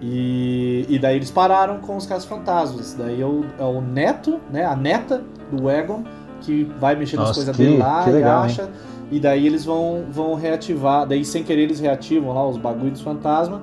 E, 0.00 0.84
e 0.88 0.98
daí 0.98 1.16
eles 1.16 1.30
pararam 1.30 1.78
com 1.78 1.96
os 1.96 2.06
casos 2.06 2.26
fantasmas. 2.28 2.94
Daí 2.94 3.20
é 3.20 3.26
o, 3.26 3.44
é 3.58 3.64
o 3.64 3.80
neto, 3.80 4.40
né? 4.52 4.64
A 4.64 4.76
neta 4.76 5.22
do 5.50 5.70
Egon 5.70 6.02
que 6.40 6.64
vai 6.78 6.94
mexer 6.94 7.16
nas 7.16 7.28
Nossa, 7.28 7.38
coisas 7.40 7.56
que- 7.56 7.62
dele 7.64 7.78
lá 7.78 8.04
legal, 8.04 8.42
e 8.42 8.46
acha. 8.46 8.68
E 9.10 9.20
daí 9.20 9.46
eles 9.46 9.64
vão, 9.64 10.04
vão 10.10 10.34
reativar. 10.34 11.06
Daí 11.06 11.24
sem 11.24 11.42
querer 11.44 11.62
eles 11.62 11.80
reativam 11.80 12.34
lá 12.34 12.46
os 12.46 12.56
bagulhos 12.58 12.92
dos 12.94 13.02
fantasmas. 13.02 13.60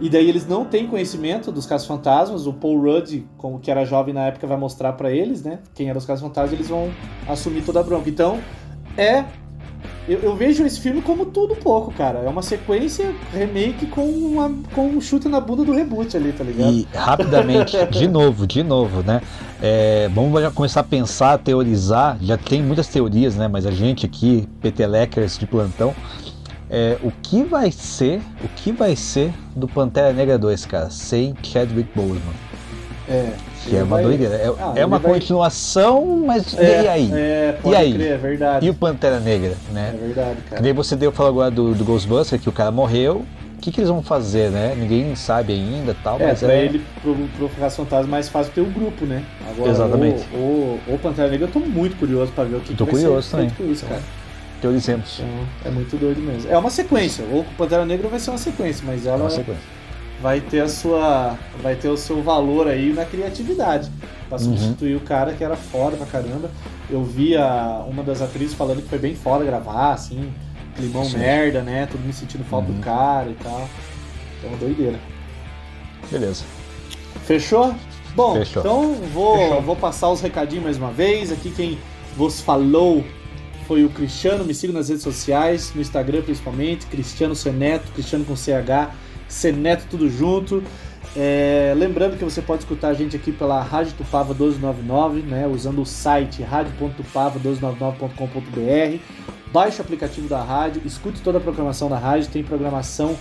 E 0.00 0.10
daí 0.10 0.28
eles 0.28 0.46
não 0.46 0.64
têm 0.64 0.86
conhecimento 0.86 1.50
dos 1.50 1.66
casos 1.66 1.86
fantasmas. 1.86 2.46
O 2.46 2.52
Paul 2.52 2.80
Rudd, 2.80 3.24
como 3.36 3.58
que 3.58 3.70
era 3.70 3.84
jovem 3.84 4.12
na 4.12 4.26
época, 4.26 4.46
vai 4.46 4.56
mostrar 4.56 4.92
pra 4.92 5.10
eles, 5.10 5.42
né? 5.42 5.60
Quem 5.74 5.88
eram 5.88 5.98
os 5.98 6.04
casos 6.04 6.22
fantasmas. 6.22 6.52
Eles 6.52 6.68
vão 6.68 6.90
assumir 7.28 7.62
toda 7.62 7.80
a 7.80 7.82
bronca. 7.82 8.08
Então 8.08 8.38
é 8.96 9.24
eu, 10.08 10.20
eu 10.20 10.36
vejo 10.36 10.64
esse 10.64 10.80
filme 10.80 11.02
como 11.02 11.26
tudo 11.26 11.54
um 11.54 11.56
pouco, 11.56 11.92
cara. 11.92 12.20
É 12.20 12.28
uma 12.28 12.42
sequência 12.42 13.12
remake 13.32 13.86
com, 13.86 14.04
uma, 14.04 14.52
com 14.72 14.88
um 14.88 15.00
chute 15.00 15.28
na 15.28 15.40
bunda 15.40 15.64
do 15.64 15.72
reboot 15.72 16.16
ali, 16.16 16.32
tá 16.32 16.44
ligado? 16.44 16.72
E 16.72 16.86
rapidamente, 16.94 17.76
de 17.86 18.06
novo, 18.08 18.46
de 18.46 18.62
novo, 18.62 19.02
né? 19.02 19.20
É, 19.60 20.08
vamos 20.14 20.40
já 20.40 20.50
começar 20.50 20.80
a 20.80 20.84
pensar, 20.84 21.32
a 21.32 21.38
teorizar. 21.38 22.18
Já 22.20 22.36
tem 22.36 22.62
muitas 22.62 22.86
teorias, 22.86 23.34
né? 23.34 23.48
Mas 23.48 23.66
a 23.66 23.72
gente 23.72 24.06
aqui, 24.06 24.48
peteleckers 24.60 25.38
de 25.38 25.46
plantão, 25.46 25.92
é, 26.70 26.96
o 27.02 27.12
que 27.22 27.42
vai 27.44 27.70
ser, 27.70 28.20
o 28.44 28.48
que 28.56 28.72
vai 28.72 28.96
ser 28.96 29.32
do 29.54 29.68
Pantera 29.68 30.12
Negra 30.12 30.36
2, 30.38 30.66
cara, 30.66 30.90
sem 30.90 31.34
Chadwick 31.42 31.88
Boseman? 31.94 32.20
É. 33.08 33.30
Que 33.64 33.76
é 33.76 33.82
uma 33.82 33.96
vai- 33.96 34.04
doideira. 34.04 34.34
É, 34.34 34.52
Ah, 34.58 34.72
é 34.76 34.86
uma 34.86 34.98
vai- 34.98 35.12
continuação, 35.14 36.22
mas 36.26 36.56
É, 36.58 36.82
e 36.84 36.88
aí? 36.88 37.10
É, 37.12 37.58
pode 37.62 37.74
E 37.74 37.78
aí? 37.78 37.94
crer, 37.94 38.12
é 38.12 38.16
verdade. 38.16 38.66
E 38.66 38.70
o 38.70 38.74
Pantera 38.74 39.20
Negra, 39.20 39.56
É 39.70 39.72
né? 39.72 39.94
verdade, 40.00 40.36
Que 40.42 40.50
cara. 40.50 40.62
nem 40.62 40.72
você 40.72 40.94
deu 40.96 41.10
falou 41.12 41.30
agora 41.32 41.50
do, 41.50 41.74
do 41.74 41.84
Ghostbuster, 41.84 42.38
que 42.40 42.48
o 42.48 42.52
cara 42.52 42.70
morreu. 42.70 43.24
O 43.56 43.58
que, 43.58 43.72
que 43.72 43.80
eles 43.80 43.88
vão 43.88 44.02
fazer, 44.02 44.50
né? 44.50 44.74
Ninguém 44.76 45.14
sabe 45.16 45.52
ainda 45.54 45.96
tal, 46.04 46.20
É, 46.20 46.26
mas 46.26 46.40
pra 46.40 46.52
é. 46.52 46.64
ele, 46.66 46.84
pro, 47.02 47.14
pro 47.36 47.48
Caça 47.48 47.76
Fantasma, 47.76 48.06
é 48.06 48.10
mais 48.10 48.28
fácil 48.28 48.52
ter 48.52 48.60
o 48.60 48.66
grupo, 48.66 49.06
né? 49.06 49.24
Agora, 49.50 49.70
Exatamente. 49.70 50.24
O, 50.34 50.36
o, 50.36 50.94
o 50.94 50.98
Pantera 50.98 51.28
Negra, 51.30 51.46
eu 51.46 51.50
tô 51.52 51.60
muito 51.60 51.96
curioso 51.96 52.30
pra 52.32 52.44
ver 52.44 52.56
o 52.56 52.60
que, 52.60 52.74
Tô 52.74 52.84
que 52.86 52.92
vai 52.92 53.02
curioso 53.02 53.28
ser 53.28 53.36
também. 53.36 53.50
com 53.50 53.64
isso, 53.72 53.86
cara. 53.86 54.02
Teorizemos. 54.60 55.18
Então, 55.20 55.46
é 55.64 55.70
muito 55.70 55.96
doido 55.96 56.20
mesmo. 56.20 56.50
É 56.50 56.56
uma 56.56 56.70
sequência. 56.70 57.24
O 57.24 57.44
Pantera 57.58 57.84
Negra 57.84 58.08
vai 58.08 58.18
ser 58.18 58.30
uma 58.30 58.38
sequência, 58.38 58.84
mas 58.86 59.04
É 59.06 59.10
ela 59.10 59.24
uma 59.24 59.30
sequência. 59.30 59.62
vai 60.22 60.40
ter 60.40 60.60
a 60.60 60.68
sua. 60.68 61.36
Vai 61.62 61.74
ter 61.76 61.88
o 61.88 61.96
seu 61.96 62.22
valor 62.22 62.66
aí 62.68 62.92
na 62.92 63.04
criatividade. 63.04 63.90
Pra 64.28 64.38
Uhum. 64.38 64.44
substituir 64.44 64.96
o 64.96 65.00
cara 65.00 65.32
que 65.34 65.44
era 65.44 65.56
foda 65.56 65.96
pra 65.96 66.06
caramba. 66.06 66.50
Eu 66.90 67.04
vi 67.04 67.36
a, 67.36 67.84
uma 67.86 68.02
das 68.02 68.22
atrizes 68.22 68.54
falando 68.54 68.82
que 68.82 68.88
foi 68.88 68.98
bem 68.98 69.14
foda 69.14 69.44
gravar, 69.44 69.92
assim, 69.92 70.32
climão 70.74 71.04
Sim. 71.04 71.18
merda, 71.18 71.60
né? 71.62 71.86
Todo 71.90 72.00
mundo 72.00 72.12
sentindo 72.12 72.44
falta 72.44 72.68
Uhum. 72.70 72.76
do 72.78 72.82
cara 72.82 73.28
e 73.30 73.34
tal. 73.34 73.68
Então 74.38 74.56
doideira. 74.58 74.98
Beleza. 76.10 76.44
Fechou? 77.24 77.74
Bom, 78.14 78.34
Fechou. 78.36 78.62
então 78.62 78.94
vou, 79.12 79.36
Fechou. 79.38 79.62
vou 79.62 79.76
passar 79.76 80.08
os 80.10 80.20
recadinhos 80.20 80.64
mais 80.64 80.78
uma 80.78 80.90
vez. 80.90 81.30
Aqui 81.30 81.50
quem 81.50 81.78
vos 82.16 82.40
falou 82.40 83.04
foi 83.66 83.84
o 83.84 83.90
Cristiano. 83.90 84.44
Me 84.44 84.54
siga 84.54 84.72
nas 84.72 84.88
redes 84.88 85.02
sociais, 85.02 85.72
no 85.74 85.80
Instagram 85.80 86.22
principalmente. 86.22 86.86
Cristiano 86.86 87.34
Seneto, 87.34 87.90
Cristiano 87.92 88.24
com 88.24 88.36
CH, 88.36 88.94
Seneto 89.28 89.86
tudo 89.90 90.08
junto. 90.08 90.62
É, 91.14 91.74
lembrando 91.76 92.16
que 92.18 92.24
você 92.24 92.40
pode 92.42 92.62
escutar 92.62 92.88
a 92.88 92.94
gente 92.94 93.14
aqui 93.16 93.30
pela 93.32 93.62
Rádio 93.62 93.94
Tupava 93.94 94.34
1299, 94.34 95.22
né, 95.22 95.46
usando 95.46 95.80
o 95.80 95.86
site 95.86 96.42
radio.tupava1299.com.br. 96.42 98.98
Baixe 99.50 99.78
o 99.78 99.82
aplicativo 99.82 100.28
da 100.28 100.42
rádio, 100.42 100.82
escute 100.84 101.22
toda 101.22 101.38
a 101.38 101.40
programação 101.40 101.88
da 101.88 101.96
rádio, 101.96 102.28
tem 102.30 102.44
programação 102.44 103.16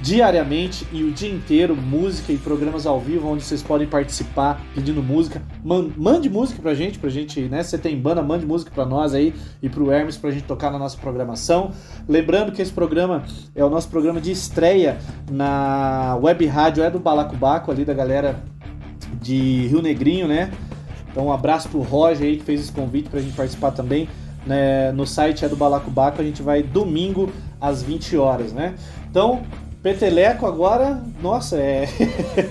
diariamente 0.00 0.86
e 0.92 1.02
o 1.02 1.10
dia 1.10 1.30
inteiro, 1.30 1.74
música 1.76 2.32
e 2.32 2.38
programas 2.38 2.86
ao 2.86 3.00
vivo 3.00 3.28
onde 3.28 3.42
vocês 3.42 3.62
podem 3.62 3.86
participar 3.86 4.60
pedindo 4.74 5.02
música. 5.02 5.42
Man- 5.64 5.90
mande 5.96 6.30
música 6.30 6.62
pra 6.62 6.72
gente, 6.74 6.98
pra 6.98 7.10
gente, 7.10 7.40
né? 7.42 7.62
Você 7.62 7.76
tem 7.76 7.98
banda, 8.00 8.22
mande 8.22 8.46
música 8.46 8.70
pra 8.72 8.86
nós 8.86 9.12
aí 9.12 9.34
e 9.60 9.68
pro 9.68 9.90
Hermes 9.90 10.16
pra 10.16 10.30
gente 10.30 10.44
tocar 10.44 10.70
na 10.70 10.78
nossa 10.78 10.96
programação. 10.96 11.72
Lembrando 12.08 12.52
que 12.52 12.62
esse 12.62 12.72
programa 12.72 13.24
é 13.54 13.64
o 13.64 13.68
nosso 13.68 13.88
programa 13.88 14.20
de 14.20 14.30
estreia 14.30 14.98
na 15.30 16.16
web 16.22 16.46
rádio 16.46 16.84
é 16.84 16.90
do 16.90 16.98
Balacobaco 17.00 17.70
ali 17.70 17.84
da 17.84 17.92
galera 17.94 18.40
de 19.20 19.66
Rio 19.66 19.82
Negrinho, 19.82 20.28
né? 20.28 20.50
Então 21.10 21.26
um 21.26 21.32
abraço 21.32 21.68
pro 21.68 21.80
Roger 21.80 22.26
aí 22.26 22.36
que 22.36 22.44
fez 22.44 22.60
esse 22.60 22.72
convite 22.72 23.08
pra 23.08 23.20
gente 23.20 23.34
participar 23.34 23.72
também. 23.72 24.08
Né? 24.46 24.92
No 24.92 25.04
site 25.06 25.44
é 25.44 25.48
do 25.48 25.56
Balacobaco, 25.56 26.22
a 26.22 26.24
gente 26.24 26.40
vai 26.40 26.62
domingo 26.62 27.30
às 27.60 27.82
20 27.82 28.16
horas, 28.16 28.52
né? 28.52 28.74
Então, 29.10 29.42
Peteleco 29.82 30.46
agora, 30.46 31.02
nossa, 31.22 31.56
é. 31.56 31.88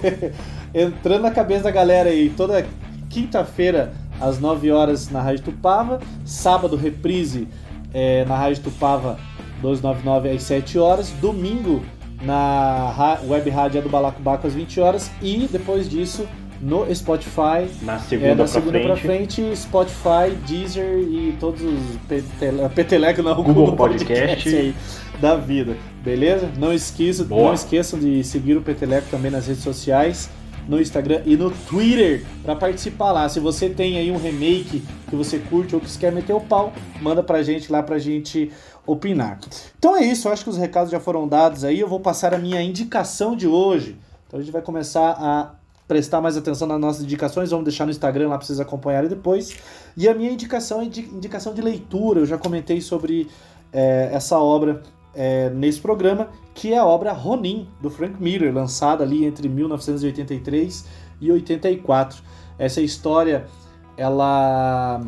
Entrando 0.73 1.21
na 1.23 1.31
cabeça 1.31 1.63
da 1.63 1.71
galera 1.71 2.09
aí, 2.09 2.29
toda 2.29 2.65
quinta-feira 3.09 3.93
às 4.19 4.39
9 4.39 4.71
horas 4.71 5.09
na 5.09 5.21
Rádio 5.21 5.43
Tupava, 5.45 5.99
sábado 6.25 6.75
reprise 6.75 7.47
é, 7.93 8.25
na 8.25 8.35
Rádio 8.37 8.63
Tupava 8.63 9.17
299 9.61 10.29
às 10.29 10.43
7 10.43 10.77
horas, 10.79 11.09
domingo 11.21 11.83
na 12.21 13.17
web 13.27 13.47
rádio 13.49 13.77
é 13.77 13.81
do 13.81 13.89
Balacobaco 13.89 14.47
às 14.47 14.53
20 14.53 14.79
horas 14.79 15.11
e 15.21 15.47
depois 15.51 15.87
disso 15.87 16.25
no 16.59 16.83
Spotify 16.93 17.69
Na 17.83 17.99
segunda, 17.99 18.27
é, 18.27 18.29
na 18.31 18.35
pra, 18.37 18.47
segunda 18.47 18.71
frente. 18.71 18.87
pra 18.87 18.95
frente, 18.97 19.55
Spotify, 19.55 20.31
Deezer 20.47 20.97
e 20.97 21.37
todos 21.39 21.61
os 21.61 21.95
petele- 22.07 22.67
Peteleco 22.73 23.21
não, 23.21 23.35
Google 23.43 23.75
Podcast. 23.75 24.49
aí 24.49 24.73
da 25.19 25.35
vida, 25.35 25.75
beleza? 26.03 26.49
Não 26.57 26.73
esqueça, 26.73 27.23
Boa. 27.23 27.43
não 27.47 27.53
esqueçam 27.53 27.99
de 27.99 28.23
seguir 28.23 28.55
o 28.57 28.61
Peteleco 28.61 29.07
também 29.09 29.31
nas 29.31 29.47
redes 29.47 29.63
sociais, 29.63 30.29
no 30.67 30.79
Instagram 30.81 31.21
e 31.25 31.35
no 31.37 31.49
Twitter 31.49 32.23
para 32.43 32.55
participar 32.55 33.11
lá. 33.11 33.27
Se 33.29 33.39
você 33.39 33.69
tem 33.69 33.97
aí 33.97 34.11
um 34.11 34.17
remake 34.17 34.83
que 35.09 35.15
você 35.15 35.39
curte 35.39 35.73
ou 35.73 35.81
que 35.81 35.89
você 35.89 35.97
quer 35.99 36.11
meter 36.11 36.33
o 36.33 36.41
pau, 36.41 36.73
manda 37.01 37.23
pra 37.23 37.41
gente 37.41 37.71
lá 37.71 37.81
pra 37.81 37.97
gente 37.97 38.51
opinar. 38.85 39.39
Então 39.79 39.95
é 39.95 40.03
isso, 40.05 40.27
eu 40.27 40.31
acho 40.33 40.43
que 40.43 40.49
os 40.49 40.57
recados 40.57 40.91
já 40.91 40.99
foram 40.99 41.27
dados 41.27 41.63
aí. 41.63 41.79
Eu 41.79 41.87
vou 41.87 41.99
passar 41.99 42.33
a 42.33 42.37
minha 42.37 42.61
indicação 42.61 43.35
de 43.35 43.47
hoje. 43.47 43.97
Então 44.27 44.39
a 44.39 44.43
gente 44.43 44.51
vai 44.51 44.61
começar 44.61 45.11
a 45.11 45.51
prestar 45.87 46.19
mais 46.19 46.35
atenção 46.35 46.67
nas 46.67 46.79
nossas 46.79 47.03
indicações. 47.03 47.49
Vamos 47.49 47.63
deixar 47.65 47.85
no 47.85 47.91
Instagram 47.91 48.27
lá 48.27 48.37
para 48.37 48.45
vocês 48.45 48.59
acompanharem 48.59 49.09
depois. 49.09 49.55
E 49.95 50.07
a 50.07 50.13
minha 50.13 50.29
indicação 50.31 50.81
é 50.81 50.85
indi- 50.85 51.09
indicação 51.13 51.53
de 51.53 51.61
leitura. 51.61 52.19
Eu 52.19 52.25
já 52.25 52.37
comentei 52.37 52.81
sobre 52.81 53.27
é, 53.71 54.09
essa 54.11 54.37
obra 54.37 54.81
é, 55.17 55.49
nesse 55.49 55.81
programa, 55.81 56.29
que 56.53 56.73
é 56.73 56.77
a 56.77 56.85
obra 56.85 57.11
Ronin, 57.11 57.67
do 57.81 57.89
Frank 57.89 58.21
Miller, 58.21 58.53
lançada 58.53 59.03
ali 59.03 59.25
entre 59.25 59.49
1983 59.49 60.85
e 61.19 61.31
84. 61.31 62.21
Essa 62.59 62.81
história, 62.81 63.47
ela 63.97 65.01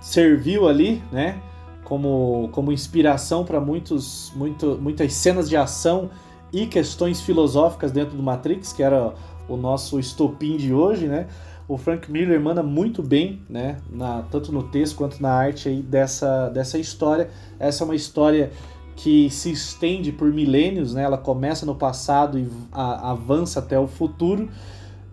serviu 0.00 0.68
ali, 0.68 1.00
né, 1.12 1.40
como, 1.84 2.48
como 2.50 2.72
inspiração 2.72 3.44
para 3.44 3.60
muitos, 3.60 4.32
muito, 4.34 4.76
muitas 4.80 5.12
cenas 5.12 5.48
de 5.48 5.56
ação 5.56 6.10
e 6.52 6.66
questões 6.66 7.20
filosóficas 7.20 7.92
dentro 7.92 8.16
do 8.16 8.22
Matrix, 8.24 8.72
que 8.72 8.82
era 8.82 9.14
o 9.48 9.56
nosso 9.56 10.00
estopim 10.00 10.56
de 10.56 10.74
hoje, 10.74 11.06
né? 11.06 11.28
O 11.68 11.76
Frank 11.76 12.10
Miller 12.10 12.40
manda 12.40 12.62
muito 12.62 13.02
bem, 13.02 13.42
né? 13.48 13.78
Na, 13.90 14.22
tanto 14.22 14.52
no 14.52 14.64
texto 14.64 14.96
quanto 14.96 15.20
na 15.20 15.32
arte 15.32 15.68
aí 15.68 15.82
dessa, 15.82 16.48
dessa 16.48 16.78
história. 16.78 17.28
Essa 17.58 17.82
é 17.82 17.84
uma 17.84 17.94
história 17.94 18.52
que 18.96 19.28
se 19.28 19.52
estende 19.52 20.10
por 20.10 20.32
milênios, 20.32 20.94
né? 20.94 21.02
Ela 21.02 21.18
começa 21.18 21.66
no 21.66 21.74
passado 21.74 22.38
e 22.38 22.48
avança 22.72 23.60
até 23.60 23.78
o 23.78 23.86
futuro. 23.86 24.48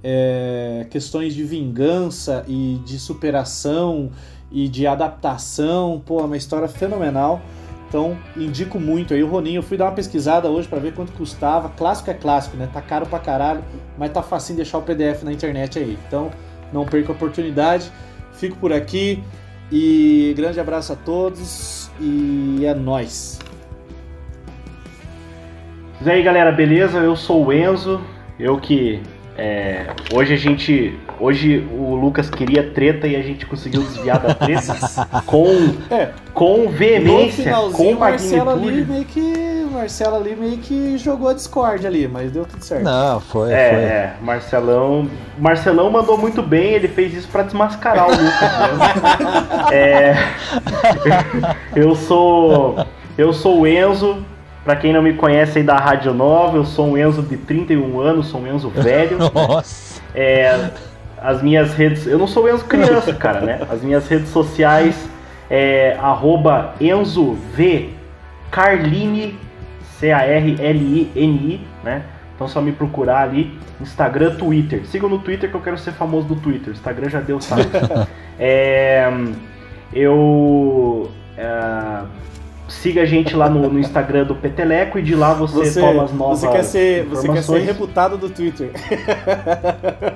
É, 0.01 0.87
questões 0.89 1.33
de 1.33 1.43
vingança 1.43 2.43
e 2.47 2.79
de 2.85 2.97
superação 2.97 4.09
e 4.49 4.69
de 4.69 4.87
adaptação. 4.87 6.01
Pô, 6.05 6.21
é 6.21 6.23
uma 6.23 6.37
história 6.37 6.67
fenomenal. 6.67 7.41
Então, 7.89 8.17
indico 8.35 8.79
muito 8.79 9.13
aí 9.13 9.21
o 9.21 9.27
Roninho. 9.27 9.59
Eu 9.59 9.63
fui 9.63 9.77
dar 9.77 9.85
uma 9.85 9.91
pesquisada 9.91 10.49
hoje 10.49 10.67
para 10.67 10.79
ver 10.79 10.95
quanto 10.95 11.11
custava. 11.11 11.69
Clássico 11.69 12.09
é 12.09 12.13
clássico, 12.13 12.55
né? 12.57 12.67
Tá 12.71 12.81
caro 12.81 13.05
pra 13.05 13.19
caralho, 13.19 13.63
mas 13.97 14.11
tá 14.11 14.23
facinho 14.23 14.57
deixar 14.57 14.77
o 14.77 14.81
PDF 14.81 15.23
na 15.23 15.31
internet 15.31 15.77
aí. 15.77 15.97
Então, 16.07 16.31
não 16.71 16.85
perca 16.85 17.11
a 17.11 17.15
oportunidade. 17.15 17.91
Fico 18.31 18.55
por 18.57 18.73
aqui 18.73 19.21
e 19.71 20.33
grande 20.35 20.59
abraço 20.59 20.93
a 20.93 20.95
todos 20.95 21.91
e 21.99 22.65
é 22.65 22.73
nóis. 22.73 23.42
E 26.05 26.09
aí 26.09 26.21
galera, 26.21 26.51
beleza? 26.51 26.97
Eu 26.99 27.15
sou 27.15 27.45
o 27.45 27.53
Enzo, 27.53 28.01
eu 28.39 28.57
que 28.57 29.01
é, 29.37 29.85
hoje 30.13 30.33
a 30.33 30.37
gente, 30.37 30.99
hoje 31.19 31.65
o 31.71 31.95
Lucas 31.95 32.29
queria 32.29 32.71
treta 32.71 33.07
e 33.07 33.15
a 33.15 33.21
gente 33.21 33.45
conseguiu 33.45 33.81
desviar 33.81 34.19
da 34.19 34.33
treta 34.33 34.75
com, 35.25 35.45
É, 35.89 36.09
com 36.33 36.67
veemência, 36.69 37.51
com 37.73 37.93
o 37.93 37.99
Marcelo 37.99 38.49
ali 38.49 38.65
magnitude. 38.65 38.91
meio 38.91 39.05
que. 39.05 39.53
Marcelo 39.73 40.15
ali 40.17 40.35
meio 40.35 40.57
que 40.57 40.97
jogou 40.99 41.29
a 41.29 41.33
Discord 41.33 41.87
ali, 41.87 42.07
mas 42.07 42.31
deu 42.31 42.45
tudo 42.45 42.63
certo. 42.63 42.83
Não, 42.83 43.19
foi, 43.19 43.51
É, 43.51 43.69
foi. 43.69 43.79
é, 43.79 44.13
Marcelão, 44.21 45.09
Marcelão 45.39 45.89
mandou 45.89 46.15
muito 46.15 46.43
bem, 46.43 46.73
ele 46.73 46.87
fez 46.87 47.11
isso 47.13 47.27
pra 47.29 47.41
desmascarar 47.41 48.05
o 48.07 48.11
Lucas. 48.11 48.51
mesmo. 48.59 49.73
é, 49.73 50.15
eu 51.75 51.95
sou, 51.95 52.85
eu 53.17 53.33
sou 53.33 53.61
o 53.61 53.67
Enzo. 53.67 54.23
Pra 54.63 54.75
quem 54.77 54.93
não 54.93 55.01
me 55.01 55.13
conhece 55.13 55.59
aí 55.59 55.63
da 55.63 55.75
Rádio 55.75 56.13
Nova, 56.13 56.57
eu 56.57 56.65
sou 56.65 56.87
um 56.87 56.97
Enzo 56.97 57.21
de 57.21 57.35
31 57.35 57.99
anos, 57.99 58.27
sou 58.27 58.41
um 58.41 58.47
Enzo 58.47 58.69
velho. 58.69 59.17
Nossa. 59.33 60.01
É, 60.15 60.69
as 61.21 61.41
minhas 61.41 61.73
redes. 61.73 62.07
Eu 62.07 62.17
não 62.17 62.27
sou 62.27 62.49
Enzo 62.49 62.63
criança, 62.65 63.11
cara, 63.15 63.41
né? 63.41 63.59
As 63.69 63.81
minhas 63.81 64.07
redes 64.07 64.29
sociais 64.29 64.95
é 65.49 65.97
arroba 66.01 66.75
Enzo 66.79 67.37
V 67.55 67.89
Carline, 68.49 69.37
C-A-R-L-I-N-I, 69.99 71.61
né? 71.83 72.03
Então 72.35 72.47
é 72.47 72.49
só 72.49 72.61
me 72.61 72.71
procurar 72.71 73.21
ali. 73.23 73.57
Instagram, 73.81 74.35
Twitter. 74.35 74.85
Sigam 74.85 75.09
no 75.09 75.19
Twitter 75.19 75.49
que 75.49 75.55
eu 75.55 75.61
quero 75.61 75.77
ser 75.77 75.91
famoso 75.91 76.27
do 76.27 76.35
Twitter. 76.35 76.71
Instagram 76.71 77.09
já 77.09 77.19
deu 77.19 77.41
sabe. 77.41 77.63
é, 78.39 79.11
eu. 79.93 81.11
é, 81.37 82.03
siga 82.67 83.01
a 83.01 83.05
gente 83.05 83.35
lá 83.35 83.49
no, 83.49 83.69
no 83.69 83.79
Instagram 83.79 84.25
do 84.25 84.35
Peteleco 84.35 84.97
e 84.97 85.01
de 85.01 85.15
lá 85.15 85.33
você, 85.33 85.65
Você, 85.65 85.81
toma 85.81 86.03
as 86.03 86.13
novas 86.13 86.39
você 86.39 86.47
quer 86.47 86.63
ser, 86.63 87.03
você 87.05 87.27
quer 87.27 87.43
ser 87.43 87.59
reputado 87.59 88.17
do 88.17 88.29
Twitter. 88.29 88.71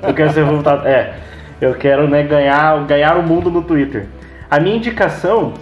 Eu 0.07 0.13
quero 0.13 0.33
ser 0.33 0.43
voltado. 0.43 0.87
É. 0.87 1.15
Eu 1.59 1.73
quero 1.75 2.07
né, 2.07 2.23
ganhar, 2.23 2.85
ganhar 2.85 3.17
o 3.17 3.23
mundo 3.23 3.49
no 3.49 3.61
Twitter. 3.61 4.07
A 4.49 4.59
minha 4.59 4.75
indicação 4.75 5.53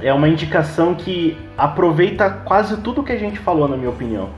é 0.00 0.12
uma 0.12 0.28
indicação 0.28 0.94
que 0.94 1.36
aproveita 1.56 2.30
quase 2.30 2.78
tudo 2.78 3.02
que 3.02 3.12
a 3.12 3.18
gente 3.18 3.38
falou, 3.38 3.68
na 3.68 3.76
minha 3.76 3.90
opinião. 3.90 4.30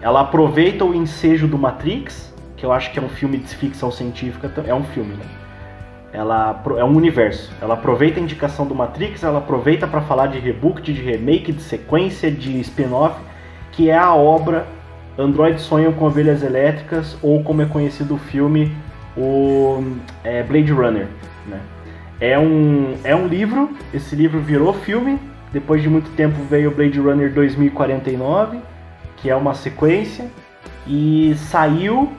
Ela 0.00 0.20
aproveita 0.20 0.84
o 0.84 0.94
ensejo 0.94 1.46
do 1.46 1.58
Matrix, 1.58 2.34
que 2.56 2.64
eu 2.64 2.72
acho 2.72 2.92
que 2.92 2.98
é 2.98 3.02
um 3.02 3.08
filme 3.08 3.38
de 3.38 3.54
ficção 3.54 3.90
científica, 3.90 4.52
é 4.66 4.74
um 4.74 4.84
filme, 4.84 5.14
né? 5.14 5.39
Ela 6.12 6.62
é 6.76 6.84
um 6.84 6.96
universo. 6.96 7.52
Ela 7.60 7.74
aproveita 7.74 8.18
a 8.18 8.22
indicação 8.22 8.66
do 8.66 8.74
Matrix, 8.74 9.22
ela 9.22 9.38
aproveita 9.38 9.86
para 9.86 10.00
falar 10.00 10.26
de 10.26 10.38
reboot, 10.38 10.92
de 10.92 11.00
remake, 11.00 11.52
de 11.52 11.62
sequência, 11.62 12.30
de 12.30 12.60
spin-off, 12.60 13.16
que 13.72 13.90
é 13.90 13.96
a 13.96 14.14
obra 14.14 14.66
Android 15.16 15.60
Sonham 15.60 15.92
com 15.92 16.06
Ovelhas 16.06 16.42
Elétricas, 16.42 17.16
ou 17.22 17.42
como 17.42 17.62
é 17.62 17.66
conhecido 17.66 18.14
o 18.14 18.18
filme, 18.18 18.74
o 19.16 19.82
é, 20.24 20.42
Blade 20.42 20.72
Runner. 20.72 21.06
Né? 21.46 21.60
É, 22.20 22.38
um, 22.38 22.94
é 23.04 23.14
um 23.14 23.26
livro, 23.26 23.70
esse 23.94 24.16
livro 24.16 24.40
virou 24.40 24.72
filme, 24.72 25.18
depois 25.52 25.82
de 25.82 25.88
muito 25.88 26.10
tempo 26.10 26.36
veio 26.48 26.70
Blade 26.70 26.98
Runner 26.98 27.32
2049, 27.32 28.58
que 29.16 29.30
é 29.30 29.36
uma 29.36 29.54
sequência, 29.54 30.26
e 30.86 31.34
saiu 31.36 32.10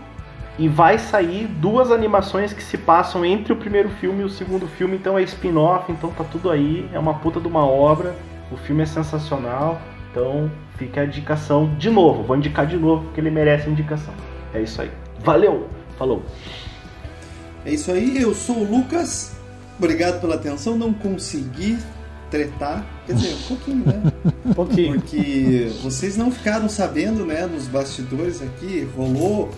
e 0.62 0.68
vai 0.68 1.00
sair 1.00 1.48
duas 1.48 1.90
animações 1.90 2.54
que 2.54 2.62
se 2.62 2.78
passam 2.78 3.26
entre 3.26 3.52
o 3.52 3.56
primeiro 3.56 3.90
filme 3.90 4.22
e 4.22 4.24
o 4.24 4.30
segundo 4.30 4.68
filme, 4.68 4.96
então 4.96 5.18
é 5.18 5.24
spin-off, 5.24 5.92
então 5.92 6.12
tá 6.12 6.24
tudo 6.24 6.52
aí, 6.52 6.88
é 6.94 7.00
uma 7.00 7.16
puta 7.16 7.40
de 7.40 7.48
uma 7.48 7.66
obra, 7.66 8.16
o 8.52 8.56
filme 8.56 8.84
é 8.84 8.86
sensacional, 8.86 9.82
então 10.12 10.52
fica 10.78 11.02
a 11.02 11.06
indicação 11.06 11.74
de 11.80 11.90
novo, 11.90 12.22
vou 12.22 12.38
indicar 12.38 12.68
de 12.68 12.78
novo 12.78 13.06
porque 13.06 13.20
ele 13.20 13.32
merece 13.32 13.72
indicação. 13.72 14.14
É 14.54 14.62
isso 14.62 14.80
aí. 14.80 14.92
Valeu, 15.24 15.68
falou. 15.98 16.22
É 17.66 17.72
isso 17.72 17.92
aí, 17.92 18.22
eu 18.22 18.36
sou 18.36 18.58
o 18.60 18.64
Lucas. 18.64 19.36
Obrigado 19.80 20.22
pela 20.22 20.36
atenção. 20.36 20.78
Não 20.78 20.94
consegui 20.94 21.80
tretar, 22.30 22.86
quer 23.08 23.14
dizer, 23.14 23.34
um 23.34 23.48
pouquinho, 23.48 23.86
né? 23.88 24.14
Um 24.46 24.54
pouquinho. 24.54 24.94
Porque 25.02 25.72
vocês 25.82 26.16
não 26.16 26.30
ficaram 26.30 26.70
sabendo, 26.70 27.26
né, 27.26 27.48
nos 27.48 27.68
bastidores 27.68 28.44
aqui, 28.44 28.88
rolou 28.96 29.50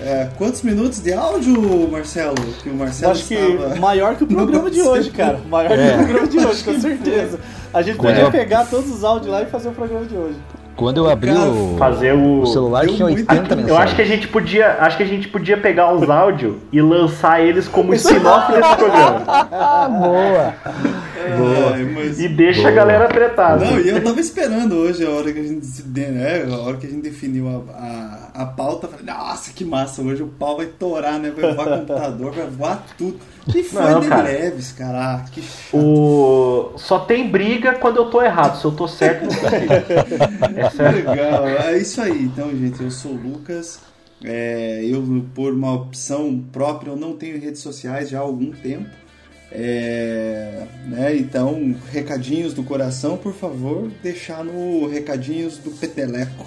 é, 0.00 0.28
quantos 0.36 0.62
minutos 0.62 1.00
de 1.00 1.12
áudio, 1.12 1.88
Marcelo? 1.90 2.34
Que 2.62 2.68
o 2.68 2.74
Marcelo 2.74 3.12
Acho 3.12 3.26
que 3.26 3.78
maior 3.78 4.14
que 4.14 4.24
o 4.24 4.26
programa 4.26 4.70
de 4.70 4.80
hoje, 4.80 5.10
cara. 5.10 5.40
Maior 5.48 5.72
é. 5.72 5.76
que 5.76 5.94
o 5.94 5.96
programa 5.98 6.26
de 6.26 6.38
hoje, 6.38 6.64
com 6.64 6.80
certeza. 6.80 7.40
A 7.72 7.82
gente 7.82 7.96
podia 7.96 8.20
eu... 8.20 8.30
pegar 8.30 8.64
todos 8.66 8.90
os 8.90 9.04
áudios 9.04 9.30
lá 9.30 9.42
e 9.42 9.46
fazer 9.46 9.68
o 9.68 9.72
programa 9.72 10.04
de 10.04 10.16
hoje. 10.16 10.36
Quando 10.76 10.98
eu 10.98 11.10
abri 11.10 11.32
o, 11.32 11.76
fazer 11.76 12.14
o... 12.14 12.42
o 12.42 12.46
celular 12.46 12.86
tinha 12.86 13.06
80 13.06 13.32
mensagens. 13.34 13.68
Eu 13.68 13.76
acho 13.76 13.96
que 13.96 14.02
a 14.02 14.04
gente 14.04 14.28
podia, 14.28 14.76
acho 14.78 14.96
que 14.96 15.02
a 15.02 15.06
gente 15.06 15.26
podia 15.26 15.56
pegar 15.56 15.92
os 15.92 16.08
áudios 16.08 16.54
e 16.72 16.80
lançar 16.80 17.40
eles 17.40 17.66
como 17.66 17.92
spin-off 17.94 18.52
desse 18.52 18.76
programa. 18.76 19.20
Boa. 19.50 19.88
Boa. 19.88 20.54
É, 21.28 21.84
mas... 21.84 22.20
E 22.20 22.28
deixa 22.28 22.62
Boa. 22.62 22.72
a 22.72 22.74
galera 22.74 23.08
tretada. 23.08 23.64
Não, 23.64 23.80
e 23.80 23.88
eu 23.88 24.02
tava 24.02 24.20
esperando 24.20 24.74
hoje 24.74 25.04
a 25.04 25.10
hora 25.10 25.32
que 25.32 25.38
a 25.38 25.42
gente, 25.42 25.82
né, 25.86 26.44
a 26.50 26.56
hora 26.58 26.76
que 26.76 26.86
a 26.86 26.90
gente 26.90 27.02
definiu 27.02 27.48
a, 27.48 27.72
a, 27.72 28.42
a 28.42 28.46
pauta, 28.46 28.88
falei, 28.88 29.06
nossa, 29.06 29.52
que 29.52 29.64
massa, 29.64 30.02
hoje 30.02 30.22
o 30.22 30.28
pau 30.28 30.56
vai 30.56 30.66
torar, 30.66 31.18
né? 31.18 31.30
Vai 31.30 31.54
voar 31.54 31.66
computador, 31.78 32.32
vai 32.32 32.46
voar 32.46 32.86
tudo. 32.96 33.18
E 33.54 33.62
foi 33.62 33.82
não, 33.82 34.00
de 34.00 34.08
cara. 34.08 34.22
leves, 34.22 34.72
cara. 34.72 35.14
Ah, 35.14 35.24
que 35.30 35.40
chato. 35.40 35.76
O... 35.76 36.72
Só 36.76 37.00
tem 37.00 37.30
briga 37.30 37.74
quando 37.76 37.96
eu 37.96 38.10
tô 38.10 38.22
errado. 38.22 38.60
Se 38.60 38.64
eu 38.64 38.72
tô 38.72 38.86
certo, 38.86 39.24
não 39.24 40.64
Essa 40.64 40.82
é... 40.82 40.90
Legal, 40.90 41.48
é 41.48 41.78
isso 41.78 42.00
aí. 42.00 42.24
Então, 42.24 42.50
gente, 42.50 42.82
eu 42.82 42.90
sou 42.90 43.12
o 43.12 43.14
Lucas. 43.14 43.80
É, 44.22 44.84
eu, 44.84 45.24
por 45.34 45.52
uma 45.52 45.72
opção 45.72 46.44
própria, 46.52 46.90
eu 46.90 46.96
não 46.96 47.16
tenho 47.16 47.40
redes 47.40 47.60
sociais 47.62 48.10
já 48.10 48.18
há 48.18 48.22
algum 48.22 48.50
tempo. 48.50 48.90
É, 49.50 50.66
né, 50.86 51.16
então, 51.16 51.74
recadinhos 51.90 52.52
do 52.52 52.62
coração, 52.62 53.16
por 53.16 53.34
favor, 53.34 53.90
deixar 54.02 54.44
no 54.44 54.86
recadinhos 54.86 55.58
do 55.58 55.70
Peteleco. 55.70 56.46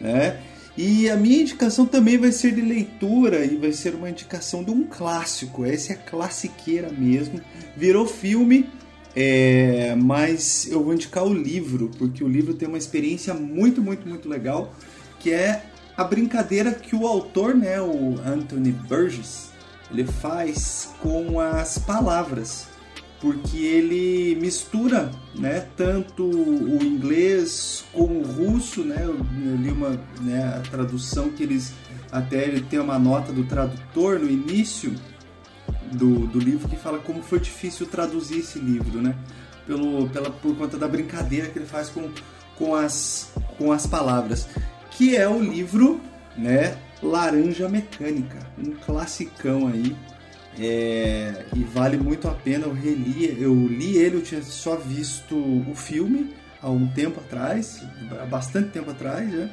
Né? 0.00 0.38
E 0.76 1.08
a 1.08 1.16
minha 1.16 1.40
indicação 1.40 1.86
também 1.86 2.18
vai 2.18 2.32
ser 2.32 2.52
de 2.52 2.60
leitura 2.60 3.44
e 3.44 3.56
vai 3.56 3.72
ser 3.72 3.94
uma 3.94 4.10
indicação 4.10 4.62
de 4.62 4.70
um 4.70 4.84
clássico. 4.84 5.64
Essa 5.64 5.92
é 5.92 5.96
classiqueira 5.96 6.90
mesmo. 6.90 7.40
Virou 7.76 8.06
filme, 8.06 8.68
é, 9.14 9.94
mas 9.94 10.66
eu 10.68 10.82
vou 10.82 10.92
indicar 10.92 11.24
o 11.24 11.32
livro, 11.32 11.90
porque 11.96 12.24
o 12.24 12.28
livro 12.28 12.54
tem 12.54 12.68
uma 12.68 12.78
experiência 12.78 13.32
muito, 13.32 13.80
muito, 13.80 14.08
muito 14.08 14.28
legal, 14.28 14.74
que 15.20 15.32
é 15.32 15.62
a 15.96 16.02
brincadeira 16.02 16.72
que 16.72 16.96
o 16.96 17.06
autor, 17.06 17.54
né, 17.54 17.80
o 17.80 18.16
Anthony 18.26 18.72
Burgess, 18.72 19.53
ele 19.90 20.04
faz 20.04 20.94
com 21.00 21.40
as 21.40 21.78
palavras 21.78 22.68
porque 23.20 23.56
ele 23.56 24.38
mistura 24.38 25.10
né, 25.34 25.66
tanto 25.76 26.24
o 26.24 26.82
inglês 26.82 27.82
com 27.90 28.18
o 28.18 28.22
russo, 28.22 28.84
né, 28.84 28.98
eu 29.02 29.16
li 29.56 29.70
uma 29.70 29.98
né, 30.20 30.44
a 30.58 30.60
tradução 30.70 31.30
que 31.30 31.42
eles 31.42 31.72
até 32.12 32.44
ele 32.44 32.60
tem 32.60 32.78
uma 32.78 32.98
nota 32.98 33.32
do 33.32 33.44
tradutor 33.44 34.18
no 34.18 34.30
início 34.30 34.94
do, 35.90 36.26
do 36.26 36.38
livro 36.38 36.68
que 36.68 36.76
fala 36.76 36.98
como 36.98 37.22
foi 37.22 37.40
difícil 37.40 37.86
traduzir 37.86 38.40
esse 38.40 38.58
livro, 38.58 39.00
né, 39.00 39.16
pelo, 39.66 40.06
pela, 40.10 40.30
por 40.30 40.54
conta 40.56 40.76
da 40.76 40.86
brincadeira 40.86 41.48
que 41.48 41.58
ele 41.58 41.66
faz 41.66 41.88
com, 41.88 42.10
com, 42.56 42.74
as, 42.74 43.32
com 43.56 43.72
as 43.72 43.86
palavras, 43.86 44.46
que 44.90 45.16
é 45.16 45.26
o 45.26 45.40
livro 45.40 45.98
né, 46.36 46.76
Laranja 47.04 47.68
Mecânica, 47.68 48.38
um 48.58 48.72
classicão 48.72 49.68
aí 49.68 49.94
é, 50.58 51.44
e 51.54 51.64
vale 51.64 51.96
muito 51.96 52.28
a 52.28 52.32
pena. 52.32 52.66
Eu 52.66 52.72
reli, 52.72 53.36
eu 53.40 53.54
li 53.66 53.96
ele, 53.96 54.16
eu 54.16 54.22
tinha 54.22 54.42
só 54.42 54.76
visto 54.76 55.36
o 55.36 55.74
filme 55.74 56.34
há 56.62 56.70
um 56.70 56.86
tempo 56.88 57.20
atrás, 57.20 57.82
há 58.20 58.24
bastante 58.24 58.70
tempo 58.70 58.90
atrás, 58.90 59.30
né? 59.30 59.50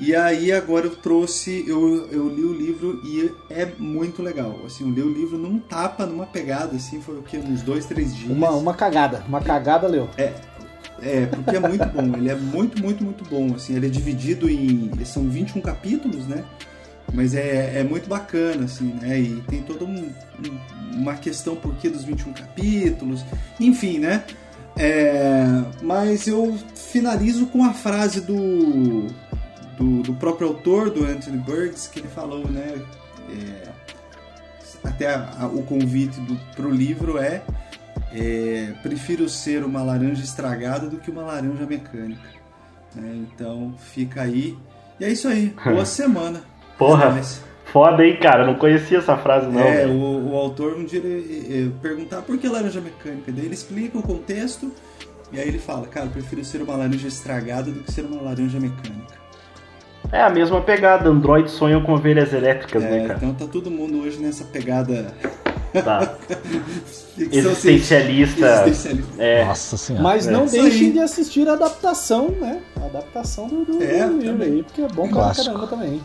E 0.00 0.16
aí 0.16 0.50
agora 0.50 0.86
eu 0.86 0.96
trouxe, 0.96 1.64
eu, 1.66 2.08
eu 2.10 2.28
li 2.28 2.42
o 2.42 2.52
livro 2.52 3.00
e 3.04 3.32
é 3.48 3.70
muito 3.78 4.20
legal. 4.20 4.58
Assim, 4.66 4.84
eu 4.84 4.90
li 4.90 5.02
o 5.02 5.12
livro 5.12 5.38
num 5.38 5.60
tapa, 5.60 6.04
numa 6.06 6.26
pegada, 6.26 6.74
assim, 6.74 7.00
foi 7.00 7.18
o 7.18 7.22
que? 7.22 7.38
Uns 7.38 7.62
dois, 7.62 7.86
três 7.86 8.14
dias. 8.14 8.30
Uma, 8.30 8.50
uma 8.50 8.74
cagada, 8.74 9.22
uma 9.28 9.40
cagada 9.40 9.86
leu. 9.86 10.08
É, 10.18 10.32
é, 11.00 11.26
porque 11.26 11.54
é 11.54 11.60
muito 11.60 11.86
bom, 11.86 12.16
ele 12.16 12.30
é 12.30 12.34
muito, 12.34 12.82
muito, 12.82 13.04
muito 13.04 13.24
bom. 13.24 13.54
Assim, 13.54 13.76
ele 13.76 13.86
é 13.86 13.88
dividido 13.88 14.50
em. 14.50 14.90
São 15.04 15.28
21 15.28 15.60
capítulos, 15.60 16.26
né? 16.26 16.44
Mas 17.12 17.34
é, 17.34 17.80
é 17.80 17.84
muito 17.84 18.08
bacana, 18.08 18.64
assim, 18.64 18.94
né? 19.00 19.18
E 19.20 19.42
tem 19.48 19.62
toda 19.62 19.84
um, 19.84 20.06
um, 20.06 20.96
uma 20.96 21.14
questão 21.14 21.54
por 21.54 21.74
que 21.76 21.88
dos 21.88 22.04
21 22.04 22.32
capítulos, 22.32 23.24
enfim, 23.60 23.98
né? 23.98 24.24
É, 24.76 25.44
mas 25.82 26.26
eu 26.26 26.58
finalizo 26.74 27.46
com 27.46 27.62
a 27.64 27.74
frase 27.74 28.22
do, 28.22 29.08
do, 29.76 30.02
do, 30.02 30.14
próprio 30.14 30.48
autor, 30.48 30.90
do 30.90 31.04
Anthony 31.04 31.36
Burgess, 31.38 31.86
que 31.86 32.00
ele 32.00 32.08
falou, 32.08 32.48
né? 32.48 32.80
É, 33.28 33.68
até 34.82 35.14
a, 35.14 35.30
a, 35.40 35.46
o 35.46 35.62
convite 35.62 36.20
para 36.56 36.66
o 36.66 36.70
livro 36.70 37.18
é, 37.18 37.42
é, 38.12 38.72
prefiro 38.82 39.28
ser 39.28 39.64
uma 39.64 39.82
laranja 39.82 40.22
estragada 40.22 40.88
do 40.88 40.98
que 40.98 41.10
uma 41.10 41.22
laranja 41.22 41.66
mecânica. 41.66 42.28
Né? 42.94 43.26
Então 43.26 43.74
fica 43.78 44.22
aí. 44.22 44.56
E 44.98 45.04
é 45.04 45.10
isso 45.10 45.28
aí. 45.28 45.54
Boa 45.64 45.84
semana. 45.86 46.51
Porra, 46.86 47.18
é 47.18 47.22
foda 47.72 48.02
aí, 48.02 48.16
cara. 48.16 48.42
Eu 48.42 48.46
não 48.46 48.54
conhecia 48.54 48.98
essa 48.98 49.16
frase, 49.16 49.46
não. 49.46 49.60
É, 49.60 49.86
o, 49.86 50.32
o, 50.32 50.36
autor 50.36 50.74
um 50.76 50.84
dia 50.84 51.00
ele, 51.00 51.72
perguntar 51.80 52.22
por 52.22 52.36
que 52.38 52.48
laranja 52.48 52.80
mecânica. 52.80 53.32
Daí 53.32 53.46
ele 53.46 53.54
explica 53.54 53.98
o 53.98 54.02
contexto 54.02 54.70
e 55.32 55.40
aí 55.40 55.48
ele 55.48 55.58
fala, 55.58 55.86
cara, 55.86 56.06
eu 56.06 56.10
prefiro 56.10 56.44
ser 56.44 56.60
uma 56.60 56.76
laranja 56.76 57.08
estragada 57.08 57.70
do 57.70 57.80
que 57.80 57.90
ser 57.90 58.04
uma 58.04 58.20
laranja 58.20 58.60
mecânica. 58.60 59.22
É 60.12 60.20
a 60.20 60.28
mesma 60.28 60.60
pegada, 60.60 61.08
Android 61.08 61.50
sonha 61.50 61.80
com 61.80 61.94
ovelhas 61.94 62.34
elétricas, 62.34 62.82
é, 62.82 62.90
né, 62.90 63.08
cara? 63.08 63.18
Então 63.22 63.34
tá 63.34 63.46
todo 63.50 63.70
mundo 63.70 64.02
hoje 64.02 64.18
nessa 64.18 64.44
pegada. 64.44 65.14
Tá. 65.72 66.16
Existencialista. 67.16 68.46
Existencialista. 68.66 69.22
É. 69.22 69.44
Nossa 69.46 69.76
senhora. 69.78 70.02
Mas 70.02 70.26
não 70.26 70.44
é. 70.44 70.48
deixem 70.48 70.92
de 70.92 70.98
assistir 70.98 71.48
a 71.48 71.54
adaptação, 71.54 72.28
né? 72.28 72.60
A 72.78 72.84
adaptação 72.84 73.48
do, 73.48 73.64
do, 73.64 73.82
é, 73.82 74.06
do 74.06 74.18
livro 74.18 74.42
aí, 74.42 74.62
porque 74.62 74.82
é 74.82 74.88
bom 74.88 75.08
pra 75.08 75.32
caramba 75.34 75.66
também. 75.66 76.02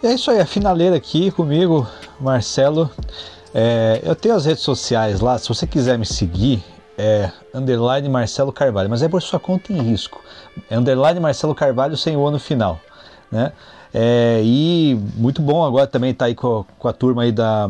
É 0.00 0.12
isso 0.12 0.30
aí, 0.30 0.38
a 0.38 0.46
finaleira 0.46 0.94
aqui 0.94 1.32
comigo, 1.32 1.84
Marcelo. 2.20 2.88
É, 3.52 4.00
eu 4.04 4.14
tenho 4.14 4.36
as 4.36 4.44
redes 4.44 4.62
sociais 4.62 5.20
lá, 5.20 5.36
se 5.36 5.48
você 5.48 5.66
quiser 5.66 5.98
me 5.98 6.06
seguir, 6.06 6.62
é 6.96 7.32
underline 7.52 8.08
Marcelo 8.08 8.52
Carvalho, 8.52 8.88
mas 8.88 9.02
é 9.02 9.08
por 9.08 9.20
sua 9.20 9.40
conta 9.40 9.72
em 9.72 9.82
risco. 9.82 10.22
É 10.70 10.78
underline 10.78 11.18
Marcelo 11.18 11.52
Carvalho 11.52 11.96
sem 11.96 12.16
o 12.16 12.24
ano 12.24 12.38
final, 12.38 12.80
né? 13.30 13.52
É, 13.92 14.40
e 14.44 14.96
muito 15.16 15.42
bom 15.42 15.64
agora 15.64 15.88
também 15.88 16.10
estar 16.12 16.26
tá 16.26 16.28
aí 16.28 16.34
com, 16.36 16.64
com, 16.78 16.86
a 16.86 16.92
turma 16.92 17.22
aí 17.22 17.32
da, 17.32 17.68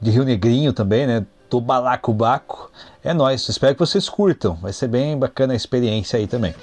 de 0.00 0.10
Rio 0.10 0.24
Negrinho 0.24 0.72
também, 0.72 1.06
né? 1.06 1.24
Tô 1.52 1.60
balacobaco. 1.60 2.70
É 3.04 3.12
nóis, 3.12 3.46
espero 3.46 3.74
que 3.74 3.80
vocês 3.80 4.08
curtam. 4.08 4.54
Vai 4.54 4.72
ser 4.72 4.88
bem 4.88 5.18
bacana 5.18 5.52
a 5.52 5.56
experiência 5.56 6.18
aí 6.18 6.26
também. 6.26 6.54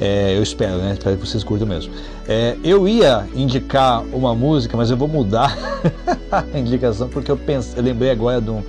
É, 0.00 0.34
eu 0.34 0.42
espero, 0.42 0.78
né? 0.78 0.94
Espero 0.94 1.18
que 1.18 1.26
vocês 1.26 1.44
curtam 1.44 1.68
mesmo. 1.68 1.92
É, 2.26 2.56
eu 2.64 2.88
ia 2.88 3.28
indicar 3.34 4.02
uma 4.14 4.34
música, 4.34 4.78
mas 4.78 4.90
eu 4.90 4.96
vou 4.96 5.06
mudar 5.06 5.54
a 6.32 6.58
indicação 6.58 7.06
porque 7.10 7.30
eu, 7.30 7.36
pensei, 7.36 7.78
eu 7.78 7.84
lembrei 7.84 8.10
agora 8.10 8.40
de, 8.40 8.48
um, 8.48 8.62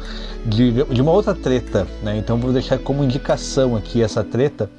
de, 0.46 0.84
de, 0.84 1.02
uma 1.02 1.14
outra 1.14 1.34
treta, 1.34 1.88
né? 2.04 2.18
Então 2.18 2.38
vou 2.38 2.52
deixar 2.52 2.78
como 2.78 3.02
indicação 3.02 3.74
aqui 3.74 4.04
essa 4.04 4.26
treta, 4.26 4.70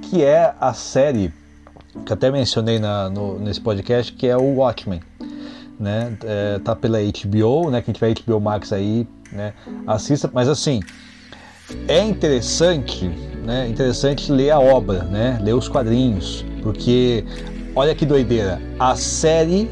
que 0.00 0.24
é 0.24 0.54
a 0.58 0.72
série 0.72 1.30
que 2.06 2.12
até 2.14 2.30
mencionei 2.30 2.78
na, 2.78 3.10
no, 3.10 3.38
nesse 3.38 3.60
podcast, 3.60 4.10
que 4.14 4.26
é 4.26 4.34
o 4.34 4.54
Watchmen. 4.54 5.02
né? 5.78 6.16
É, 6.24 6.58
tá 6.60 6.74
pela 6.74 7.00
HBO, 7.00 7.68
né? 7.68 7.82
Quem 7.82 7.92
tiver 7.92 8.14
HBO 8.14 8.40
Max 8.40 8.72
aí, 8.72 9.06
né? 9.32 9.54
Assista, 9.86 10.30
mas 10.32 10.48
assim, 10.48 10.80
é 11.88 12.00
interessante, 12.00 13.08
né? 13.44 13.68
Interessante 13.68 14.30
ler 14.30 14.50
a 14.50 14.60
obra, 14.60 15.04
né? 15.04 15.38
Ler 15.42 15.54
os 15.54 15.68
quadrinhos, 15.68 16.44
porque 16.62 17.24
olha 17.74 17.94
que 17.94 18.04
doideira, 18.04 18.60
a 18.78 18.94
série 18.94 19.70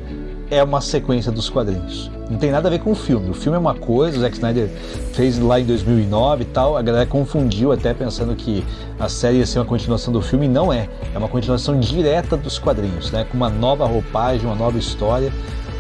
é 0.50 0.62
uma 0.62 0.80
sequência 0.80 1.30
dos 1.30 1.48
quadrinhos. 1.48 2.10
Não 2.30 2.38
tem 2.38 2.52
nada 2.52 2.68
a 2.68 2.70
ver 2.70 2.78
com 2.78 2.92
o 2.92 2.94
filme. 2.94 3.28
O 3.28 3.34
filme 3.34 3.56
é 3.56 3.58
uma 3.58 3.74
coisa, 3.74 4.16
o 4.16 4.20
Zack 4.20 4.36
Snyder 4.36 4.68
fez 5.14 5.36
lá 5.38 5.58
em 5.58 5.64
2009 5.64 6.42
e 6.42 6.44
tal. 6.46 6.76
A 6.76 6.82
galera 6.82 7.04
confundiu 7.04 7.72
até 7.72 7.92
pensando 7.92 8.36
que 8.36 8.64
a 9.00 9.08
série 9.08 9.38
ia 9.38 9.46
ser 9.46 9.58
uma 9.58 9.64
continuação 9.64 10.12
do 10.12 10.22
filme. 10.22 10.46
Não 10.46 10.72
é. 10.72 10.88
É 11.12 11.18
uma 11.18 11.28
continuação 11.28 11.80
direta 11.80 12.36
dos 12.36 12.56
quadrinhos, 12.56 13.10
né? 13.10 13.26
Com 13.28 13.36
uma 13.36 13.50
nova 13.50 13.84
roupagem, 13.84 14.46
uma 14.46 14.54
nova 14.54 14.78
história 14.78 15.32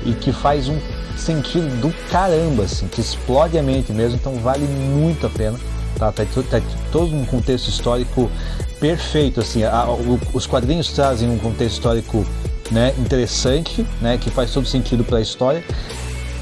e 0.04 0.12
que 0.12 0.32
faz 0.32 0.68
um 0.68 0.78
sentido 1.16 1.68
do 1.80 1.92
caramba, 2.10 2.64
assim, 2.64 2.88
que 2.88 3.00
explode 3.00 3.58
a 3.58 3.62
mente 3.62 3.92
mesmo. 3.92 4.16
Então 4.16 4.34
vale 4.36 4.66
muito 4.66 5.26
a 5.26 5.30
pena. 5.30 5.58
Tá, 5.98 6.10
tá, 6.10 6.24
tá 6.24 6.62
todo 6.90 7.14
um 7.14 7.24
contexto 7.26 7.68
histórico 7.68 8.30
perfeito, 8.78 9.40
assim. 9.40 9.64
A, 9.64 9.84
o, 9.90 10.18
os 10.32 10.46
quadrinhos 10.46 10.90
trazem 10.92 11.28
um 11.28 11.38
contexto 11.38 11.74
histórico 11.74 12.24
né, 12.70 12.94
interessante, 12.98 13.84
né, 14.00 14.16
que 14.16 14.30
faz 14.30 14.52
todo 14.52 14.66
sentido 14.66 15.04
para 15.04 15.18
a 15.18 15.20
história 15.20 15.62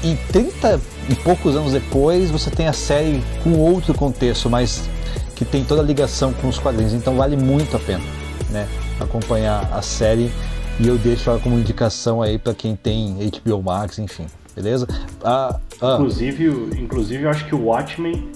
e 0.03 0.15
30 0.31 0.79
e 1.09 1.15
poucos 1.15 1.55
anos 1.55 1.73
depois 1.73 2.31
você 2.31 2.49
tem 2.49 2.67
a 2.67 2.73
série 2.73 3.23
com 3.43 3.57
outro 3.57 3.93
contexto, 3.93 4.49
mas 4.49 4.89
que 5.35 5.43
tem 5.43 5.63
toda 5.63 5.81
a 5.81 5.83
ligação 5.83 6.33
com 6.33 6.47
os 6.47 6.57
quadrinhos. 6.57 6.93
Então 6.93 7.15
vale 7.15 7.35
muito 7.35 7.75
a 7.75 7.79
pena 7.79 8.03
né, 8.49 8.67
acompanhar 8.99 9.69
a 9.73 9.81
série 9.81 10.31
e 10.79 10.87
eu 10.87 10.97
deixo 10.97 11.29
ela 11.29 11.39
como 11.39 11.57
indicação 11.57 12.21
aí 12.21 12.37
para 12.37 12.53
quem 12.53 12.75
tem 12.75 13.17
HBO 13.45 13.61
Max, 13.61 13.99
enfim, 13.99 14.25
beleza? 14.55 14.87
Ah, 15.23 15.59
ah. 15.81 15.93
Inclusive, 15.95 16.45
inclusive 16.79 17.23
eu 17.23 17.29
acho 17.29 17.45
que 17.45 17.55
o 17.55 17.65
Watchmen 17.65 18.29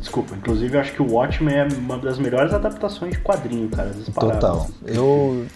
Desculpa, 0.00 0.34
inclusive 0.34 0.76
eu 0.76 0.80
acho 0.80 0.92
que 0.92 1.00
o 1.00 1.10
Watchmen 1.10 1.54
é 1.54 1.66
uma 1.78 1.96
das 1.96 2.18
melhores 2.18 2.52
adaptações 2.52 3.14
de 3.14 3.20
quadrinho, 3.20 3.70
cara. 3.70 3.90
Total. 4.14 4.68
Eu. 4.86 5.46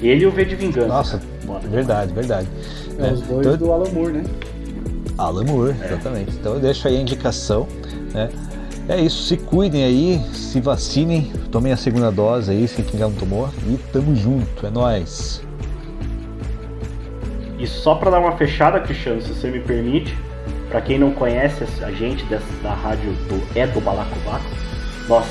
Ele 0.00 0.24
e 0.24 0.26
o 0.26 0.30
V 0.30 0.44
de 0.46 0.56
Vingança. 0.56 0.88
Nossa, 0.88 1.20
verdade, 1.68 2.12
verdade. 2.14 2.48
É, 2.98 3.12
os 3.12 3.20
dois 3.20 3.46
então... 3.46 3.56
do 3.58 3.72
Alan 3.72 3.90
Moore, 3.90 4.12
né? 4.12 4.24
Alan 5.18 5.44
Moore, 5.44 5.74
exatamente. 5.84 6.30
Então 6.32 6.54
eu 6.54 6.60
deixo 6.60 6.88
aí 6.88 6.96
a 6.96 7.00
indicação, 7.00 7.68
né? 8.14 8.30
É 8.88 9.00
isso, 9.00 9.24
se 9.24 9.36
cuidem 9.36 9.84
aí, 9.84 10.22
se 10.32 10.60
vacinem, 10.60 11.30
tomem 11.50 11.72
a 11.72 11.76
segunda 11.76 12.10
dose 12.10 12.52
aí, 12.52 12.68
se 12.68 12.82
quem 12.82 13.00
já 13.00 13.08
não 13.08 13.16
tomou, 13.16 13.50
e 13.66 13.76
tamo 13.92 14.14
junto, 14.14 14.64
é 14.64 14.70
nóis. 14.70 15.42
E 17.58 17.66
só 17.66 17.94
para 17.94 18.10
dar 18.10 18.20
uma 18.20 18.32
fechada, 18.32 18.80
Cristiano, 18.80 19.20
se 19.22 19.28
você 19.32 19.48
me 19.48 19.60
permite, 19.60 20.16
para 20.68 20.80
quem 20.80 20.98
não 20.98 21.12
conhece 21.12 21.64
a 21.82 21.90
gente 21.90 22.24
dessa, 22.24 22.44
da 22.62 22.74
rádio 22.74 23.12
do 23.28 23.42
É 23.58 23.66
do 23.66 23.80
Balacobaco, 23.80 24.44
nós 25.08 25.26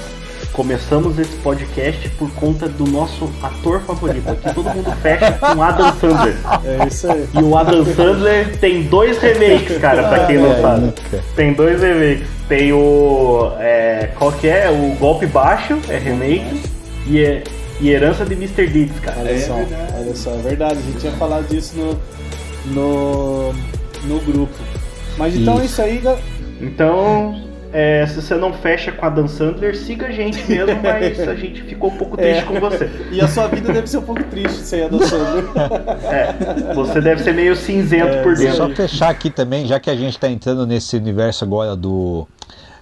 começamos 0.51 1.19
esse 1.19 1.35
podcast 1.37 2.07
por 2.11 2.31
conta 2.31 2.67
do 2.67 2.85
nosso 2.85 3.29
ator 3.43 3.81
favorito. 3.81 4.29
Aqui 4.29 4.53
todo 4.53 4.69
mundo 4.69 4.91
fecha 5.01 5.33
com 5.33 5.61
Adam 5.61 5.93
Sandler. 5.99 6.35
É 6.63 6.87
isso 6.87 7.11
aí. 7.11 7.27
E 7.33 7.43
o 7.43 7.57
Adam 7.57 7.85
Sandler 7.85 8.57
tem 8.57 8.83
dois 8.83 9.17
remakes, 9.19 9.77
cara, 9.77 10.07
pra 10.07 10.25
quem 10.25 10.37
não 10.37 10.51
é, 10.51 10.61
sabe. 10.61 10.93
Tem 11.35 11.53
dois 11.53 11.81
remakes. 11.81 12.27
Tem 12.47 12.71
o. 12.71 13.51
É, 13.59 14.09
qual 14.17 14.31
que 14.31 14.47
é? 14.47 14.69
O 14.69 14.95
Golpe 14.97 15.25
Baixo, 15.25 15.77
é 15.89 15.97
remake. 15.97 16.63
E, 17.07 17.21
é, 17.21 17.43
e 17.79 17.89
Herança 17.89 18.25
de 18.25 18.33
Mr. 18.33 18.67
Deeds, 18.67 18.99
cara. 18.99 19.19
Olha 19.19 19.39
só, 19.39 19.53
olha 19.53 20.15
só, 20.15 20.31
é 20.31 20.37
verdade. 20.37 20.79
A 20.79 20.81
gente 20.81 20.99
tinha 20.99 21.11
falado 21.13 21.47
disso 21.47 21.75
no, 21.77 22.73
no, 22.73 23.53
no 24.05 24.19
grupo. 24.21 24.55
Mas 25.17 25.35
então 25.35 25.59
é 25.59 25.65
isso. 25.65 25.81
é 25.81 25.89
isso 25.91 26.07
aí, 26.07 26.17
Então, 26.61 27.45
é, 27.77 28.05
se 28.07 28.21
você 28.21 28.35
não 28.35 28.53
fecha 28.53 28.89
com 28.91 29.05
a 29.05 29.09
Dan 29.09 29.27
Sandler, 29.27 29.75
siga 29.75 30.07
a 30.07 30.11
gente 30.11 30.49
mesmo, 30.49 30.79
mas 30.81 31.19
a 31.19 31.35
gente 31.35 31.61
ficou 31.63 31.91
um 31.91 31.97
pouco 31.97 32.15
triste 32.15 32.39
é. 32.39 32.45
com 32.45 32.57
você. 32.57 32.89
E 33.11 33.19
a 33.19 33.27
sua 33.27 33.47
vida 33.47 33.73
deve 33.73 33.87
ser 33.87 33.97
um 33.97 34.03
pouco 34.03 34.23
triste 34.23 34.59
sem 34.59 34.83
a 34.83 34.87
Dan 34.87 35.05
Sandler. 35.05 35.43
É, 36.05 36.73
você 36.73 37.01
deve 37.01 37.21
ser 37.21 37.33
meio 37.33 37.53
cinzento 37.53 38.07
é, 38.07 38.23
por 38.23 38.35
dentro. 38.35 38.55
Só 38.55 38.69
fechar 38.69 39.09
aqui 39.09 39.29
também, 39.29 39.65
já 39.65 39.77
que 39.79 39.89
a 39.89 39.95
gente 39.95 40.13
está 40.13 40.29
entrando 40.29 40.65
nesse 40.65 40.95
universo 40.95 41.43
agora 41.43 41.75
do. 41.75 42.25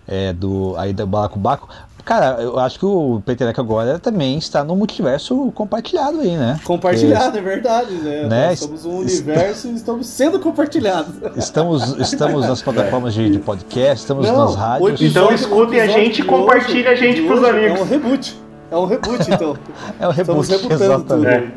É, 0.06 0.34
do 0.34 0.76
aí 0.78 0.91
da 0.91 1.06
Balacobaco, 1.06 1.70
Cara, 2.05 2.41
eu 2.41 2.59
acho 2.59 2.77
que 2.77 2.85
o 2.85 3.21
Petereca 3.25 3.61
agora 3.61 3.97
também 3.97 4.38
está 4.38 4.61
no 4.61 4.75
multiverso 4.75 5.51
compartilhado 5.55 6.19
aí, 6.19 6.35
né? 6.35 6.59
Compartilhado, 6.65 7.31
Porque, 7.31 7.38
é 7.38 7.41
verdade, 7.41 7.93
né? 7.93 8.27
né? 8.27 8.47
Nós 8.49 8.59
somos 8.59 8.85
um 8.85 8.97
universo 8.97 9.69
e 9.69 9.75
estamos 9.75 10.07
sendo 10.07 10.38
compartilhados. 10.39 11.15
Estamos, 11.38 11.97
estamos 11.99 12.45
nas 12.45 12.61
plataformas 12.61 13.13
de, 13.13 13.30
de 13.30 13.39
podcast, 13.39 14.03
estamos 14.03 14.27
Não, 14.27 14.38
nas 14.38 14.55
rádios. 14.55 15.01
Então 15.01 15.34
escutem 15.34 15.80
a 15.80 15.88
gente 15.88 16.21
e 16.21 16.25
compartilhem 16.25 16.88
a 16.88 16.95
gente 16.95 17.21
pros 17.21 17.41
amigos. 17.41 17.80
É 17.80 17.84
um 17.84 17.85
reboot. 17.85 18.41
É 18.69 18.77
um 18.77 18.85
reboot, 18.85 19.31
então. 19.31 19.57
é 19.99 20.07
um 20.07 20.11
reboot, 20.11 20.51
exatamente. 20.71 21.53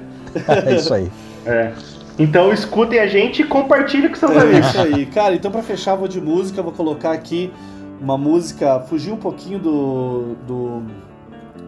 É. 0.47 0.71
é 0.71 0.77
isso 0.77 0.95
aí. 0.95 1.11
É. 1.45 1.73
Então 2.19 2.53
escutem 2.53 3.01
a 3.01 3.07
gente 3.09 3.43
e 3.43 3.45
compartilhem 3.45 4.09
com 4.09 4.15
seus 4.15 4.31
é 4.31 4.39
amigos. 4.39 4.67
É 4.67 4.71
isso 4.71 4.81
aí. 4.81 5.07
Cara, 5.07 5.35
então 5.35 5.51
para 5.51 5.63
fechar, 5.63 5.97
vou 5.97 6.07
de 6.07 6.21
música, 6.21 6.63
vou 6.63 6.73
colocar 6.73 7.11
aqui 7.11 7.53
uma 8.01 8.19
música, 8.19 8.81
fugir 8.81 9.13
um 9.13 9.17
pouquinho 9.17 9.59
do, 9.59 10.35
do, 10.47 10.83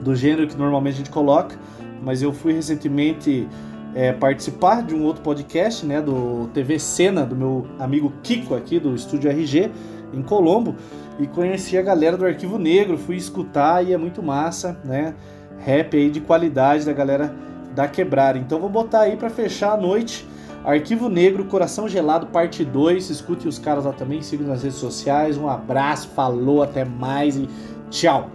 do 0.03 0.15
gênero 0.15 0.47
que 0.47 0.57
normalmente 0.57 0.95
a 0.95 0.99
gente 0.99 1.11
coloca, 1.11 1.57
mas 2.03 2.23
eu 2.23 2.33
fui 2.33 2.53
recentemente 2.53 3.49
é, 3.95 4.13
participar 4.13 4.83
de 4.83 4.95
um 4.95 5.05
outro 5.05 5.23
podcast, 5.23 5.85
né, 5.85 6.01
do 6.01 6.49
TV 6.53 6.79
Cena, 6.79 7.25
do 7.25 7.35
meu 7.35 7.67
amigo 7.79 8.13
Kiko 8.23 8.55
aqui, 8.55 8.79
do 8.79 8.95
Estúdio 8.95 9.31
RG, 9.31 9.71
em 10.13 10.23
Colombo, 10.23 10.75
e 11.19 11.27
conheci 11.27 11.77
a 11.77 11.83
galera 11.83 12.17
do 12.17 12.25
Arquivo 12.25 12.59
Negro, 12.59 12.97
fui 12.97 13.17
escutar 13.17 13.85
e 13.85 13.93
é 13.93 13.97
muito 13.97 14.23
massa, 14.23 14.79
né, 14.85 15.15
rap 15.59 15.97
aí 15.97 16.11
de 16.11 16.21
qualidade 16.21 16.85
da 16.85 16.93
galera 16.93 17.35
da 17.75 17.89
Quebrada. 17.89 18.39
Então 18.39 18.61
vou 18.61 18.71
botar 18.71 19.01
aí 19.01 19.17
para 19.17 19.31
fechar 19.31 19.73
a 19.73 19.77
noite 19.77 20.27
Arquivo 20.65 21.09
Negro, 21.09 21.45
Coração 21.45 21.89
Gelado, 21.89 22.27
parte 22.27 22.65
2. 22.65 23.11
Escute 23.11 23.49
os 23.49 23.59
caras 23.59 23.85
lá 23.85 23.93
também, 23.93 24.23
siga 24.23 24.45
nas 24.45 24.63
redes 24.63 24.79
sociais. 24.79 25.37
Um 25.37 25.49
abraço, 25.49 26.09
falou, 26.09 26.63
até 26.63 26.85
mais 26.85 27.37
e 27.37 27.49
tchau. 27.91 28.31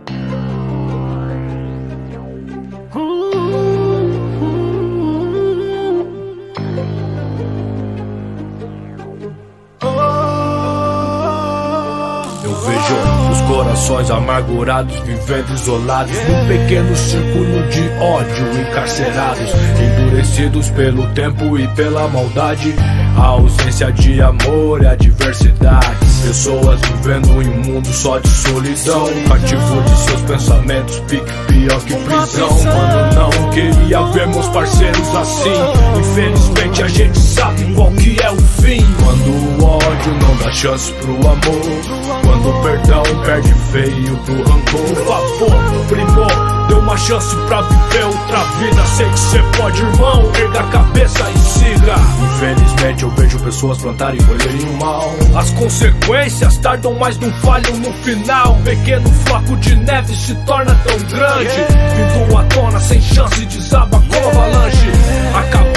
Corações 13.74 14.12
amargurados, 14.12 15.00
vivendo 15.00 15.52
isolados 15.52 16.16
num 16.28 16.48
pequeno 16.48 16.96
círculo 16.96 17.68
de 17.70 17.90
ódio, 18.00 18.62
encarcerados, 18.62 19.50
endurecidos 19.80 20.70
pelo 20.70 21.08
tempo 21.14 21.58
e 21.58 21.68
pela 21.70 22.08
maldade, 22.08 22.76
a 23.18 23.26
ausência 23.26 23.92
de 23.92 24.22
amor 24.22 24.84
e 24.84 24.88
a 24.88 24.96
diversidade. 24.96 25.98
Pessoas 26.24 26.80
vivendo 26.82 27.42
em 27.42 27.50
um 27.50 27.74
mundo 27.74 27.88
só 27.88 28.20
de 28.20 28.30
solidão, 28.30 29.08
cativo 29.28 29.82
de 29.82 29.98
seus 29.98 30.22
pensamentos, 30.22 31.00
pique 31.10 31.34
pior 31.48 31.82
que 31.82 31.96
prisão. 31.96 32.50
Quando 32.50 33.16
não 33.16 33.50
queria 33.50 34.04
ver 34.04 34.28
meus 34.28 34.48
parceiros 34.50 35.16
assim, 35.16 36.00
infelizmente 36.00 36.84
a 36.84 36.88
gente 36.88 37.20
sabe 37.20 37.74
qual 37.74 37.92
que 37.92 38.22
é 38.22 38.32
o 38.32 38.38
fim. 38.38 38.86
Quando 39.04 39.62
o 39.62 39.66
ódio 39.66 40.14
não 40.22 40.38
dá 40.38 40.52
chance 40.52 40.94
pro 40.94 41.14
amor, 41.14 42.33
quando 42.44 42.50
o 42.50 42.62
perdão 42.62 43.04
perde 43.26 43.54
feio 43.72 44.18
pro 44.18 44.36
rancor. 44.44 44.96
Favor, 45.06 45.86
primor, 45.88 46.68
dê 46.68 46.74
uma 46.74 46.98
chance 46.98 47.36
pra 47.48 47.62
viver 47.62 48.06
outra 48.06 48.44
vida. 48.60 48.86
Sei 48.86 49.10
que 49.10 49.20
cê 49.20 49.40
pode, 49.58 49.82
irmão, 49.82 50.32
erga 50.36 50.60
a 50.60 50.64
cabeça 50.64 51.32
e 51.32 51.38
siga. 51.40 51.96
Infelizmente 52.22 53.04
eu 53.04 53.10
vejo 53.12 53.40
pessoas 53.40 53.78
plantarem 53.78 54.22
colherem 54.24 54.78
mal. 54.78 55.10
As 55.36 55.50
consequências 55.52 56.58
tardam, 56.58 56.96
mas 57.00 57.18
não 57.18 57.32
falham 57.42 57.78
no 57.78 57.94
final. 57.94 58.54
Um 58.54 58.64
pequeno 58.64 59.10
flaco 59.26 59.56
de 59.58 59.76
neve 59.76 60.16
se 60.16 60.36
torna 60.46 60.76
tão 60.86 60.98
grande. 60.98 61.56
Vindo 61.96 62.38
à 62.38 62.44
tona 62.46 62.80
sem 62.80 63.02
chance, 63.02 63.46
desaba 63.46 64.02
com 64.02 64.30
avalanche. 64.30 64.92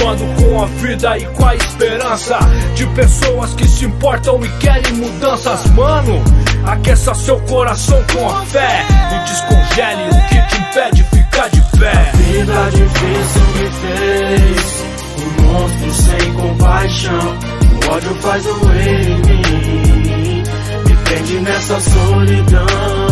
Acabando 0.07 0.41
com 0.41 0.62
a 0.62 0.66
vida 0.66 1.19
e 1.19 1.27
com 1.27 1.45
a 1.45 1.57
esperança 1.57 2.39
de 2.77 2.87
pessoas 2.87 3.55
que 3.55 3.66
se 3.66 3.87
importam 3.87 4.41
e 4.45 4.49
querem 4.59 4.93
mudanças, 4.93 5.66
mano. 5.73 6.23
Aqueça 6.65 7.12
seu 7.12 7.41
coração 7.41 8.01
com 8.12 8.28
a 8.31 8.47
fé 8.47 8.87
e 9.11 9.28
descongele 9.28 10.09
o 10.12 10.28
que 10.28 10.43
te 10.43 10.62
impede 10.62 11.03
ficar 11.03 11.49
de 11.51 11.61
pé. 11.77 11.91
A 11.91 12.16
vida 12.19 12.70
difícil 12.70 13.43
me 13.57 13.69
fez 13.83 14.85
um 15.19 15.43
monstro 15.43 15.95
sem 15.95 16.33
compaixão. 16.35 17.39
O 17.73 17.91
ódio 17.93 18.15
faz 18.15 18.45
doer 18.45 19.09
em 19.09 19.19
mim, 19.19 20.43
me 20.87 20.97
prende 21.05 21.41
nessa 21.41 21.81
solidão. 21.81 23.06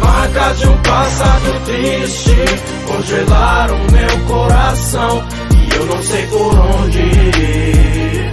Marcas 0.00 0.58
de 0.58 0.68
um 0.68 0.78
passado 0.78 1.64
triste 1.64 2.36
congelaram 2.86 3.78
meu 3.90 4.18
coração 4.26 5.24
e 5.54 5.74
eu 5.74 5.86
não 5.86 6.02
sei 6.02 6.26
por 6.26 6.58
onde 6.58 6.98
ir. 6.98 8.32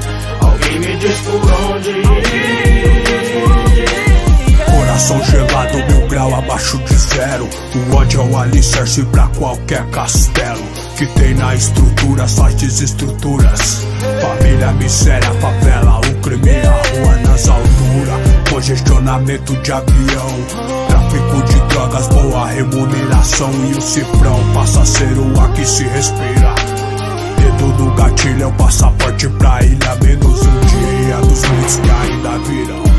por 1.23 1.73
onde 1.73 1.89
ir. 1.89 2.65
Coração 4.65 5.23
gelado, 5.25 5.77
mil 5.89 6.07
grau 6.07 6.35
abaixo 6.35 6.77
de 6.79 6.93
zero. 6.95 7.49
O 7.75 7.95
ódio 7.95 8.21
é 8.21 8.23
o 8.23 8.37
alicerce 8.37 9.03
pra 9.05 9.27
qualquer 9.37 9.85
castelo. 9.89 10.63
Que 10.97 11.05
tem 11.07 11.33
na 11.33 11.53
estrutura 11.53 12.27
suas 12.27 12.53
desestruturas. 12.55 13.85
Família, 14.21 14.71
miséria, 14.73 15.31
favela, 15.41 15.99
o 15.99 16.15
crime 16.21 16.51
a 16.51 16.71
rua 16.71 17.15
nas 17.27 17.47
alturas. 17.49 18.49
Congestionamento 18.49 19.55
de 19.57 19.71
avião. 19.71 20.94
Tráfico 21.15 21.43
de 21.43 21.59
drogas, 21.67 22.07
boa 22.07 22.47
remuneração. 22.47 23.49
E 23.69 23.77
o 23.77 23.81
cifrão 23.81 24.53
passa 24.53 24.81
a 24.81 24.85
ser 24.85 25.17
o 25.17 25.39
ar 25.39 25.51
que 25.53 25.65
se 25.65 25.83
respira. 25.83 26.55
Dedo 27.37 27.77
do 27.77 27.91
gatilho 27.95 28.43
é 28.43 28.47
o 28.47 28.51
passaporte 28.53 29.29
pra 29.29 29.63
ilha. 29.63 29.95
Menos 30.03 30.41
um 30.41 30.59
dia 30.59 31.17
dos 31.21 31.43
muitos 31.47 31.75
que 31.77 31.89
ainda 31.89 32.37
virão. 32.39 32.94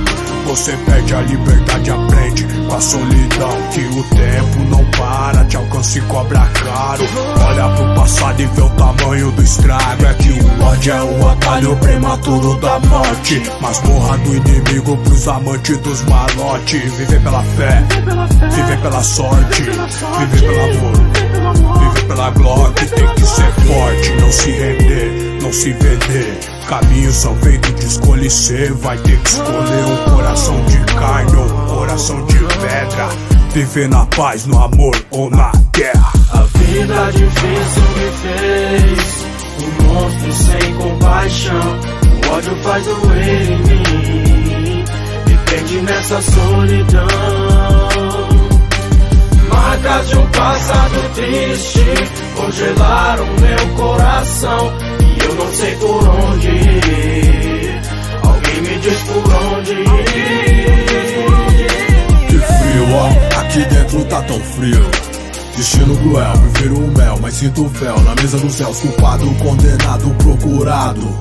Você 0.47 0.77
perde 0.77 1.12
a 1.12 1.20
liberdade, 1.23 1.90
aprende 1.90 2.44
com 2.44 2.74
a 2.74 2.81
solidão. 2.81 3.51
Que 3.73 3.81
o 3.81 4.02
tempo 4.05 4.70
não 4.70 4.85
para, 4.93 5.44
te 5.44 5.56
alcança 5.56 5.98
e 5.98 6.01
cobra 6.02 6.47
caro. 6.47 7.05
Olha 7.47 7.68
pro 7.74 7.94
passado 7.94 8.40
e 8.40 8.47
vê 8.47 8.62
o 8.62 8.70
tamanho 8.70 9.31
do 9.32 9.43
estrago. 9.43 10.06
É 10.06 10.14
que 10.14 10.31
o 10.31 10.64
ódio 10.64 10.93
é 10.93 11.02
o 11.02 11.28
atalho 11.28 11.77
prematuro 11.77 12.55
da 12.60 12.78
morte. 12.78 13.43
Masmorra 13.60 14.18
do 14.18 14.35
inimigo 14.36 14.97
pros 14.98 15.28
amantes 15.28 15.78
dos 15.78 16.02
malotes. 16.02 16.93
Viver 16.94 17.20
pela 17.23 17.43
fé, 17.43 17.82
viver 18.51 18.81
pela 18.81 19.02
sorte, 19.02 19.62
viver 19.62 20.40
pelo 20.40 20.62
amor. 20.62 21.78
Viver 21.81 22.06
pela 22.06 22.31
glória 22.31 22.74
tem 22.74 23.14
que 23.14 23.27
ser 23.27 23.52
forte, 23.52 24.10
não 24.20 24.32
se 24.32 24.51
render, 24.51 25.39
não 25.43 25.52
se 25.52 25.73
vender. 25.73 26.55
Caminhos 26.68 27.14
são 27.14 27.36
feitos 27.36 27.74
de 27.76 27.86
escolha 27.86 28.26
e 28.26 28.30
cê 28.30 28.72
vai 28.72 28.98
ter 28.98 29.16
que 29.20 29.28
escolher 29.28 29.84
um 29.84 30.14
coração 30.14 30.64
de 30.64 30.78
carne 30.94 31.36
ou 31.36 31.44
um 31.44 31.66
coração 31.66 32.26
de 32.26 32.38
pedra. 32.38 33.09
Viver 33.52 33.88
na 33.88 34.05
paz, 34.06 34.47
no 34.47 34.60
amor 34.60 34.97
ou 35.12 35.30
na 35.30 35.52
guerra. 35.72 36.12
A 36.32 36.43
vida 36.59 37.12
difícil 37.12 37.82
me 37.97 38.10
fez 38.20 39.26
um 39.62 39.94
monstro 39.94 40.32
sem 40.32 40.74
compaixão. 40.74 41.80
O 42.26 42.32
ódio 42.32 42.56
faz 42.62 42.84
doer 42.84 43.52
em 43.52 43.59
mim, 43.59 44.84
me 45.28 45.38
prende 45.47 45.80
nessa 45.82 46.20
solidão. 46.20 47.55
Marcas 49.76 50.08
de 50.08 50.16
um 50.16 50.26
passado 50.28 51.14
triste 51.14 51.84
congelaram 52.34 53.26
meu 53.26 53.68
coração 53.76 54.72
e 55.02 55.24
eu 55.24 55.34
não 55.34 55.52
sei 55.52 55.76
por 55.76 56.08
onde 56.08 56.48
ir. 56.48 57.82
Alguém 58.22 58.62
me 58.62 58.78
diz 58.78 58.98
por 59.02 59.34
onde 59.34 59.72
ir. 59.72 59.86
Que 62.26 62.38
frio, 62.38 62.94
ó, 62.94 63.40
aqui 63.40 63.64
dentro 63.66 64.04
tá 64.06 64.22
tão 64.22 64.40
frio. 64.40 64.90
Destino 65.56 65.96
cruel, 65.98 66.32
prefiro 66.38 66.78
o 66.78 66.98
mel, 66.98 67.18
mas 67.20 67.34
sinto 67.34 67.68
fel 67.68 68.00
na 68.00 68.14
mesa 68.14 68.38
dos 68.38 68.54
céus, 68.54 68.80
culpado, 68.80 69.26
condenado, 69.34 70.08
procurado. 70.14 71.18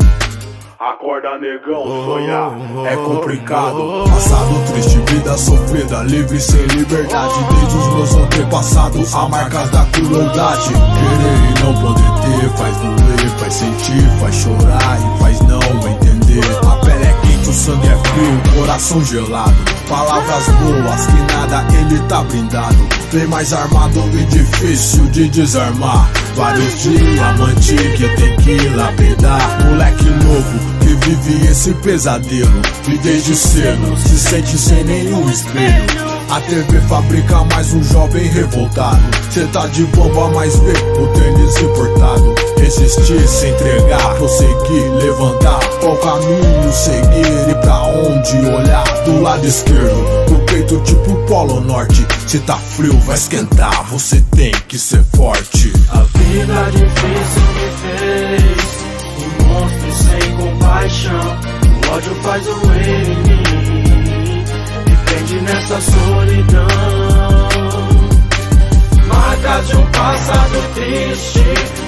Acorda, 0.78 1.38
negão, 1.40 1.86
sonhar 2.06 2.52
é 2.86 2.98
complicado. 2.98 4.04
Passado 4.10 4.74
triste, 4.74 4.98
vida 5.10 5.38
sofrida, 5.38 6.04
livre 6.04 6.38
sem 6.40 6.66
liberdade. 6.66 7.34
Desde 7.50 7.78
os 7.78 7.94
meus 7.94 8.16
antepassados, 8.16 9.16
a 9.16 9.30
marca 9.30 9.66
da 9.68 9.86
crueldade. 9.86 10.74
Querer 10.74 11.40
e 11.50 11.64
não 11.64 11.74
poder 11.82 12.12
ter, 12.22 12.50
faz 12.58 12.76
doer, 12.78 13.30
faz 13.40 13.54
sentir, 13.54 14.20
faz 14.20 14.36
chorar 14.36 14.98
e 15.00 15.20
faz 15.20 15.40
não 15.42 15.60
entender. 15.90 16.44
A 16.68 16.76
pele 16.86 17.06
é 17.06 17.25
o 17.48 17.54
sangue 17.54 17.88
é 17.88 17.98
frio, 17.98 18.56
coração 18.56 19.04
gelado. 19.06 19.56
Palavras 19.88 20.46
boas 20.48 21.06
que 21.06 21.34
nada 21.34 21.66
ele 21.78 22.00
tá 22.08 22.24
brindado. 22.24 22.88
Vem 23.12 23.28
mais 23.28 23.54
armado 23.54 24.04
e 24.14 24.26
difícil 24.26 25.06
de 25.08 25.30
desarmar. 25.30 26.10
Vários 26.36 26.82
diamantes 26.82 27.76
que 28.44 28.70
lapidar. 28.70 29.64
Moleque 29.64 30.06
novo 30.06 30.76
que 30.80 30.96
vive 31.06 31.48
esse 31.48 31.74
pesadelo. 31.76 32.62
E 32.88 32.98
desde 32.98 33.36
cedo 33.36 33.98
se 33.98 34.20
sente 34.20 34.58
sem 34.58 34.84
nenhum 34.84 35.30
espelho. 35.30 36.16
A 36.30 36.42
TV 36.42 36.82
fabrica 36.82 37.44
mais 37.54 37.74
um 37.74 37.84
jovem 37.84 38.28
revoltado. 38.28 39.02
Cê 39.32 39.46
tá 39.48 39.68
de 39.68 39.84
bomba, 39.86 40.30
mas 40.30 40.58
vê 40.60 40.74
o 41.00 41.08
tênis 41.08 41.58
importado. 41.58 42.45
Resistir, 42.58 43.28
se 43.28 43.48
entregar, 43.48 44.16
prosseguir, 44.16 44.92
levantar. 45.02 45.60
Qual 45.80 45.98
caminho 45.98 46.74
seguir 46.74 47.50
e 47.50 47.56
pra 47.62 47.84
onde 47.84 48.38
olhar? 48.50 48.84
Do 49.06 49.22
lado 49.22 49.46
esquerdo, 49.46 50.26
do 50.28 50.46
peito 50.46 50.80
tipo 50.82 51.16
Polo 51.28 51.62
Norte. 51.62 52.06
Se 52.28 52.40
tá 52.40 52.58
frio, 52.58 52.98
vai 53.02 53.16
esquentar, 53.16 53.84
você 53.86 54.22
tem 54.36 54.52
que 54.68 54.80
ser 54.80 55.04
forte. 55.16 55.72
A 55.90 56.02
vida 56.18 56.72
difícil 56.72 57.44
me 57.54 57.68
fez 57.82 58.76
um 59.20 59.44
monstro 59.48 59.92
sem 59.94 60.38
compaixão. 60.38 61.56
O 61.86 61.94
ódio 61.94 62.16
faz 62.24 62.44
doer 62.44 62.88
em 62.88 63.16
mim, 63.24 64.44
me 64.90 64.96
prende 65.06 65.42
nessa 65.42 65.80
solidão 65.82 67.05
marcas 69.16 69.68
de 69.68 69.76
um 69.78 69.86
passado 69.92 70.74
triste 70.74 71.44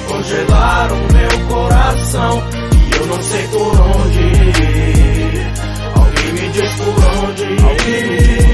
congelaram 0.07 0.95
meu 1.13 1.47
coração 1.47 2.43
e 2.73 2.95
eu 2.95 3.05
não 3.07 3.21
sei 3.21 3.47
por 3.47 3.81
onde 3.81 4.19
ir. 4.19 5.53
Alguém 5.95 6.33
me 6.33 6.49
diz 6.49 6.73
por 6.75 7.25
onde 7.25 7.43
ir. 7.43 8.46